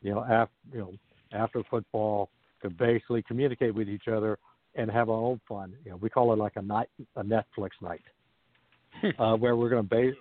you 0.04 0.14
know, 0.14 0.24
after 0.24 0.54
you 0.72 0.80
know, 0.80 0.94
after 1.32 1.64
football, 1.72 2.30
to 2.62 2.70
basically 2.70 3.24
communicate 3.24 3.74
with 3.74 3.90
each 3.90 4.08
other 4.08 4.38
and 4.76 4.92
have 4.92 5.10
our 5.10 5.18
own 5.18 5.42
fun. 5.50 5.74
You 5.84 5.92
know, 5.92 5.98
we 5.98 6.10
call 6.10 6.34
it 6.34 6.36
like 6.38 6.56
a 6.56 6.62
night, 6.62 6.90
a 7.16 7.24
Netflix 7.24 7.72
night, 7.82 8.04
uh, 9.18 9.36
where 9.38 9.56
we're 9.56 9.70
going 9.70 9.84
to 9.84 9.90
base, 9.90 10.14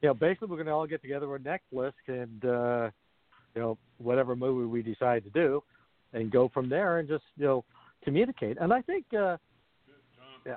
you 0.00 0.08
know, 0.08 0.14
basically 0.14 0.46
we're 0.46 0.56
going 0.56 0.66
to 0.66 0.72
all 0.72 0.86
get 0.86 1.02
together 1.02 1.28
with 1.28 1.42
Netflix 1.42 1.92
and 2.06 2.44
uh, 2.44 2.90
you 3.56 3.62
know 3.62 3.78
whatever 3.98 4.36
movie 4.36 4.66
we 4.66 4.80
decide 4.80 5.24
to 5.24 5.30
do, 5.30 5.60
and 6.12 6.30
go 6.30 6.48
from 6.54 6.68
there 6.68 7.00
and 7.00 7.08
just 7.08 7.24
you 7.36 7.46
know 7.46 7.64
communicate. 8.04 8.58
And 8.60 8.72
I 8.72 8.80
think. 8.82 9.06
Uh, 9.12 9.38
yeah. 10.46 10.56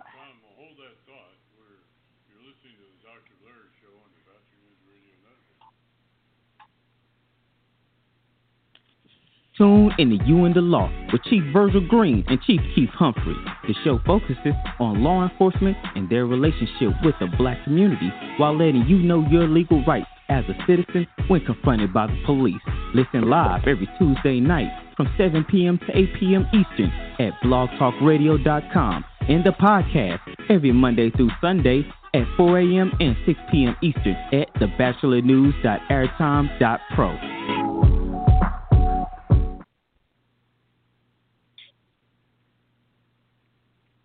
Tune 9.58 9.92
in 9.98 10.10
to 10.10 10.18
You 10.26 10.44
and 10.44 10.54
the 10.54 10.62
Law 10.62 10.92
with 11.14 11.24
Chief 11.24 11.42
Virgil 11.54 11.80
Green 11.88 12.26
and 12.28 12.42
Chief 12.42 12.60
Keith 12.76 12.90
Humphrey. 12.90 13.38
The 13.68 13.76
show 13.86 14.00
focuses 14.06 14.54
on 14.80 15.02
law 15.02 15.24
enforcement 15.24 15.78
and 15.96 16.10
their 16.10 16.26
relationship 16.26 16.90
with 17.06 17.16
the 17.22 17.28
black 17.38 17.64
community 17.64 18.12
while 18.38 18.58
letting 18.58 18.86
you 18.86 18.98
know 18.98 19.26
your 19.30 19.48
legal 19.48 19.82
rights 19.86 20.10
as 20.28 20.44
a 20.50 20.56
citizen 20.68 21.08
when 21.28 21.40
confronted 21.46 21.94
by 21.94 22.08
the 22.08 22.22
police. 22.26 22.60
Listen 22.94 23.30
live 23.30 23.62
every 23.66 23.88
Tuesday 23.98 24.42
night 24.42 24.68
from 24.98 25.08
7 25.18 25.46
p.m. 25.50 25.80
to 25.88 25.98
8 25.98 26.10
p.m. 26.20 26.46
Eastern 26.48 26.92
at 27.20 27.32
blogtalkradio.com 27.42 29.06
and 29.22 29.46
the 29.46 29.52
podcast 29.52 30.20
every 30.50 30.74
Monday 30.74 31.12
through 31.12 31.30
Sunday 31.40 31.90
at 32.14 32.28
4 32.36 32.60
a.m. 32.60 32.92
and 33.00 33.16
6 33.26 33.40
p.m. 33.52 33.78
Eastern 33.82 34.18
at 34.34 34.54
thebatchelornews.airtime.pro. 34.56 37.35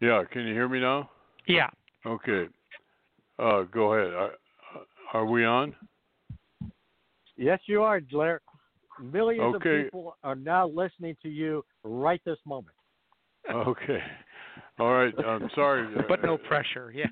Yeah, 0.00 0.24
can 0.30 0.46
you 0.46 0.54
hear 0.54 0.68
me 0.68 0.80
now? 0.80 1.10
Yeah. 1.46 1.68
Okay. 2.06 2.48
Uh, 3.38 3.62
go 3.62 3.94
ahead. 3.94 4.14
Are, 4.14 4.32
are 5.12 5.26
we 5.26 5.44
on? 5.44 5.74
Yes, 7.36 7.60
you 7.66 7.82
are, 7.82 8.00
Blair. 8.00 8.40
Millions 9.00 9.54
Okay. 9.56 9.80
of 9.80 9.86
people 9.86 10.16
are 10.22 10.34
now 10.34 10.68
listening 10.68 11.16
to 11.22 11.28
you 11.28 11.64
right 11.84 12.20
this 12.24 12.38
moment. 12.46 12.76
Okay. 13.50 14.02
All 14.78 14.92
right. 14.92 15.14
I'm 15.26 15.48
sorry. 15.54 15.94
But 16.08 16.22
no 16.22 16.36
pressure. 16.36 16.92
Yeah. 16.94 17.06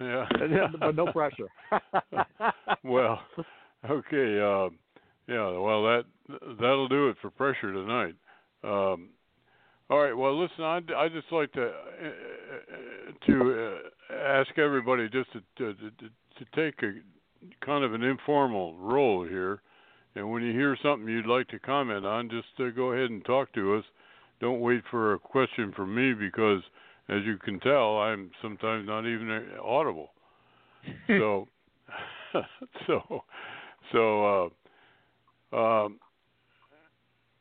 Yeah. 0.00 0.26
but 0.80 0.94
no 0.94 1.06
pressure. 1.06 1.48
well, 2.82 3.20
okay. 3.88 4.40
Uh, 4.40 4.68
yeah. 5.26 5.50
Well, 5.58 5.84
that 5.84 6.04
that'll 6.60 6.88
do 6.88 7.08
it 7.08 7.16
for 7.22 7.30
pressure 7.30 7.72
tonight. 7.72 8.14
Um, 8.62 9.10
all 9.90 9.98
right. 9.98 10.16
Well, 10.16 10.40
listen. 10.40 10.64
I 10.64 10.80
I 10.96 11.08
just 11.08 11.30
like 11.30 11.52
to 11.52 11.66
uh, 11.66 13.26
to 13.26 13.80
uh, 14.12 14.14
ask 14.14 14.58
everybody 14.58 15.08
just 15.08 15.32
to, 15.32 15.40
to 15.58 15.74
to 15.74 15.90
to 15.90 16.44
take 16.54 16.82
a 16.82 16.92
kind 17.64 17.84
of 17.84 17.94
an 17.94 18.02
informal 18.02 18.76
role 18.78 19.24
here, 19.26 19.60
and 20.14 20.30
when 20.30 20.42
you 20.42 20.52
hear 20.52 20.76
something 20.82 21.08
you'd 21.08 21.26
like 21.26 21.48
to 21.48 21.58
comment 21.58 22.06
on, 22.06 22.30
just 22.30 22.46
uh, 22.60 22.70
go 22.74 22.92
ahead 22.92 23.10
and 23.10 23.24
talk 23.24 23.52
to 23.54 23.76
us. 23.76 23.84
Don't 24.40 24.60
wait 24.60 24.82
for 24.90 25.14
a 25.14 25.18
question 25.18 25.72
from 25.76 25.94
me 25.94 26.12
because, 26.12 26.62
as 27.08 27.22
you 27.24 27.38
can 27.38 27.60
tell, 27.60 27.98
I'm 27.98 28.30
sometimes 28.42 28.86
not 28.86 29.06
even 29.06 29.48
audible. 29.62 30.10
so, 31.06 31.46
so, 32.86 33.24
so. 33.92 34.50
Uh, 35.52 35.56
um, 35.56 36.00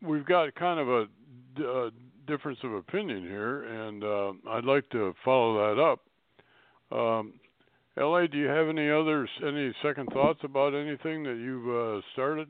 we've 0.04 0.26
got 0.26 0.54
kind 0.56 0.80
of 0.80 0.88
a, 0.88 1.64
a 1.64 1.90
difference 2.28 2.60
of 2.64 2.74
opinion 2.74 3.24
here, 3.24 3.64
and 3.64 4.04
uh, 4.04 4.32
I'd 4.50 4.66
like 4.66 4.90
to 4.92 5.14
follow 5.24 5.76
that 5.76 5.82
up. 5.82 6.00
Um, 6.98 7.34
La, 7.96 8.26
do 8.26 8.38
you 8.38 8.48
have 8.48 8.68
any 8.70 8.90
others, 8.90 9.30
any 9.46 9.74
second 9.84 10.10
thoughts 10.14 10.40
about 10.44 10.74
anything 10.74 11.24
that 11.24 11.36
you've 11.38 11.70
uh, 11.70 12.02
started? 12.14 12.48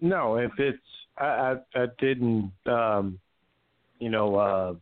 No, 0.00 0.36
if 0.36 0.52
it's 0.58 0.78
I 1.18 1.24
I, 1.74 1.82
I 1.82 1.86
didn't 1.98 2.52
um 2.66 3.18
you 3.98 4.10
know 4.10 4.36
uh 4.36 4.74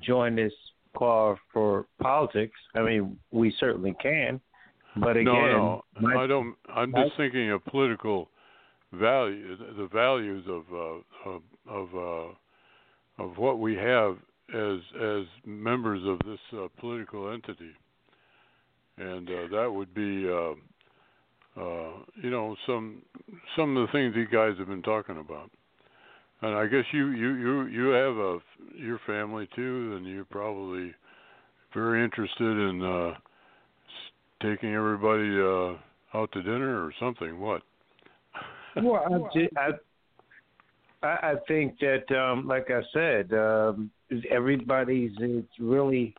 join 0.00 0.36
this 0.36 0.52
call 0.96 1.36
for 1.52 1.86
politics. 2.00 2.58
I 2.74 2.82
mean, 2.82 3.18
we 3.30 3.54
certainly 3.60 3.94
can. 4.00 4.40
But 4.96 5.16
again, 5.16 5.24
no, 5.26 5.84
no, 6.00 6.08
my- 6.08 6.24
I 6.24 6.26
don't. 6.26 6.56
I'm 6.74 6.90
my- 6.90 7.04
just 7.04 7.16
thinking 7.16 7.50
of 7.50 7.64
political 7.66 8.30
value, 8.92 9.56
the 9.76 9.88
values 9.92 10.44
of 10.48 10.64
uh, 10.72 11.28
of 11.30 11.42
of, 11.68 11.88
uh, 11.94 13.22
of 13.22 13.38
what 13.38 13.58
we 13.58 13.74
have 13.76 14.16
as 14.54 14.78
as 15.00 15.24
members 15.44 16.00
of 16.06 16.18
this 16.20 16.38
uh, 16.54 16.68
political 16.80 17.32
entity, 17.32 17.72
and 18.96 19.28
uh, 19.28 19.46
that 19.50 19.70
would 19.70 19.92
be, 19.92 20.26
uh, 20.26 20.52
uh, 21.60 21.92
you 22.22 22.30
know, 22.30 22.56
some 22.66 23.02
some 23.56 23.76
of 23.76 23.86
the 23.86 23.92
things 23.92 24.14
you 24.16 24.26
guys 24.26 24.56
have 24.58 24.68
been 24.68 24.82
talking 24.82 25.18
about. 25.18 25.50
And 26.40 26.54
I 26.54 26.66
guess 26.66 26.84
you 26.92 27.08
you 27.08 27.34
you 27.34 27.66
you 27.66 27.88
have 27.88 28.16
a 28.16 28.38
your 28.76 29.00
family 29.06 29.48
too, 29.54 29.94
and 29.96 30.06
you're 30.06 30.24
probably 30.24 30.94
very 31.74 32.02
interested 32.02 32.70
in 32.70 32.82
uh, 32.82 33.14
taking 34.40 34.72
everybody 34.72 35.38
uh, 35.38 36.16
out 36.16 36.32
to 36.32 36.42
dinner 36.42 36.84
or 36.84 36.92
something. 36.98 37.38
What? 37.38 37.62
well, 38.76 39.02
I, 39.04 39.38
ju- 39.38 39.48
I, 39.56 39.70
I 41.02 41.06
I 41.06 41.34
think 41.46 41.78
that, 41.80 42.10
um, 42.16 42.46
like 42.46 42.70
I 42.70 42.82
said, 42.92 43.32
um, 43.32 43.90
everybody's 44.30 45.12
really 45.58 46.14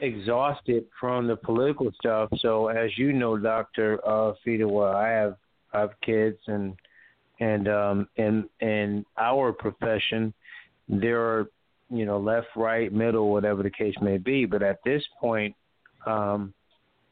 exhausted 0.00 0.84
from 1.00 1.26
the 1.26 1.36
political 1.36 1.90
stuff. 1.98 2.30
So, 2.38 2.68
as 2.68 2.96
you 2.96 3.12
know, 3.12 3.36
Doctor 3.36 4.00
uh, 4.06 4.34
Fedewa, 4.46 4.94
I 4.94 5.08
have 5.08 5.36
I 5.72 5.80
have 5.80 5.90
kids, 6.04 6.38
and 6.46 6.74
and 7.40 7.68
um, 7.68 8.08
in 8.16 8.48
in 8.60 9.04
our 9.16 9.52
profession, 9.52 10.32
there 10.88 11.20
are 11.20 11.46
you 11.90 12.04
know 12.04 12.18
left, 12.18 12.48
right, 12.56 12.92
middle, 12.92 13.30
whatever 13.30 13.62
the 13.62 13.70
case 13.70 13.94
may 14.00 14.18
be. 14.18 14.44
But 14.44 14.62
at 14.62 14.78
this 14.84 15.02
point, 15.20 15.54
um, 16.06 16.52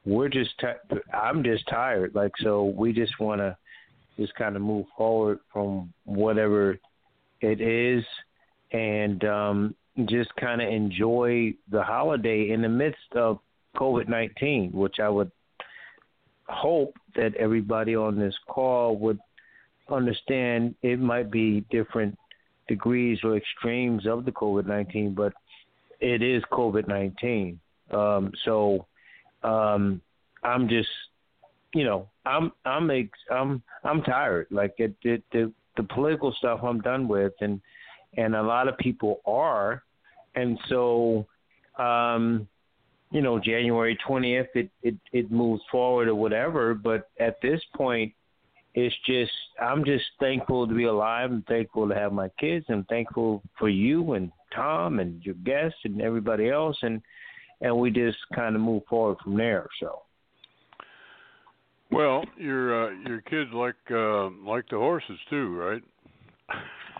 we're 0.05 0.29
just 0.29 0.51
ti- 0.61 0.99
I'm 1.13 1.43
just 1.43 1.67
tired. 1.69 2.15
Like 2.15 2.33
so, 2.43 2.65
we 2.65 2.93
just 2.93 3.19
want 3.19 3.41
to 3.41 3.57
just 4.17 4.35
kind 4.35 4.57
of 4.57 4.63
move 4.63 4.87
forward 4.97 5.39
from 5.53 5.93
whatever 6.05 6.79
it 7.41 7.61
is, 7.61 8.05
and 8.73 9.25
um, 9.25 9.75
just 10.07 10.35
kind 10.37 10.61
of 10.63 10.69
enjoy 10.69 11.55
the 11.71 11.83
holiday 11.83 12.51
in 12.51 12.63
the 12.63 12.69
midst 12.69 13.13
of 13.15 13.39
COVID 13.77 14.09
nineteen, 14.09 14.73
which 14.73 15.01
I 15.01 15.09
would 15.09 15.31
hope 16.49 16.95
that 17.15 17.35
everybody 17.37 17.97
on 17.97 18.19
this 18.19 18.35
call 18.49 18.97
would 18.99 19.19
understand. 19.91 20.75
It 20.83 20.99
might 20.99 21.31
be 21.31 21.65
different 21.71 22.17
degrees 22.69 23.19
or 23.23 23.37
extremes 23.37 24.07
of 24.07 24.25
the 24.25 24.33
COVID 24.33 24.67
nineteen, 24.67 25.15
but 25.15 25.33
it 26.01 26.23
is 26.23 26.43
COVID 26.53 26.89
nineteen. 26.89 27.61
Um, 27.91 28.33
so 28.45 28.87
um, 29.43 30.01
I'm 30.43 30.69
just, 30.69 30.89
you 31.77 31.85
know, 31.85 32.09
I'm 32.25 32.53
I'm 32.65 32.91
ex- 32.91 33.11
I'm 33.31 33.63
I'm 33.85 34.01
tired. 34.03 34.47
Like 34.51 34.75
it, 34.79 34.95
it 35.03 35.23
the 35.31 35.53
the 35.77 35.83
political 35.83 36.33
stuff 36.39 36.61
I'm 36.63 36.81
done 36.81 37.07
with, 37.07 37.35
and 37.43 37.61
and 38.17 38.35
a 38.35 38.43
lot 38.43 38.67
of 38.67 38.79
people 38.79 39.21
are, 39.27 39.83
and 40.35 40.59
so, 40.71 41.27
um, 41.79 42.49
you 43.11 43.21
know, 43.21 43.39
January 43.39 43.99
twentieth, 44.07 44.47
it 44.55 44.71
it 44.83 44.95
it 45.13 45.31
moves 45.31 45.63
forward 45.71 46.09
or 46.09 46.15
whatever. 46.15 46.73
But 46.73 47.11
at 47.21 47.43
this 47.43 47.61
point, 47.75 48.15
it's 48.75 48.97
just 49.07 49.33
I'm 49.61 49.85
just 49.85 50.05
thankful 50.19 50.67
to 50.67 50.75
be 50.75 50.85
alive. 50.85 51.31
I'm 51.31 51.43
thankful 51.43 51.87
to 51.91 51.95
have 51.95 52.15
my 52.15 52.31
kids. 52.41 52.65
I'm 52.71 52.85
thankful 52.85 53.43
for 53.59 53.69
you 53.69 54.15
and 54.15 54.33
Tom 54.55 54.99
and 54.99 55.23
your 55.23 55.35
guests 55.45 55.81
and 55.85 56.01
everybody 56.01 56.49
else, 56.49 56.79
and 56.81 57.03
and 57.61 57.77
we 57.77 57.91
just 57.91 58.19
kind 58.35 58.57
of 58.57 58.63
move 58.63 58.83
forward 58.89 59.19
from 59.23 59.37
there. 59.37 59.69
So. 59.79 60.06
Well, 61.91 62.25
your 62.37 62.87
uh, 62.87 62.91
your 63.07 63.21
kids 63.23 63.51
like 63.53 63.75
uh, 63.91 64.29
like 64.45 64.69
the 64.69 64.77
horses 64.77 65.19
too, 65.31 65.57
right? 65.57 65.83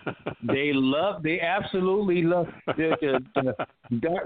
they 0.43 0.71
love. 0.73 1.23
They 1.23 1.41
absolutely 1.41 2.21
love. 2.21 2.47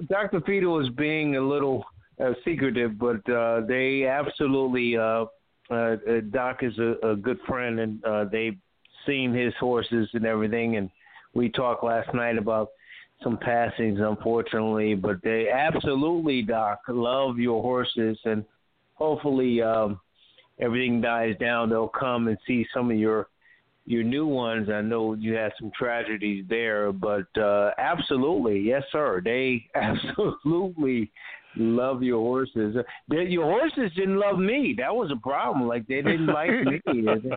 Dr. 0.08 0.42
Peter 0.42 0.70
was 0.70 0.90
being 0.90 1.36
a 1.36 1.42
little 1.42 1.84
uh, 2.24 2.34
secretive, 2.46 3.00
but 3.00 3.28
uh, 3.30 3.62
they 3.68 4.06
absolutely. 4.06 4.98
Uh, 4.98 5.26
uh, 5.72 5.96
Doc 6.32 6.60
is 6.62 6.78
a, 6.78 7.12
a 7.12 7.16
good 7.16 7.40
friend, 7.48 7.80
and 7.80 8.04
uh, 8.06 8.26
they've 8.26 8.58
seen 9.08 9.34
his 9.34 9.54
horses 9.60 10.10
and 10.14 10.26
everything. 10.26 10.76
And 10.76 10.90
we 11.34 11.50
talked 11.50 11.84
last 11.84 12.14
night 12.14 12.38
about 12.38 12.70
some 13.24 13.38
passings, 13.38 14.00
unfortunately, 14.00 14.96
but 14.96 15.24
they 15.24 15.48
absolutely, 15.50 16.44
Doc, 16.44 16.82
love 16.88 17.40
your 17.40 17.64
horses, 17.64 18.20
and 18.26 18.46
hopefully. 18.94 19.64
Um, 19.64 20.00
everything 20.62 21.02
dies 21.02 21.36
down, 21.40 21.70
they'll 21.70 21.88
come 21.88 22.28
and 22.28 22.38
see 22.48 22.66
some 22.74 22.92
of 22.92 22.98
your 22.98 23.28
your 23.86 24.04
new 24.04 24.28
ones. 24.28 24.70
I 24.70 24.82
know 24.82 25.14
you 25.14 25.34
had 25.34 25.52
some 25.60 25.72
tragedies 25.78 26.46
there, 26.50 26.92
but 26.92 27.28
uh 27.38 27.72
absolutely, 27.78 28.60
yes, 28.60 28.84
sir. 28.92 29.22
They 29.24 29.66
absolutely 29.76 31.12
love 31.58 32.02
your 32.02 32.20
horses. 32.20 32.78
They, 33.10 33.24
your 33.24 33.46
horses 33.46 33.92
didn't 33.96 34.18
love 34.18 34.40
me. 34.40 34.76
That 34.78 34.96
was 34.96 35.12
a 35.12 35.20
problem. 35.20 35.68
Like 35.68 35.88
they 35.88 36.02
didn't 36.02 36.28
like 36.28 36.52
me. 36.52 36.82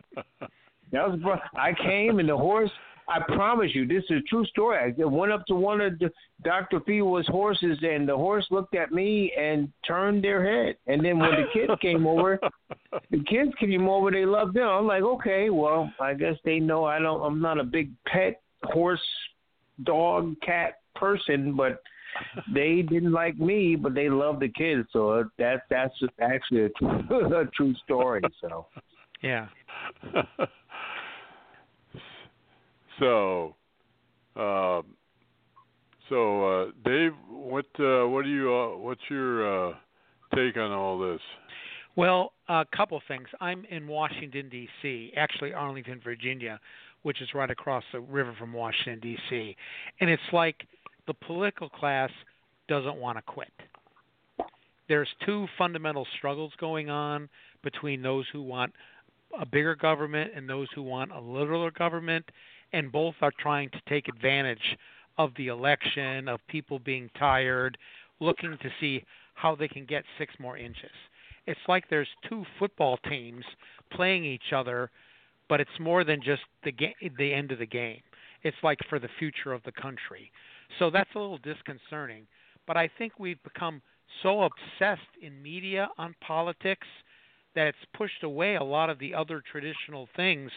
That 0.93 1.09
was 1.09 1.19
a 1.19 1.23
problem. 1.23 1.49
I 1.57 1.73
came 1.73 2.21
and 2.21 2.29
the 2.29 2.37
horse 2.37 2.71
I 3.09 3.21
promise 3.35 3.71
you, 3.75 3.87
this 3.87 4.03
is 4.11 4.19
a 4.19 4.29
true 4.29 4.47
story. 4.47 4.95
I 4.99 5.05
went 5.05 5.33
up 5.33 5.45
to 5.47 5.55
one 5.55 5.81
of 5.81 5.99
the, 5.99 6.11
Dr. 6.43 6.81
Fedewa's 6.81 7.29
horses, 7.29 7.79
and 7.83 8.09
the 8.09 8.17
horse 8.17 8.47
looked 8.51 8.75
at 8.75 8.93
me 8.93 9.33
and 9.39 9.71
turned 9.87 10.25
their 10.25 10.45
head. 10.45 10.77
And 10.87 11.05
then 11.05 11.19
when 11.19 11.33
the 11.33 11.47
kids 11.53 11.73
came 11.81 12.07
over, 12.07 12.41
the 13.11 13.23
kids 13.25 13.53
came 13.61 13.89
over. 13.89 14.11
They 14.11 14.25
loved 14.25 14.55
them. 14.55 14.69
I'm 14.69 14.87
like, 14.87 15.03
okay, 15.03 15.51
well, 15.51 15.93
I 16.01 16.15
guess 16.15 16.37
they 16.45 16.61
know 16.61 16.85
I 16.85 16.99
don't. 16.99 17.21
I'm 17.21 17.41
not 17.41 17.59
a 17.59 17.65
big 17.65 17.91
pet 18.07 18.41
horse, 18.65 19.01
dog, 19.83 20.35
cat 20.45 20.79
person, 20.95 21.55
but 21.55 21.83
they 22.55 22.83
didn't 22.83 23.13
like 23.13 23.39
me, 23.39 23.77
but 23.77 23.95
they 23.95 24.09
loved 24.09 24.41
the 24.41 24.49
kids. 24.49 24.89
So 24.93 25.25
that 25.39 25.63
that's 25.69 25.95
actually 26.21 26.65
a 26.65 26.69
true, 26.71 27.41
a 27.41 27.47
true 27.55 27.75
story. 27.85 28.23
So 28.41 28.67
yeah. 29.23 29.49
So, 32.99 33.57
uh, 34.37 34.83
so 36.09 36.49
uh, 36.49 36.67
Dave, 36.85 37.13
what 37.31 37.67
uh, 37.79 38.07
what 38.07 38.25
do 38.25 38.31
you 38.31 38.53
uh, 38.53 38.79
what's 38.79 39.01
your 39.09 39.71
uh, 39.71 39.75
take 40.35 40.57
on 40.57 40.71
all 40.71 40.99
this? 40.99 41.21
Well, 41.97 42.33
a 42.49 42.65
couple 42.77 43.01
things. 43.07 43.29
I'm 43.41 43.65
in 43.71 43.87
Washington 43.87 44.49
D.C., 44.49 45.13
actually 45.17 45.53
Arlington, 45.53 46.01
Virginia, 46.03 46.59
which 47.03 47.23
is 47.23 47.29
right 47.35 47.51
across 47.51 47.85
the 47.93 48.01
river 48.01 48.35
from 48.37 48.53
Washington 48.53 48.99
D.C., 49.01 49.57
and 50.01 50.11
it's 50.11 50.23
like 50.33 50.67
the 51.07 51.15
political 51.15 51.69
class 51.69 52.11
doesn't 52.69 52.97
want 52.97 53.19
to 53.19 53.23
quit. 53.23 53.53
There's 54.89 55.09
two 55.25 55.47
fundamental 55.57 56.07
struggles 56.19 56.53
going 56.59 56.91
on 56.91 57.29
between 57.63 58.03
those 58.03 58.27
who 58.33 58.43
want 58.43 58.73
a 59.41 59.47
bigger 59.47 59.75
government 59.75 60.33
and 60.35 60.49
those 60.49 60.69
who 60.75 60.83
want 60.83 61.13
a 61.13 61.21
littler 61.21 61.71
government 61.71 62.25
and 62.75 62.91
both 62.91 63.15
are 63.23 63.33
trying 63.39 63.71
to 63.71 63.81
take 63.89 64.09
advantage 64.09 64.77
of 65.17 65.31
the 65.37 65.47
election, 65.47 66.27
of 66.27 66.41
people 66.49 66.81
being 66.81 67.09
tired, 67.17 67.79
looking 68.19 68.59
to 68.61 68.69
see 68.81 69.05
how 69.35 69.55
they 69.55 69.69
can 69.69 69.87
get 69.87 70.03
six 70.19 70.35
more 70.41 70.59
inches. 70.59 70.91
It's 71.47 71.61
like 71.69 71.85
there's 71.89 72.09
two 72.29 72.45
football 72.59 72.99
teams 73.09 73.45
playing 73.93 74.25
each 74.25 74.53
other, 74.53 74.91
but 75.49 75.61
it's 75.61 75.79
more 75.79 76.03
than 76.03 76.21
just 76.21 76.43
the 76.65 76.73
ga- 76.73 76.97
the 77.17 77.33
end 77.33 77.53
of 77.53 77.61
the 77.61 77.67
game. 77.67 78.01
It's 78.43 78.57
like 78.65 78.81
for 78.89 78.99
the 78.99 79.09
future 79.21 79.53
of 79.53 79.63
the 79.63 79.73
country. 79.73 80.33
So 80.81 80.91
that's 80.91 81.11
a 81.15 81.19
little 81.19 81.39
disconcerting. 81.39 82.27
But 82.67 82.77
I 82.77 82.91
think 82.99 83.13
we've 83.19 83.43
become 83.45 83.83
so 84.23 84.43
obsessed 84.43 85.03
in 85.23 85.41
media 85.41 85.91
on 85.97 86.17
politics 86.27 86.89
that 87.55 87.69
it's 87.69 87.79
pushed 87.97 88.25
away 88.25 88.57
a 88.57 88.65
lot 88.65 88.91
of 88.91 88.99
the 88.99 89.15
other 89.15 89.41
traditional 89.41 90.09
things 90.17 90.51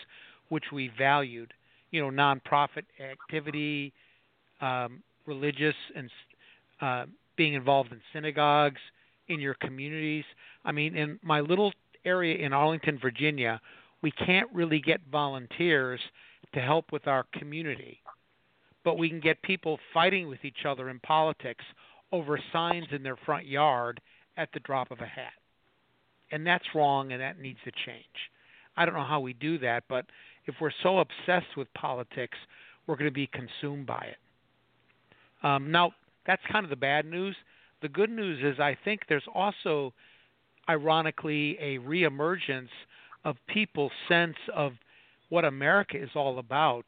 which 0.50 0.72
we 0.74 0.90
valued 0.98 1.54
you 1.92 2.02
know 2.02 2.10
nonprofit 2.10 2.84
activity, 3.00 3.94
um, 4.62 5.02
religious 5.26 5.76
and 5.96 6.10
uh, 6.82 7.06
being 7.36 7.54
involved 7.54 7.92
in 7.92 8.02
synagogues 8.14 8.82
in 9.28 9.40
your 9.40 9.56
communities. 9.56 10.24
I 10.66 10.72
mean, 10.72 10.96
in 10.96 11.20
my 11.22 11.40
little 11.40 11.72
area 12.06 12.38
in 12.38 12.54
Arlington, 12.54 12.98
Virginia, 13.00 13.60
we 14.02 14.12
can't 14.12 14.50
really 14.54 14.80
get 14.80 15.02
volunteers 15.12 16.00
to 16.54 16.62
help 16.62 16.92
with 16.92 17.08
our 17.08 17.26
community, 17.34 18.02
but 18.84 18.98
we 18.98 19.10
can 19.10 19.20
get 19.20 19.42
people 19.42 19.80
fighting 19.94 20.28
with 20.28 20.44
each 20.44 20.66
other 20.66 20.90
in 20.90 21.00
politics 21.00 21.66
over 22.12 22.40
signs 22.54 22.88
in 22.92 23.04
their 23.04 23.18
front 23.26 23.46
yard 23.46 24.00
at 24.38 24.50
the 24.54 24.60
drop 24.62 24.92
of 24.92 25.00
a 25.00 25.06
hat. 25.06 25.34
And 26.32 26.46
that's 26.46 26.66
wrong 26.76 27.12
and 27.12 27.22
that 27.22 27.40
needs 27.40 27.60
to 27.66 27.72
change. 27.86 28.06
I 28.76 28.86
don't 28.86 28.94
know 28.94 29.04
how 29.04 29.20
we 29.20 29.34
do 29.34 29.58
that, 29.60 29.84
but 29.90 30.06
if 30.48 30.56
we're 30.60 30.72
so 30.84 31.00
obsessed 31.00 31.56
with 31.56 31.72
politics, 31.74 32.38
we're 32.88 32.96
going 32.96 33.10
to 33.10 33.12
be 33.12 33.28
consumed 33.28 33.86
by 33.86 34.06
it. 34.12 35.46
Um, 35.46 35.72
now, 35.72 35.92
that's 36.26 36.42
kind 36.52 36.64
of 36.64 36.70
the 36.70 36.76
bad 36.76 37.06
news. 37.06 37.36
The 37.82 37.90
good 37.90 38.10
news 38.10 38.40
is 38.44 38.60
I 38.60 38.76
think 38.84 39.02
there's 39.08 39.28
also, 39.34 39.94
ironically, 40.70 41.58
a 41.60 41.78
reemergence 41.80 42.70
of 43.24 43.36
people's 43.48 43.92
sense 44.08 44.38
of 44.56 44.74
what 45.30 45.46
America 45.46 46.02
is 46.02 46.10
all 46.16 46.40
about 46.40 46.86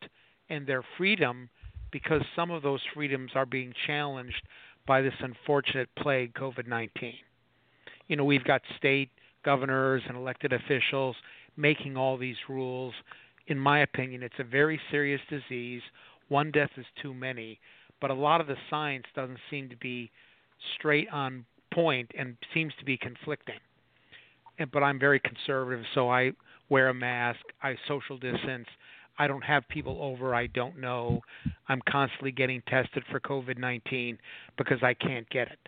and 0.49 0.65
their 0.65 0.83
freedom 0.97 1.49
because 1.91 2.21
some 2.35 2.51
of 2.51 2.63
those 2.63 2.81
freedoms 2.93 3.31
are 3.35 3.45
being 3.45 3.73
challenged 3.85 4.41
by 4.87 5.01
this 5.01 5.13
unfortunate 5.19 5.89
plague, 5.97 6.33
COVID 6.33 6.67
19. 6.67 7.13
You 8.07 8.15
know, 8.15 8.23
we've 8.23 8.43
got 8.43 8.61
state 8.77 9.09
governors 9.43 10.01
and 10.07 10.17
elected 10.17 10.53
officials 10.53 11.15
making 11.57 11.97
all 11.97 12.17
these 12.17 12.37
rules 12.47 12.93
in 13.49 13.57
my 13.57 13.79
opinion, 13.79 14.23
it's 14.23 14.39
a 14.39 14.43
very 14.43 14.79
serious 14.91 15.19
disease. 15.29 15.81
One 16.29 16.51
death 16.51 16.69
is 16.77 16.85
too 17.01 17.13
many, 17.13 17.59
but 17.99 18.11
a 18.11 18.13
lot 18.13 18.41
of 18.41 18.47
the 18.47 18.55
science 18.69 19.05
doesn't 19.15 19.39
seem 19.49 19.69
to 19.69 19.77
be 19.77 20.11
straight 20.77 21.09
on 21.11 21.45
point 21.73 22.11
and 22.17 22.37
seems 22.53 22.73
to 22.79 22.85
be 22.85 22.95
conflicting. 22.95 23.59
And, 24.59 24.71
but 24.71 24.83
I'm 24.83 24.99
very 24.99 25.19
conservative, 25.19 25.83
so 25.95 26.09
I 26.09 26.31
wear 26.69 26.89
a 26.89 26.93
mask, 26.93 27.39
I 27.63 27.75
social 27.87 28.17
distance. 28.17 28.67
I 29.17 29.27
don't 29.27 29.43
have 29.43 29.67
people 29.67 29.97
over 30.01 30.33
I 30.33 30.47
don't 30.47 30.79
know. 30.79 31.21
I'm 31.67 31.81
constantly 31.89 32.31
getting 32.31 32.61
tested 32.67 33.03
for 33.11 33.19
COVID 33.19 33.57
19 33.57 34.17
because 34.57 34.81
I 34.81 34.93
can't 34.93 35.29
get 35.29 35.49
it. 35.49 35.59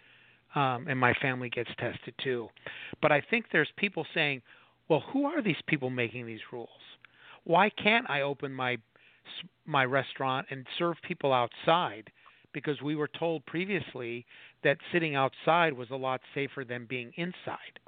Um, 0.53 0.85
and 0.87 0.99
my 0.99 1.13
family 1.21 1.49
gets 1.49 1.69
tested 1.77 2.13
too. 2.23 2.47
But 3.01 3.11
I 3.11 3.21
think 3.29 3.45
there's 3.51 3.69
people 3.77 4.05
saying, 4.13 4.41
well, 4.87 5.03
who 5.11 5.25
are 5.25 5.41
these 5.41 5.61
people 5.67 5.89
making 5.89 6.25
these 6.27 6.39
rules? 6.51 6.69
Why 7.43 7.69
can't 7.69 8.09
I 8.09 8.21
open 8.21 8.53
my 8.53 8.77
my 9.65 9.85
restaurant 9.85 10.47
and 10.49 10.67
serve 10.77 10.97
people 11.03 11.33
outside? 11.33 12.11
Because 12.53 12.81
we 12.81 12.95
were 12.95 13.07
told 13.07 13.45
previously 13.45 14.25
that 14.63 14.77
sitting 14.91 15.15
outside 15.15 15.73
was 15.73 15.89
a 15.91 15.95
lot 15.95 16.21
safer 16.33 16.63
than 16.65 16.85
being 16.85 17.13
inside. 17.15 17.79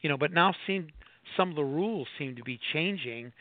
you 0.00 0.08
know, 0.08 0.16
but 0.18 0.32
now 0.32 0.54
seem 0.66 0.88
some 1.36 1.50
of 1.50 1.56
the 1.56 1.64
rules 1.64 2.08
seem 2.18 2.36
to 2.36 2.42
be 2.42 2.58
changing, 2.72 3.32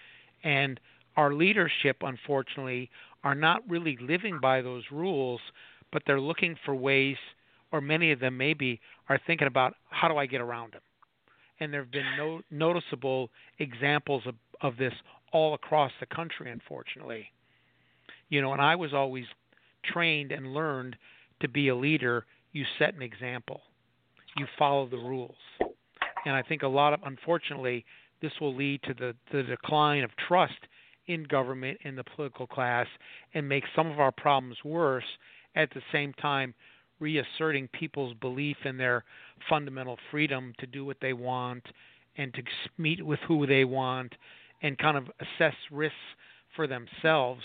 and 0.44 0.80
our 1.18 1.34
leadership, 1.34 1.98
unfortunately, 2.02 2.90
are 3.24 3.36
not 3.36 3.68
really 3.70 3.98
living 4.02 4.40
by 4.40 4.62
those 4.62 4.84
rules, 4.92 5.42
but 5.92 6.04
they're 6.06 6.22
looking 6.22 6.56
for 6.66 6.76
ways, 6.76 7.18
or 7.72 7.82
many 7.82 8.12
of 8.12 8.20
them 8.20 8.38
maybe 8.38 8.80
are 9.10 9.20
thinking 9.28 9.48
about 9.48 9.76
how 9.90 10.08
do 10.08 10.18
I 10.18 10.26
get 10.26 10.42
around 10.42 10.74
them. 10.74 10.82
And 11.60 11.72
there 11.72 11.82
have 11.82 11.92
been 11.92 12.18
no 12.18 12.42
noticeable 12.52 13.30
examples 13.60 14.24
of, 14.26 14.36
of 14.62 14.78
this 14.78 14.94
all 15.32 15.54
across 15.54 15.92
the 16.00 16.06
country, 16.06 16.52
unfortunately. 16.52 17.32
You 18.30 18.42
know, 18.42 18.54
and 18.54 18.62
I 18.62 18.76
was 18.76 18.94
always 18.94 19.26
trained 19.86 20.32
and 20.32 20.54
learned 20.54 20.96
to 21.42 21.48
be 21.48 21.68
a 21.68 21.76
leader. 21.76 22.26
You 22.52 22.66
set 22.80 22.94
an 22.96 23.02
example, 23.02 23.62
you 24.38 24.46
follow 24.58 24.88
the 24.88 24.98
rules. 24.98 25.36
And 26.26 26.36
I 26.36 26.42
think 26.42 26.64
a 26.64 26.68
lot 26.68 26.94
of, 26.94 27.02
unfortunately, 27.06 27.86
this 28.22 28.32
will 28.40 28.56
lead 28.56 28.82
to 28.84 28.94
the, 28.94 29.16
the 29.32 29.44
decline 29.44 30.04
of 30.04 30.12
trust 30.28 30.54
in 31.08 31.24
government 31.24 31.78
in 31.84 31.96
the 31.96 32.04
political 32.04 32.48
class 32.48 32.88
and 33.34 33.48
make 33.48 33.66
some 33.76 33.92
of 33.92 34.00
our 34.00 34.12
problems 34.12 34.58
worse 34.64 35.04
at 35.56 35.70
the 35.74 35.82
same 35.92 36.14
time 36.14 36.54
reasserting 37.00 37.68
people's 37.70 38.14
belief 38.16 38.58
in 38.66 38.78
their 38.78 39.04
fundamental 39.50 39.98
freedom 40.12 40.54
to 40.60 40.68
do 40.68 40.86
what 40.86 40.98
they 41.02 41.14
want 41.14 41.64
and 42.18 42.34
to 42.34 42.44
meet 42.78 43.06
with 43.06 43.20
who 43.28 43.46
they 43.48 43.66
want 43.66 44.14
and 44.62 44.78
kind 44.78 44.98
of 44.98 45.06
assess 45.20 45.56
risks 45.72 45.96
for 46.56 46.68
themselves 46.68 47.42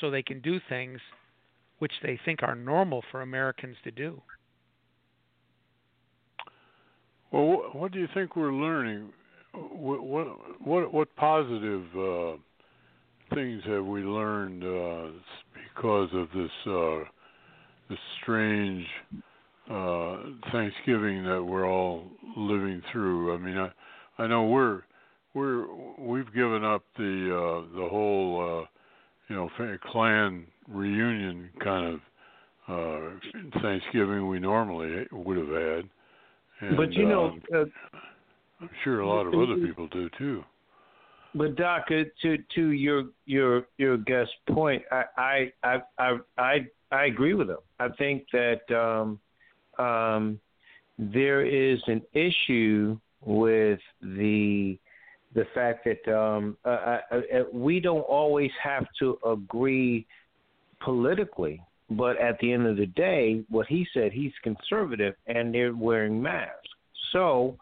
so 0.00 0.10
they 0.10 0.22
can 0.22 0.40
do 0.40 0.58
things 0.68 1.00
which 1.78 1.92
they 2.02 2.18
think 2.24 2.42
are 2.42 2.54
normal 2.54 3.02
for 3.10 3.22
Americans 3.22 3.76
to 3.84 3.90
do. 3.90 4.20
Well, 7.32 7.70
what 7.72 7.92
do 7.92 7.98
you 7.98 8.08
think 8.12 8.36
we're 8.36 8.52
learning? 8.52 9.08
What 9.54 10.04
what 10.60 10.92
what, 10.92 11.16
positive 11.16 11.84
uh, 11.96 12.36
things 13.34 13.62
have 13.66 13.84
we 13.84 14.02
learned 14.02 14.62
uh, 14.62 15.12
because 15.74 16.08
of 16.12 16.28
this 16.34 16.50
uh, 16.66 17.00
this 17.92 18.00
strange 18.22 18.86
uh, 19.70 20.16
Thanksgiving 20.50 21.24
that 21.24 21.44
we're 21.44 21.68
all 21.68 22.04
living 22.36 22.82
through? 22.90 23.34
I 23.34 23.38
mean, 23.38 23.58
I 23.58 23.70
I 24.22 24.26
know 24.26 24.44
we're 24.44 24.82
we're 25.34 25.66
we've 25.98 26.32
given 26.34 26.64
up 26.64 26.82
the 26.96 27.04
uh, 27.30 27.76
the 27.76 27.88
whole 27.88 28.62
uh, 28.62 28.66
you 29.28 29.36
know 29.36 29.50
clan 29.90 30.46
reunion 30.68 31.50
kind 31.62 31.94
of 31.94 32.00
uh, 32.68 33.60
Thanksgiving 33.60 34.28
we 34.28 34.38
normally 34.38 35.06
would 35.12 35.36
have 35.36 35.48
had. 35.48 35.84
And, 36.60 36.76
but 36.76 36.92
you 36.92 37.06
know, 37.08 37.36
uh, 37.54 37.64
I'm 38.60 38.70
sure 38.84 39.00
a 39.00 39.08
lot 39.08 39.26
of 39.26 39.34
other 39.34 39.56
people 39.56 39.88
do 39.88 40.08
too. 40.16 40.44
But 41.34 41.56
Doc, 41.56 41.86
uh, 41.90 42.04
to 42.22 42.38
to 42.54 42.70
your 42.72 43.04
your 43.24 43.66
your 43.78 43.96
guest 43.96 44.32
point, 44.48 44.82
I 44.90 45.50
I 45.62 45.80
I 45.98 46.18
I 46.36 46.66
I 46.90 47.04
agree 47.06 47.34
with 47.34 47.48
him. 47.48 47.58
I 47.78 47.88
think 47.88 48.26
that 48.32 48.70
um, 48.70 49.18
um, 49.84 50.38
there 50.98 51.44
is 51.44 51.80
an 51.86 52.02
issue 52.12 52.98
with 53.24 53.80
the 54.02 54.78
the 55.34 55.46
fact 55.54 55.86
that 55.86 56.14
um, 56.14 56.58
uh, 56.64 56.68
uh, 56.68 56.98
uh, 57.10 57.20
we 57.52 57.80
don't 57.80 58.00
always 58.00 58.50
have 58.62 58.84
to 58.98 59.18
agree 59.26 60.06
politically, 60.80 61.62
but 61.90 62.18
at 62.18 62.38
the 62.40 62.52
end 62.52 62.66
of 62.66 62.76
the 62.76 62.86
day, 62.86 63.42
what 63.48 63.66
he 63.66 63.86
said, 63.94 64.12
he's 64.12 64.32
conservative, 64.42 65.14
and 65.26 65.54
they're 65.54 65.74
wearing 65.74 66.20
masks. 66.20 66.68
So, 67.12 67.56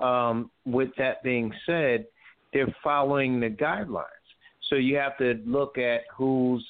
um, 0.00 0.50
with 0.66 0.90
that 0.98 1.22
being 1.22 1.50
said, 1.64 2.06
they're 2.54 2.74
following 2.82 3.40
the 3.40 3.50
guidelines. 3.50 4.06
So 4.70 4.76
you 4.76 4.96
have 4.96 5.18
to 5.18 5.34
look 5.44 5.76
at 5.76 6.02
who's 6.16 6.64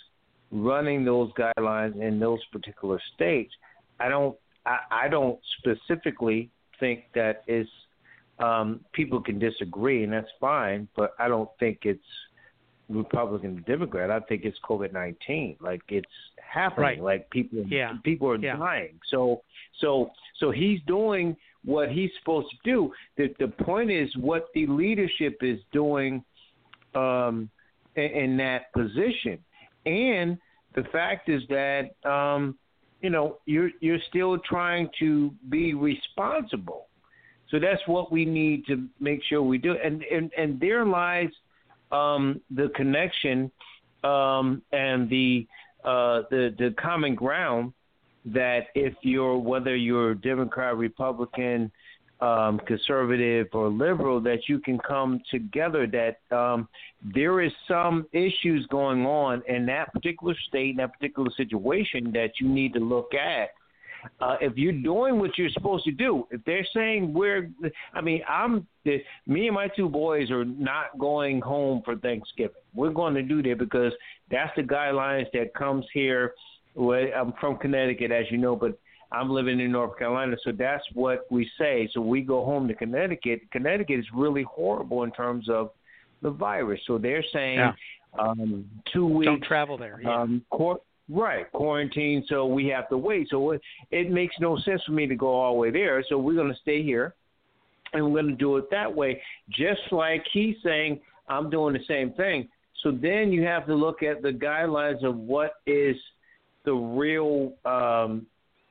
running 0.50 1.04
those 1.04 1.30
guidelines 1.34 2.00
in 2.00 2.18
those 2.18 2.40
particular 2.50 3.00
states. 3.14 3.52
I 4.00 4.08
don't 4.08 4.36
I, 4.66 4.78
I 4.90 5.08
don't 5.08 5.38
specifically 5.58 6.50
think 6.80 7.04
that 7.14 7.44
it's 7.46 7.70
um, 8.40 8.80
people 8.92 9.20
can 9.20 9.38
disagree 9.38 10.02
and 10.02 10.12
that's 10.12 10.26
fine, 10.40 10.88
but 10.96 11.12
I 11.20 11.28
don't 11.28 11.50
think 11.60 11.80
it's 11.82 12.02
Republican 12.88 13.58
or 13.58 13.60
Democrat. 13.60 14.10
I 14.10 14.20
think 14.20 14.42
it's 14.44 14.58
COVID 14.68 14.92
nineteen. 14.92 15.56
Like 15.60 15.82
it's 15.88 16.06
happening. 16.52 16.84
Right. 16.84 17.02
Like 17.02 17.30
people 17.30 17.64
yeah. 17.68 17.92
people 18.02 18.28
are 18.28 18.38
yeah. 18.38 18.56
dying. 18.56 18.98
So 19.10 19.42
so 19.80 20.10
so 20.40 20.50
he's 20.50 20.80
doing 20.86 21.36
what 21.64 21.90
he's 21.90 22.10
supposed 22.18 22.48
to 22.50 22.56
do. 22.64 22.92
The 23.16 23.34
the 23.38 23.48
point 23.64 23.90
is 23.90 24.14
what 24.16 24.48
the 24.54 24.66
leadership 24.66 25.38
is 25.42 25.58
doing 25.72 26.24
um, 26.94 27.50
in, 27.96 28.04
in 28.04 28.36
that 28.38 28.72
position, 28.72 29.38
and 29.86 30.38
the 30.74 30.84
fact 30.92 31.28
is 31.28 31.42
that 31.48 31.90
um, 32.08 32.56
you 33.00 33.10
know 33.10 33.38
you're 33.46 33.70
you're 33.80 33.98
still 34.08 34.38
trying 34.38 34.88
to 34.98 35.32
be 35.48 35.74
responsible. 35.74 36.86
So 37.50 37.60
that's 37.60 37.82
what 37.86 38.10
we 38.10 38.24
need 38.24 38.66
to 38.66 38.88
make 39.00 39.20
sure 39.28 39.42
we 39.42 39.58
do, 39.58 39.76
and 39.82 40.02
and 40.04 40.30
and 40.36 40.58
there 40.60 40.84
lies 40.84 41.30
um, 41.92 42.40
the 42.50 42.70
connection 42.74 43.50
um, 44.02 44.62
and 44.72 45.08
the 45.08 45.46
uh, 45.84 46.22
the 46.30 46.54
the 46.58 46.74
common 46.80 47.14
ground 47.14 47.72
that 48.24 48.68
if 48.74 48.94
you're 49.02 49.36
whether 49.36 49.76
you're 49.76 50.14
Democrat, 50.14 50.76
Republican, 50.76 51.70
um, 52.20 52.60
conservative, 52.66 53.48
or 53.52 53.68
liberal, 53.68 54.20
that 54.20 54.48
you 54.48 54.58
can 54.58 54.78
come 54.78 55.20
together. 55.30 55.86
That 55.86 56.34
um, 56.34 56.68
there 57.14 57.42
is 57.42 57.52
some 57.68 58.06
issues 58.12 58.66
going 58.70 59.04
on 59.04 59.42
in 59.48 59.66
that 59.66 59.92
particular 59.92 60.34
state, 60.48 60.70
in 60.70 60.76
that 60.76 60.92
particular 60.94 61.30
situation, 61.36 62.12
that 62.12 62.40
you 62.40 62.48
need 62.48 62.72
to 62.74 62.80
look 62.80 63.12
at. 63.14 63.50
Uh, 64.20 64.36
if 64.40 64.56
you're 64.56 64.72
doing 64.72 65.18
what 65.18 65.36
you're 65.38 65.50
supposed 65.50 65.84
to 65.84 65.90
do, 65.90 66.26
if 66.30 66.44
they're 66.44 66.66
saying 66.74 67.12
we're, 67.12 67.50
I 67.94 68.02
mean, 68.02 68.20
I'm, 68.28 68.66
me 69.26 69.46
and 69.46 69.54
my 69.54 69.68
two 69.68 69.88
boys 69.88 70.30
are 70.30 70.44
not 70.44 70.98
going 70.98 71.40
home 71.40 71.80
for 71.86 71.96
Thanksgiving. 71.96 72.54
We're 72.74 72.90
going 72.90 73.14
to 73.14 73.22
do 73.22 73.42
that 73.44 73.58
because 73.58 73.92
that's 74.30 74.54
the 74.56 74.62
guidelines 74.62 75.26
that 75.32 75.54
comes 75.54 75.86
here 75.94 76.34
well, 76.74 77.06
I'm 77.16 77.32
from 77.40 77.56
Connecticut, 77.58 78.10
as 78.10 78.24
you 78.30 78.38
know, 78.38 78.56
but 78.56 78.78
I'm 79.12 79.30
living 79.30 79.60
in 79.60 79.70
North 79.70 79.96
Carolina, 79.96 80.36
so 80.42 80.50
that's 80.50 80.82
what 80.92 81.26
we 81.30 81.48
say. 81.56 81.88
So 81.92 82.00
we 82.00 82.20
go 82.20 82.44
home 82.44 82.66
to 82.66 82.74
Connecticut. 82.74 83.42
Connecticut 83.52 84.00
is 84.00 84.06
really 84.12 84.42
horrible 84.42 85.04
in 85.04 85.12
terms 85.12 85.48
of 85.48 85.70
the 86.20 86.30
virus. 86.30 86.80
So 86.86 86.98
they're 86.98 87.24
saying 87.32 87.58
yeah. 87.58 87.72
um, 88.18 88.64
two 88.92 89.06
weeks. 89.06 89.26
Don't 89.26 89.44
travel 89.44 89.78
there. 89.78 90.00
Yeah. 90.02 90.22
Um, 90.22 90.42
cor- 90.50 90.80
right, 91.08 91.50
quarantine. 91.52 92.24
So 92.28 92.46
we 92.46 92.66
have 92.68 92.88
to 92.88 92.98
wait. 92.98 93.28
So 93.30 93.52
it, 93.52 93.60
it 93.92 94.10
makes 94.10 94.34
no 94.40 94.58
sense 94.58 94.82
for 94.84 94.92
me 94.92 95.06
to 95.06 95.14
go 95.14 95.28
all 95.28 95.52
the 95.52 95.60
way 95.60 95.70
there. 95.70 96.02
So 96.08 96.18
we're 96.18 96.34
going 96.34 96.52
to 96.52 96.58
stay 96.60 96.82
here, 96.82 97.14
and 97.92 98.04
we're 98.04 98.22
going 98.22 98.32
to 98.32 98.36
do 98.36 98.56
it 98.56 98.64
that 98.72 98.92
way. 98.92 99.22
Just 99.48 99.82
like 99.92 100.24
he's 100.32 100.56
saying, 100.64 101.00
I'm 101.28 101.50
doing 101.50 101.74
the 101.74 101.84
same 101.86 102.14
thing. 102.14 102.48
So 102.82 102.90
then 102.90 103.30
you 103.30 103.44
have 103.44 103.64
to 103.66 103.74
look 103.76 104.02
at 104.02 104.22
the 104.22 104.30
guidelines 104.30 105.04
of 105.04 105.16
what 105.16 105.52
is– 105.66 105.94
the 106.64 106.72
real 106.72 107.52
um, 107.64 108.26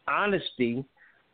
honesty 0.08 0.84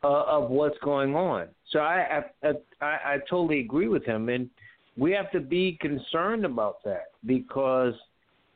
uh, 0.02 0.24
of 0.24 0.50
what's 0.50 0.78
going 0.82 1.14
on. 1.14 1.48
So 1.72 1.80
I, 1.80 2.22
I, 2.42 2.48
I 2.80 2.86
I 2.86 3.18
totally 3.28 3.60
agree 3.60 3.88
with 3.88 4.04
him, 4.04 4.28
and 4.28 4.48
we 4.96 5.12
have 5.12 5.30
to 5.32 5.40
be 5.40 5.78
concerned 5.80 6.44
about 6.44 6.82
that 6.84 7.12
because 7.26 7.94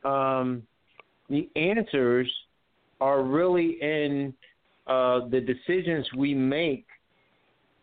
um, 0.03 0.63
the 1.29 1.49
answers 1.55 2.31
are 3.01 3.23
really 3.23 3.77
in 3.81 4.33
uh, 4.87 5.27
the 5.29 5.41
decisions 5.41 6.07
we 6.15 6.33
make 6.33 6.85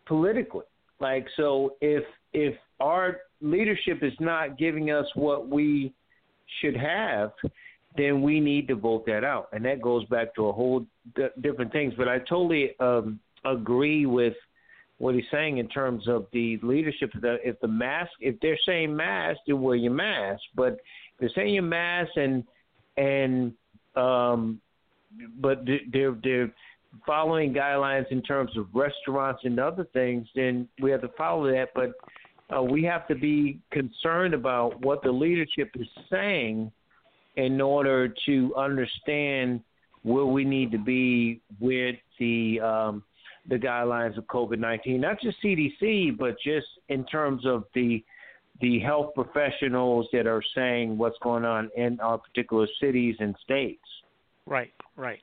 politically. 0.05 0.65
Like 0.99 1.27
so, 1.35 1.75
if 1.81 2.03
if 2.33 2.55
our 2.79 3.17
leadership 3.41 4.03
is 4.03 4.13
not 4.19 4.57
giving 4.57 4.91
us 4.91 5.05
what 5.15 5.49
we 5.49 5.93
should 6.61 6.75
have, 6.75 7.31
then 7.97 8.21
we 8.21 8.39
need 8.39 8.67
to 8.67 8.75
vote 8.75 9.05
that 9.05 9.23
out. 9.23 9.49
And 9.51 9.63
that 9.65 9.81
goes 9.81 10.05
back 10.05 10.33
to 10.35 10.47
a 10.47 10.51
whole 10.51 10.85
d- 11.15 11.27
different 11.41 11.71
things. 11.71 11.93
But 11.97 12.07
I 12.07 12.19
totally 12.19 12.71
um, 12.79 13.19
agree 13.45 14.05
with 14.05 14.33
what 14.97 15.15
he's 15.15 15.23
saying 15.31 15.57
in 15.57 15.67
terms 15.67 16.07
of 16.07 16.27
the 16.33 16.59
leadership. 16.63 17.11
The, 17.21 17.37
if 17.43 17.59
the 17.59 17.67
mask, 17.67 18.11
if 18.19 18.39
they're 18.41 18.59
saying 18.65 18.95
mask, 18.95 19.39
then 19.47 19.61
wear 19.61 19.75
your 19.75 19.93
mask. 19.93 20.41
But 20.55 20.73
if 20.73 20.79
they're 21.19 21.31
saying 21.35 21.53
your 21.53 21.63
mask 21.63 22.11
and 22.15 22.43
and 22.97 23.53
um, 23.95 24.61
but 25.39 25.65
they're 25.91 26.15
they're 26.23 26.53
following 27.05 27.53
guidelines 27.53 28.05
in 28.11 28.21
terms 28.21 28.55
of 28.57 28.67
restaurants 28.73 29.41
and 29.45 29.59
other 29.59 29.85
things, 29.93 30.27
then 30.35 30.67
we 30.81 30.91
have 30.91 31.01
to 31.01 31.09
follow 31.17 31.51
that. 31.51 31.69
But 31.75 31.91
uh, 32.55 32.61
we 32.61 32.83
have 32.83 33.07
to 33.07 33.15
be 33.15 33.59
concerned 33.71 34.33
about 34.33 34.79
what 34.81 35.01
the 35.03 35.11
leadership 35.11 35.71
is 35.75 35.87
saying 36.09 36.71
in 37.35 37.59
order 37.61 38.13
to 38.25 38.53
understand 38.55 39.61
where 40.03 40.25
we 40.25 40.43
need 40.43 40.71
to 40.71 40.77
be 40.77 41.41
with 41.59 41.95
the 42.19 42.59
um, 42.59 43.03
the 43.49 43.55
guidelines 43.55 44.17
of 44.17 44.25
COVID 44.25 44.59
nineteen, 44.59 45.01
not 45.01 45.19
just 45.21 45.37
CDC, 45.43 46.17
but 46.17 46.35
just 46.43 46.67
in 46.89 47.05
terms 47.05 47.45
of 47.45 47.65
the 47.73 48.03
the 48.61 48.79
health 48.79 49.13
professionals 49.15 50.07
that 50.13 50.27
are 50.27 50.43
saying 50.55 50.97
what's 50.97 51.17
going 51.23 51.43
on 51.43 51.69
in 51.75 51.99
our 51.99 52.17
particular 52.17 52.67
cities 52.79 53.15
and 53.19 53.35
states. 53.43 53.81
Right, 54.45 54.73
right. 54.95 55.19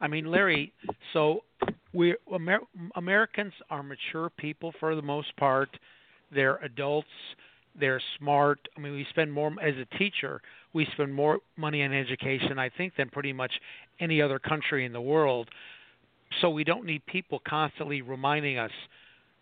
I 0.00 0.06
mean, 0.06 0.26
Larry, 0.26 0.72
so 1.12 1.40
we 1.92 2.14
Amer- 2.32 2.60
Americans 2.96 3.52
are 3.70 3.82
mature 3.82 4.30
people 4.36 4.72
for 4.78 4.94
the 4.94 5.02
most 5.02 5.34
part. 5.36 5.70
They're 6.32 6.56
adults. 6.58 7.08
They're 7.78 8.02
smart. 8.18 8.60
I 8.76 8.80
mean, 8.80 8.92
we 8.92 9.06
spend 9.10 9.32
more 9.32 9.52
as 9.62 9.74
a 9.76 9.98
teacher. 9.98 10.40
We 10.74 10.86
spend 10.92 11.14
more 11.14 11.38
money 11.56 11.82
on 11.82 11.92
education, 11.94 12.58
I 12.58 12.68
think, 12.68 12.94
than 12.96 13.08
pretty 13.08 13.32
much 13.32 13.52
any 14.00 14.20
other 14.20 14.38
country 14.38 14.84
in 14.84 14.92
the 14.92 15.00
world. 15.00 15.48
So 16.40 16.50
we 16.50 16.64
don't 16.64 16.84
need 16.84 17.06
people 17.06 17.40
constantly 17.46 18.02
reminding 18.02 18.58
us, 18.58 18.72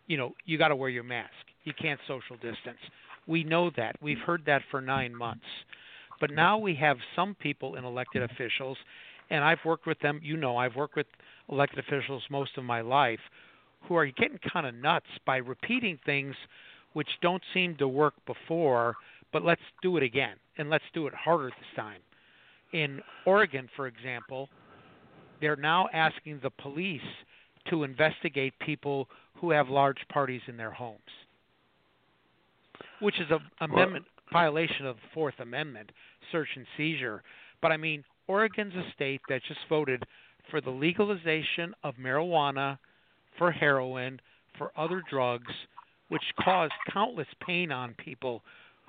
you 0.06 0.18
know, 0.18 0.34
you 0.44 0.58
got 0.58 0.68
to 0.68 0.76
wear 0.76 0.90
your 0.90 1.04
mask. 1.04 1.32
You 1.64 1.72
can't 1.80 1.98
social 2.06 2.36
distance. 2.36 2.78
We 3.26 3.44
know 3.44 3.70
that. 3.76 3.96
We've 4.02 4.18
heard 4.18 4.42
that 4.46 4.62
for 4.70 4.80
nine 4.80 5.14
months. 5.14 5.44
But 6.20 6.30
now 6.30 6.58
we 6.58 6.74
have 6.76 6.98
some 7.16 7.34
people 7.34 7.76
in 7.76 7.84
elected 7.84 8.22
officials, 8.22 8.76
and 9.30 9.42
I've 9.42 9.64
worked 9.64 9.86
with 9.86 9.98
them. 10.00 10.20
You 10.22 10.36
know, 10.36 10.56
I've 10.56 10.76
worked 10.76 10.96
with 10.96 11.06
elected 11.48 11.78
officials 11.78 12.22
most 12.30 12.58
of 12.58 12.64
my 12.64 12.80
life 12.80 13.20
who 13.88 13.96
are 13.96 14.06
getting 14.06 14.38
kind 14.52 14.66
of 14.66 14.74
nuts 14.74 15.06
by 15.26 15.38
repeating 15.38 15.98
things 16.04 16.34
which 16.92 17.08
don't 17.22 17.42
seem 17.54 17.74
to 17.76 17.88
work 17.88 18.14
before, 18.26 18.94
but 19.32 19.44
let's 19.44 19.62
do 19.82 19.96
it 19.96 20.02
again, 20.02 20.36
and 20.58 20.70
let's 20.70 20.84
do 20.94 21.06
it 21.06 21.14
harder 21.14 21.46
this 21.48 21.76
time. 21.76 22.00
In 22.72 23.00
Oregon, 23.26 23.68
for 23.76 23.86
example, 23.86 24.48
they're 25.40 25.56
now 25.56 25.88
asking 25.92 26.40
the 26.42 26.50
police 26.50 27.00
to 27.70 27.84
investigate 27.84 28.54
people 28.60 29.08
who 29.34 29.50
have 29.50 29.68
large 29.68 29.98
parties 30.08 30.40
in 30.48 30.56
their 30.56 30.70
homes 30.70 31.00
which 33.02 33.20
is 33.20 33.30
a 33.30 33.64
amendment 33.64 34.04
violation 34.32 34.86
of 34.86 34.96
the 34.96 35.02
Fourth 35.12 35.34
Amendment, 35.40 35.90
search 36.30 36.48
and 36.56 36.64
seizure. 36.76 37.22
But 37.60 37.72
I 37.72 37.76
mean, 37.76 38.04
Oregon's 38.28 38.74
a 38.74 38.90
state 38.94 39.20
that 39.28 39.42
just 39.46 39.60
voted 39.68 40.02
for 40.50 40.60
the 40.60 40.70
legalization 40.70 41.74
of 41.84 41.96
marijuana, 41.96 42.78
for 43.36 43.50
heroin, 43.50 44.20
for 44.56 44.70
other 44.76 45.02
drugs, 45.10 45.52
which 46.08 46.22
cause 46.42 46.70
countless 46.92 47.26
pain 47.44 47.70
on 47.72 47.94
people 47.94 48.42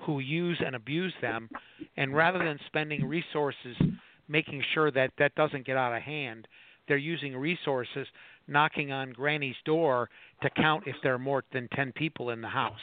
who 0.04 0.20
use 0.20 0.60
and 0.64 0.74
abuse 0.74 1.14
them. 1.20 1.48
And 1.96 2.14
rather 2.14 2.38
than 2.38 2.58
spending 2.66 3.04
resources 3.04 3.76
making 4.28 4.62
sure 4.72 4.90
that 4.90 5.10
that 5.18 5.34
doesn't 5.34 5.66
get 5.66 5.76
out 5.76 5.94
of 5.94 6.02
hand, 6.02 6.48
they're 6.88 6.96
using 6.96 7.36
resources 7.36 8.06
knocking 8.46 8.92
on 8.92 9.12
Granny's 9.12 9.56
door 9.64 10.10
to 10.42 10.50
count 10.50 10.84
if 10.86 10.96
there 11.02 11.14
are 11.14 11.18
more 11.18 11.44
than 11.52 11.68
10 11.74 11.92
people 11.92 12.30
in 12.30 12.40
the 12.40 12.48
house. 12.48 12.78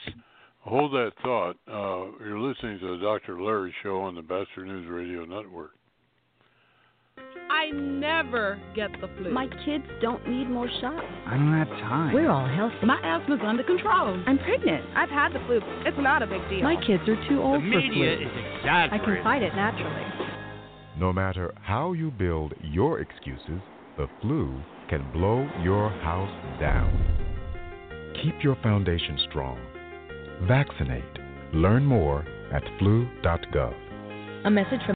Hold 0.61 0.91
that 0.91 1.11
thought. 1.23 1.57
Uh, 1.67 2.11
you're 2.23 2.39
listening 2.39 2.79
to 2.79 2.97
the 2.97 3.03
Dr. 3.03 3.41
Larry 3.41 3.73
Show 3.81 4.01
on 4.01 4.15
the 4.15 4.21
Batchelor 4.21 4.65
News 4.65 4.87
Radio 4.89 5.25
Network. 5.25 5.71
I 7.71 7.73
never 7.73 8.59
get 8.75 8.91
the 8.99 9.07
flu. 9.17 9.31
My 9.31 9.47
kids 9.65 9.85
don't 10.01 10.27
need 10.27 10.49
more 10.49 10.67
shots. 10.81 11.05
I 11.25 11.37
don't 11.37 11.53
have 11.53 11.69
time. 11.69 12.13
We're 12.13 12.29
all 12.29 12.47
healthy. 12.47 12.85
My 12.85 12.99
asthma's 13.01 13.39
under 13.45 13.63
control. 13.63 14.21
I'm 14.27 14.37
pregnant. 14.39 14.83
I've 14.95 15.09
had 15.09 15.29
the 15.33 15.39
flu. 15.45 15.61
It's 15.85 15.97
not 15.97 16.21
a 16.21 16.27
big 16.27 16.41
deal. 16.49 16.63
My 16.63 16.75
kids 16.75 17.03
are 17.07 17.29
too 17.29 17.41
old 17.41 17.63
the 17.63 17.71
for 17.71 17.71
flu. 17.71 17.81
The 17.81 17.89
media 17.89 18.17
flu. 18.17 18.27
is 18.27 18.57
exaggerating. 18.59 19.01
I 19.01 19.05
can 19.05 19.23
fight 19.23 19.43
it 19.43 19.55
naturally. 19.55 20.05
No 20.97 21.13
matter 21.13 21.53
how 21.61 21.93
you 21.93 22.11
build 22.11 22.53
your 22.61 22.99
excuses, 22.99 23.61
the 23.97 24.07
flu 24.21 24.61
can 24.89 25.09
blow 25.13 25.49
your 25.63 25.89
house 25.89 26.59
down. 26.59 26.91
Keep 28.21 28.43
your 28.43 28.57
foundation 28.61 29.17
strong. 29.29 29.59
Vaccinate. 30.47 31.03
Learn 31.53 31.85
more 31.85 32.25
at 32.51 32.63
flu.gov. 32.79 33.73
A 34.43 34.49
message 34.49 34.81
from 34.85 34.95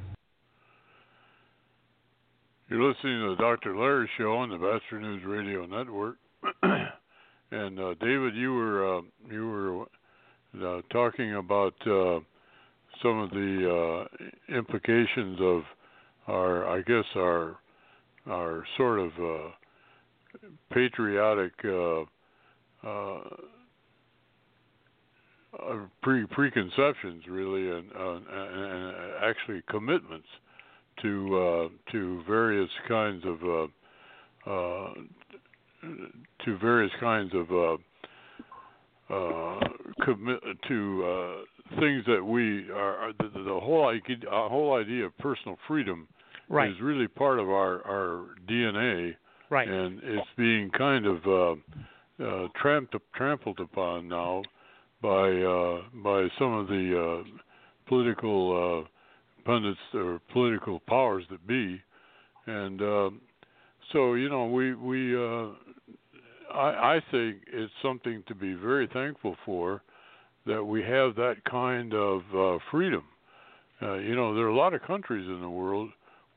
You're 2.71 2.87
listening 2.87 3.19
to 3.19 3.35
the 3.35 3.41
Dr. 3.41 3.77
Larry 3.77 4.09
Show 4.17 4.31
on 4.31 4.49
the 4.49 4.55
Batchelor 4.55 5.01
News 5.01 5.23
Radio 5.25 5.65
Network. 5.65 6.15
and 7.51 7.77
uh, 7.77 7.95
David, 7.99 8.33
you 8.33 8.53
were 8.53 8.97
uh, 8.97 9.01
you 9.29 9.49
were 9.49 9.81
uh, 10.65 10.81
talking 10.89 11.35
about 11.35 11.73
uh, 11.85 12.21
some 13.03 13.19
of 13.19 13.29
the 13.31 14.07
uh, 14.49 14.55
implications 14.57 15.37
of 15.41 15.63
our, 16.27 16.65
I 16.69 16.81
guess, 16.83 17.03
our 17.17 17.57
our 18.29 18.63
sort 18.77 18.99
of 19.01 19.11
uh, 19.19 19.49
patriotic 20.71 21.51
pre 26.01 26.25
preconceptions, 26.25 27.23
really, 27.27 27.69
and, 27.69 27.91
and, 27.91 28.25
and 28.29 28.95
actually 29.21 29.61
commitments 29.69 30.27
to 31.01 31.37
uh, 31.37 31.91
to 31.91 32.23
various 32.27 32.69
kinds 32.87 33.23
of 33.25 33.43
uh, 33.43 34.49
uh, 34.49 34.93
to 36.45 36.57
various 36.57 36.91
kinds 36.99 37.31
of 37.33 37.51
uh, 37.51 37.77
uh, 39.13 39.59
commit 40.03 40.39
to 40.67 41.03
uh, 41.05 41.79
things 41.79 42.03
that 42.07 42.23
we 42.23 42.69
are, 42.71 43.11
the, 43.19 43.29
the 43.43 43.59
whole 43.59 43.87
idea, 43.87 44.17
uh, 44.29 44.47
whole 44.49 44.75
idea 44.75 45.05
of 45.05 45.17
personal 45.17 45.57
freedom 45.67 46.07
Right. 46.49 46.69
is 46.69 46.75
really 46.81 47.07
part 47.07 47.39
of 47.39 47.49
our 47.49 47.81
our 47.87 48.25
DNA, 48.49 49.15
Right. 49.49 49.69
and 49.69 50.01
it's 50.03 50.27
being 50.37 50.69
kind 50.71 51.05
of 51.05 51.25
uh, 51.25 52.23
uh, 52.23 52.47
trampled 52.61 53.01
trampled 53.15 53.59
upon 53.61 54.09
now 54.09 54.43
by 55.01 55.31
uh, 55.31 55.81
by 56.03 56.27
some 56.37 56.53
of 56.53 56.67
the 56.67 57.23
uh, 57.23 57.29
political 57.87 58.83
uh, 58.85 58.89
pundits 59.45 59.79
or 59.93 60.19
political 60.31 60.79
powers 60.87 61.23
that 61.29 61.45
be, 61.47 61.81
and 62.47 62.81
um, 62.81 63.21
so 63.91 64.13
you 64.13 64.29
know 64.29 64.47
we 64.47 64.73
we 64.73 65.15
uh, 65.15 65.49
I, 66.53 66.95
I 66.95 66.99
think 67.11 67.37
it's 67.51 67.71
something 67.81 68.23
to 68.27 68.35
be 68.35 68.53
very 68.53 68.87
thankful 68.93 69.35
for 69.45 69.81
that 70.45 70.63
we 70.63 70.81
have 70.81 71.15
that 71.15 71.35
kind 71.49 71.93
of 71.93 72.21
uh, 72.35 72.57
freedom. 72.71 73.03
Uh, 73.81 73.95
you 73.95 74.15
know, 74.15 74.35
there 74.35 74.45
are 74.45 74.49
a 74.49 74.55
lot 74.55 74.73
of 74.73 74.81
countries 74.83 75.27
in 75.27 75.41
the 75.41 75.49
world 75.49 75.89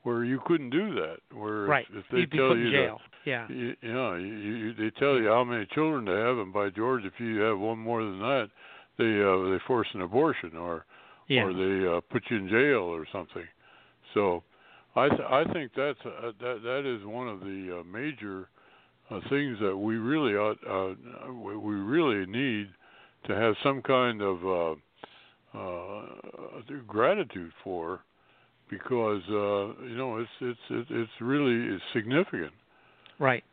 where 0.03 0.23
you 0.23 0.39
couldn't 0.45 0.69
do 0.69 0.93
that. 0.95 1.17
Where 1.35 1.65
Right. 1.65 1.85
if, 1.91 1.97
if 1.97 2.05
they 2.11 2.17
You'd 2.19 2.29
be 2.29 2.37
tell 2.37 2.49
put 2.49 2.57
in 2.57 2.63
you 2.65 2.71
jail. 2.71 3.01
to, 3.23 3.29
Yeah. 3.29 3.47
you, 3.49 3.75
you 3.81 3.93
know, 3.93 4.15
you, 4.15 4.25
you, 4.33 4.73
they 4.73 4.91
tell 4.99 5.17
you 5.19 5.27
how 5.27 5.43
many 5.43 5.65
children 5.73 6.05
to 6.05 6.11
have, 6.11 6.37
and 6.37 6.53
by 6.53 6.69
George, 6.69 7.03
if 7.05 7.13
you 7.19 7.39
have 7.39 7.57
one 7.59 7.79
more 7.79 8.03
than 8.03 8.19
that, 8.19 8.49
they 8.97 9.21
uh, 9.21 9.51
they 9.51 9.59
force 9.67 9.87
an 9.93 10.01
abortion 10.01 10.55
or 10.55 10.85
Yeah. 11.27 11.43
or 11.43 11.53
they 11.53 11.87
uh, 11.87 12.01
put 12.11 12.23
you 12.29 12.37
in 12.37 12.47
jail 12.49 12.83
or 12.83 13.05
something. 13.11 13.43
So, 14.13 14.43
I 14.95 15.09
th- 15.09 15.21
I 15.21 15.43
think 15.53 15.71
that's 15.75 15.99
uh, 16.05 16.31
that 16.39 16.61
that 16.63 16.83
is 16.85 17.05
one 17.05 17.27
of 17.27 17.39
the 17.41 17.79
uh, 17.79 17.83
major 17.83 18.47
uh, 19.09 19.19
things 19.29 19.57
that 19.61 19.75
we 19.75 19.97
really 19.97 20.33
ought 20.33 20.57
uh, 20.67 20.95
we 21.31 21.57
we 21.57 21.75
really 21.75 22.25
need 22.25 22.69
to 23.27 23.35
have 23.35 23.55
some 23.63 23.81
kind 23.81 24.21
of 24.21 24.45
uh, 24.45 25.57
uh, 25.57 26.05
gratitude 26.87 27.51
for, 27.63 28.01
because 28.69 29.21
uh, 29.29 29.83
you 29.83 29.97
know 29.97 30.17
it's 30.17 30.29
it's 30.41 30.59
it's 30.69 30.89
it's 30.91 31.11
really 31.21 31.77
significant. 31.93 32.53
Right. 33.19 33.43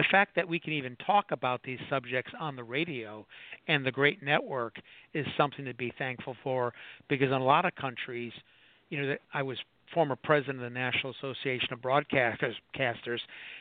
The 0.00 0.06
fact 0.10 0.34
that 0.36 0.48
we 0.48 0.58
can 0.58 0.72
even 0.72 0.96
talk 1.04 1.26
about 1.30 1.60
these 1.62 1.78
subjects 1.90 2.32
on 2.40 2.56
the 2.56 2.64
radio 2.64 3.26
and 3.68 3.84
the 3.84 3.92
great 3.92 4.22
network 4.22 4.76
is 5.12 5.26
something 5.36 5.66
to 5.66 5.74
be 5.74 5.92
thankful 5.98 6.34
for 6.42 6.72
because 7.10 7.26
in 7.26 7.34
a 7.34 7.44
lot 7.44 7.66
of 7.66 7.74
countries, 7.74 8.32
you 8.88 9.02
know, 9.02 9.16
I 9.34 9.42
was 9.42 9.58
former 9.92 10.16
president 10.16 10.56
of 10.56 10.62
the 10.62 10.70
National 10.70 11.12
Association 11.12 11.74
of 11.74 11.80
Broadcasters, 11.80 12.54
casters, 12.74 13.20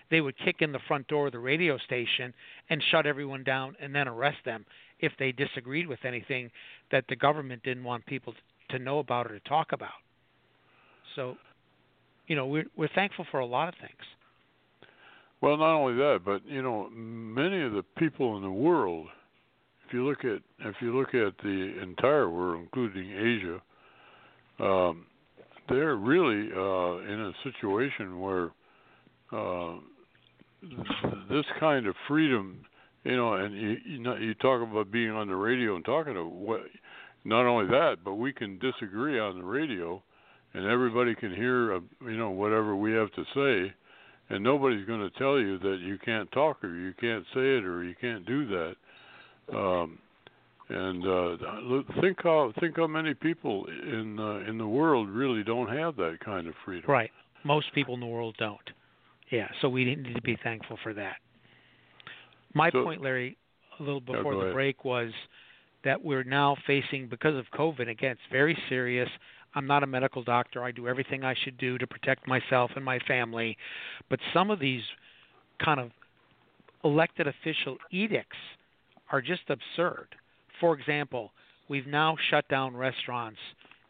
they 0.09 0.21
would 0.21 0.37
kick 0.37 0.61
in 0.61 0.71
the 0.71 0.79
front 0.87 1.09
door 1.09 1.25
of 1.25 1.33
the 1.33 1.39
radio 1.39 1.77
station 1.77 2.33
and 2.69 2.81
shut 2.89 3.05
everyone 3.05 3.43
down 3.43 3.75
and 3.81 3.93
then 3.93 4.07
arrest 4.07 4.37
them 4.45 4.65
if 5.01 5.11
they 5.19 5.33
disagreed 5.33 5.87
with 5.87 6.05
anything 6.05 6.49
that 6.89 7.03
the 7.09 7.17
government 7.17 7.63
didn't 7.63 7.83
want 7.83 8.05
people 8.05 8.33
to 8.69 8.79
know 8.79 8.99
about 8.99 9.29
or 9.29 9.37
to 9.37 9.49
talk 9.49 9.73
about. 9.73 9.99
So, 11.17 11.35
you 12.27 12.37
know, 12.37 12.45
we're 12.45 12.67
we're 12.77 12.87
thankful 12.95 13.25
for 13.29 13.41
a 13.41 13.45
lot 13.45 13.67
of 13.67 13.73
things. 13.81 14.05
Well, 15.41 15.57
not 15.57 15.75
only 15.75 15.95
that, 15.95 16.19
but 16.25 16.45
you 16.45 16.61
know, 16.61 16.89
many 16.89 17.61
of 17.61 17.71
the 17.71 17.83
people 17.97 18.35
in 18.37 18.43
the 18.43 18.51
world, 18.51 19.07
if 19.87 19.93
you 19.93 20.05
look 20.07 20.25
at 20.25 20.41
if 20.59 20.75
you 20.81 20.97
look 20.97 21.15
at 21.15 21.37
the 21.41 21.79
entire 21.81 22.29
world, 22.29 22.61
including 22.61 23.11
Asia, 23.11 23.61
um, 24.59 25.05
they're 25.69 25.95
really 25.95 26.49
uh, 26.51 27.11
in 27.11 27.21
a 27.21 27.31
situation 27.43 28.19
where 28.19 28.51
uh, 29.31 29.75
this 31.29 31.45
kind 31.59 31.87
of 31.87 31.95
freedom, 32.07 32.65
you 33.05 33.15
know, 33.15 33.33
and 33.35 33.55
you 33.55 33.77
you, 33.85 33.99
know, 33.99 34.15
you 34.17 34.33
talk 34.35 34.61
about 34.61 34.91
being 34.91 35.11
on 35.11 35.27
the 35.27 35.35
radio 35.35 35.75
and 35.75 35.85
talking 35.85 36.15
to 36.15 36.25
what, 36.25 36.61
not 37.23 37.45
only 37.45 37.67
that, 37.67 37.97
but 38.03 38.15
we 38.15 38.33
can 38.33 38.59
disagree 38.59 39.19
on 39.19 39.37
the 39.37 39.43
radio, 39.43 40.03
and 40.53 40.65
everybody 40.65 41.15
can 41.15 41.33
hear, 41.33 41.75
uh, 41.75 41.79
you 42.01 42.17
know, 42.17 42.31
whatever 42.31 42.75
we 42.75 42.91
have 42.91 43.11
to 43.13 43.23
say, 43.33 43.73
and 44.29 44.43
nobody's 44.43 44.85
going 44.85 44.99
to 45.01 45.17
tell 45.17 45.39
you 45.39 45.57
that 45.59 45.79
you 45.81 45.97
can't 46.03 46.31
talk 46.31 46.63
or 46.63 46.75
you 46.75 46.93
can't 46.99 47.23
say 47.33 47.57
it 47.57 47.65
or 47.65 47.83
you 47.83 47.95
can't 47.99 48.25
do 48.25 48.47
that. 48.47 48.75
Um, 49.55 49.97
and 50.69 51.03
uh, 51.03 51.99
think 51.99 52.17
how 52.21 52.53
think 52.59 52.77
how 52.77 52.85
many 52.85 53.15
people 53.15 53.65
in 53.65 54.19
uh, 54.19 54.49
in 54.49 54.57
the 54.59 54.67
world 54.67 55.09
really 55.09 55.43
don't 55.43 55.67
have 55.75 55.95
that 55.95 56.19
kind 56.23 56.47
of 56.47 56.53
freedom. 56.63 56.89
Right. 56.89 57.09
Most 57.43 57.73
people 57.73 57.95
in 57.95 57.99
the 57.99 58.05
world 58.05 58.35
don't. 58.37 58.59
Yeah. 59.31 59.47
So 59.61 59.69
we 59.69 59.85
need 59.85 60.13
to 60.13 60.21
be 60.21 60.37
thankful 60.43 60.77
for 60.83 60.93
that. 60.93 61.17
My 62.53 62.69
So- 62.69 62.83
point, 62.83 63.01
Larry, 63.01 63.37
a 63.79 63.83
little 63.83 64.01
Yeah, 64.07 64.17
before 64.17 64.33
go 64.33 64.45
the 64.47 64.53
break 64.53 64.85
was 64.85 65.11
that 65.83 66.03
we're 66.03 66.23
now 66.23 66.55
facing 66.67 67.07
because 67.07 67.35
of 67.35 67.45
COVID. 67.51 67.87
Again, 67.87 68.11
it's 68.11 68.21
very 68.31 68.57
serious. 68.67 69.09
I'm 69.55 69.67
not 69.67 69.83
a 69.83 69.87
medical 69.87 70.23
doctor. 70.23 70.63
I 70.63 70.71
do 70.71 70.87
everything 70.87 71.23
I 71.23 71.35
should 71.43 71.57
do 71.57 71.77
to 71.77 71.87
protect 71.87 72.27
myself 72.27 72.71
and 72.75 72.85
my 72.85 72.99
family, 72.99 73.57
but 74.09 74.19
some 74.33 74.51
of 74.51 74.59
these 74.59 74.83
kind 75.63 75.79
of 75.79 75.91
elected 76.83 77.27
official 77.27 77.77
edicts 77.91 78.37
are 79.11 79.21
just 79.21 79.41
absurd. 79.49 80.07
For 80.59 80.77
example, 80.77 81.31
we've 81.67 81.87
now 81.87 82.15
shut 82.29 82.47
down 82.47 82.75
restaurants 82.75 83.39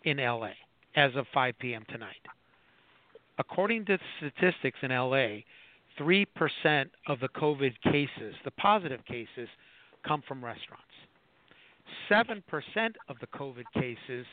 in 0.03 0.17
LA 0.17 0.51
as 0.95 1.11
of 1.15 1.25
5 1.33 1.55
p.m. 1.59 1.83
tonight. 1.89 2.15
According 3.37 3.85
to 3.85 3.97
statistics 4.17 4.79
in 4.81 4.91
LA, 4.91 5.39
3% 5.99 6.25
of 7.07 7.19
the 7.19 7.29
COVID 7.29 7.73
cases, 7.83 8.35
the 8.43 8.51
positive 8.51 9.03
cases, 9.05 9.49
come 10.05 10.23
from 10.27 10.43
restaurants. 10.43 10.85
7% 12.09 12.41
of 13.07 13.17
the 13.19 13.27
COVID 13.27 13.65
cases, 13.73 14.25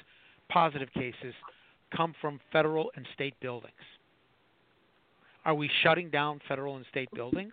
positive 0.48 0.92
cases, 0.92 1.34
come 1.96 2.14
from 2.20 2.40
federal 2.52 2.90
and 2.96 3.06
state 3.14 3.34
buildings. 3.40 3.74
Are 5.44 5.54
we 5.54 5.70
shutting 5.82 6.10
down 6.10 6.40
federal 6.48 6.76
and 6.76 6.84
state 6.90 7.08
buildings? 7.14 7.52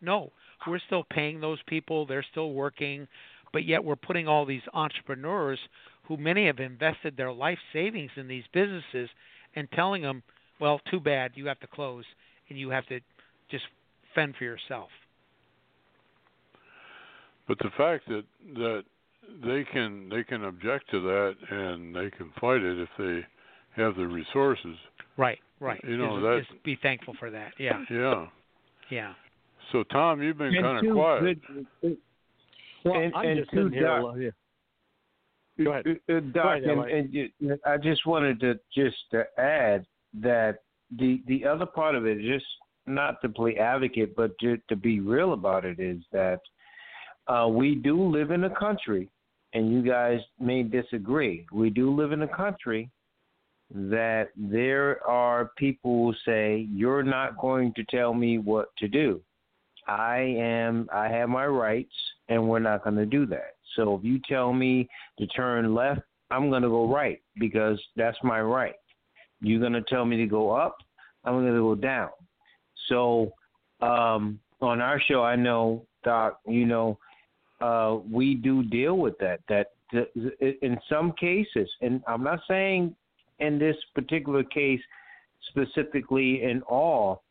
No, 0.00 0.32
we're 0.66 0.80
still 0.86 1.04
paying 1.08 1.40
those 1.40 1.58
people, 1.66 2.06
they're 2.06 2.26
still 2.30 2.52
working, 2.52 3.06
but 3.52 3.64
yet 3.64 3.84
we're 3.84 3.96
putting 3.96 4.28
all 4.28 4.44
these 4.44 4.62
entrepreneurs 4.74 5.58
who 6.04 6.16
many 6.16 6.46
have 6.46 6.58
invested 6.58 7.16
their 7.16 7.32
life 7.32 7.58
savings 7.72 8.10
in 8.16 8.28
these 8.28 8.44
businesses 8.52 9.08
and 9.54 9.70
telling 9.72 10.02
them, 10.02 10.22
well, 10.60 10.80
too 10.90 11.00
bad, 11.00 11.32
you 11.34 11.46
have 11.46 11.60
to 11.60 11.66
close 11.66 12.04
and 12.48 12.58
you 12.58 12.70
have 12.70 12.86
to 12.86 13.00
just 13.50 13.64
fend 14.14 14.34
for 14.36 14.44
yourself. 14.44 14.88
But 17.48 17.58
the 17.58 17.70
fact 17.76 18.08
that 18.08 18.24
that 18.54 18.84
they 19.44 19.64
can 19.72 20.08
they 20.08 20.22
can 20.24 20.44
object 20.44 20.90
to 20.90 21.00
that 21.00 21.34
and 21.50 21.94
they 21.94 22.10
can 22.10 22.30
fight 22.40 22.62
it 22.62 22.78
if 22.78 22.88
they 22.98 23.82
have 23.82 23.96
the 23.96 24.06
resources. 24.06 24.76
Right, 25.16 25.38
right. 25.60 25.80
You 25.84 25.96
know, 25.96 26.16
just, 26.16 26.22
that- 26.48 26.54
just 26.54 26.64
be 26.64 26.76
thankful 26.80 27.14
for 27.18 27.30
that. 27.30 27.52
Yeah, 27.58 27.84
Yeah. 27.90 28.26
yeah. 28.90 29.14
So 29.72 29.82
Tom, 29.84 30.22
you've 30.22 30.38
been 30.38 30.54
kind 30.54 30.86
of 30.86 30.94
quiet. 30.94 31.38
good- 31.82 31.98
Well, 32.84 33.00
and, 33.00 33.14
I'm 33.14 33.26
and 33.26 33.38
just 33.40 33.50
sitting 33.50 33.72
here. 33.72 33.82
doc- 33.82 34.16
yeah. 34.18 34.30
Go 35.64 35.72
ahead. 35.72 35.86
Uh, 36.08 36.12
uh, 36.12 36.20
Doc, 36.32 36.58
ahead, 36.58 36.64
and, 36.64 36.90
and 36.90 37.14
you, 37.14 37.58
I 37.66 37.76
just 37.78 38.06
wanted 38.06 38.38
to 38.40 38.60
just 38.74 38.96
to 39.12 39.24
add 39.40 39.86
that 40.20 40.58
the 40.98 41.22
the 41.26 41.44
other 41.44 41.66
part 41.66 41.94
of 41.94 42.06
it, 42.06 42.20
just 42.20 42.46
not 42.86 43.20
to 43.22 43.28
play 43.28 43.56
advocate, 43.56 44.14
but 44.14 44.38
to, 44.38 44.58
to 44.68 44.76
be 44.76 45.00
real 45.00 45.32
about 45.32 45.64
it, 45.64 45.80
is 45.80 45.98
that 46.12 46.40
uh, 47.26 47.48
we 47.48 47.74
do 47.74 48.00
live 48.00 48.30
in 48.30 48.44
a 48.44 48.50
country, 48.50 49.08
and 49.52 49.72
you 49.72 49.82
guys 49.82 50.20
may 50.38 50.62
disagree. 50.62 51.46
We 51.52 51.70
do 51.70 51.94
live 51.94 52.12
in 52.12 52.22
a 52.22 52.28
country 52.28 52.90
that 53.74 54.28
there 54.36 55.04
are 55.06 55.50
people 55.56 56.06
who 56.06 56.14
say 56.24 56.66
you're 56.70 57.02
not 57.02 57.38
going 57.38 57.72
to 57.74 57.84
tell 57.84 58.14
me 58.14 58.38
what 58.38 58.68
to 58.78 58.88
do. 58.88 59.20
I 59.88 60.18
am 60.38 60.88
I 60.92 61.08
have 61.08 61.28
my 61.28 61.46
rights 61.46 61.94
and 62.28 62.48
we're 62.48 62.58
not 62.58 62.84
going 62.84 62.96
to 62.96 63.06
do 63.06 63.26
that. 63.26 63.54
So 63.74 63.94
if 63.96 64.04
you 64.04 64.20
tell 64.28 64.52
me 64.52 64.88
to 65.18 65.26
turn 65.28 65.74
left, 65.74 66.00
I'm 66.30 66.50
going 66.50 66.62
to 66.62 66.68
go 66.68 66.92
right 66.92 67.20
because 67.38 67.80
that's 67.96 68.16
my 68.22 68.40
right. 68.40 68.74
You're 69.40 69.60
going 69.60 69.74
to 69.74 69.82
tell 69.82 70.04
me 70.04 70.16
to 70.16 70.26
go 70.26 70.50
up, 70.50 70.76
I'm 71.24 71.34
going 71.34 71.52
to 71.52 71.60
go 71.60 71.74
down. 71.74 72.10
So 72.88 73.32
um 73.80 74.40
on 74.60 74.80
our 74.80 75.00
show 75.00 75.22
I 75.22 75.36
know 75.36 75.86
doc, 76.02 76.40
you 76.46 76.64
know 76.64 76.98
uh 77.60 77.98
we 78.10 78.34
do 78.34 78.62
deal 78.62 78.96
with 78.98 79.16
that 79.18 79.40
that 79.48 79.72
in 80.62 80.78
some 80.88 81.12
cases 81.12 81.68
and 81.80 82.02
I'm 82.06 82.22
not 82.22 82.40
saying 82.48 82.94
in 83.38 83.58
this 83.58 83.76
particular 83.94 84.42
case 84.42 84.80
specifically 85.48 86.42
in 86.42 86.62
all, 86.62 87.22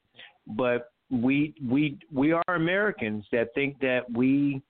but 0.47 0.91
we 1.09 1.53
we 1.67 1.97
we 2.11 2.31
are 2.31 2.43
Americans 2.47 3.25
that 3.31 3.53
think 3.53 3.79
that 3.79 4.01
we, 4.13 4.61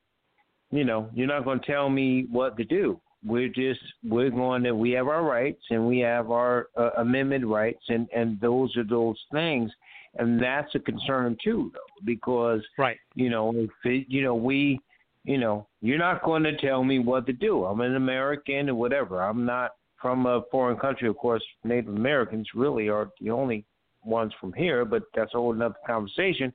you 0.72 0.84
know, 0.84 1.10
you're 1.14 1.28
not 1.28 1.46
going 1.46 1.60
to 1.60 1.66
tell 1.66 1.90
me 1.90 2.28
what 2.32 2.58
to 2.58 2.64
do. 2.64 3.00
We're 3.26 3.50
just 3.50 3.80
we're 4.04 4.30
going 4.30 4.64
to 4.64 4.76
we 4.76 4.92
have 4.92 5.08
our 5.08 5.24
rights 5.24 5.62
and 5.70 5.88
we 5.88 6.00
have 6.00 6.32
our 6.32 6.68
uh, 6.78 6.92
amendment 6.98 7.46
rights 7.46 7.84
and 7.90 8.08
and 8.16 8.40
those 8.40 8.76
are 8.78 8.84
those 8.84 9.18
things, 9.32 9.72
and 10.16 10.42
that's 10.42 10.74
a 10.76 10.80
concern 10.80 11.38
too, 11.44 11.72
though, 11.74 12.06
because 12.06 12.62
right, 12.78 12.98
you 13.16 13.30
know, 13.30 13.52
if 13.56 13.70
it, 13.84 14.06
you 14.10 14.24
know 14.24 14.36
we. 14.36 14.80
You 15.26 15.40
know, 15.40 15.68
you're 15.82 15.98
not 15.98 16.24
going 16.24 16.44
to 16.44 16.56
tell 16.58 16.84
me 16.84 17.00
what 17.00 17.26
to 17.26 17.34
do. 17.34 17.66
I'm 17.66 17.82
an 17.82 17.96
American 17.96 18.70
and 18.70 18.78
whatever. 18.78 19.22
I'm 19.22 19.44
not 19.46 19.72
from 20.00 20.28
a 20.28 20.44
foreign 20.52 20.78
country. 20.78 21.10
Of 21.10 21.18
course, 21.18 21.44
Native 21.64 21.96
Americans 21.96 22.48
really 22.54 22.90
are 22.90 23.10
the 23.20 23.32
only 23.32 23.66
ones 24.04 24.34
from 24.40 24.54
here, 24.54 24.86
but 24.86 25.04
that's 25.16 25.34
a 25.34 25.38
whole 25.38 25.56
other 25.62 25.74
conversation. 25.88 26.54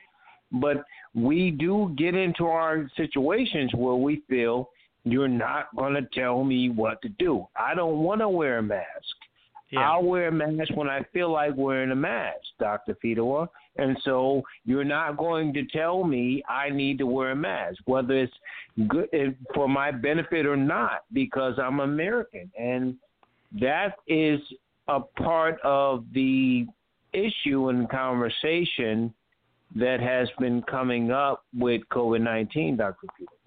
But 0.53 0.85
we 1.15 1.51
do 1.51 1.95
get 1.99 2.15
into 2.15 2.47
our 2.47 2.89
situations 2.97 3.73
where 3.75 3.95
we 3.97 4.23
feel 4.29 4.71
you're 5.05 5.29
not 5.29 5.75
going 5.77 5.95
to 5.95 6.07
tell 6.13 6.45
me 6.45 6.71
what 6.71 7.03
to 7.03 7.09
do. 7.09 7.47
I 7.57 7.75
don't 7.75 7.99
want 7.99 8.21
to 8.21 8.29
wear 8.29 8.59
a 8.59 8.63
mask. 8.63 8.87
I'll 9.79 10.03
wear 10.03 10.29
a 10.29 10.33
mask 10.33 10.75
when 10.75 10.89
I 10.89 11.03
feel 11.13 11.31
like 11.33 11.53
wearing 11.57 11.91
a 11.91 11.97
mask, 11.97 12.41
Dr. 12.59 12.97
Fedewa. 13.03 13.49
And 13.77 13.97
so 14.05 14.43
you're 14.65 14.85
not 14.85 15.17
going 15.17 15.53
to 15.55 15.65
tell 15.67 16.05
me 16.05 16.43
I 16.49 16.71
need 16.71 16.99
to 16.99 17.07
wear 17.07 17.31
a 17.31 17.37
mask, 17.37 17.79
whether 17.85 18.15
it's 18.15 18.33
good 18.89 19.09
eh, 19.13 19.29
for 19.55 19.69
my 19.69 19.91
benefit 19.91 20.45
or 20.45 20.57
not, 20.57 21.05
because 21.13 21.55
I'm 21.59 21.81
American. 21.81 22.51
And 22.59 22.97
that 23.61 23.95
is 24.09 24.41
a 24.89 25.01
part 25.01 25.59
of 25.63 26.05
the 26.13 26.67
issue 27.13 27.69
and 27.69 27.89
conversation 27.89 29.15
that 29.77 30.01
has 30.01 30.29
been 30.41 30.63
coming 30.63 31.13
up 31.13 31.45
with 31.57 31.83
COVID 31.93 32.23
19, 32.23 32.77
Dr. 32.77 33.07
Fedewa. 33.07 33.40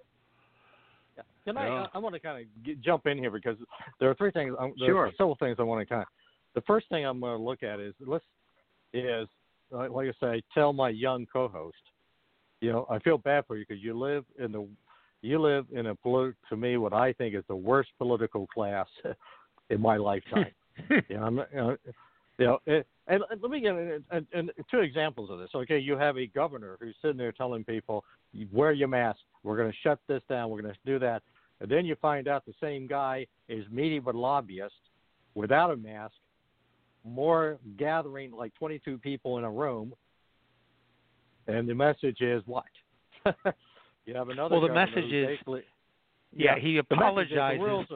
Can 1.46 1.56
Yeah. 1.56 1.88
I? 1.94 1.98
I 1.98 1.98
want 1.98 2.16
to 2.16 2.20
kind 2.20 2.42
of 2.42 2.64
get, 2.64 2.82
jump 2.82 3.06
in 3.06 3.18
here 3.18 3.32
because 3.32 3.58
there 4.00 4.10
are 4.10 4.16
three 4.16 4.32
things. 4.32 4.56
um, 4.60 4.74
There 4.78 4.90
Sure. 4.90 5.08
are 5.08 5.12
several 5.12 5.36
things 5.36 5.58
I 5.60 5.64
want 5.64 5.82
to 5.82 5.86
kind 5.86 6.02
of. 6.02 6.08
The 6.54 6.62
first 6.62 6.88
thing 6.90 7.06
I'm 7.06 7.20
going 7.20 7.38
to 7.38 7.44
look 7.44 7.64
at 7.64 7.80
is 7.80 7.94
let's 8.00 8.26
is 8.94 9.28
uh, 9.74 9.90
like 9.90 10.08
I 10.08 10.14
say, 10.20 10.44
tell 10.54 10.72
my 10.72 10.90
young 10.90 11.26
co-host. 11.26 11.78
You 12.62 12.72
know, 12.72 12.86
I 12.90 13.00
feel 13.00 13.18
bad 13.18 13.46
for 13.46 13.58
you 13.58 13.66
because 13.68 13.84
you 13.84 13.98
live 13.98 14.24
in 14.40 14.52
the 14.52 14.68
you 15.22 15.40
live 15.40 15.66
in 15.72 15.88
a 15.88 15.96
to 15.96 16.58
me 16.58 16.78
what 16.78 16.94
I 16.94 17.14
think 17.14 17.34
is 17.34 17.44
the 17.48 17.56
worst 17.56 17.90
political 17.98 18.46
class 18.48 18.88
in 19.70 19.82
my 19.82 19.98
lifetime. 19.98 20.52
you 20.90 21.18
know, 21.18 21.24
I'm, 21.24 21.38
you 21.38 21.46
know, 21.54 21.78
you 22.38 22.46
know 22.46 22.60
and, 22.68 22.84
and 23.08 23.42
let 23.42 23.52
me 23.52 23.60
get 23.60 23.76
and, 24.12 24.28
and 24.34 24.52
two 24.72 24.80
examples 24.80 25.30
of 25.30 25.40
this. 25.40 25.50
Okay, 25.54 25.80
you 25.80 25.98
have 25.98 26.18
a 26.18 26.28
governor 26.28 26.78
who's 26.80 26.96
sitting 27.02 27.18
there 27.18 27.32
telling 27.32 27.64
people, 27.64 28.04
"Wear 28.52 28.72
your 28.72 28.88
mask. 28.88 29.20
We're 29.44 29.58
going 29.58 29.72
to 29.72 29.78
shut 29.84 30.00
this 30.08 30.22
down. 30.30 30.50
We're 30.50 30.62
going 30.62 30.74
to 30.74 30.80
do 30.86 31.00
that." 31.00 31.24
And 31.64 31.72
then 31.72 31.86
you 31.86 31.96
find 32.02 32.28
out 32.28 32.46
the 32.46 32.54
same 32.62 32.88
guy 32.88 33.26
is 33.48 33.64
meeting 33.72 34.04
with 34.04 34.16
lobbyists 34.16 34.76
without 35.34 35.72
a 35.72 35.78
mask, 35.78 36.14
more 37.06 37.58
gathering 37.78 38.32
like 38.34 38.54
22 38.56 38.98
people 38.98 39.38
in 39.38 39.46
a 39.46 39.50
room, 39.50 39.94
and 41.48 41.68
the 41.68 41.74
message 41.74 42.20
is 42.20 42.44
what? 42.46 42.66
you 44.06 44.14
have 44.14 44.28
another. 44.28 44.56
Well, 44.60 44.68
the 44.68 44.74
message 44.74 45.12
is. 45.12 45.26
basically- 45.28 45.64
Yeah, 46.36 46.60
he 46.60 46.78
apologizes, 46.80 47.88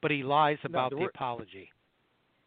but 0.00 0.10
he 0.10 0.22
lies 0.22 0.56
No, 0.64 0.68
about 0.70 0.90
the 0.90 0.96
the 0.96 1.04
apology. 1.04 1.70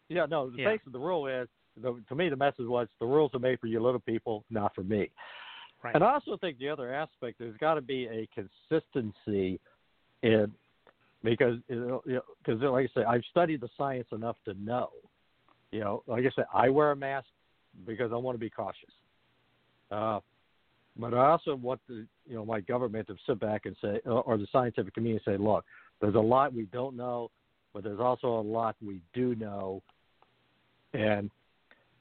Yeah, 0.10 0.26
no. 0.26 0.50
The 0.50 0.58
Yeah. 0.58 0.70
base 0.72 0.82
of 0.88 0.94
the 0.94 1.00
rule 1.00 1.28
is 1.28 1.48
the, 1.78 2.04
to 2.10 2.16
me, 2.16 2.30
the 2.30 2.36
message 2.36 2.66
was 2.66 2.88
the 3.00 3.06
rules 3.06 3.32
are 3.36 3.40
made 3.40 3.60
for 3.60 3.68
you 3.68 3.80
little 3.80 4.00
people, 4.00 4.44
not 4.50 4.74
for 4.74 4.84
me. 4.84 5.12
Right. 5.84 5.94
And 5.94 6.04
I 6.04 6.14
also 6.14 6.36
think 6.38 6.58
the 6.58 6.70
other 6.70 6.94
aspect 6.94 7.38
there's 7.40 7.58
got 7.58 7.76
to 7.76 7.82
be 7.82 8.08
a 8.08 8.28
consistency 8.34 9.60
in 10.24 10.52
because 11.24 11.58
you 11.68 12.02
know, 12.06 12.22
because 12.44 12.62
like 12.62 12.90
I 12.96 13.02
say, 13.02 13.06
I've 13.06 13.24
studied 13.30 13.62
the 13.62 13.70
science 13.78 14.08
enough 14.12 14.38
to 14.46 14.54
know. 14.56 14.90
You 15.72 15.82
know, 15.82 16.04
like 16.08 16.26
I 16.26 16.32
said, 16.36 16.46
I 16.54 16.70
wear 16.70 16.92
a 16.92 16.96
mask 16.96 17.28
because 17.86 18.12
I 18.12 18.16
want 18.16 18.36
to 18.36 18.40
be 18.40 18.50
cautious. 18.50 18.90
Uh, 19.92 20.20
but 20.98 21.14
I 21.14 21.30
also 21.32 21.56
want 21.56 21.80
the 21.88 22.06
you 22.28 22.36
know 22.36 22.46
my 22.46 22.60
government 22.62 23.08
to 23.08 23.16
sit 23.28 23.40
back 23.40 23.66
and 23.66 23.76
say, 23.82 24.00
or 24.06 24.38
the 24.38 24.48
scientific 24.52 24.94
community 24.94 25.24
say, 25.26 25.38
look, 25.38 25.66
there's 26.02 26.16
a 26.16 26.20
lot 26.20 26.54
we 26.54 26.66
don't 26.66 26.96
know, 26.96 27.30
but 27.74 27.84
there's 27.84 28.00
also 28.00 28.28
a 28.28 28.42
lot 28.42 28.76
we 28.86 29.02
do 29.14 29.36
know, 29.36 29.82
and 30.94 31.30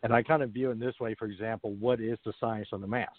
and 0.03 0.13
I 0.13 0.23
kind 0.23 0.43
of 0.43 0.51
view 0.51 0.71
in 0.71 0.79
this 0.79 0.99
way. 0.99 1.15
For 1.15 1.27
example, 1.27 1.75
what 1.79 2.01
is 2.01 2.19
the 2.25 2.33
science 2.41 2.69
on 2.73 2.81
the 2.81 2.87
mask? 2.87 3.11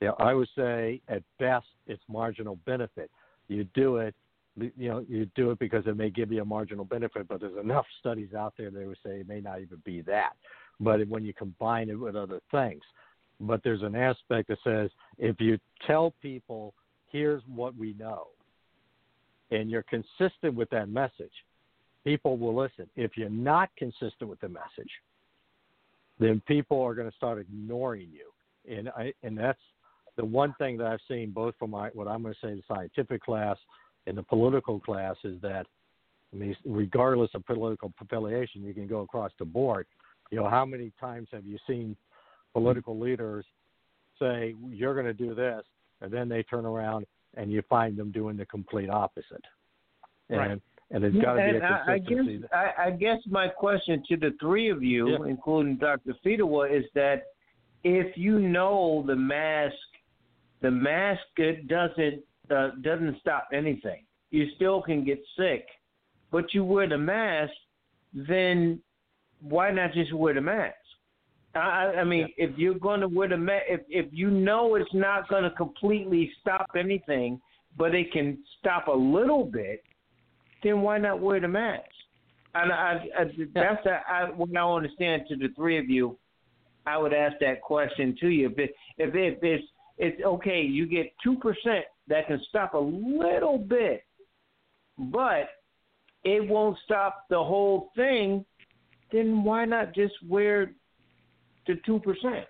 You 0.00 0.08
know, 0.08 0.16
I 0.18 0.32
would 0.32 0.48
say 0.56 1.00
at 1.08 1.22
best 1.38 1.66
it's 1.86 2.02
marginal 2.08 2.58
benefit. 2.64 3.10
You 3.48 3.64
do 3.74 3.96
it, 3.98 4.14
you 4.56 4.88
know, 4.88 5.04
you 5.08 5.26
do 5.34 5.50
it 5.50 5.58
because 5.58 5.86
it 5.86 5.96
may 5.96 6.10
give 6.10 6.30
you 6.30 6.42
a 6.42 6.44
marginal 6.44 6.84
benefit, 6.84 7.26
but 7.28 7.40
there's 7.40 7.58
enough 7.58 7.86
studies 8.00 8.34
out 8.34 8.54
there 8.56 8.70
that 8.70 8.86
would 8.86 8.98
say 9.04 9.20
it 9.20 9.28
may 9.28 9.40
not 9.40 9.60
even 9.60 9.82
be 9.84 10.00
that. 10.02 10.34
But 10.80 11.06
when 11.08 11.24
you 11.24 11.32
combine 11.34 11.88
it 11.88 11.94
with 11.94 12.16
other 12.16 12.40
things, 12.50 12.82
but 13.40 13.62
there's 13.64 13.82
an 13.82 13.96
aspect 13.96 14.48
that 14.48 14.58
says 14.64 14.90
if 15.18 15.40
you 15.40 15.58
tell 15.86 16.14
people, 16.22 16.72
here's 17.10 17.42
what 17.52 17.76
we 17.76 17.94
know, 17.94 18.28
and 19.50 19.70
you're 19.70 19.84
consistent 19.84 20.54
with 20.54 20.70
that 20.70 20.88
message, 20.88 21.32
people 22.04 22.36
will 22.36 22.54
listen. 22.54 22.88
If 22.96 23.16
you're 23.16 23.30
not 23.30 23.70
consistent 23.76 24.28
with 24.28 24.40
the 24.40 24.48
message, 24.48 24.90
then 26.18 26.40
people 26.46 26.80
are 26.80 26.94
going 26.94 27.10
to 27.10 27.16
start 27.16 27.38
ignoring 27.38 28.08
you. 28.12 28.76
And 28.76 28.88
I 28.90 29.12
and 29.22 29.36
that's 29.36 29.58
the 30.16 30.24
one 30.24 30.54
thing 30.58 30.76
that 30.78 30.86
I've 30.86 31.00
seen 31.08 31.32
both 31.32 31.54
from 31.58 31.70
my 31.70 31.88
what 31.88 32.08
I'm 32.08 32.22
going 32.22 32.34
to 32.34 32.46
say 32.46 32.54
the 32.54 32.62
scientific 32.68 33.22
class 33.22 33.56
and 34.06 34.16
the 34.16 34.22
political 34.22 34.80
class 34.80 35.16
is 35.24 35.40
that 35.42 35.66
I 36.32 36.36
mean 36.36 36.56
regardless 36.64 37.30
of 37.34 37.44
political 37.46 37.92
affiliation, 38.00 38.62
you 38.62 38.74
can 38.74 38.86
go 38.86 39.00
across 39.00 39.32
the 39.38 39.44
board. 39.44 39.86
You 40.30 40.38
know, 40.38 40.48
how 40.48 40.64
many 40.64 40.92
times 41.00 41.28
have 41.32 41.44
you 41.46 41.58
seen 41.66 41.96
political 42.52 42.98
leaders 42.98 43.44
say 44.18 44.54
you're 44.68 44.94
going 44.94 45.06
to 45.06 45.14
do 45.14 45.34
this, 45.34 45.62
and 46.00 46.12
then 46.12 46.28
they 46.28 46.42
turn 46.44 46.64
around 46.64 47.06
and 47.36 47.50
you 47.52 47.62
find 47.68 47.96
them 47.96 48.10
doing 48.12 48.36
the 48.36 48.46
complete 48.46 48.88
opposite. 48.88 49.44
And 50.30 50.38
Right. 50.38 50.60
and 50.90 51.02
it's 51.02 51.16
got 51.16 51.34
to 51.34 51.50
be 51.50 51.56
a 51.56 51.64
I, 51.64 51.94
I 51.94 51.98
consistency. 51.98 52.38
guess 52.38 52.48
I, 52.52 52.84
I 52.86 52.90
guess 52.90 53.18
my 53.26 53.48
question 53.48 54.02
to 54.08 54.16
the 54.16 54.32
three 54.38 54.68
of 54.70 54.82
you, 54.82 55.10
Yeah. 55.10 55.28
including 55.28 55.76
Dr. 55.76 56.14
Fedewa, 56.24 56.70
is 56.70 56.84
that 56.94 57.24
if 57.82 58.16
you 58.16 58.38
know 58.38 59.02
the 59.06 59.16
mask, 59.16 59.74
the 60.60 60.70
mask 60.70 61.22
it 61.38 61.68
doesn't 61.68 62.22
uh, 62.50 62.70
doesn't 62.82 63.18
stop 63.20 63.48
anything. 63.52 64.04
You 64.30 64.46
still 64.56 64.82
can 64.82 65.04
get 65.04 65.22
sick, 65.36 65.66
but 66.30 66.52
you 66.54 66.64
wear 66.64 66.88
the 66.88 66.98
mask. 66.98 67.52
Then 68.12 68.80
why 69.40 69.70
not 69.70 69.92
just 69.92 70.12
wear 70.12 70.34
the 70.34 70.40
mask? 70.40 70.74
I, 71.54 71.58
I- 71.58 72.00
I 72.00 72.04
mean, 72.04 72.28
if 72.36 72.56
you're 72.58 72.78
going 72.78 73.00
to 73.00 73.08
wear 73.08 73.28
the 73.28 73.36
mask, 73.36 73.64
if 73.68 73.80
if 73.88 74.06
you 74.12 74.30
know 74.30 74.74
it's 74.74 74.92
not 74.94 75.28
going 75.28 75.44
to 75.44 75.50
completely 75.50 76.30
stop 76.40 76.70
anything, 76.76 77.40
but 77.76 77.94
it 77.94 78.12
can 78.12 78.38
stop 78.60 78.88
a 78.88 78.92
little 78.92 79.44
bit, 79.44 79.82
then 80.62 80.80
why 80.80 80.98
not 80.98 81.20
wear 81.20 81.40
the 81.40 81.48
mask? 81.48 81.82
And 82.56 82.70
I, 82.72 83.04
I 83.18 83.24
that's 83.52 83.84
a, 83.86 84.00
I, 84.08 84.30
what 84.30 84.56
I 84.56 84.60
understand 84.60 85.22
to 85.28 85.36
the 85.36 85.48
three 85.56 85.78
of 85.78 85.88
you. 85.90 86.16
I 86.86 86.98
would 86.98 87.14
ask 87.14 87.36
that 87.40 87.62
question 87.62 88.14
to 88.20 88.28
you. 88.28 88.50
If 88.50 88.58
it, 88.58 88.74
if, 88.98 89.14
it, 89.14 89.32
if 89.34 89.38
it's 89.42 89.64
it's 89.96 90.22
okay, 90.22 90.60
you 90.60 90.86
get 90.86 91.12
two 91.22 91.36
percent 91.36 91.84
that 92.08 92.26
can 92.26 92.40
stop 92.48 92.74
a 92.74 92.78
little 92.78 93.58
bit, 93.58 94.04
but 94.98 95.48
it 96.24 96.46
won't 96.48 96.78
stop 96.84 97.24
the 97.30 97.42
whole 97.42 97.90
thing. 97.96 98.44
Then 99.12 99.44
why 99.44 99.64
not 99.64 99.94
just 99.94 100.14
wear 100.28 100.72
the 101.66 101.74
two 101.86 102.00
percent? 102.00 102.46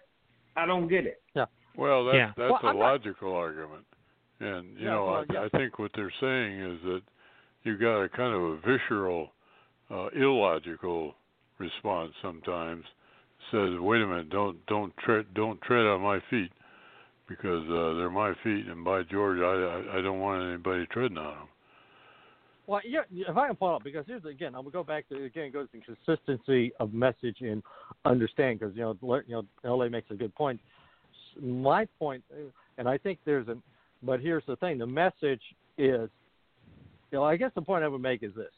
I 0.57 0.67
don't 0.67 0.89
get 0.89 1.05
it. 1.07 1.23
Yeah. 1.35 1.47
Well, 1.77 2.05
that's 2.05 2.17
Yeah. 2.17 2.33
that's 2.37 2.51
Well, 2.53 2.61
a 2.63 2.67
I'm 2.69 2.79
not- 2.79 2.85
logical 2.93 3.35
argument, 3.35 3.85
and 4.41 4.79
you 4.79 4.85
Yeah, 4.87 4.91
know, 4.95 5.07
well, 5.07 5.25
I, 5.29 5.33
yeah. 5.33 5.43
I 5.43 5.49
think 5.51 5.79
what 5.79 5.93
they're 5.95 6.13
saying 6.21 6.61
is 6.61 6.81
that 6.83 7.03
you 7.65 7.77
got 7.77 8.03
a 8.03 8.09
kind 8.09 8.35
of 8.35 8.43
a 8.43 8.57
visceral, 8.59 9.33
uh, 9.91 10.09
illogical 10.15 11.15
response 11.59 12.13
sometimes. 12.23 12.85
Says, 13.51 13.79
wait 13.79 14.01
a 14.01 14.07
minute, 14.07 14.31
don't 14.31 14.65
don't 14.67 14.97
tread 14.99 15.27
don't 15.35 15.61
tread 15.63 15.85
on 15.87 16.01
my 16.01 16.21
feet, 16.31 16.51
because 17.29 17.65
uh, 17.69 17.99
they're 17.99 18.11
my 18.11 18.33
feet, 18.43 18.67
and 18.67 18.85
by 18.85 19.03
George, 19.03 19.39
I 19.39 19.45
I, 19.45 19.99
I 19.99 20.03
don't 20.03 20.21
want 20.21 20.43
anybody 20.43 20.87
treading 20.87 21.19
on 21.19 21.37
them. 21.37 21.49
Well, 22.67 22.81
yeah, 22.87 23.01
if 23.11 23.37
I 23.37 23.49
can 23.49 23.57
follow 23.57 23.77
up, 23.77 23.85
because 23.85 24.05
here's 24.07 24.25
again, 24.25 24.55
I 24.55 24.61
will 24.61 24.71
go 24.71 24.83
back 24.83 25.09
to 25.11 25.25
again 25.25 25.45
it 25.45 25.53
goes 25.53 25.69
to 25.73 25.81
consistency 25.81 26.73
of 26.81 26.95
message 26.95 27.37
and 27.41 27.63
understand, 28.05 28.59
because 28.59 28.75
you 28.75 28.83
know, 28.83 29.21
you 29.27 29.47
know, 29.65 29.77
La 29.77 29.89
makes 29.89 30.11
a 30.11 30.15
good 30.15 30.35
point. 30.35 30.61
My 31.41 31.87
point, 31.99 32.23
and 32.79 32.89
I 32.89 32.97
think 32.97 33.19
there's 33.25 33.49
a, 33.49 33.57
but 34.03 34.21
here's 34.21 34.45
the 34.47 34.57
thing: 34.57 34.79
the 34.79 34.87
message 34.87 35.43
is, 35.77 36.09
you 37.11 37.19
know, 37.19 37.25
I 37.25 37.37
guess 37.37 37.51
the 37.55 37.63
point 37.63 37.85
I 37.85 37.89
would 37.89 38.01
make 38.01 38.23
is 38.23 38.33
this: 38.35 38.53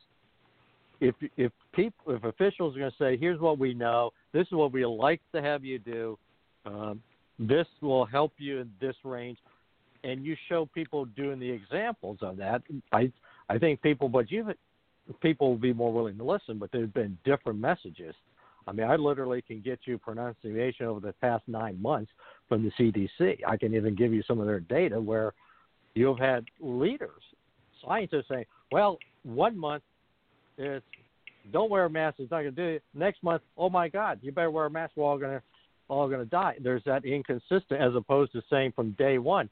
if 1.00 1.14
if 1.36 1.52
people, 1.72 2.14
if 2.14 2.24
officials 2.24 2.76
are 2.76 2.78
going 2.78 2.90
to 2.90 2.96
say, 2.96 3.16
here's 3.16 3.40
what 3.40 3.58
we 3.58 3.74
know, 3.74 4.12
this 4.32 4.46
is 4.46 4.52
what 4.52 4.72
we 4.72 4.84
like 4.86 5.20
to 5.34 5.42
have 5.42 5.64
you 5.64 5.78
do, 5.78 6.18
um, 6.64 7.02
this 7.38 7.66
will 7.80 8.04
help 8.04 8.32
you 8.38 8.60
in 8.60 8.70
this 8.80 8.96
range, 9.04 9.38
and 10.04 10.24
you 10.24 10.36
show 10.48 10.66
people 10.66 11.04
doing 11.04 11.38
the 11.38 11.50
examples 11.50 12.18
of 12.22 12.36
that, 12.38 12.62
I 12.92 13.12
I 13.48 13.58
think 13.58 13.82
people, 13.82 14.08
but 14.08 14.30
you 14.30 14.54
people 15.20 15.50
will 15.50 15.58
be 15.58 15.72
more 15.72 15.92
willing 15.92 16.16
to 16.18 16.24
listen. 16.24 16.58
But 16.58 16.70
there's 16.72 16.90
been 16.90 17.16
different 17.24 17.58
messages. 17.58 18.14
I 18.66 18.72
mean, 18.72 18.86
I 18.88 18.96
literally 18.96 19.42
can 19.42 19.60
get 19.60 19.80
you 19.84 19.96
pronunciation 19.96 20.86
over 20.86 20.98
the 20.98 21.12
past 21.12 21.44
nine 21.46 21.80
months 21.80 22.10
from 22.48 22.64
the 22.64 22.72
CDC. 22.78 23.38
I 23.46 23.56
can 23.56 23.74
even 23.74 23.94
give 23.94 24.12
you 24.12 24.22
some 24.26 24.40
of 24.40 24.46
their 24.46 24.60
data 24.60 25.00
where 25.00 25.34
you've 25.94 26.18
had 26.18 26.44
leaders, 26.60 27.22
scientists 27.84 28.28
saying, 28.28 28.46
"Well, 28.72 28.98
one 29.22 29.56
month 29.56 29.82
it's 30.58 30.84
don't 31.52 31.70
wear 31.70 31.84
a 31.84 31.90
mask; 31.90 32.18
it's 32.18 32.30
not 32.30 32.42
going 32.42 32.54
to 32.54 32.62
do 32.62 32.76
it." 32.76 32.82
Next 32.94 33.22
month, 33.22 33.42
oh 33.56 33.70
my 33.70 33.88
God, 33.88 34.18
you 34.22 34.32
better 34.32 34.50
wear 34.50 34.66
a 34.66 34.70
mask. 34.70 34.94
We're 34.96 35.04
all 35.04 35.18
going 35.18 35.38
to 35.38 35.42
all 35.88 36.08
going 36.08 36.20
to 36.20 36.26
die. 36.26 36.56
There's 36.62 36.82
that 36.84 37.04
inconsistent 37.04 37.80
as 37.80 37.94
opposed 37.94 38.32
to 38.32 38.42
saying 38.50 38.72
from 38.74 38.92
day 38.92 39.18
one, 39.18 39.48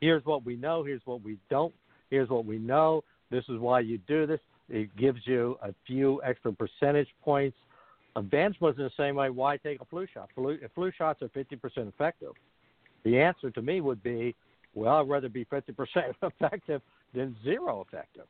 here's 0.00 0.24
what 0.24 0.44
we 0.44 0.56
know, 0.56 0.84
here's 0.84 1.02
what 1.04 1.22
we 1.22 1.38
don't, 1.50 1.74
here's 2.10 2.28
what 2.28 2.44
we 2.44 2.58
know, 2.58 3.02
this 3.30 3.44
is 3.48 3.58
why 3.58 3.80
you 3.80 3.98
do 4.06 4.26
this. 4.26 4.40
It 4.68 4.94
gives 4.96 5.20
you 5.24 5.58
a 5.62 5.74
few 5.86 6.20
extra 6.22 6.52
percentage 6.52 7.08
points. 7.22 7.56
Advantage 8.16 8.60
was 8.60 8.74
in 8.76 8.84
the 8.84 8.90
same 8.96 9.14
way, 9.14 9.30
why 9.30 9.56
take 9.56 9.80
a 9.80 9.84
flu 9.86 10.06
shot? 10.12 10.28
Flu, 10.34 10.58
if 10.60 10.70
flu 10.74 10.90
shots 10.96 11.22
are 11.22 11.28
50% 11.28 11.88
effective, 11.88 12.32
the 13.04 13.18
answer 13.18 13.50
to 13.50 13.62
me 13.62 13.80
would 13.80 14.02
be, 14.02 14.34
well, 14.74 14.96
I'd 14.96 15.08
rather 15.08 15.28
be 15.28 15.44
50% 15.46 15.72
effective 16.22 16.82
than 17.14 17.36
zero 17.42 17.84
effective. 17.86 18.26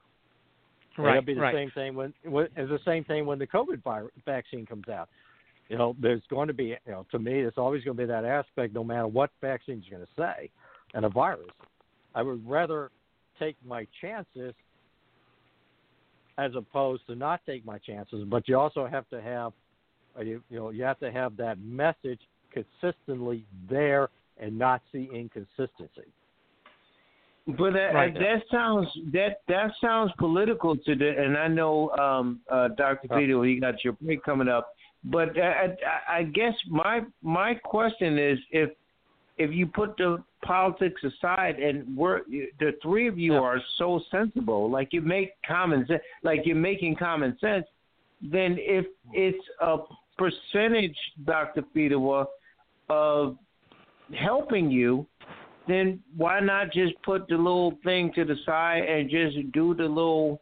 Right, 0.97 1.17
It'll 1.17 1.27
be 1.27 1.35
the 1.35 1.41
right. 1.41 1.55
same 1.55 1.71
thing 1.71 1.95
when, 1.95 2.13
when 2.25 2.49
it's 2.57 2.71
the 2.71 2.81
same 2.85 3.05
thing 3.05 3.25
when 3.25 3.39
the 3.39 3.47
COVID 3.47 3.83
virus, 3.85 4.11
vaccine 4.25 4.67
comes 4.67 4.89
out. 4.89 5.09
You 5.69 5.77
know, 5.77 5.95
there's 6.01 6.23
going 6.31 6.49
to 6.49 6.55
be, 6.55 6.77
you 6.87 6.93
know, 6.93 7.07
to 7.11 7.19
me, 7.19 7.41
it's 7.41 7.59
always 7.59 7.85
going 7.85 7.97
to 7.97 8.03
be 8.03 8.07
that 8.07 8.25
aspect, 8.25 8.75
no 8.75 8.83
matter 8.83 9.07
what 9.07 9.31
vaccine's 9.41 9.87
are 9.89 9.97
going 9.97 10.07
to 10.07 10.09
say, 10.17 10.51
and 10.95 11.05
a 11.05 11.09
virus. 11.09 11.51
I 12.15 12.23
would 12.23 12.49
rather 12.49 12.91
take 13.39 13.57
my 13.67 13.87
chances 14.01 14.55
as 16.39 16.53
opposed 16.57 17.07
to 17.09 17.15
not 17.15 17.41
take 17.45 17.67
my 17.67 17.79
chances. 17.79 18.25
But 18.27 18.49
you 18.49 18.59
also 18.59 18.87
have 18.87 19.09
to 19.11 19.21
have, 19.21 19.53
uh, 20.17 20.23
you, 20.23 20.43
you 20.49 20.59
know, 20.59 20.71
you 20.71 20.85
have 20.85 20.99
to 21.01 21.13
have 21.13 21.37
that 21.37 21.59
message 21.61 22.21
consistently 22.51 23.45
there 23.69 24.09
and 24.39 24.59
not 24.59 24.81
see 24.91 25.11
inconsistency. 25.13 26.13
But 27.47 27.73
that 27.73 27.95
Right. 27.95 28.15
that 28.15 28.43
sounds 28.51 28.89
that 29.13 29.41
that 29.49 29.73
sounds 29.81 30.13
political 30.19 30.77
to 30.77 30.95
the 30.95 31.19
and 31.19 31.37
I 31.37 31.49
know 31.49 31.91
um 31.97 32.41
uh 32.51 32.69
Dr. 32.69 33.09
Peter 33.09 33.45
you 33.47 33.59
got 33.59 33.83
your 33.83 33.95
break 33.95 34.23
coming 34.23 34.49
up. 34.49 34.75
But 35.05 35.39
I, 35.39 35.77
I, 36.09 36.19
I 36.19 36.23
guess 36.25 36.55
my 36.69 37.03
my 37.23 37.55
question 37.55 38.19
is 38.19 38.39
if 38.51 38.71
if 39.39 39.53
you 39.53 39.67
put 39.67 39.97
the 39.97 40.23
politics 40.45 41.01
aside 41.05 41.59
and 41.61 41.97
we're 41.97 42.23
the 42.59 42.73
three 42.83 43.07
of 43.09 43.19
you 43.19 43.35
are 43.35 43.61
so 43.79 44.01
sensible, 44.11 44.71
like 44.71 44.89
you 44.93 45.01
make 45.01 45.33
common 45.47 45.87
sense, 45.87 46.03
like 46.23 46.41
you're 46.45 46.57
making 46.57 46.97
common 46.97 47.37
sense, 47.41 47.65
then 48.21 48.57
if 48.59 48.87
it's 49.13 49.45
a 49.61 49.79
percentage, 50.17 50.97
Dr. 51.25 51.63
Fedewa, 51.75 52.27
of 52.91 53.37
helping 54.19 54.71
you, 54.71 55.07
then 55.69 56.01
why 56.17 56.41
not 56.41 56.73
just 56.73 56.95
put 57.03 57.29
the 57.29 57.37
little 57.37 57.79
thing 57.85 58.11
to 58.15 58.25
the 58.25 58.37
side 58.45 58.83
and 58.85 59.11
just 59.11 59.53
do 59.53 59.75
the 59.75 59.85
little 59.85 60.41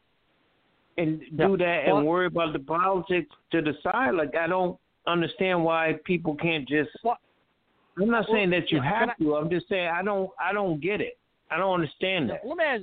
and 0.99 1.21
do 1.37 1.57
that 1.59 1.85
Well- 1.87 1.99
and 1.99 2.07
worry 2.07 2.27
about 2.27 2.53
the 2.53 2.59
politics 2.61 3.35
to 3.53 3.61
the 3.63 3.75
side? 3.83 4.15
Like 4.15 4.35
I 4.35 4.47
don't 4.47 4.79
understand 5.07 5.63
why 5.65 5.95
people 6.05 6.35
can't 6.37 6.69
just. 6.69 6.91
I'm 7.05 8.11
not 8.11 8.27
saying 8.31 8.51
that 8.51 8.71
you 8.71 8.79
yeah, 8.79 9.07
have 9.07 9.17
to. 9.19 9.37
I'm 9.37 9.49
just 9.51 9.69
saying 9.69 9.89
I 9.89 10.03
don't. 10.03 10.31
I 10.39 10.53
don't 10.53 10.81
get 10.81 11.01
it. 11.01 11.19
I 11.51 11.57
don't 11.59 11.75
understand 11.75 12.29
that. 12.31 12.41
Let 12.45 12.57
me 12.59 12.65
ask, 12.65 12.83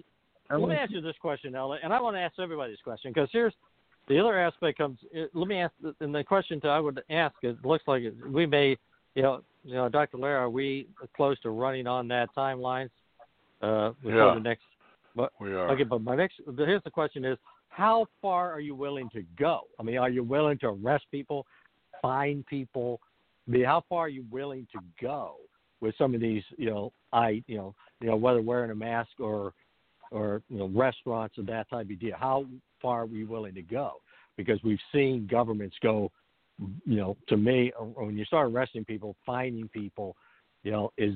let 0.49 0.69
me 0.69 0.75
ask 0.75 0.91
you 0.91 1.01
this 1.01 1.15
question, 1.21 1.53
LA, 1.53 1.77
and 1.83 1.93
I 1.93 1.99
want 1.99 2.15
to 2.15 2.19
ask 2.21 2.39
everybody 2.39 2.71
this 2.71 2.81
question 2.81 3.11
because 3.13 3.29
here's 3.31 3.53
the 4.07 4.19
other 4.19 4.39
aspect 4.39 4.77
comes. 4.77 4.97
uh, 5.15 5.25
Let 5.33 5.47
me 5.47 5.57
ask, 5.59 5.73
and 5.99 6.15
the 6.15 6.23
question 6.23 6.59
to 6.61 6.67
I 6.69 6.79
would 6.79 7.01
ask 7.09 7.35
it 7.43 7.57
looks 7.63 7.83
like 7.87 8.03
we 8.27 8.45
may, 8.45 8.77
you 9.15 9.21
know, 9.21 9.41
you 9.63 9.75
know, 9.75 9.87
Dr. 9.89 10.17
Larry, 10.17 10.35
are 10.35 10.49
we 10.49 10.87
close 11.15 11.39
to 11.41 11.49
running 11.51 11.87
on 11.87 12.07
that 12.07 12.29
timeline 12.35 12.89
uh, 13.61 13.91
before 14.01 14.27
Yeah. 14.29 14.33
the 14.33 14.39
next? 14.39 14.63
But 15.15 15.31
We 15.39 15.53
are. 15.53 15.69
okay, 15.71 15.83
but 15.83 16.01
my 16.01 16.15
next 16.15 16.35
but 16.47 16.67
here's 16.67 16.83
the 16.83 16.89
question: 16.89 17.23
is 17.23 17.37
how 17.75 18.05
far 18.21 18.51
are 18.51 18.59
you 18.59 18.75
willing 18.75 19.09
to 19.13 19.23
go? 19.37 19.61
I 19.79 19.83
mean, 19.83 19.97
are 19.97 20.09
you 20.09 20.23
willing 20.23 20.59
to 20.59 20.67
arrest 20.67 21.05
people, 21.11 21.45
fine 22.03 22.45
people? 22.47 22.99
I 23.47 23.51
mean, 23.51 23.65
how 23.65 23.83
far 23.89 24.05
are 24.05 24.09
you 24.09 24.25
willing 24.29 24.67
to 24.73 24.79
go 25.01 25.35
with 25.81 25.95
some 25.97 26.13
of 26.13 26.21
these, 26.21 26.43
you 26.57 26.69
know, 26.69 26.93
I, 27.11 27.43
you 27.47 27.57
know, 27.57 27.73
you 27.99 28.07
know, 28.07 28.15
whether 28.15 28.41
wearing 28.41 28.69
a 28.69 28.75
mask 28.75 29.09
or, 29.19 29.53
or 30.11 30.43
you 30.49 30.59
know, 30.59 30.67
restaurants 30.67 31.39
and 31.39 31.47
that 31.47 31.67
type 31.69 31.89
of 31.89 31.99
deal? 31.99 32.15
How 32.17 32.45
far 32.79 33.01
are 33.01 33.05
we 33.07 33.23
willing 33.23 33.55
to 33.55 33.63
go? 33.63 33.93
Because 34.37 34.59
we've 34.63 34.79
seen 34.91 35.27
governments 35.29 35.75
go, 35.81 36.11
you 36.85 36.97
know, 36.97 37.17
to 37.27 37.37
me, 37.37 37.71
when 37.95 38.15
you 38.15 38.25
start 38.25 38.51
arresting 38.51 38.85
people, 38.85 39.15
fining 39.25 39.67
people, 39.69 40.15
you 40.63 40.71
know, 40.71 40.91
is 40.97 41.15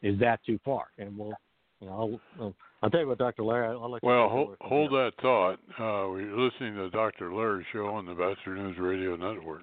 is 0.00 0.16
that 0.20 0.38
too 0.46 0.60
far? 0.64 0.84
And 0.96 1.18
we'll, 1.18 1.34
you 1.80 1.88
know, 1.88 1.92
I'll, 1.92 2.20
I'll 2.40 2.54
tell 2.90 3.00
you 3.00 3.08
what, 3.08 3.18
Dr. 3.18 3.42
Larry, 3.42 3.68
I'll 3.68 3.90
let 3.90 4.02
you 4.02 4.08
Well, 4.08 4.24
take 4.24 4.32
hold, 4.32 4.56
hold 4.60 4.90
that 4.92 5.12
thought. 5.20 5.58
Uh, 5.78 6.08
we're 6.10 6.36
listening 6.36 6.74
to 6.76 6.90
Dr. 6.90 7.34
Larry 7.34 7.66
Show 7.72 7.86
on 7.86 8.06
the 8.06 8.14
Batchelor 8.14 8.56
News 8.56 8.76
Radio 8.78 9.16
Network. 9.16 9.62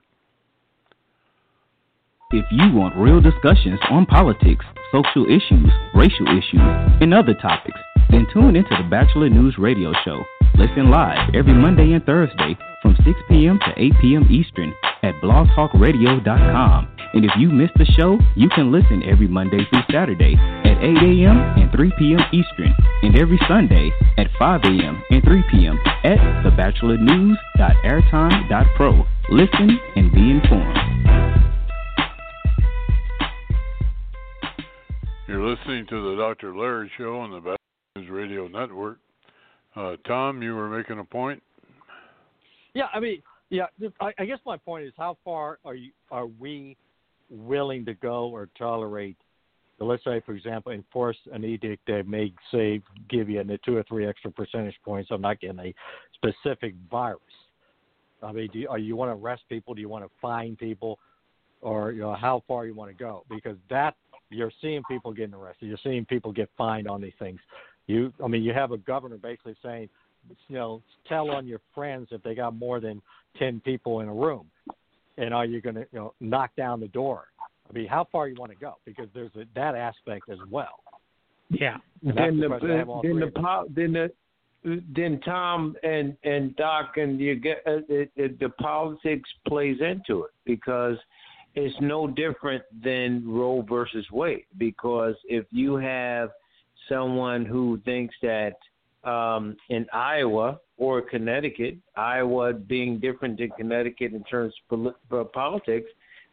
If 2.32 2.46
you 2.52 2.74
want 2.74 2.98
real 2.98 3.22
discussions 3.22 3.80
on 3.90 4.06
politics, 4.06 4.66
social 4.92 5.26
issues, 5.26 5.72
racial 5.94 6.28
issues, 6.28 6.60
and 7.00 7.14
other 7.14 7.34
topics, 7.36 7.80
then 8.10 8.28
tune 8.34 8.56
into 8.56 8.76
the 8.76 8.90
Batchelor 8.90 9.30
News 9.30 9.56
Radio 9.58 9.94
Show. 10.04 10.24
Listen 10.56 10.90
live 10.90 11.34
every 11.34 11.54
Monday 11.54 11.94
and 11.94 12.04
Thursday 12.04 12.58
from 12.82 12.96
6 13.06 13.20
p.m. 13.30 13.60
to 13.66 13.74
8 13.82 13.94
p.m. 14.02 14.28
Eastern 14.30 14.74
at 15.04 15.14
blogtalkradio.com. 15.22 16.88
And 17.14 17.24
if 17.24 17.32
you 17.38 17.50
missed 17.50 17.76
the 17.78 17.86
show, 17.86 18.20
you 18.36 18.50
can 18.50 18.72
listen 18.72 19.04
every 19.04 19.28
Monday 19.28 19.60
through 19.70 19.84
Saturday 19.92 20.36
at 20.36 20.84
8 20.84 20.98
a.m. 20.98 21.38
and 21.58 21.72
3 21.72 21.92
p.m. 21.98 22.20
Eastern, 22.34 22.76
and 23.06 23.18
every 23.20 23.40
Sunday 23.48 23.92
at 24.18 24.28
5 24.40 24.62
a.m. 24.64 25.04
and 25.12 25.24
3 25.24 25.44
p.m. 25.52 25.78
at 26.04 26.18
thebatchelornews.airtime.pro. 26.44 29.06
Listen 29.30 29.80
and 29.96 30.12
be 30.12 30.32
informed. 30.32 30.76
You're 35.28 35.48
listening 35.48 35.86
to 35.88 36.10
the 36.10 36.16
Dr. 36.18 36.58
Larry 36.58 36.92
Show 36.98 37.20
on 37.20 37.30
the 37.30 37.38
Batchelor 37.38 37.60
News 37.96 38.10
Radio 38.10 38.48
Network. 38.48 38.98
Uh, 39.76 39.98
Tom, 40.08 40.42
you 40.42 40.56
were 40.56 40.76
making 40.76 40.98
a 40.98 41.04
point. 41.04 41.44
Yeah, 42.74 42.88
I 42.92 43.00
mean, 43.00 43.22
yeah. 43.52 43.68
I, 44.02 44.14
I 44.18 44.26
guess 44.26 44.40
my 44.48 44.58
point 44.58 44.86
is, 44.86 44.94
how 44.98 45.16
far 45.24 45.60
are 45.64 45.76
you? 45.76 45.92
Are 46.10 46.26
we 46.26 46.76
willing 47.30 47.86
to 47.86 47.94
go 47.94 48.30
or 48.30 48.50
tolerate? 48.58 49.18
Let's 49.78 50.04
say, 50.06 50.22
for 50.26 50.34
example, 50.34 50.72
enforce 50.72 51.18
an 51.34 51.44
edict 51.44 51.86
that 51.88 52.08
may 52.08 52.34
say 52.52 52.82
give 53.10 53.30
you 53.30 53.42
a 53.42 53.58
two 53.66 53.76
or 53.76 53.84
three 53.84 54.08
extra 54.08 54.32
percentage 54.32 54.76
points. 54.86 55.10
I'm 55.12 55.22
not 55.22 55.42
getting 55.42 55.60
a 55.60 55.74
specific 56.14 56.76
virus. 56.90 57.20
I 58.24 58.32
mean, 58.32 58.50
do 58.54 58.60
you, 58.60 58.70
are 58.70 58.80
you 58.80 58.96
want 58.96 59.10
to 59.10 59.22
arrest 59.22 59.44
people? 59.50 59.74
Do 59.74 59.82
you 59.82 59.90
want 59.90 60.06
to 60.06 60.12
fine 60.22 60.56
people, 60.56 60.98
or 61.62 61.92
you 61.92 62.02
know 62.02 62.16
how 62.16 62.42
far 62.48 62.66
you 62.66 62.74
want 62.74 62.90
to 62.90 62.98
go? 62.98 63.26
Because 63.30 63.58
that 63.70 63.96
you're 64.30 64.52
seeing 64.62 64.82
people 64.90 65.14
getting 65.14 65.36
arrested. 65.36 65.68
You're 65.68 65.78
seeing 65.84 66.06
people 66.06 66.32
get 66.32 66.50
fined 66.58 66.88
on 66.88 67.02
these 67.02 67.14
things. 67.20 67.40
You, 67.88 68.14
I 68.24 68.28
mean, 68.28 68.44
you 68.44 68.54
have 68.54 68.72
a 68.72 68.78
governor 68.78 69.18
basically 69.18 69.56
saying, 69.62 69.90
you 70.48 70.56
know, 70.56 70.82
tell 71.08 71.30
on 71.30 71.46
your 71.46 71.60
friends 71.76 72.08
if 72.12 72.24
they 72.24 72.34
got 72.34 72.56
more 72.56 72.80
than 72.80 73.02
ten 73.38 73.60
people 73.60 74.00
in 74.00 74.08
a 74.08 74.14
room, 74.14 74.48
and 75.18 75.34
are 75.34 75.46
you 75.46 75.62
going 75.62 75.76
to, 75.76 75.86
you 75.92 76.00
know, 76.00 76.14
knock 76.20 76.56
down 76.56 76.80
the 76.80 76.88
door? 76.88 77.26
I 77.70 77.74
mean, 77.74 77.88
how 77.88 78.08
far 78.12 78.28
you 78.28 78.36
want 78.36 78.52
to 78.52 78.58
go? 78.58 78.76
Because 78.86 79.08
there's 79.14 79.32
a, 79.36 79.46
that 79.56 79.76
aspect 79.76 80.30
as 80.30 80.38
well. 80.50 80.84
Yeah. 81.50 81.78
And 82.06 82.18
then 82.18 82.40
the 82.40 82.44
the, 82.44 82.48
question 82.48 82.72
I 82.72 82.78
have 82.78 82.90
all 82.90 83.02
then 83.02 83.20
the 83.20 83.28
po- 83.28 83.68
then 83.70 83.94
the 83.94 84.12
then 84.96 85.20
Tom 85.24 85.76
and 85.84 86.18
and 86.24 86.56
Doc 86.56 86.98
and 86.98 87.20
you 87.20 87.36
get 87.36 87.64
uh, 87.68 87.78
it, 87.88 88.12
it, 88.16 88.40
the 88.40 88.50
politics 88.50 89.30
plays 89.48 89.78
into 89.80 90.24
it 90.24 90.32
because 90.44 90.98
it's 91.56 91.76
no 91.80 92.08
different 92.08 92.64
than 92.84 93.24
Roe 93.28 93.64
versus 93.68 94.06
Wade 94.12 94.46
because 94.58 95.16
if 95.26 95.46
you 95.52 95.76
have 95.76 96.32
someone 96.90 97.46
who 97.46 97.80
thinks 97.86 98.16
that 98.22 98.56
um, 99.04 99.56
in 99.70 99.86
Iowa 99.94 100.60
or 100.78 101.02
Connecticut, 101.02 101.78
Iowa 101.96 102.54
being 102.54 103.00
different 103.00 103.38
than 103.38 103.52
Connecticut 103.52 104.14
in 104.14 104.24
terms 104.24 104.54
of 104.72 104.78
poli- 104.78 105.22
uh, 105.22 105.24
politics, 105.26 105.90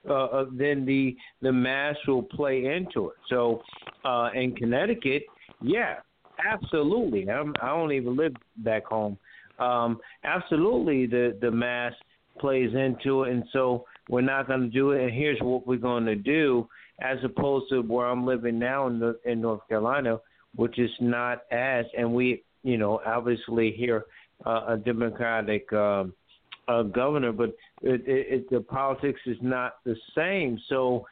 uh, 0.08 0.24
uh, 0.24 0.44
then 0.52 0.84
the 0.84 1.16
the 1.40 1.52
mass 1.52 1.96
will 2.06 2.22
play 2.22 2.66
into 2.66 3.08
it. 3.08 3.16
So 3.28 3.62
uh, 4.04 4.30
in 4.34 4.54
Connecticut, 4.54 5.24
yeah, 5.60 5.96
absolutely. 6.44 7.30
I'm, 7.30 7.54
I 7.62 7.68
don't 7.68 7.92
even 7.92 8.16
live 8.16 8.34
back 8.58 8.84
home. 8.86 9.16
Um, 9.58 10.00
absolutely, 10.24 11.06
the 11.06 11.38
the 11.40 11.50
mass 11.50 11.92
plays 12.38 12.74
into 12.74 13.24
it, 13.24 13.32
and 13.32 13.44
so 13.52 13.84
we're 14.08 14.22
not 14.22 14.48
going 14.48 14.62
to 14.62 14.68
do 14.68 14.92
it. 14.92 15.04
And 15.04 15.12
here's 15.12 15.38
what 15.40 15.66
we're 15.66 15.76
going 15.76 16.06
to 16.06 16.16
do, 16.16 16.68
as 17.00 17.18
opposed 17.24 17.66
to 17.70 17.82
where 17.82 18.06
I'm 18.06 18.26
living 18.26 18.58
now 18.58 18.86
in 18.88 18.98
the, 18.98 19.18
in 19.24 19.40
North 19.40 19.60
Carolina, 19.68 20.18
which 20.56 20.78
is 20.78 20.90
not 21.00 21.42
as, 21.52 21.84
and 21.96 22.12
we, 22.12 22.42
you 22.62 22.78
know, 22.78 23.00
obviously 23.06 23.72
here 23.72 24.06
uh, 24.44 24.64
a 24.68 24.76
Democratic. 24.76 25.72
Um, 25.72 26.14
uh, 26.68 26.82
governor, 26.82 27.32
but 27.32 27.50
it, 27.82 28.02
it, 28.06 28.50
the 28.50 28.60
politics 28.60 29.20
is 29.26 29.36
not 29.40 29.76
the 29.84 29.96
same. 30.14 30.58
So 30.68 31.06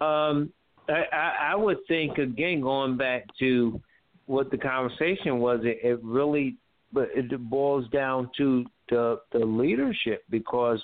um, 0.00 0.52
I, 0.88 1.04
I, 1.12 1.36
I 1.52 1.56
would 1.56 1.78
think 1.88 2.18
again, 2.18 2.60
going 2.60 2.96
back 2.96 3.24
to 3.40 3.80
what 4.26 4.50
the 4.50 4.58
conversation 4.58 5.38
was, 5.38 5.60
it, 5.64 5.78
it 5.82 6.02
really, 6.02 6.56
but 6.92 7.08
it 7.14 7.30
boils 7.50 7.88
down 7.90 8.30
to 8.38 8.64
the 8.90 9.20
the 9.32 9.38
leadership 9.38 10.24
because 10.30 10.80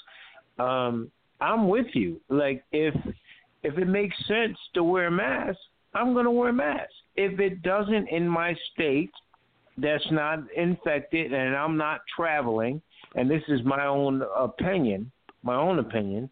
um, 0.58 1.10
I'm 1.40 1.68
with 1.68 1.86
you. 1.94 2.20
Like 2.28 2.64
if 2.72 2.94
if 3.62 3.78
it 3.78 3.86
makes 3.86 4.16
sense 4.26 4.56
to 4.74 4.82
wear 4.82 5.06
a 5.06 5.10
mask, 5.10 5.58
I'm 5.94 6.12
going 6.12 6.24
to 6.24 6.30
wear 6.30 6.50
a 6.50 6.52
mask. 6.52 6.90
If 7.16 7.38
it 7.40 7.62
doesn't 7.62 8.08
in 8.08 8.28
my 8.28 8.54
state, 8.72 9.10
that's 9.76 10.06
not 10.10 10.40
infected, 10.56 11.32
and 11.32 11.56
I'm 11.56 11.76
not 11.76 12.00
traveling 12.16 12.80
and 13.14 13.30
this 13.30 13.42
is 13.48 13.60
my 13.64 13.86
own 13.86 14.22
opinion, 14.36 15.10
my 15.42 15.56
own 15.56 15.78
opinion. 15.78 16.30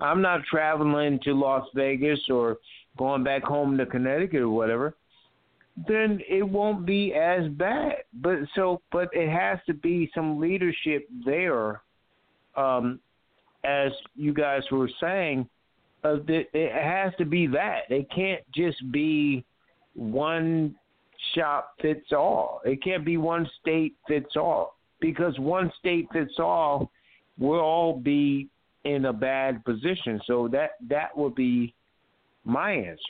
I'm 0.00 0.22
not 0.22 0.44
traveling 0.44 1.18
to 1.24 1.32
Las 1.32 1.66
Vegas 1.74 2.20
or 2.30 2.58
going 2.96 3.24
back 3.24 3.42
home 3.42 3.76
to 3.78 3.86
Connecticut 3.86 4.42
or 4.42 4.50
whatever. 4.50 4.94
Then 5.88 6.20
it 6.28 6.42
won't 6.42 6.84
be 6.86 7.14
as 7.14 7.48
bad. 7.50 7.96
But 8.14 8.38
so, 8.54 8.80
but 8.92 9.08
it 9.12 9.30
has 9.30 9.58
to 9.66 9.74
be 9.74 10.10
some 10.14 10.40
leadership 10.40 11.08
there, 11.24 11.82
um, 12.56 13.00
as 13.64 13.92
you 14.14 14.32
guys 14.32 14.62
were 14.70 14.90
saying. 15.00 15.48
Uh, 16.04 16.18
it 16.28 16.72
has 16.72 17.12
to 17.18 17.24
be 17.24 17.48
that. 17.48 17.82
It 17.90 18.08
can't 18.14 18.42
just 18.54 18.92
be 18.92 19.44
one 19.94 20.76
shop 21.34 21.74
fits 21.82 22.12
all. 22.12 22.60
It 22.64 22.82
can't 22.82 23.04
be 23.04 23.16
one 23.16 23.48
state 23.60 23.96
fits 24.06 24.36
all 24.36 24.77
because 25.00 25.38
one 25.38 25.70
state 25.78 26.08
fits 26.12 26.34
all, 26.38 26.90
we'll 27.38 27.60
all 27.60 27.98
be 27.98 28.48
in 28.84 29.06
a 29.06 29.12
bad 29.12 29.64
position. 29.64 30.20
So 30.26 30.48
that 30.52 30.72
that 30.88 31.16
would 31.16 31.34
be 31.34 31.74
my 32.44 32.72
answer. 32.72 33.00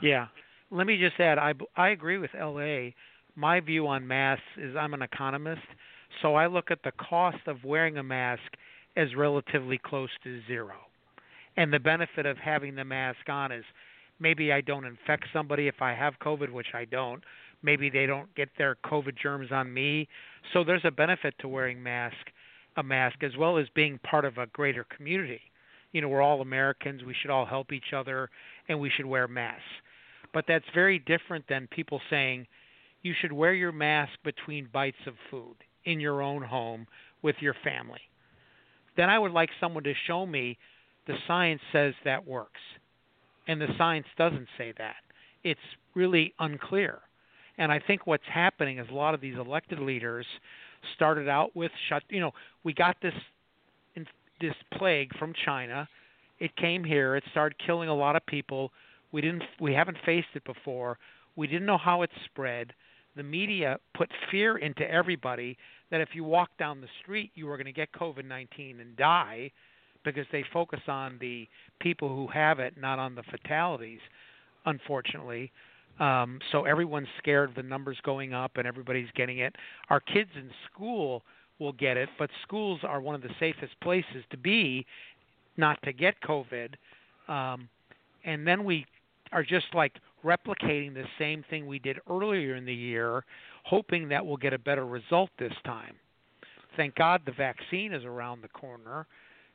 Yeah. 0.00 0.26
Let 0.70 0.86
me 0.86 0.98
just 0.98 1.18
add, 1.18 1.38
I, 1.38 1.54
I 1.76 1.90
agree 1.90 2.18
with 2.18 2.30
LA. 2.38 2.90
My 3.34 3.60
view 3.60 3.86
on 3.86 4.06
masks 4.06 4.44
is 4.56 4.76
I'm 4.76 4.94
an 4.94 5.02
economist, 5.02 5.62
so 6.20 6.34
I 6.34 6.46
look 6.46 6.70
at 6.70 6.82
the 6.82 6.92
cost 6.92 7.38
of 7.46 7.64
wearing 7.64 7.96
a 7.96 8.02
mask 8.02 8.42
as 8.96 9.14
relatively 9.16 9.78
close 9.78 10.10
to 10.24 10.40
zero. 10.46 10.74
And 11.56 11.72
the 11.72 11.78
benefit 11.78 12.26
of 12.26 12.36
having 12.36 12.74
the 12.74 12.84
mask 12.84 13.28
on 13.28 13.50
is 13.50 13.64
maybe 14.20 14.52
I 14.52 14.60
don't 14.60 14.84
infect 14.84 15.24
somebody 15.32 15.68
if 15.68 15.80
I 15.80 15.94
have 15.94 16.14
COVID, 16.22 16.50
which 16.50 16.74
I 16.74 16.84
don't. 16.84 17.22
Maybe 17.62 17.90
they 17.90 18.06
don't 18.06 18.32
get 18.34 18.48
their 18.56 18.76
COVID 18.84 19.16
germs 19.20 19.50
on 19.50 19.72
me. 19.72 20.08
So 20.52 20.64
there's 20.64 20.84
a 20.84 20.90
benefit 20.90 21.34
to 21.40 21.48
wearing 21.48 21.82
mask, 21.82 22.16
a 22.76 22.82
mask, 22.82 23.22
as 23.22 23.36
well 23.36 23.58
as 23.58 23.66
being 23.74 23.98
part 23.98 24.24
of 24.24 24.38
a 24.38 24.46
greater 24.46 24.84
community. 24.96 25.40
You 25.92 26.00
know, 26.00 26.08
we're 26.08 26.22
all 26.22 26.40
Americans. 26.40 27.02
We 27.04 27.14
should 27.20 27.30
all 27.30 27.46
help 27.46 27.72
each 27.72 27.92
other, 27.94 28.30
and 28.68 28.78
we 28.78 28.90
should 28.90 29.06
wear 29.06 29.26
masks. 29.26 29.62
But 30.32 30.44
that's 30.46 30.64
very 30.74 30.98
different 30.98 31.46
than 31.48 31.66
people 31.68 32.00
saying 32.10 32.46
you 33.02 33.14
should 33.20 33.32
wear 33.32 33.54
your 33.54 33.72
mask 33.72 34.12
between 34.24 34.68
bites 34.72 34.98
of 35.06 35.14
food 35.30 35.56
in 35.84 36.00
your 36.00 36.20
own 36.22 36.42
home 36.42 36.86
with 37.22 37.36
your 37.40 37.54
family. 37.64 38.00
then 38.96 39.08
I 39.08 39.18
would 39.18 39.32
like 39.32 39.50
someone 39.60 39.84
to 39.84 39.94
show 40.06 40.26
me 40.26 40.58
the 41.06 41.14
science 41.26 41.60
says 41.72 41.94
that 42.04 42.26
works. 42.26 42.60
And 43.46 43.60
the 43.60 43.68
science 43.78 44.06
doesn't 44.16 44.48
say 44.58 44.74
that. 44.76 44.96
It's 45.42 45.60
really 45.94 46.34
unclear. 46.38 47.00
And 47.58 47.72
I 47.72 47.80
think 47.84 48.06
what's 48.06 48.24
happening 48.32 48.78
is 48.78 48.86
a 48.90 48.94
lot 48.94 49.14
of 49.14 49.20
these 49.20 49.36
elected 49.36 49.80
leaders 49.80 50.26
started 50.94 51.28
out 51.28 51.54
with 51.56 51.72
shut. 51.88 52.02
You 52.08 52.20
know, 52.20 52.32
we 52.64 52.72
got 52.72 52.96
this 53.02 53.14
this 54.40 54.54
plague 54.76 55.16
from 55.18 55.32
China. 55.44 55.88
It 56.38 56.54
came 56.56 56.84
here. 56.84 57.16
It 57.16 57.24
started 57.30 57.56
killing 57.64 57.88
a 57.88 57.94
lot 57.94 58.16
of 58.16 58.24
people. 58.26 58.70
We 59.12 59.20
didn't. 59.20 59.42
We 59.60 59.74
haven't 59.74 59.98
faced 60.06 60.28
it 60.34 60.44
before. 60.44 60.98
We 61.36 61.46
didn't 61.46 61.66
know 61.66 61.78
how 61.78 62.02
it 62.02 62.10
spread. 62.24 62.72
The 63.16 63.22
media 63.22 63.78
put 63.96 64.08
fear 64.30 64.58
into 64.58 64.88
everybody 64.88 65.56
that 65.90 66.00
if 66.00 66.10
you 66.12 66.22
walk 66.22 66.50
down 66.58 66.80
the 66.80 66.88
street, 67.02 67.32
you 67.34 67.46
were 67.46 67.56
going 67.56 67.66
to 67.66 67.72
get 67.72 67.90
COVID 67.92 68.24
19 68.24 68.80
and 68.80 68.96
die 68.96 69.50
because 70.04 70.26
they 70.30 70.44
focus 70.52 70.80
on 70.86 71.18
the 71.20 71.48
people 71.80 72.08
who 72.08 72.28
have 72.28 72.60
it, 72.60 72.74
not 72.80 72.98
on 72.98 73.14
the 73.14 73.24
fatalities, 73.24 74.00
unfortunately. 74.66 75.50
Um, 75.98 76.38
so 76.52 76.64
everyone's 76.64 77.08
scared 77.18 77.50
of 77.50 77.54
the 77.56 77.62
numbers 77.62 77.98
going 78.04 78.32
up 78.32 78.52
and 78.56 78.66
everybody's 78.66 79.08
getting 79.14 79.38
it. 79.38 79.56
Our 79.90 80.00
kids 80.00 80.30
in 80.36 80.50
school 80.72 81.22
will 81.58 81.72
get 81.72 81.96
it, 81.96 82.08
but 82.18 82.30
schools 82.42 82.80
are 82.84 83.00
one 83.00 83.14
of 83.14 83.22
the 83.22 83.30
safest 83.40 83.72
places 83.82 84.24
to 84.30 84.36
be 84.36 84.86
not 85.56 85.82
to 85.82 85.92
get 85.92 86.14
COVID. 86.22 86.74
Um, 87.28 87.68
and 88.24 88.46
then 88.46 88.64
we 88.64 88.86
are 89.32 89.42
just 89.42 89.66
like 89.74 89.94
replicating 90.24 90.94
the 90.94 91.04
same 91.18 91.44
thing 91.50 91.66
we 91.66 91.78
did 91.78 91.98
earlier 92.08 92.54
in 92.54 92.64
the 92.64 92.74
year, 92.74 93.24
hoping 93.64 94.08
that 94.08 94.24
we'll 94.24 94.36
get 94.36 94.52
a 94.52 94.58
better 94.58 94.86
result 94.86 95.30
this 95.38 95.52
time. 95.64 95.94
Thank 96.76 96.94
God 96.94 97.22
the 97.26 97.32
vaccine 97.32 97.92
is 97.92 98.04
around 98.04 98.42
the 98.42 98.48
corner 98.48 99.06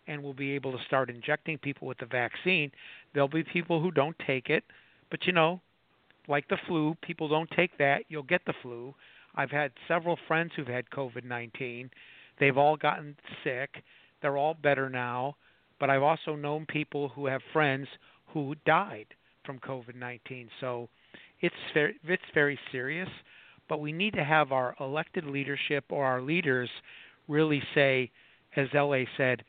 and 0.07 0.21
we'll 0.21 0.33
be 0.33 0.51
able 0.51 0.73
to 0.73 0.83
start 0.85 1.09
injecting 1.09 1.57
people 1.57 1.87
with 1.87 1.97
the 1.97 2.05
vaccine. 2.05 2.69
There'll 3.13 3.29
be 3.29 3.43
people 3.43 3.81
who 3.81 3.91
don't 3.91 4.15
take 4.27 4.49
it, 4.49 4.65
but 5.09 5.25
you 5.25 5.31
know, 5.31 5.61
like 6.27 6.47
the 6.47 6.57
flu, 6.67 6.95
people 7.01 7.27
don't 7.27 7.49
take 7.51 7.77
that, 7.77 8.03
you'll 8.07 8.23
get 8.23 8.41
the 8.45 8.53
flu. 8.61 8.93
I've 9.35 9.51
had 9.51 9.71
several 9.87 10.17
friends 10.27 10.51
who've 10.55 10.67
had 10.67 10.89
COVID 10.89 11.25
19. 11.25 11.89
They've 12.39 12.57
all 12.57 12.77
gotten 12.77 13.15
sick. 13.43 13.83
They're 14.21 14.37
all 14.37 14.53
better 14.53 14.89
now. 14.89 15.35
But 15.79 15.89
I've 15.89 16.03
also 16.03 16.35
known 16.35 16.65
people 16.67 17.09
who 17.09 17.25
have 17.25 17.41
friends 17.51 17.87
who 18.27 18.55
died 18.65 19.07
from 19.45 19.59
COVID 19.59 19.95
19. 19.95 20.49
So 20.61 20.87
it's 21.41 21.55
very, 21.73 21.95
it's 22.05 22.23
very 22.33 22.59
serious. 22.71 23.09
But 23.69 23.81
we 23.81 23.91
need 23.91 24.13
to 24.13 24.23
have 24.23 24.51
our 24.51 24.75
elected 24.79 25.25
leadership 25.25 25.85
or 25.89 26.05
our 26.05 26.21
leaders 26.21 26.69
really 27.27 27.61
say, 27.73 28.11
as 28.55 28.67
LA 28.73 29.03
said, 29.17 29.43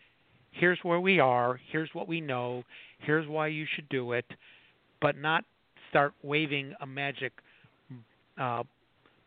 here's 0.52 0.78
where 0.82 1.01
we 1.01 1.18
are, 1.18 1.60
here's 1.70 1.90
what 1.92 2.09
we 2.09 2.20
know, 2.20 2.62
here's 3.01 3.28
why 3.28 3.48
you 3.48 3.66
should 3.74 3.88
do 3.88 4.12
it, 4.12 4.24
but 5.01 5.16
not 5.16 5.44
start 5.94 6.12
waving 6.24 6.74
a 6.80 6.86
magic 6.86 7.32
uh, 8.40 8.64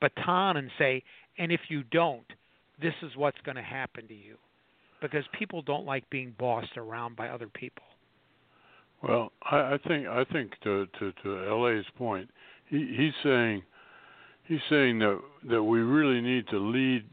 baton 0.02 0.58
and 0.58 0.70
say, 0.78 1.02
and 1.38 1.50
if 1.50 1.62
you 1.70 1.82
don't, 1.92 2.26
this 2.82 2.94
is 3.04 3.16
what's 3.16 3.38
going 3.46 3.56
to 3.56 3.62
happen 3.62 4.06
to 4.06 4.14
you, 4.14 4.36
because 5.02 5.24
people 5.40 5.62
don't 5.62 5.86
like 5.86 6.08
being 6.10 6.36
bossed 6.38 6.76
around 6.76 7.16
by 7.16 7.30
other 7.30 7.48
people. 7.48 7.86
Well, 9.02 9.32
I, 9.50 9.56
I 9.56 9.78
think 9.88 10.08
I 10.08 10.26
think 10.26 10.52
to 10.64 10.88
to 11.00 11.14
to 11.24 11.56
LA's 11.56 11.86
point, 11.98 12.30
he, 12.68 12.94
he's 12.98 13.14
saying 13.24 13.64
he's 14.44 14.60
saying 14.70 15.00
that 15.00 15.22
that 15.50 15.64
we 15.64 15.80
really 15.80 16.20
need 16.20 16.48
to 16.50 16.58
lead 16.58 17.06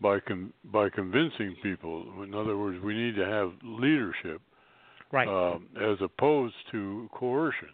by 0.00 0.18
com- 0.18 0.52
by 0.64 0.88
convincing 0.88 1.54
people. 1.62 2.04
In 2.24 2.34
other 2.34 2.56
words, 2.56 2.82
we 2.82 2.94
need 2.94 3.14
to 3.14 3.26
have 3.26 3.52
leadership, 3.62 4.40
right, 5.12 5.28
um, 5.28 5.68
as 5.80 5.98
opposed 6.00 6.56
to 6.72 7.08
coercion. 7.12 7.68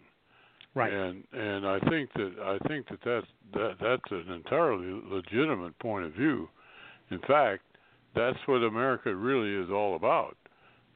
Right. 0.75 0.91
And 0.91 1.23
and 1.31 1.65
I 1.65 1.79
think 1.89 2.11
that 2.15 2.33
I 2.43 2.67
think 2.67 2.87
that 2.89 2.99
that's 3.03 3.27
that 3.53 3.75
that's 3.81 4.11
an 4.11 4.33
entirely 4.33 5.01
legitimate 5.09 5.77
point 5.79 6.05
of 6.05 6.13
view. 6.13 6.49
In 7.11 7.19
fact, 7.19 7.63
that's 8.13 8.37
what 8.45 8.57
America 8.57 9.15
really 9.15 9.55
is 9.55 9.71
all 9.71 9.95
about. 9.95 10.35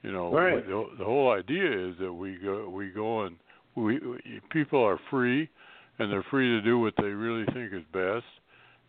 You 0.04 0.12
know, 0.12 0.34
right. 0.34 0.66
the, 0.66 0.86
the 0.98 1.06
whole 1.06 1.32
idea 1.32 1.90
is 1.90 1.96
that 2.00 2.12
we 2.12 2.36
go 2.36 2.70
we 2.70 2.90
go 2.90 3.22
and 3.22 3.38
we, 3.76 4.00
we 4.00 4.42
people 4.52 4.84
are 4.84 5.00
free, 5.10 5.50
and 5.98 6.12
they're 6.12 6.26
free 6.30 6.50
to 6.50 6.62
do 6.62 6.78
what 6.78 6.94
they 6.98 7.08
really 7.08 7.46
think 7.54 7.74
is 7.74 7.84
best, 7.94 8.26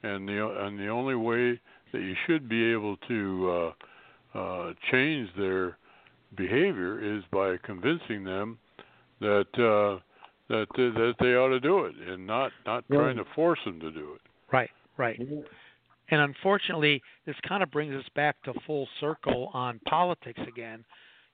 and 0.02 0.28
the 0.28 0.64
and 0.66 0.76
the 0.76 0.88
only 0.88 1.14
way 1.14 1.60
that 1.92 2.00
you 2.00 2.14
should 2.26 2.48
be 2.48 2.64
able 2.72 2.96
to 3.08 3.72
uh, 4.34 4.38
uh, 4.38 4.72
change 4.90 5.28
their 5.38 5.78
behavior 6.36 7.16
is 7.16 7.22
by 7.30 7.56
convincing 7.62 8.24
them 8.24 8.58
that. 9.20 9.46
Uh, 9.56 10.02
that 10.50 10.66
that 10.76 11.14
they 11.20 11.34
ought 11.36 11.48
to 11.48 11.60
do 11.60 11.84
it 11.86 11.94
and 11.96 12.26
not 12.26 12.52
not 12.66 12.84
Yeah. 12.90 12.98
trying 12.98 13.16
to 13.16 13.24
force 13.34 13.60
them 13.64 13.80
to 13.80 13.90
do 13.90 14.14
it. 14.14 14.20
Right, 14.52 14.70
right. 14.96 15.18
And 16.12 16.20
unfortunately, 16.20 17.02
this 17.24 17.36
kind 17.48 17.62
of 17.62 17.70
brings 17.70 17.94
us 17.94 18.08
back 18.16 18.36
to 18.42 18.52
full 18.66 18.88
circle 18.98 19.50
on 19.54 19.78
politics 19.88 20.40
again. 20.46 20.84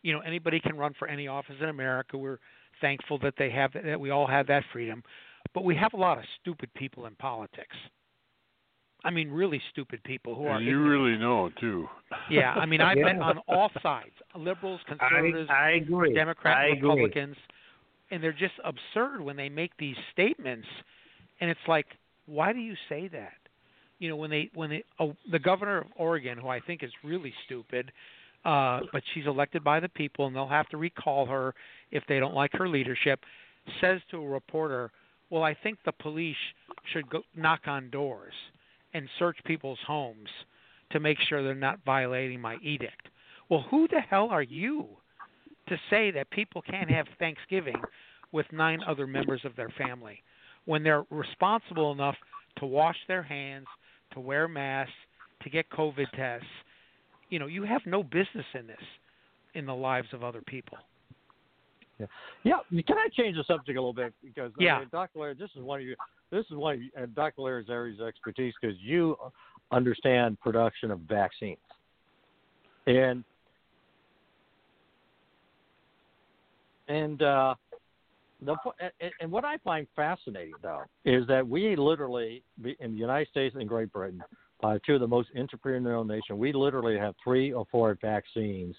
You 0.03 0.13
know, 0.13 0.21
anybody 0.21 0.61
can 0.61 0.77
run 0.77 0.93
for 0.99 1.09
any 1.09 1.27
office 1.29 1.57
in 1.61 1.69
America. 1.71 2.17
We're 2.19 2.39
thankful 2.81 3.19
that 3.21 3.35
they 3.39 3.49
have 3.51 3.73
that 3.73 3.99
we 3.99 4.11
all 4.11 4.27
have 4.27 4.47
that 4.49 4.65
freedom, 4.73 5.03
but 5.55 5.65
we 5.65 5.75
have 5.77 5.95
a 5.95 5.97
lot 5.97 6.19
of 6.19 6.25
stupid 6.41 6.69
people 6.75 7.07
in 7.07 7.15
politics. 7.17 7.75
I 9.05 9.11
mean, 9.11 9.31
really 9.31 9.61
stupid 9.71 10.03
people 10.05 10.35
who 10.35 10.47
are. 10.47 10.57
And 10.57 10.65
you 10.67 10.73
ignorant. 10.79 10.91
really 11.03 11.17
know 11.19 11.51
too. 11.61 11.89
Yeah, 12.29 12.53
I 12.53 12.67
mean, 12.67 12.81
I've 12.81 12.97
been 13.09 13.19
Yeah. 13.19 13.23
on 13.31 13.39
all 13.49 13.71
sides: 13.83 14.15
liberals, 14.35 14.81
conservatives, 14.87 15.49
I 15.51 15.71
agree. 15.83 16.13
Democrats, 16.13 16.59
I 16.59 16.67
agree. 16.77 16.89
Republicans, 16.89 17.37
and 18.11 18.23
they're 18.23 18.33
just 18.33 18.55
absurd 18.65 19.21
when 19.21 19.37
they 19.37 19.49
make 19.49 19.73
these 19.79 19.97
statements. 20.13 20.67
And 21.41 21.51
it's 21.51 21.61
like, 21.67 21.87
why 22.27 22.53
do 22.53 22.59
you 22.59 22.75
say 22.89 23.09
that? 23.09 23.35
You 23.99 24.09
know, 24.11 24.17
when 24.17 24.31
they 24.31 24.51
when 24.55 24.71
they 24.71 24.85
oh, 25.01 25.15
the 25.31 25.39
governor 25.39 25.79
of 25.79 25.87
Oregon, 25.97 26.39
who 26.39 26.49
I 26.49 26.61
think 26.61 26.83
is 26.83 26.91
really 27.03 27.33
stupid, 27.47 27.91
uh, 28.45 28.81
but 28.93 29.03
she's 29.15 29.27
elected 29.27 29.65
by 29.65 29.81
the 29.81 29.89
people, 29.89 30.27
and 30.27 30.37
they'll 30.37 30.47
have 30.47 30.69
to 30.69 30.77
recall 30.77 31.25
her 31.27 31.55
if 31.91 32.03
they 32.09 32.19
don't 32.19 32.35
like 32.35 32.53
her 32.53 32.69
leadership, 32.69 33.21
says 33.81 34.01
to 34.11 34.19
a 34.19 34.29
reporter, 34.29 34.91
"Well, 35.31 35.43
I 35.43 35.55
think 35.55 35.79
the 35.85 35.93
police 35.93 36.37
should 36.93 37.09
go 37.09 37.23
knock 37.35 37.63
on 37.67 37.89
doors 37.89 38.35
and 38.93 39.09
search 39.19 39.39
people's 39.45 39.81
homes 39.87 40.29
to 40.91 41.01
make 41.01 41.19
sure 41.21 41.43
they're 41.43 41.55
not 41.55 41.81
violating 41.87 42.41
my 42.41 42.57
edict." 42.57 43.09
Well, 43.49 43.63
who 43.71 43.89
the 43.89 44.01
hell 44.01 44.29
are 44.29 44.43
you 44.43 44.89
to 45.69 45.77
say 45.91 46.11
that 46.13 46.31
people 46.31 46.63
can't 46.63 46.91
have 46.91 47.07
Thanksgiving 47.19 47.83
with 48.33 48.47
nine 48.53 48.81
other 48.87 49.07
members 49.07 49.41
of 49.45 49.57
their 49.57 49.71
family 49.71 50.23
when 50.65 50.83
they're 50.83 51.05
responsible 51.11 51.93
enough 51.93 52.17
to 52.59 52.67
wash 52.67 52.97
their 53.09 53.23
hands, 53.23 53.67
to 54.13 54.21
wear 54.21 54.49
masks, 54.49 54.93
to 55.43 55.51
get 55.51 55.69
COVID 55.71 56.11
tests? 56.15 56.47
You 57.31 57.39
know, 57.39 57.47
you 57.47 57.65
have 57.65 57.83
no 57.87 58.03
business 58.03 58.47
in 58.55 58.67
this 58.67 58.77
in 59.55 59.67
the 59.67 59.75
lives 59.75 60.09
of 60.13 60.23
other 60.23 60.43
people. 60.43 60.79
Yeah. 61.99 62.07
yeah. 62.45 62.83
Can 62.87 62.99
I 62.99 63.09
change 63.17 63.37
the 63.37 63.45
subject 63.45 63.77
a 63.77 63.81
little 63.81 63.93
bit 63.93 64.13
because 64.23 64.53
I 64.61 64.63
Yeah. 64.63 64.79
mean, 64.81 64.89
Dr. 64.93 65.19
Laird, 65.19 65.39
this 65.39 65.51
is 65.57 65.63
one 65.63 65.81
of 65.81 65.87
your 65.87 65.97
this 66.31 66.45
is 66.47 66.57
one 66.57 66.75
of 66.75 66.83
you, 66.83 66.91
uh, 67.01 67.07
Dr. 67.15 67.43
Laird's 67.43 67.71
areas 67.71 68.01
of 68.01 68.09
expertise 68.09 68.53
because 68.61 68.77
you 68.81 69.17
understand 69.71 70.39
production 70.41 70.91
of 70.91 71.01
vaccines, 71.01 71.59
and 72.87 73.25
and 76.89 77.23
uh, 77.23 77.55
the 78.45 78.57
and- 79.21 79.33
what 79.33 79.45
I 79.45 79.57
find 79.59 79.87
fascinating 79.97 80.55
though 80.63 80.83
is 81.05 81.27
that 81.27 81.47
we 81.47 81.77
literally 81.77 82.43
in 82.81 82.93
the 82.93 82.99
United 82.99 83.29
States 83.29 83.55
and 83.59 83.69
Great 83.69 83.93
Britain, 83.93 84.23
uh, 84.63 84.79
two 84.87 84.95
of 84.95 85.01
the 85.01 85.07
most 85.07 85.29
entrepreneurial 85.37 86.07
nations, 86.07 86.39
we 86.39 86.53
literally 86.53 86.99
have 86.99 87.15
three 87.23 87.53
or 87.53 87.67
four 87.71 87.97
vaccines 88.01 88.75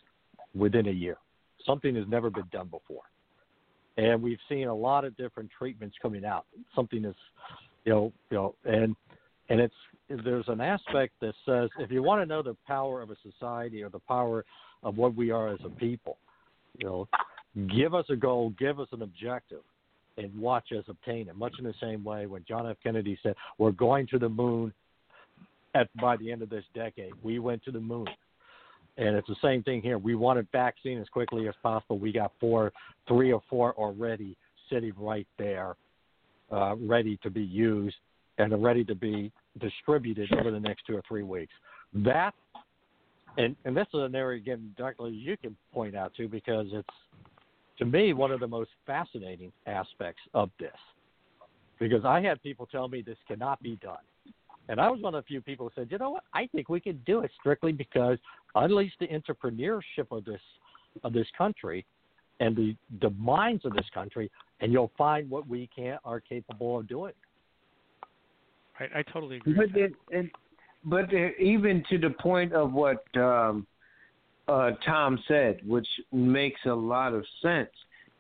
within 0.56 0.88
a 0.88 0.92
year. 0.92 1.18
Something 1.66 1.96
has 1.96 2.06
never 2.08 2.30
been 2.30 2.48
done 2.52 2.68
before 2.68 3.04
and 3.98 4.22
we've 4.22 4.40
seen 4.48 4.68
a 4.68 4.74
lot 4.74 5.04
of 5.04 5.18
different 5.18 5.50
treatments 5.58 5.96
coming 6.02 6.24
out. 6.24 6.46
Something 6.76 7.04
is, 7.04 7.16
you 7.86 7.92
know, 7.92 8.14
you 8.30 8.38
know, 8.38 8.56
and 8.66 8.96
and 9.50 9.60
it's 9.60 9.74
there's 10.24 10.48
an 10.48 10.62
aspect 10.62 11.14
that 11.20 11.34
says 11.46 11.70
if 11.80 11.92
you 11.92 12.02
want 12.02 12.22
to 12.22 12.26
know 12.26 12.42
the 12.42 12.56
power 12.66 13.02
of 13.02 13.10
a 13.10 13.16
society 13.24 13.84
or 13.84 13.90
the 13.90 14.00
power 14.00 14.46
of 14.84 14.98
what 14.98 15.16
we 15.16 15.32
are 15.32 15.50
as 15.50 15.60
a 15.66 15.70
people, 15.70 16.18
you 16.78 16.86
know, 16.86 17.08
give 17.66 17.94
us 17.94 18.06
a 18.10 18.16
goal, 18.16 18.54
give 18.58 18.80
us 18.80 18.88
an 18.92 19.02
objective, 19.02 19.62
and 20.18 20.36
watch 20.40 20.72
us 20.72 20.84
obtain 20.88 21.28
it. 21.28 21.36
Much 21.36 21.54
in 21.60 21.66
the 21.66 21.74
same 21.82 22.04
way 22.04 22.26
when 22.26 22.44
John 22.48 22.68
F. 22.70 22.78
Kennedy 22.84 23.18
said, 23.24 23.36
"We're 23.58 23.72
going 23.72 24.08
to 24.08 24.20
the 24.20 24.30
moon." 24.30 24.74
At 25.76 25.96
by 25.98 26.18
the 26.18 26.32
end 26.32 26.42
of 26.42 26.50
this 26.50 26.66
decade, 26.74 27.14
we 27.22 27.40
went 27.40 27.64
to 27.66 27.72
the 27.72 27.80
moon. 27.80 28.08
And 28.98 29.16
it's 29.16 29.28
the 29.28 29.36
same 29.44 29.62
thing 29.62 29.82
here. 29.82 30.00
We 30.00 30.16
wanted 30.16 30.48
vaccine 30.52 31.00
as 31.00 31.08
quickly 31.10 31.48
as 31.48 31.54
possible. 31.62 32.00
We 32.00 32.12
got 32.12 32.32
four, 32.40 32.72
three 33.08 33.32
or 33.32 33.44
four 33.48 33.74
already 33.74 34.36
sitting 34.72 34.94
right 34.98 35.28
there, 35.38 35.76
uh, 36.52 36.76
ready 36.78 37.18
to 37.22 37.30
be 37.30 37.44
used 37.44 37.96
and 38.40 38.64
ready 38.64 38.84
to 38.86 38.96
be 38.96 39.32
distributed 39.60 40.32
over 40.34 40.52
the 40.52 40.60
next 40.60 40.86
two 40.88 40.96
or 40.96 41.04
three 41.08 41.24
weeks. 41.24 41.54
That 41.94 42.34
and 43.38 43.56
and 43.66 43.78
this 43.78 43.88
is 43.94 44.00
an 44.00 44.16
area 44.16 44.40
again, 44.40 44.74
Dr. 44.78 45.04
Lee, 45.04 45.12
you 45.12 45.38
can 45.38 45.56
point 45.74 45.96
out 45.96 46.14
too, 46.16 46.28
because 46.28 46.68
it's 46.72 46.90
to 47.78 47.86
me 47.86 48.14
one 48.14 48.32
of 48.32 48.40
the 48.40 48.48
most 48.48 48.72
fascinating 48.86 49.52
aspects 49.66 50.22
of 50.34 50.50
this. 50.60 50.72
Because 51.80 52.06
I 52.06 52.22
had 52.22 52.42
people 52.42 52.66
tell 52.66 52.88
me 52.88 53.02
this 53.02 53.18
cannot 53.28 53.62
be 53.62 53.76
done. 53.78 53.98
And 54.70 54.82
I 54.82 54.90
was 54.90 55.00
one 55.02 55.16
of 55.16 55.24
the 55.24 55.28
few 55.28 55.42
people 55.42 55.70
who 55.70 55.82
said, 55.82 55.92
you 55.92 55.98
know 55.98 56.10
what, 56.10 56.24
I 56.34 56.48
think 56.48 56.70
we 56.70 56.80
can 56.80 57.02
do 57.06 57.22
it 57.22 57.32
strictly 57.40 57.72
because 57.72 58.18
unleash 58.56 58.92
the 59.00 59.08
entrepreneurship 59.08 60.12
of 60.12 60.26
this 60.26 60.42
of 61.04 61.14
this 61.14 61.28
country 61.38 61.86
and 62.40 62.56
the 62.56 62.76
the 63.02 63.12
minds 63.12 63.66
of 63.66 63.74
this 63.74 63.86
country, 63.94 64.30
and 64.60 64.72
you'll 64.72 64.92
find 64.98 65.30
what 65.30 65.48
we 65.48 65.70
can 65.76 65.98
are 66.04 66.20
capable 66.20 66.80
of 66.80 66.88
doing. 66.88 67.14
Right, 68.80 68.90
I 68.96 69.04
totally 69.04 69.38
agree. 69.38 69.54
But 69.54 69.78
it, 69.78 69.94
it, 70.12 70.32
but 70.84 71.14
uh, 71.14 71.30
even 71.40 71.84
to 71.90 71.98
the 71.98 72.12
point 72.12 72.54
of 72.54 72.74
what 72.74 73.04
um, 73.16 73.66
uh, 74.48 74.72
Tom 74.86 75.20
said, 75.28 75.60
which 75.66 75.88
makes 76.12 76.62
a 76.66 76.74
lot 76.74 77.14
of 77.14 77.26
sense. 77.42 77.70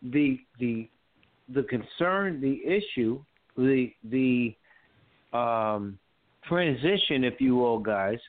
The 0.01 0.39
the 0.59 0.89
the 1.53 1.63
concern, 1.63 2.41
the 2.41 2.61
issue, 2.65 3.23
the 3.55 3.91
the 4.03 4.55
um, 5.37 5.97
transition, 6.47 7.23
if 7.23 7.39
you 7.39 7.55
will, 7.55 7.79
guys, 7.79 8.19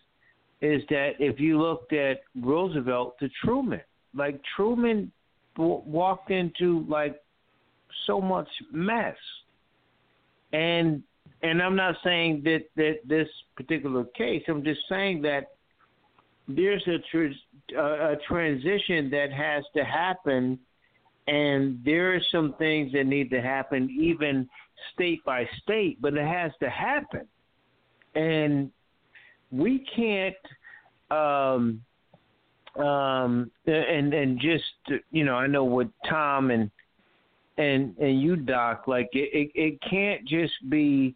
is 0.61 0.83
that 0.91 1.13
if 1.19 1.41
you 1.41 1.61
looked 1.61 1.93
at 1.93 2.21
Roosevelt 2.41 3.19
to 3.21 3.29
Truman, 3.45 3.81
like 4.15 4.41
Truman 4.57 5.11
w- 5.57 5.83
walked 5.85 6.31
into 6.31 6.87
like 6.89 7.21
so 8.07 8.21
much 8.21 8.49
mess, 8.73 9.17
and 10.53 11.03
and 11.43 11.63
I'm 11.63 11.77
not 11.77 11.97
saying 12.05 12.43
that 12.45 12.65
that 12.77 12.99
this 13.07 13.29
particular 13.57 14.05
case. 14.17 14.43
I'm 14.49 14.65
just 14.65 14.81
saying 14.89 15.23
that 15.23 15.53
there's 16.49 16.83
a, 16.87 16.99
tr- 17.11 17.79
a 17.79 18.17
transition 18.27 19.11
that 19.11 19.33
has 19.33 19.65
to 19.77 19.85
happen, 19.85 20.59
and 21.27 21.79
there 21.85 22.15
are 22.15 22.21
some 22.33 22.55
things 22.59 22.93
that 22.93 23.05
need 23.05 23.31
to 23.31 23.41
happen, 23.41 23.91
even 23.91 24.49
state 24.95 25.23
by 25.25 25.47
state. 25.63 26.01
But 26.01 26.15
it 26.15 26.27
has 26.27 26.53
to 26.61 26.71
happen, 26.71 27.27
and 28.15 28.71
we 29.51 29.85
can't. 29.95 30.35
Um, 31.11 31.83
um, 32.79 33.51
and 33.67 34.15
and 34.15 34.41
just 34.41 35.03
you 35.11 35.25
know, 35.25 35.35
I 35.35 35.47
know 35.47 35.65
with 35.65 35.89
Tom 36.09 36.51
and 36.51 36.71
and 37.59 37.97
and 37.99 38.23
you, 38.23 38.37
Doc, 38.37 38.85
like 38.87 39.09
it, 39.13 39.31
it, 39.33 39.51
it 39.55 39.79
can't 39.89 40.25
just 40.27 40.55
be 40.69 41.15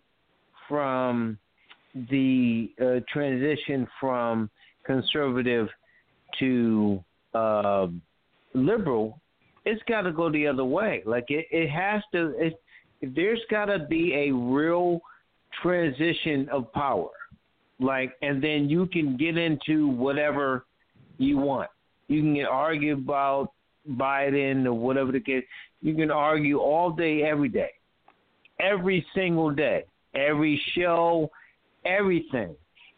from 0.69 1.39
the 2.11 2.73
uh, 2.81 3.01
transition 3.13 3.87
from 4.01 4.51
conservative 4.85 5.69
to 6.39 7.03
uh, 7.35 7.87
liberal. 8.55 9.21
It's 9.65 9.83
got 9.89 10.03
to 10.03 10.13
go 10.13 10.31
the 10.31 10.47
other 10.47 10.65
way. 10.65 11.03
Like 11.05 11.27
it, 11.29 11.47
it 11.51 11.71
has 11.71 12.03
to. 12.13 12.35
It, 12.39 12.55
there's 13.15 13.41
got 13.51 13.67
to 13.67 13.81
be 13.81 14.15
a 14.15 14.35
real 14.35 15.01
transition 15.63 16.49
of 16.51 16.73
power. 16.73 17.11
Like, 17.81 18.13
and 18.23 18.43
then 18.43 18.69
you 18.69 18.87
can 18.87 19.17
get 19.17 19.37
into 19.37 19.89
whatever 19.89 20.67
you 21.19 21.39
want. 21.39 21.69
You 22.09 22.21
can 22.21 22.47
argue 22.47 22.95
about 22.95 23.53
Biden 23.91 24.67
or 24.67 24.75
whatever 24.75 25.13
the 25.13 25.21
case. 25.21 25.45
You 25.81 25.95
can 25.95 26.11
argue 26.11 26.59
all 26.59 26.91
day, 26.91 27.23
every 27.23 27.49
day, 27.49 27.71
every 28.61 29.05
single 29.15 29.51
day, 29.51 29.85
every 30.15 30.61
show, 30.77 31.31
everything. 31.85 32.55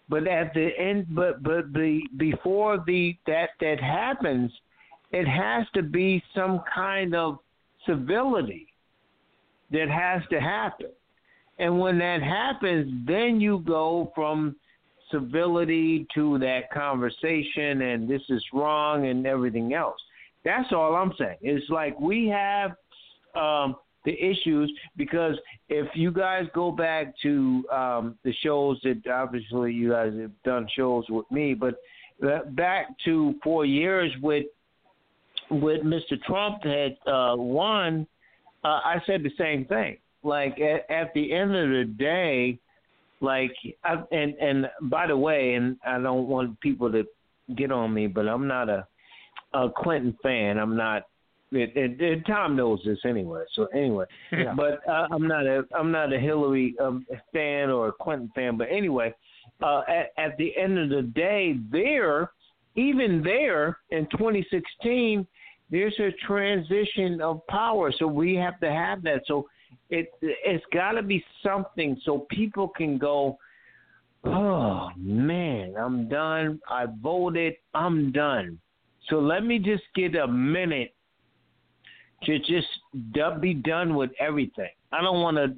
But 0.09 0.29
at 0.29 0.53
the 0.55 0.71
end, 0.79 1.07
but 1.11 1.43
but 1.43 1.73
the 1.73 2.03
before 2.17 2.83
the 2.87 3.17
that 3.27 3.51
that 3.61 3.81
happens, 3.81 4.53
it 5.13 5.27
has 5.27 5.67
to 5.75 5.83
be 5.83 6.23
some 6.35 6.61
kind 6.73 7.15
of 7.15 7.39
civility 7.87 8.67
that 9.71 9.89
has 9.89 10.23
to 10.31 10.41
happen. 10.41 10.89
And 11.59 11.79
when 11.79 11.99
that 11.99 12.23
happens, 12.23 13.07
then 13.07 13.41
you 13.41 13.63
go 13.67 14.13
from 14.15 14.57
civility 15.11 16.07
to 16.15 16.39
that 16.39 16.71
conversation 16.73 17.83
and 17.83 18.09
this 18.09 18.23
is 18.29 18.45
wrong 18.53 19.07
and 19.07 19.27
everything 19.27 19.73
else. 19.75 20.01
That's 20.45 20.73
all 20.73 20.95
I'm 20.95 21.13
saying. 21.19 21.39
It's 21.41 21.69
like 21.71 21.99
we 22.01 22.29
have 22.29 22.73
um, 23.35 23.77
the 24.05 24.13
issues 24.13 24.73
because 24.97 25.35
if 25.69 25.87
you 25.95 26.11
guys 26.11 26.45
go 26.55 26.71
back 26.71 27.15
to 27.23 27.65
um, 27.73 28.19
the 28.25 28.33
shows 28.43 28.79
that 28.85 29.03
obviously 29.11 29.73
you 29.73 29.91
guys 29.91 30.13
have 30.21 30.31
done 30.45 30.67
shows 30.77 31.05
with 31.09 31.31
me, 31.31 31.55
but 31.55 31.77
back 32.55 32.89
to 33.05 33.35
four 33.43 33.65
years 33.65 34.13
with 34.23 34.47
with 35.51 35.83
Mr. 35.83 36.21
Trump 36.27 36.63
had 36.65 36.97
uh, 37.07 37.35
won, 37.37 38.07
uh, 38.65 38.69
I 38.69 38.97
said 39.07 39.23
the 39.23 39.31
same 39.39 39.67
thing. 39.67 39.99
Like 40.23 40.59
at, 40.59 40.91
at 40.91 41.13
the 41.15 41.33
end 41.33 41.55
of 41.55 41.69
the 41.69 41.85
day, 41.99 42.59
like 43.21 43.53
I, 43.85 43.97
and 44.11 44.35
and 44.35 44.67
by 44.83 45.07
the 45.07 45.17
way, 45.17 45.55
and 45.55 45.77
I 45.87 45.99
don't 45.99 46.29
want 46.29 46.59
people 46.61 46.91
to 46.93 47.05
get 47.57 47.71
on 47.71 47.93
me, 47.93 48.07
but 48.07 48.27
I'm 48.27 48.47
not 48.47 48.69
a 48.69 48.87
a 49.53 49.69
Clinton 49.77 50.17
fan. 50.23 50.59
I'm 50.59 50.77
not. 50.77 51.05
And, 51.55 52.01
and 52.01 52.27
Tom 52.27 52.57
knows 52.57 52.81
this 52.85 52.99
anyway. 53.05 53.45
So 53.55 53.67
anyway, 53.67 54.07
Yeah. 54.33 54.55
but 54.57 54.87
uh, 54.89 55.07
I'm 55.11 55.27
not 55.27 55.47
a 55.47 55.65
I'm 55.77 55.91
not 55.91 56.13
a 56.13 56.19
Hillary 56.19 56.75
um, 56.81 57.07
fan 57.33 57.71
or 57.71 57.89
a 57.89 57.93
Clinton 57.93 58.31
fan. 58.35 58.57
But 58.57 58.69
anyway, 58.71 59.15
uh, 59.63 59.83
at, 59.89 60.13
at 60.19 60.37
the 60.37 60.57
end 60.57 60.79
of 60.79 60.89
the 60.89 61.03
day, 61.03 61.57
there, 61.71 62.33
even 62.77 63.23
there 63.23 63.79
in 63.91 64.07
2016, 64.11 65.27
there's 65.71 65.99
a 66.01 66.11
transition 66.27 67.21
of 67.21 67.47
power. 67.47 67.93
So 67.99 68.07
we 68.07 68.35
have 68.35 68.59
to 68.61 68.71
have 68.71 69.03
that. 69.05 69.23
So 69.27 69.47
it 69.91 70.09
it's 70.21 70.65
got 70.73 70.93
to 70.93 71.03
be 71.03 71.25
something 71.43 72.01
so 72.05 72.27
people 72.31 72.69
can 72.69 72.99
go. 72.99 73.39
Oh 74.27 74.89
man, 74.97 75.75
I'm 75.79 76.09
done. 76.09 76.61
I 76.69 76.87
voted. 77.03 77.55
I'm 77.75 78.11
done. 78.11 78.59
So 79.11 79.17
let 79.19 79.45
me 79.45 79.59
just 79.59 79.83
get 79.95 80.15
a 80.17 80.27
minute 80.27 80.94
to 82.25 82.39
just 82.39 83.41
be 83.41 83.55
done 83.55 83.95
with 83.95 84.11
everything. 84.19 84.71
I 84.93 85.01
don't 85.01 85.23
want 85.23 85.37
to 85.37 85.55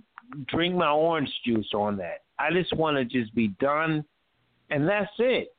drink 0.48 0.74
my 0.74 0.90
orange 0.90 1.30
juice 1.44 1.70
on 1.74 1.96
that. 1.98 2.22
I 2.38 2.50
just 2.52 2.74
want 2.76 2.96
to 2.96 3.04
just 3.04 3.34
be 3.34 3.48
done, 3.60 4.04
and 4.70 4.88
that's 4.88 5.10
it. 5.18 5.54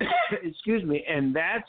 Excuse 0.42 0.84
me, 0.84 1.04
and 1.08 1.34
that's 1.34 1.68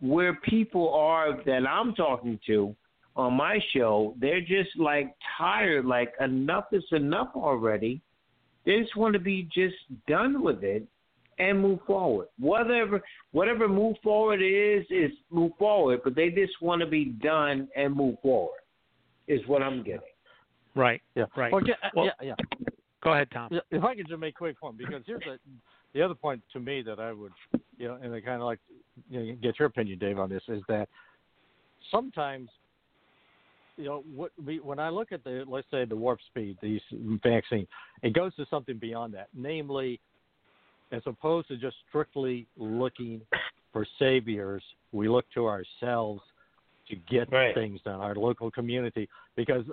where 0.00 0.34
people 0.34 0.92
are 0.94 1.42
that 1.44 1.66
I'm 1.66 1.94
talking 1.94 2.38
to 2.46 2.74
on 3.16 3.34
my 3.34 3.58
show. 3.72 4.14
They're 4.20 4.40
just 4.40 4.76
like 4.78 5.14
tired, 5.38 5.86
like 5.86 6.12
enough 6.20 6.66
is 6.72 6.84
enough 6.92 7.30
already. 7.34 8.00
They 8.64 8.80
just 8.80 8.96
want 8.96 9.14
to 9.14 9.20
be 9.20 9.48
just 9.54 9.76
done 10.06 10.42
with 10.42 10.62
it 10.62 10.86
and 11.38 11.60
move 11.60 11.80
forward. 11.86 12.28
Whatever 12.38 13.02
whatever 13.32 13.68
move 13.68 13.96
forward 14.02 14.40
is 14.42 14.84
is 14.90 15.12
move 15.30 15.52
forward, 15.58 16.00
but 16.04 16.14
they 16.14 16.30
just 16.30 16.60
want 16.60 16.80
to 16.80 16.86
be 16.86 17.06
done 17.06 17.68
and 17.76 17.94
move 17.94 18.16
forward. 18.22 18.60
Is 19.28 19.40
what 19.46 19.62
I'm 19.62 19.82
getting. 19.82 20.00
Right. 20.74 21.02
Yeah. 21.14 21.24
Right. 21.36 21.52
Well, 21.52 21.62
yeah, 21.66 21.74
Well, 21.94 22.04
yeah, 22.04 22.12
yeah. 22.22 22.34
Go 23.02 23.12
ahead, 23.12 23.28
Tom. 23.32 23.48
If 23.70 23.84
I 23.84 23.94
could 23.94 24.08
just 24.08 24.20
make 24.20 24.34
a 24.34 24.38
quick 24.38 24.60
point, 24.60 24.78
because 24.78 25.02
here's 25.06 25.22
the 25.22 25.38
the 25.94 26.02
other 26.02 26.14
point 26.14 26.42
to 26.52 26.60
me 26.60 26.82
that 26.82 27.00
I 27.00 27.12
would, 27.12 27.32
you 27.78 27.88
know, 27.88 27.98
and 28.02 28.14
I 28.14 28.20
kind 28.20 28.42
of 28.42 28.46
like 28.46 28.60
you 29.10 29.20
know, 29.20 29.36
get 29.42 29.58
your 29.58 29.66
opinion, 29.66 29.98
Dave, 29.98 30.18
on 30.18 30.28
this 30.28 30.42
is 30.48 30.62
that 30.68 30.88
sometimes, 31.90 32.48
you 33.76 33.84
know, 33.84 34.04
what 34.14 34.32
we 34.44 34.60
when 34.60 34.78
I 34.78 34.90
look 34.90 35.12
at 35.12 35.24
the 35.24 35.44
let's 35.46 35.66
say 35.70 35.84
the 35.84 35.96
warp 35.96 36.18
speed, 36.30 36.58
these 36.60 36.80
vaccine, 37.22 37.66
it 38.02 38.12
goes 38.12 38.34
to 38.36 38.46
something 38.50 38.78
beyond 38.78 39.14
that, 39.14 39.28
namely, 39.34 40.00
as 40.92 41.02
opposed 41.06 41.48
to 41.48 41.56
just 41.56 41.76
strictly 41.88 42.46
looking 42.56 43.20
for 43.72 43.86
saviors, 43.98 44.62
we 44.92 45.08
look 45.08 45.26
to 45.34 45.46
ourselves 45.46 46.22
to 46.88 46.96
get 46.96 47.30
Right. 47.32 47.54
things 47.54 47.80
done, 47.82 48.00
our 48.00 48.14
local 48.14 48.50
community, 48.50 49.08
because 49.34 49.64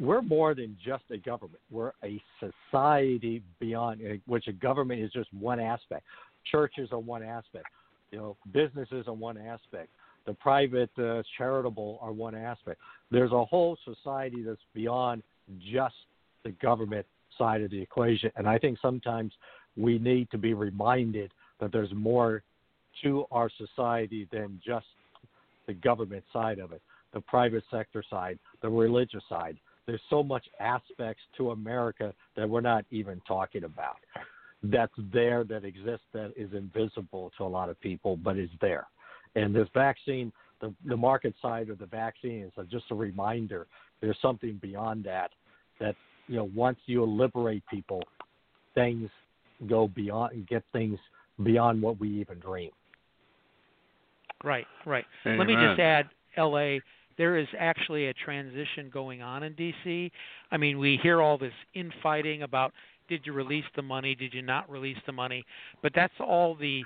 we're 0.00 0.22
more 0.22 0.54
than 0.54 0.76
just 0.84 1.04
a 1.10 1.16
government. 1.16 1.60
We're 1.70 1.92
a 2.02 2.20
society 2.40 3.42
beyond 3.60 4.00
uh, 4.02 4.14
which 4.26 4.48
a 4.48 4.52
government 4.52 5.00
is 5.00 5.12
just 5.12 5.32
one 5.32 5.60
aspect. 5.60 6.04
Churches 6.50 6.88
are 6.90 6.98
one 6.98 7.22
aspect. 7.22 7.66
You 8.10 8.18
know, 8.18 8.36
businesses 8.52 9.06
are 9.06 9.14
one 9.14 9.38
aspect. 9.38 9.90
The 10.26 10.34
private 10.34 10.90
uh, 10.98 11.22
charitable 11.38 11.98
are 12.02 12.12
one 12.12 12.34
aspect. 12.34 12.80
There's 13.10 13.32
a 13.32 13.44
whole 13.44 13.76
society 13.84 14.42
that's 14.42 14.60
beyond 14.74 15.22
just 15.72 15.94
the 16.44 16.50
government 16.50 17.06
side 17.38 17.62
of 17.62 17.70
the 17.70 17.80
equation, 17.80 18.30
and 18.36 18.48
I 18.48 18.58
think 18.58 18.78
sometimes 18.82 19.32
we 19.76 19.98
need 19.98 20.30
to 20.30 20.38
be 20.38 20.54
reminded 20.54 21.32
that 21.60 21.72
there's 21.72 21.92
more 21.94 22.42
to 23.02 23.24
our 23.30 23.50
society 23.56 24.28
than 24.32 24.60
just 24.64 24.86
the 25.66 25.74
government 25.74 26.24
side 26.32 26.58
of 26.58 26.72
it, 26.72 26.82
the 27.14 27.20
private 27.20 27.64
sector 27.70 28.02
side, 28.08 28.38
the 28.60 28.68
religious 28.68 29.22
side. 29.28 29.56
There's 29.86 30.00
so 30.10 30.22
much 30.22 30.44
aspects 30.60 31.22
to 31.36 31.50
America 31.50 32.12
that 32.36 32.48
we're 32.48 32.60
not 32.60 32.84
even 32.90 33.20
talking 33.26 33.64
about. 33.64 33.96
that's 34.64 34.92
there 35.12 35.44
that 35.44 35.64
exists 35.64 36.06
that 36.12 36.32
is 36.36 36.50
invisible 36.52 37.32
to 37.36 37.44
a 37.44 37.46
lot 37.46 37.68
of 37.68 37.80
people, 37.80 38.16
but 38.16 38.38
is 38.38 38.50
there. 38.60 38.86
And 39.34 39.54
this 39.54 39.68
vaccine, 39.74 40.32
the 40.60 40.72
the 40.86 40.96
market 40.96 41.34
side 41.42 41.68
of 41.68 41.78
the 41.78 41.86
vaccine 41.86 42.50
is 42.56 42.66
just 42.70 42.84
a 42.90 42.94
reminder. 42.94 43.66
There's 44.00 44.18
something 44.22 44.58
beyond 44.62 45.04
that. 45.04 45.30
That 45.80 45.96
you 46.28 46.36
know, 46.36 46.50
once 46.54 46.78
you 46.86 47.04
liberate 47.04 47.64
people, 47.68 48.02
things 48.74 49.10
go 49.66 49.88
beyond 49.88 50.32
and 50.32 50.46
get 50.46 50.62
things 50.72 50.98
beyond 51.42 51.80
what 51.80 51.98
we 51.98 52.08
even 52.20 52.38
dream. 52.38 52.70
Right, 54.44 54.66
right. 54.86 55.04
Amen. 55.24 55.38
Let 55.38 55.46
me 55.46 55.54
just 55.54 55.80
add, 55.80 56.08
L.A. 56.36 56.80
There 57.18 57.36
is 57.36 57.46
actually 57.58 58.08
a 58.08 58.14
transition 58.14 58.90
going 58.92 59.22
on 59.22 59.42
in 59.42 59.54
D.C. 59.54 60.10
I 60.50 60.56
mean, 60.56 60.78
we 60.78 60.98
hear 61.02 61.20
all 61.20 61.38
this 61.38 61.52
infighting 61.74 62.42
about 62.42 62.72
did 63.08 63.20
you 63.24 63.32
release 63.32 63.64
the 63.76 63.82
money, 63.82 64.14
did 64.14 64.32
you 64.32 64.42
not 64.42 64.68
release 64.70 64.96
the 65.06 65.12
money, 65.12 65.44
but 65.82 65.92
that's 65.94 66.14
all 66.20 66.54
the 66.54 66.82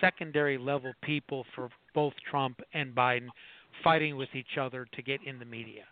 secondary 0.00 0.56
level 0.56 0.92
people 1.02 1.44
for 1.54 1.68
both 1.94 2.12
Trump 2.30 2.60
and 2.74 2.94
Biden 2.94 3.28
fighting 3.82 4.16
with 4.16 4.28
each 4.34 4.58
other 4.60 4.86
to 4.94 5.02
get 5.02 5.20
in 5.26 5.38
the 5.38 5.44
media. 5.44 5.82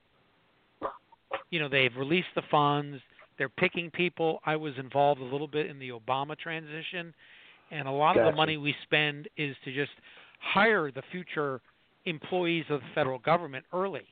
You 1.51 1.61
know, 1.61 1.69
they've 1.69 1.95
released 1.97 2.29
the 2.35 2.43
funds, 2.51 3.01
they're 3.39 3.49
picking 3.49 3.91
people. 3.91 4.41
I 4.45 4.57
was 4.57 4.75
involved 4.79 5.21
a 5.21 5.25
little 5.25 5.49
bit 5.49 5.67
in 5.67 5.79
the 5.79 5.91
Obama 5.91 6.37
transition, 6.39 7.15
and 7.71 7.89
a 7.89 7.91
lot 7.91 8.17
of 8.17 8.25
the 8.25 8.37
money 8.37 8.57
we 8.57 8.75
spend 8.85 9.29
is 9.37 9.57
to 9.65 9.75
just 9.75 9.93
hire 10.41 10.91
the 10.91 11.03
future 11.11 11.61
employees 12.05 12.65
of 12.71 12.81
the 12.81 12.87
federal 12.95 13.19
government 13.19 13.65
early. 13.73 14.07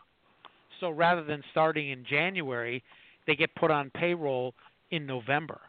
So 0.81 0.91
rather 0.91 1.25
than 1.25 1.43
starting 1.53 1.91
in 1.91 2.05
January, 2.05 2.83
they 3.27 3.37
get 3.37 3.55
put 3.55 3.71
on 3.71 3.91
payroll 3.91 4.55
in 4.91 5.07
November. 5.07 5.61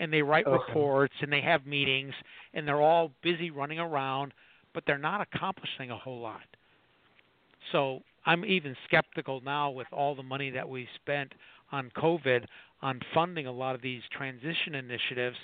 And 0.00 0.12
they 0.12 0.22
write 0.22 0.46
Okay. 0.46 0.72
reports 0.72 1.14
and 1.20 1.32
they 1.32 1.40
have 1.40 1.66
meetings 1.66 2.12
and 2.54 2.66
they're 2.66 2.82
all 2.82 3.12
busy 3.22 3.50
running 3.50 3.78
around, 3.78 4.32
but 4.74 4.84
they're 4.86 4.98
not 4.98 5.20
accomplishing 5.20 5.90
a 5.90 5.96
whole 5.96 6.20
lot. 6.20 6.42
So 7.72 8.00
I'm 8.26 8.44
even 8.44 8.76
skeptical 8.86 9.40
now 9.40 9.70
with 9.70 9.86
all 9.92 10.14
the 10.14 10.22
money 10.22 10.50
that 10.50 10.68
we 10.68 10.88
spent 10.96 11.32
on 11.72 11.90
COVID 11.96 12.44
on 12.82 13.00
funding 13.14 13.46
a 13.46 13.52
lot 13.52 13.74
of 13.74 13.82
these 13.82 14.02
transition 14.16 14.74
initiatives 14.74 15.36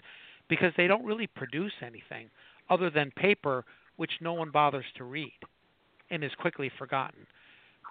because 0.49 0.73
they 0.77 0.87
don't 0.87 1.05
really 1.05 1.27
produce 1.27 1.73
anything 1.83 2.29
other 2.71 2.91
than 2.91 3.11
paper 3.13 3.65
which 3.97 4.13
no 4.21 4.33
one 4.33 4.51
bothers 4.51 4.85
to 4.97 5.05
read 5.05 5.33
and 6.11 6.23
is 6.25 6.33
quickly 6.39 6.71
forgotten. 6.79 7.27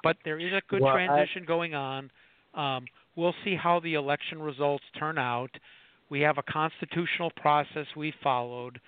But 0.04 0.18
there 0.26 0.40
is 0.40 0.52
a 0.54 0.62
good 0.68 0.82
Well, 0.82 0.96
I- 0.96 1.06
transition 1.06 1.44
going 1.46 1.74
on. 1.76 2.12
Um, 2.54 2.86
we'll 3.16 3.36
see 3.44 3.56
how 3.56 3.80
the 3.80 3.94
election 3.96 4.42
results 4.42 4.84
turn 4.98 5.18
out. 5.18 5.52
We 6.10 6.20
have 6.22 6.38
a 6.38 6.44
constitutional 6.44 7.32
process 7.32 7.88
we 7.96 8.12
followed. 8.24 8.80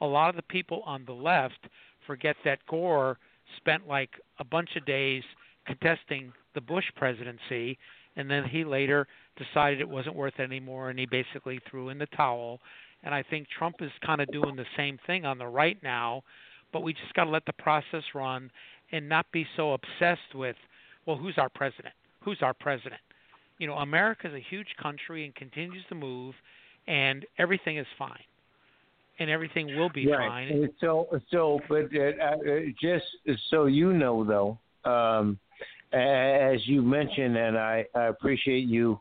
A 0.00 0.06
lot 0.06 0.30
of 0.30 0.36
the 0.36 0.42
people 0.42 0.82
on 0.82 1.04
the 1.04 1.12
left 1.14 1.66
forget 2.06 2.36
that 2.44 2.64
Gore 2.66 3.18
spent 3.56 3.88
like 3.88 4.10
a 4.38 4.44
bunch 4.44 4.76
of 4.76 4.84
days 4.84 5.24
contesting 5.66 6.32
the 6.54 6.60
Bush 6.60 6.84
presidency, 6.96 7.78
and 8.18 8.28
then 8.28 8.44
he 8.44 8.64
later 8.64 9.06
decided 9.38 9.80
it 9.80 9.88
wasn't 9.88 10.14
worth 10.14 10.34
it 10.38 10.42
anymore, 10.42 10.90
and 10.90 10.98
he 10.98 11.06
basically 11.06 11.60
threw 11.70 11.88
in 11.88 11.98
the 11.98 12.06
towel. 12.16 12.60
And 13.04 13.14
I 13.14 13.22
think 13.22 13.46
Trump 13.56 13.76
is 13.80 13.92
kind 14.04 14.20
of 14.20 14.30
doing 14.32 14.56
the 14.56 14.66
same 14.76 14.98
thing 15.06 15.24
on 15.24 15.38
the 15.38 15.46
right 15.46 15.80
now, 15.84 16.24
but 16.72 16.82
we 16.82 16.92
just 16.92 17.14
got 17.14 17.24
to 17.24 17.30
let 17.30 17.46
the 17.46 17.52
process 17.54 18.02
run 18.14 18.50
and 18.90 19.08
not 19.08 19.24
be 19.32 19.46
so 19.56 19.72
obsessed 19.72 20.34
with, 20.34 20.56
well, 21.06 21.16
who's 21.16 21.38
our 21.38 21.48
president? 21.48 21.94
Who's 22.24 22.38
our 22.42 22.54
president? 22.54 23.00
You 23.58 23.68
know, 23.68 23.74
America 23.74 24.26
is 24.26 24.34
a 24.34 24.44
huge 24.50 24.74
country 24.82 25.24
and 25.24 25.34
continues 25.36 25.84
to 25.88 25.94
move, 25.94 26.34
and 26.88 27.24
everything 27.38 27.78
is 27.78 27.86
fine, 27.96 28.18
and 29.20 29.30
everything 29.30 29.76
will 29.78 29.90
be 29.90 30.10
right. 30.10 30.28
fine. 30.28 30.48
And 30.48 30.70
So, 30.80 31.06
so, 31.30 31.60
but 31.68 31.88
uh, 31.94 32.24
uh, 32.24 32.60
just 32.80 33.04
so 33.48 33.66
you 33.66 33.92
know, 33.92 34.24
though, 34.24 34.90
um, 34.90 35.38
as 35.92 36.66
you 36.66 36.82
mentioned, 36.82 37.36
and 37.36 37.58
I, 37.58 37.84
I 37.94 38.04
appreciate 38.04 38.66
you 38.68 39.00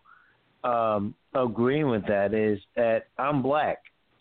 um, 0.64 1.14
agreeing 1.34 1.90
with 1.90 2.06
that, 2.08 2.34
is 2.34 2.60
that 2.76 3.08
I'm 3.18 3.42
black, 3.42 3.78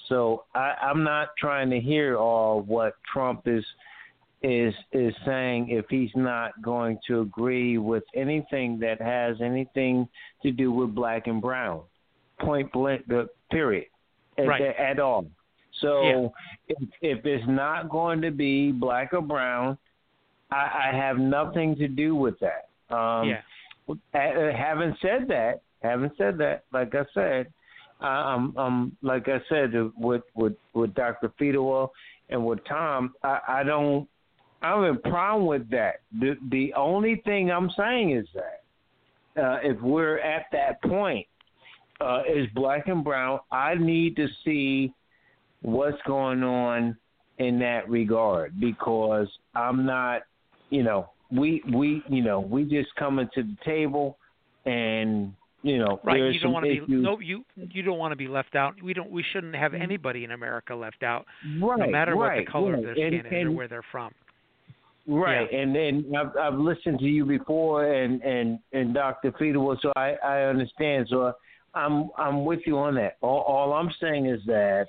so 0.08 0.44
I, 0.54 0.74
I'm 0.82 1.02
not 1.02 1.28
trying 1.38 1.70
to 1.70 1.80
hear 1.80 2.16
all 2.16 2.60
what 2.62 2.94
Trump 3.12 3.42
is 3.46 3.64
is 4.42 4.74
is 4.92 5.14
saying 5.24 5.70
if 5.70 5.86
he's 5.88 6.10
not 6.14 6.60
going 6.62 6.98
to 7.06 7.20
agree 7.20 7.78
with 7.78 8.04
anything 8.14 8.78
that 8.78 9.00
has 9.00 9.40
anything 9.40 10.06
to 10.42 10.52
do 10.52 10.70
with 10.70 10.94
black 10.94 11.26
and 11.26 11.40
brown. 11.40 11.82
Point 12.38 12.70
blank, 12.72 13.06
the 13.08 13.28
period, 13.50 13.86
at, 14.38 14.46
Right. 14.46 14.62
at 14.62 15.00
all. 15.00 15.26
So 15.80 16.32
if, 16.68 16.88
if 17.00 17.26
it's 17.26 17.44
not 17.48 17.88
going 17.88 18.20
to 18.22 18.30
be 18.30 18.72
black 18.72 19.12
or 19.12 19.22
brown, 19.22 19.78
I, 20.50 20.90
I 20.92 20.96
have 20.96 21.18
nothing 21.18 21.76
to 21.76 21.88
do 21.88 22.14
with 22.14 22.36
that. 22.40 22.68
Um, 22.94 23.28
yeah. 23.28 23.40
ha- 24.14 24.52
Having 24.56 24.96
said 25.02 25.28
that, 25.28 25.62
having 25.82 26.10
said 26.16 26.38
that, 26.38 26.64
like 26.72 26.94
I 26.94 27.04
said, 27.14 27.52
I'm, 28.00 28.56
I'm 28.56 28.96
like 29.02 29.28
I 29.28 29.38
said 29.48 29.74
uh, 29.74 29.88
with 29.96 30.22
with 30.34 30.54
with 30.74 30.94
Dr. 30.94 31.32
Fedewa 31.40 31.88
and 32.28 32.44
with 32.44 32.60
Tom, 32.68 33.14
I, 33.22 33.38
I 33.48 33.62
don't. 33.62 34.08
I 34.62 34.70
don't 34.70 34.84
have 34.84 34.96
a 34.96 35.10
problem 35.10 35.46
with 35.46 35.70
that. 35.70 36.00
The 36.18 36.36
the 36.50 36.72
only 36.74 37.22
thing 37.24 37.50
I'm 37.50 37.70
saying 37.76 38.12
is 38.12 38.26
that 38.34 39.42
uh, 39.42 39.58
if 39.62 39.80
we're 39.80 40.18
at 40.18 40.46
that 40.52 40.82
point, 40.82 41.26
uh, 42.00 42.22
is 42.28 42.46
black 42.54 42.88
and 42.88 43.02
brown. 43.04 43.40
I 43.50 43.74
need 43.74 44.16
to 44.16 44.26
see 44.44 44.92
what's 45.62 46.00
going 46.06 46.42
on 46.42 46.96
in 47.38 47.58
that 47.60 47.88
regard 47.88 48.58
because 48.60 49.28
I'm 49.54 49.84
not, 49.86 50.22
you 50.70 50.82
know, 50.82 51.10
we 51.30 51.62
we 51.72 52.02
you 52.08 52.22
know 52.22 52.40
we 52.40 52.64
just 52.64 52.94
coming 52.96 53.28
to 53.34 53.42
the 53.42 53.56
table 53.64 54.18
and 54.64 55.32
you 55.62 55.78
know 55.78 56.00
Right, 56.04 56.18
you 56.32 56.40
don't 56.40 56.52
want 56.52 56.64
to 56.64 56.70
be 56.70 56.76
issues. 56.76 56.88
no 57.02 57.18
you 57.20 57.44
you 57.56 57.82
don't 57.82 57.98
want 57.98 58.12
to 58.12 58.16
be 58.16 58.28
left 58.28 58.54
out. 58.54 58.74
We 58.82 58.94
don't 58.94 59.10
we 59.10 59.24
shouldn't 59.32 59.54
have 59.56 59.74
anybody 59.74 60.24
in 60.24 60.30
America 60.32 60.74
left 60.74 61.02
out, 61.02 61.26
right, 61.60 61.78
no 61.78 61.86
matter 61.88 62.16
what 62.16 62.26
right, 62.28 62.46
the 62.46 62.50
color 62.50 62.72
right. 62.72 62.78
of 62.78 62.84
their 62.96 63.06
And- 63.06 63.24
skin 63.26 63.40
is 63.40 63.46
or 63.46 63.50
where 63.52 63.68
they're 63.68 63.84
from. 63.90 64.12
Right, 65.08 65.48
and 65.52 65.76
and 65.76 66.16
I've, 66.16 66.36
I've 66.36 66.58
listened 66.58 66.98
to 66.98 67.04
you 67.04 67.24
before, 67.24 67.92
and 67.92 68.20
and 68.22 68.58
and 68.72 68.92
Dr. 68.92 69.30
Fedewa, 69.32 69.76
so 69.80 69.92
I 69.94 70.14
I 70.24 70.42
understand. 70.42 71.06
So 71.10 71.32
I'm 71.74 72.10
I'm 72.18 72.44
with 72.44 72.60
you 72.66 72.76
on 72.78 72.96
that. 72.96 73.16
All, 73.20 73.42
all 73.42 73.72
I'm 73.72 73.90
saying 74.00 74.26
is 74.26 74.40
that 74.46 74.86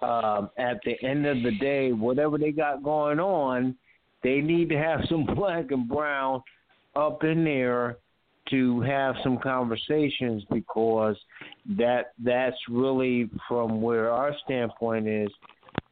um, 0.00 0.48
at 0.56 0.80
the 0.86 0.94
end 1.06 1.26
of 1.26 1.42
the 1.42 1.50
day, 1.58 1.92
whatever 1.92 2.38
they 2.38 2.52
got 2.52 2.82
going 2.82 3.20
on, 3.20 3.76
they 4.22 4.40
need 4.40 4.68
to 4.70 4.76
have 4.76 5.00
some 5.08 5.26
black 5.34 5.70
and 5.70 5.88
brown 5.88 6.42
up 6.96 7.24
in 7.24 7.44
there 7.44 7.98
to 8.50 8.80
have 8.80 9.14
some 9.22 9.38
conversations 9.38 10.42
because 10.50 11.16
that 11.78 12.12
that's 12.24 12.56
really 12.68 13.30
from 13.48 13.80
where 13.80 14.10
our 14.10 14.34
standpoint 14.44 15.06
is 15.06 15.28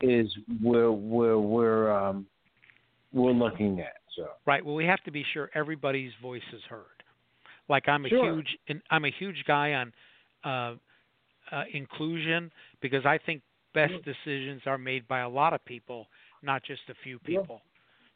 is 0.01 0.27
where 0.61 0.91
where 0.91 1.39
we're 1.39 1.91
um, 1.93 2.27
we're 3.13 3.33
looking 3.33 3.81
at. 3.81 3.95
So 4.17 4.27
Right. 4.47 4.65
Well, 4.65 4.75
we 4.75 4.87
have 4.87 5.03
to 5.05 5.11
be 5.11 5.25
sure 5.33 5.51
everybody's 5.55 6.13
voice 6.21 6.43
is 6.53 6.63
heard. 6.69 6.85
Like 7.69 7.89
I'm 7.89 8.05
a 8.07 8.09
Sure. 8.09 8.25
huge 8.25 8.81
I'm 8.91 9.05
a 9.05 9.11
huge 9.11 9.45
guy 9.47 9.75
on 9.75 9.93
uh, 10.45 10.75
uh, 11.55 11.65
inclusion 11.73 12.51
because 12.81 13.05
I 13.07 13.19
think 13.19 13.43
best 13.75 13.93
decisions 14.05 14.63
are 14.67 14.79
made 14.79 15.07
by 15.07 15.21
a 15.21 15.29
lot 15.29 15.53
of 15.53 15.65
people, 15.65 16.09
not 16.43 16.63
just 16.65 16.83
a 16.89 16.95
few 17.05 17.19
people. 17.21 17.63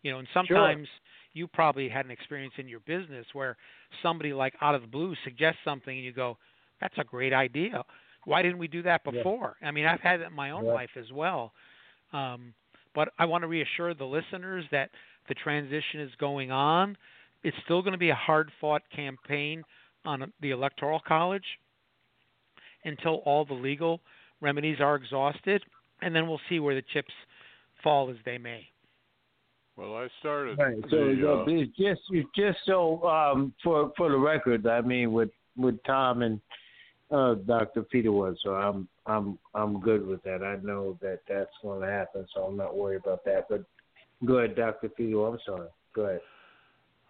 You 0.02 0.10
know, 0.12 0.18
and 0.18 0.28
sometimes 0.34 0.88
you 1.32 1.46
probably 1.46 1.88
had 1.88 2.04
an 2.04 2.10
experience 2.10 2.54
in 2.58 2.68
your 2.68 2.80
business 2.80 3.26
where 3.32 3.56
somebody 4.02 4.32
like 4.32 4.54
out 4.60 4.74
of 4.74 4.82
the 4.82 4.88
blue 4.88 5.14
suggests 5.24 5.60
something 5.64 5.96
and 5.96 6.04
you 6.04 6.12
go, 6.12 6.36
"That's 6.80 6.98
a 6.98 7.04
great 7.04 7.32
idea. 7.32 7.84
Why 8.24 8.42
didn't 8.42 8.58
we 8.58 8.68
do 8.68 8.82
that 8.82 9.02
Yeah. 9.04 9.12
before?" 9.12 9.56
I 9.62 9.70
mean, 9.70 9.86
I've 9.86 10.00
had 10.00 10.20
it 10.20 10.24
in 10.24 10.32
my 10.32 10.50
own 10.50 10.66
Yeah. 10.66 10.72
life 10.72 10.96
as 10.96 11.10
well. 11.12 11.54
Um, 12.12 12.54
but 12.94 13.12
I 13.18 13.24
want 13.24 13.42
to 13.42 13.48
reassure 13.48 13.94
the 13.94 14.04
listeners 14.04 14.68
that 14.70 14.90
the 15.28 15.34
transition 15.34 16.00
is 16.00 16.14
going 16.16 16.50
on. 16.50 16.96
It's 17.42 17.56
still 17.64 17.80
going 17.82 17.92
to 17.92 17.98
be 17.98 18.10
a 18.10 18.14
hard-fought 18.14 18.82
campaign 18.90 19.64
on 20.04 20.32
the 20.40 20.50
Electoral 20.50 21.00
College 21.00 21.58
until 22.84 23.16
all 23.24 23.44
the 23.44 23.54
legal 23.54 24.00
remedies 24.40 24.80
are 24.80 24.96
exhausted, 24.96 25.64
and 26.02 26.14
then 26.14 26.28
we'll 26.28 26.40
see 26.48 26.58
where 26.60 26.74
the 26.74 26.82
chips 26.82 27.14
fall 27.82 28.10
as 28.10 28.16
they 28.24 28.38
may. 28.38 28.71
Well, 29.76 29.96
I 29.96 30.08
started 30.20 30.58
right. 30.58 30.76
So 30.90 30.96
the, 30.96 31.32
uh, 31.32 31.44
it's 31.48 31.76
just 31.76 32.02
it's 32.10 32.28
just 32.36 32.58
so 32.66 33.02
um, 33.04 33.54
for 33.62 33.92
for 33.96 34.10
the 34.10 34.18
record, 34.18 34.66
I 34.66 34.82
mean 34.82 35.12
with 35.12 35.30
with 35.56 35.82
Tom 35.84 36.22
and 36.22 36.40
uh, 37.10 37.34
Dr. 37.46 37.82
Peter 37.82 38.12
was, 38.12 38.36
so 38.42 38.54
I'm 38.54 38.88
I'm 39.06 39.38
I'm 39.54 39.80
good 39.80 40.06
with 40.06 40.22
that. 40.24 40.42
I 40.42 40.56
know 40.64 40.98
that 41.00 41.20
that's 41.28 41.50
going 41.62 41.80
to 41.80 41.86
happen, 41.86 42.26
so 42.34 42.42
I'm 42.42 42.56
not 42.56 42.76
worried 42.76 43.02
about 43.04 43.24
that. 43.24 43.46
But 43.48 43.64
go 44.24 44.38
ahead, 44.38 44.56
Dr. 44.56 44.88
Peter. 44.90 45.26
I'm 45.26 45.38
sorry. 45.44 45.68
Go 45.94 46.02
ahead. 46.02 46.20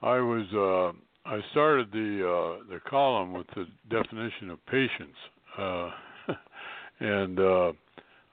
I 0.03 0.19
was 0.19 0.47
uh, 0.53 1.29
I 1.29 1.41
started 1.53 1.91
the 1.93 2.27
uh, 2.27 2.65
the 2.69 2.81
column 2.89 3.33
with 3.33 3.47
the 3.55 3.67
definition 3.91 4.51
of 4.51 4.65
patience, 4.67 5.17
uh, 5.59 5.91
and 7.01 7.39
uh, 7.39 7.73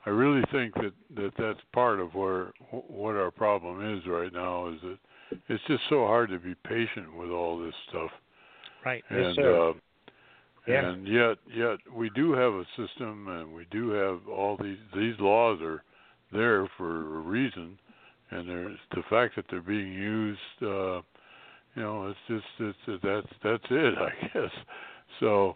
I 0.10 0.12
really 0.12 0.42
think 0.52 0.74
that 0.74 0.92
that 1.18 1.32
that's 1.38 1.60
part 1.72 2.00
of 2.00 2.16
where 2.16 2.52
what 2.72 3.16
our 3.16 3.30
problem 3.30 3.96
is 3.96 4.02
right 4.08 4.34
now 4.34 4.70
is 4.70 4.82
that 4.82 4.98
it's 5.50 5.64
just 5.68 5.84
so 5.88 6.08
hard 6.08 6.32
to 6.32 6.40
be 6.40 6.56
patient 6.68 7.16
with 7.16 7.30
all 7.30 7.60
this 7.60 7.76
stuff. 7.90 8.10
Right. 8.84 9.04
And 9.12 9.24
Yes, 9.24 9.36
sir. 9.36 9.70
uh, 9.70 9.74
Yeah. 10.68 10.90
and 10.90 11.08
yet 11.08 11.38
yet 11.56 11.78
we 11.94 12.10
do 12.16 12.32
have 12.32 12.54
a 12.54 12.66
system 12.76 13.28
and 13.28 13.54
we 13.54 13.68
do 13.70 13.92
have 13.92 14.28
all 14.28 14.58
these 14.58 14.80
these 14.96 15.14
laws 15.20 15.62
are 15.62 15.84
there 16.32 16.68
for 16.76 17.18
a 17.18 17.22
reason 17.22 17.78
and 18.32 18.50
there's 18.50 18.80
the 18.96 19.04
fact 19.12 19.36
that 19.36 19.46
they're 19.52 19.62
being 19.62 19.94
used 19.94 20.58
uh 20.64 21.02
you 21.76 21.84
know 21.84 22.08
it's 22.08 22.20
just 22.28 22.46
it's 22.60 23.04
that's 23.04 23.34
that's 23.44 23.70
it 23.70 23.94
i 24.10 24.28
guess 24.34 24.52
so 25.20 25.56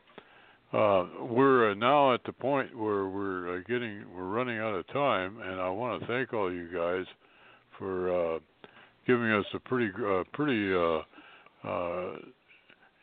uh 0.73 1.05
we're 1.29 1.71
uh, 1.71 1.73
now 1.75 2.13
at 2.13 2.23
the 2.25 2.33
point 2.33 2.75
where 2.77 3.05
we're 3.07 3.57
uh, 3.57 3.59
getting 3.67 4.03
we're 4.15 4.23
running 4.23 4.57
out 4.59 4.73
of 4.73 4.87
time 4.87 5.39
and 5.41 5.59
i 5.59 5.69
want 5.69 6.01
to 6.01 6.07
thank 6.07 6.33
all 6.33 6.51
you 6.51 6.67
guys 6.73 7.05
for 7.77 8.35
uh 8.35 8.39
giving 9.05 9.31
us 9.31 9.45
a 9.53 9.59
pretty 9.59 9.91
uh, 10.05 10.23
pretty 10.33 10.73
uh 10.73 12.15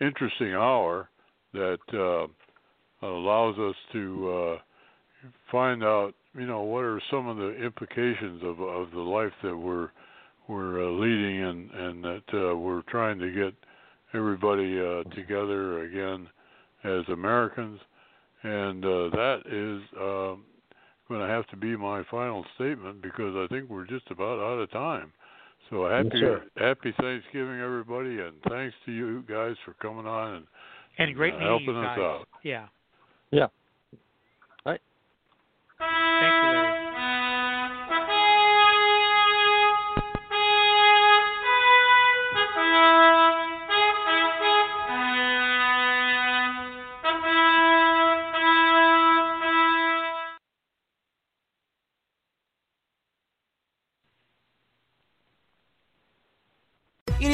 interesting 0.01 0.55
hour 0.55 1.09
that 1.53 1.79
allows 3.03 3.59
us 3.59 3.75
to 3.93 4.59
find 5.51 5.83
out, 5.83 6.15
you 6.35 6.47
know, 6.47 6.63
what 6.63 6.85
are 6.85 7.01
some 7.11 7.29
of 7.29 7.37
the 7.37 7.55
implications 7.63 8.43
of 8.43 8.61
of 8.61 8.91
the 8.93 9.01
life 9.01 9.33
that 9.43 9.57
we're 9.57 9.91
we're 10.49 10.91
leading, 10.91 11.43
and 11.43 11.71
and 11.71 12.05
that 12.05 12.57
we're 12.59 12.83
trying 12.89 13.19
to 13.19 13.31
get 13.31 13.55
everybody 14.15 14.75
together 15.15 15.83
again 15.85 16.29
as 16.85 17.03
Americans, 17.09 17.81
and 18.43 18.85
uh, 18.85 19.11
that 19.11 19.41
is 19.47 19.83
um, 20.01 20.45
going 21.09 21.21
to 21.21 21.27
have 21.27 21.47
to 21.49 21.57
be 21.57 21.77
my 21.77 22.03
final 22.11 22.45
statement 22.55 23.03
because 23.03 23.35
I 23.37 23.47
think 23.53 23.69
we're 23.69 23.87
just 23.87 24.11
about 24.11 24.39
out 24.39 24.61
of 24.61 24.71
time. 24.71 25.13
So 25.69 25.87
happy 25.87 26.11
sir. 26.19 26.43
happy 26.57 26.93
Thanksgiving, 27.01 27.61
everybody, 27.61 28.19
and 28.21 28.35
thanks 28.49 28.75
to 28.87 28.93
you 28.93 29.23
guys 29.29 29.55
for 29.65 29.75
coming 29.75 30.07
on 30.07 30.35
and 30.35 30.47
And 30.99 31.15
great 31.15 31.35
uh, 31.35 31.41
helping 31.41 31.67
you 31.69 31.77
us 31.77 31.99
out. 31.99 32.29
Yeah. 32.43 32.67
Yeah. 33.31 33.47
Thank 35.81 36.35
you, 36.35 36.51
Larry. 36.51 36.70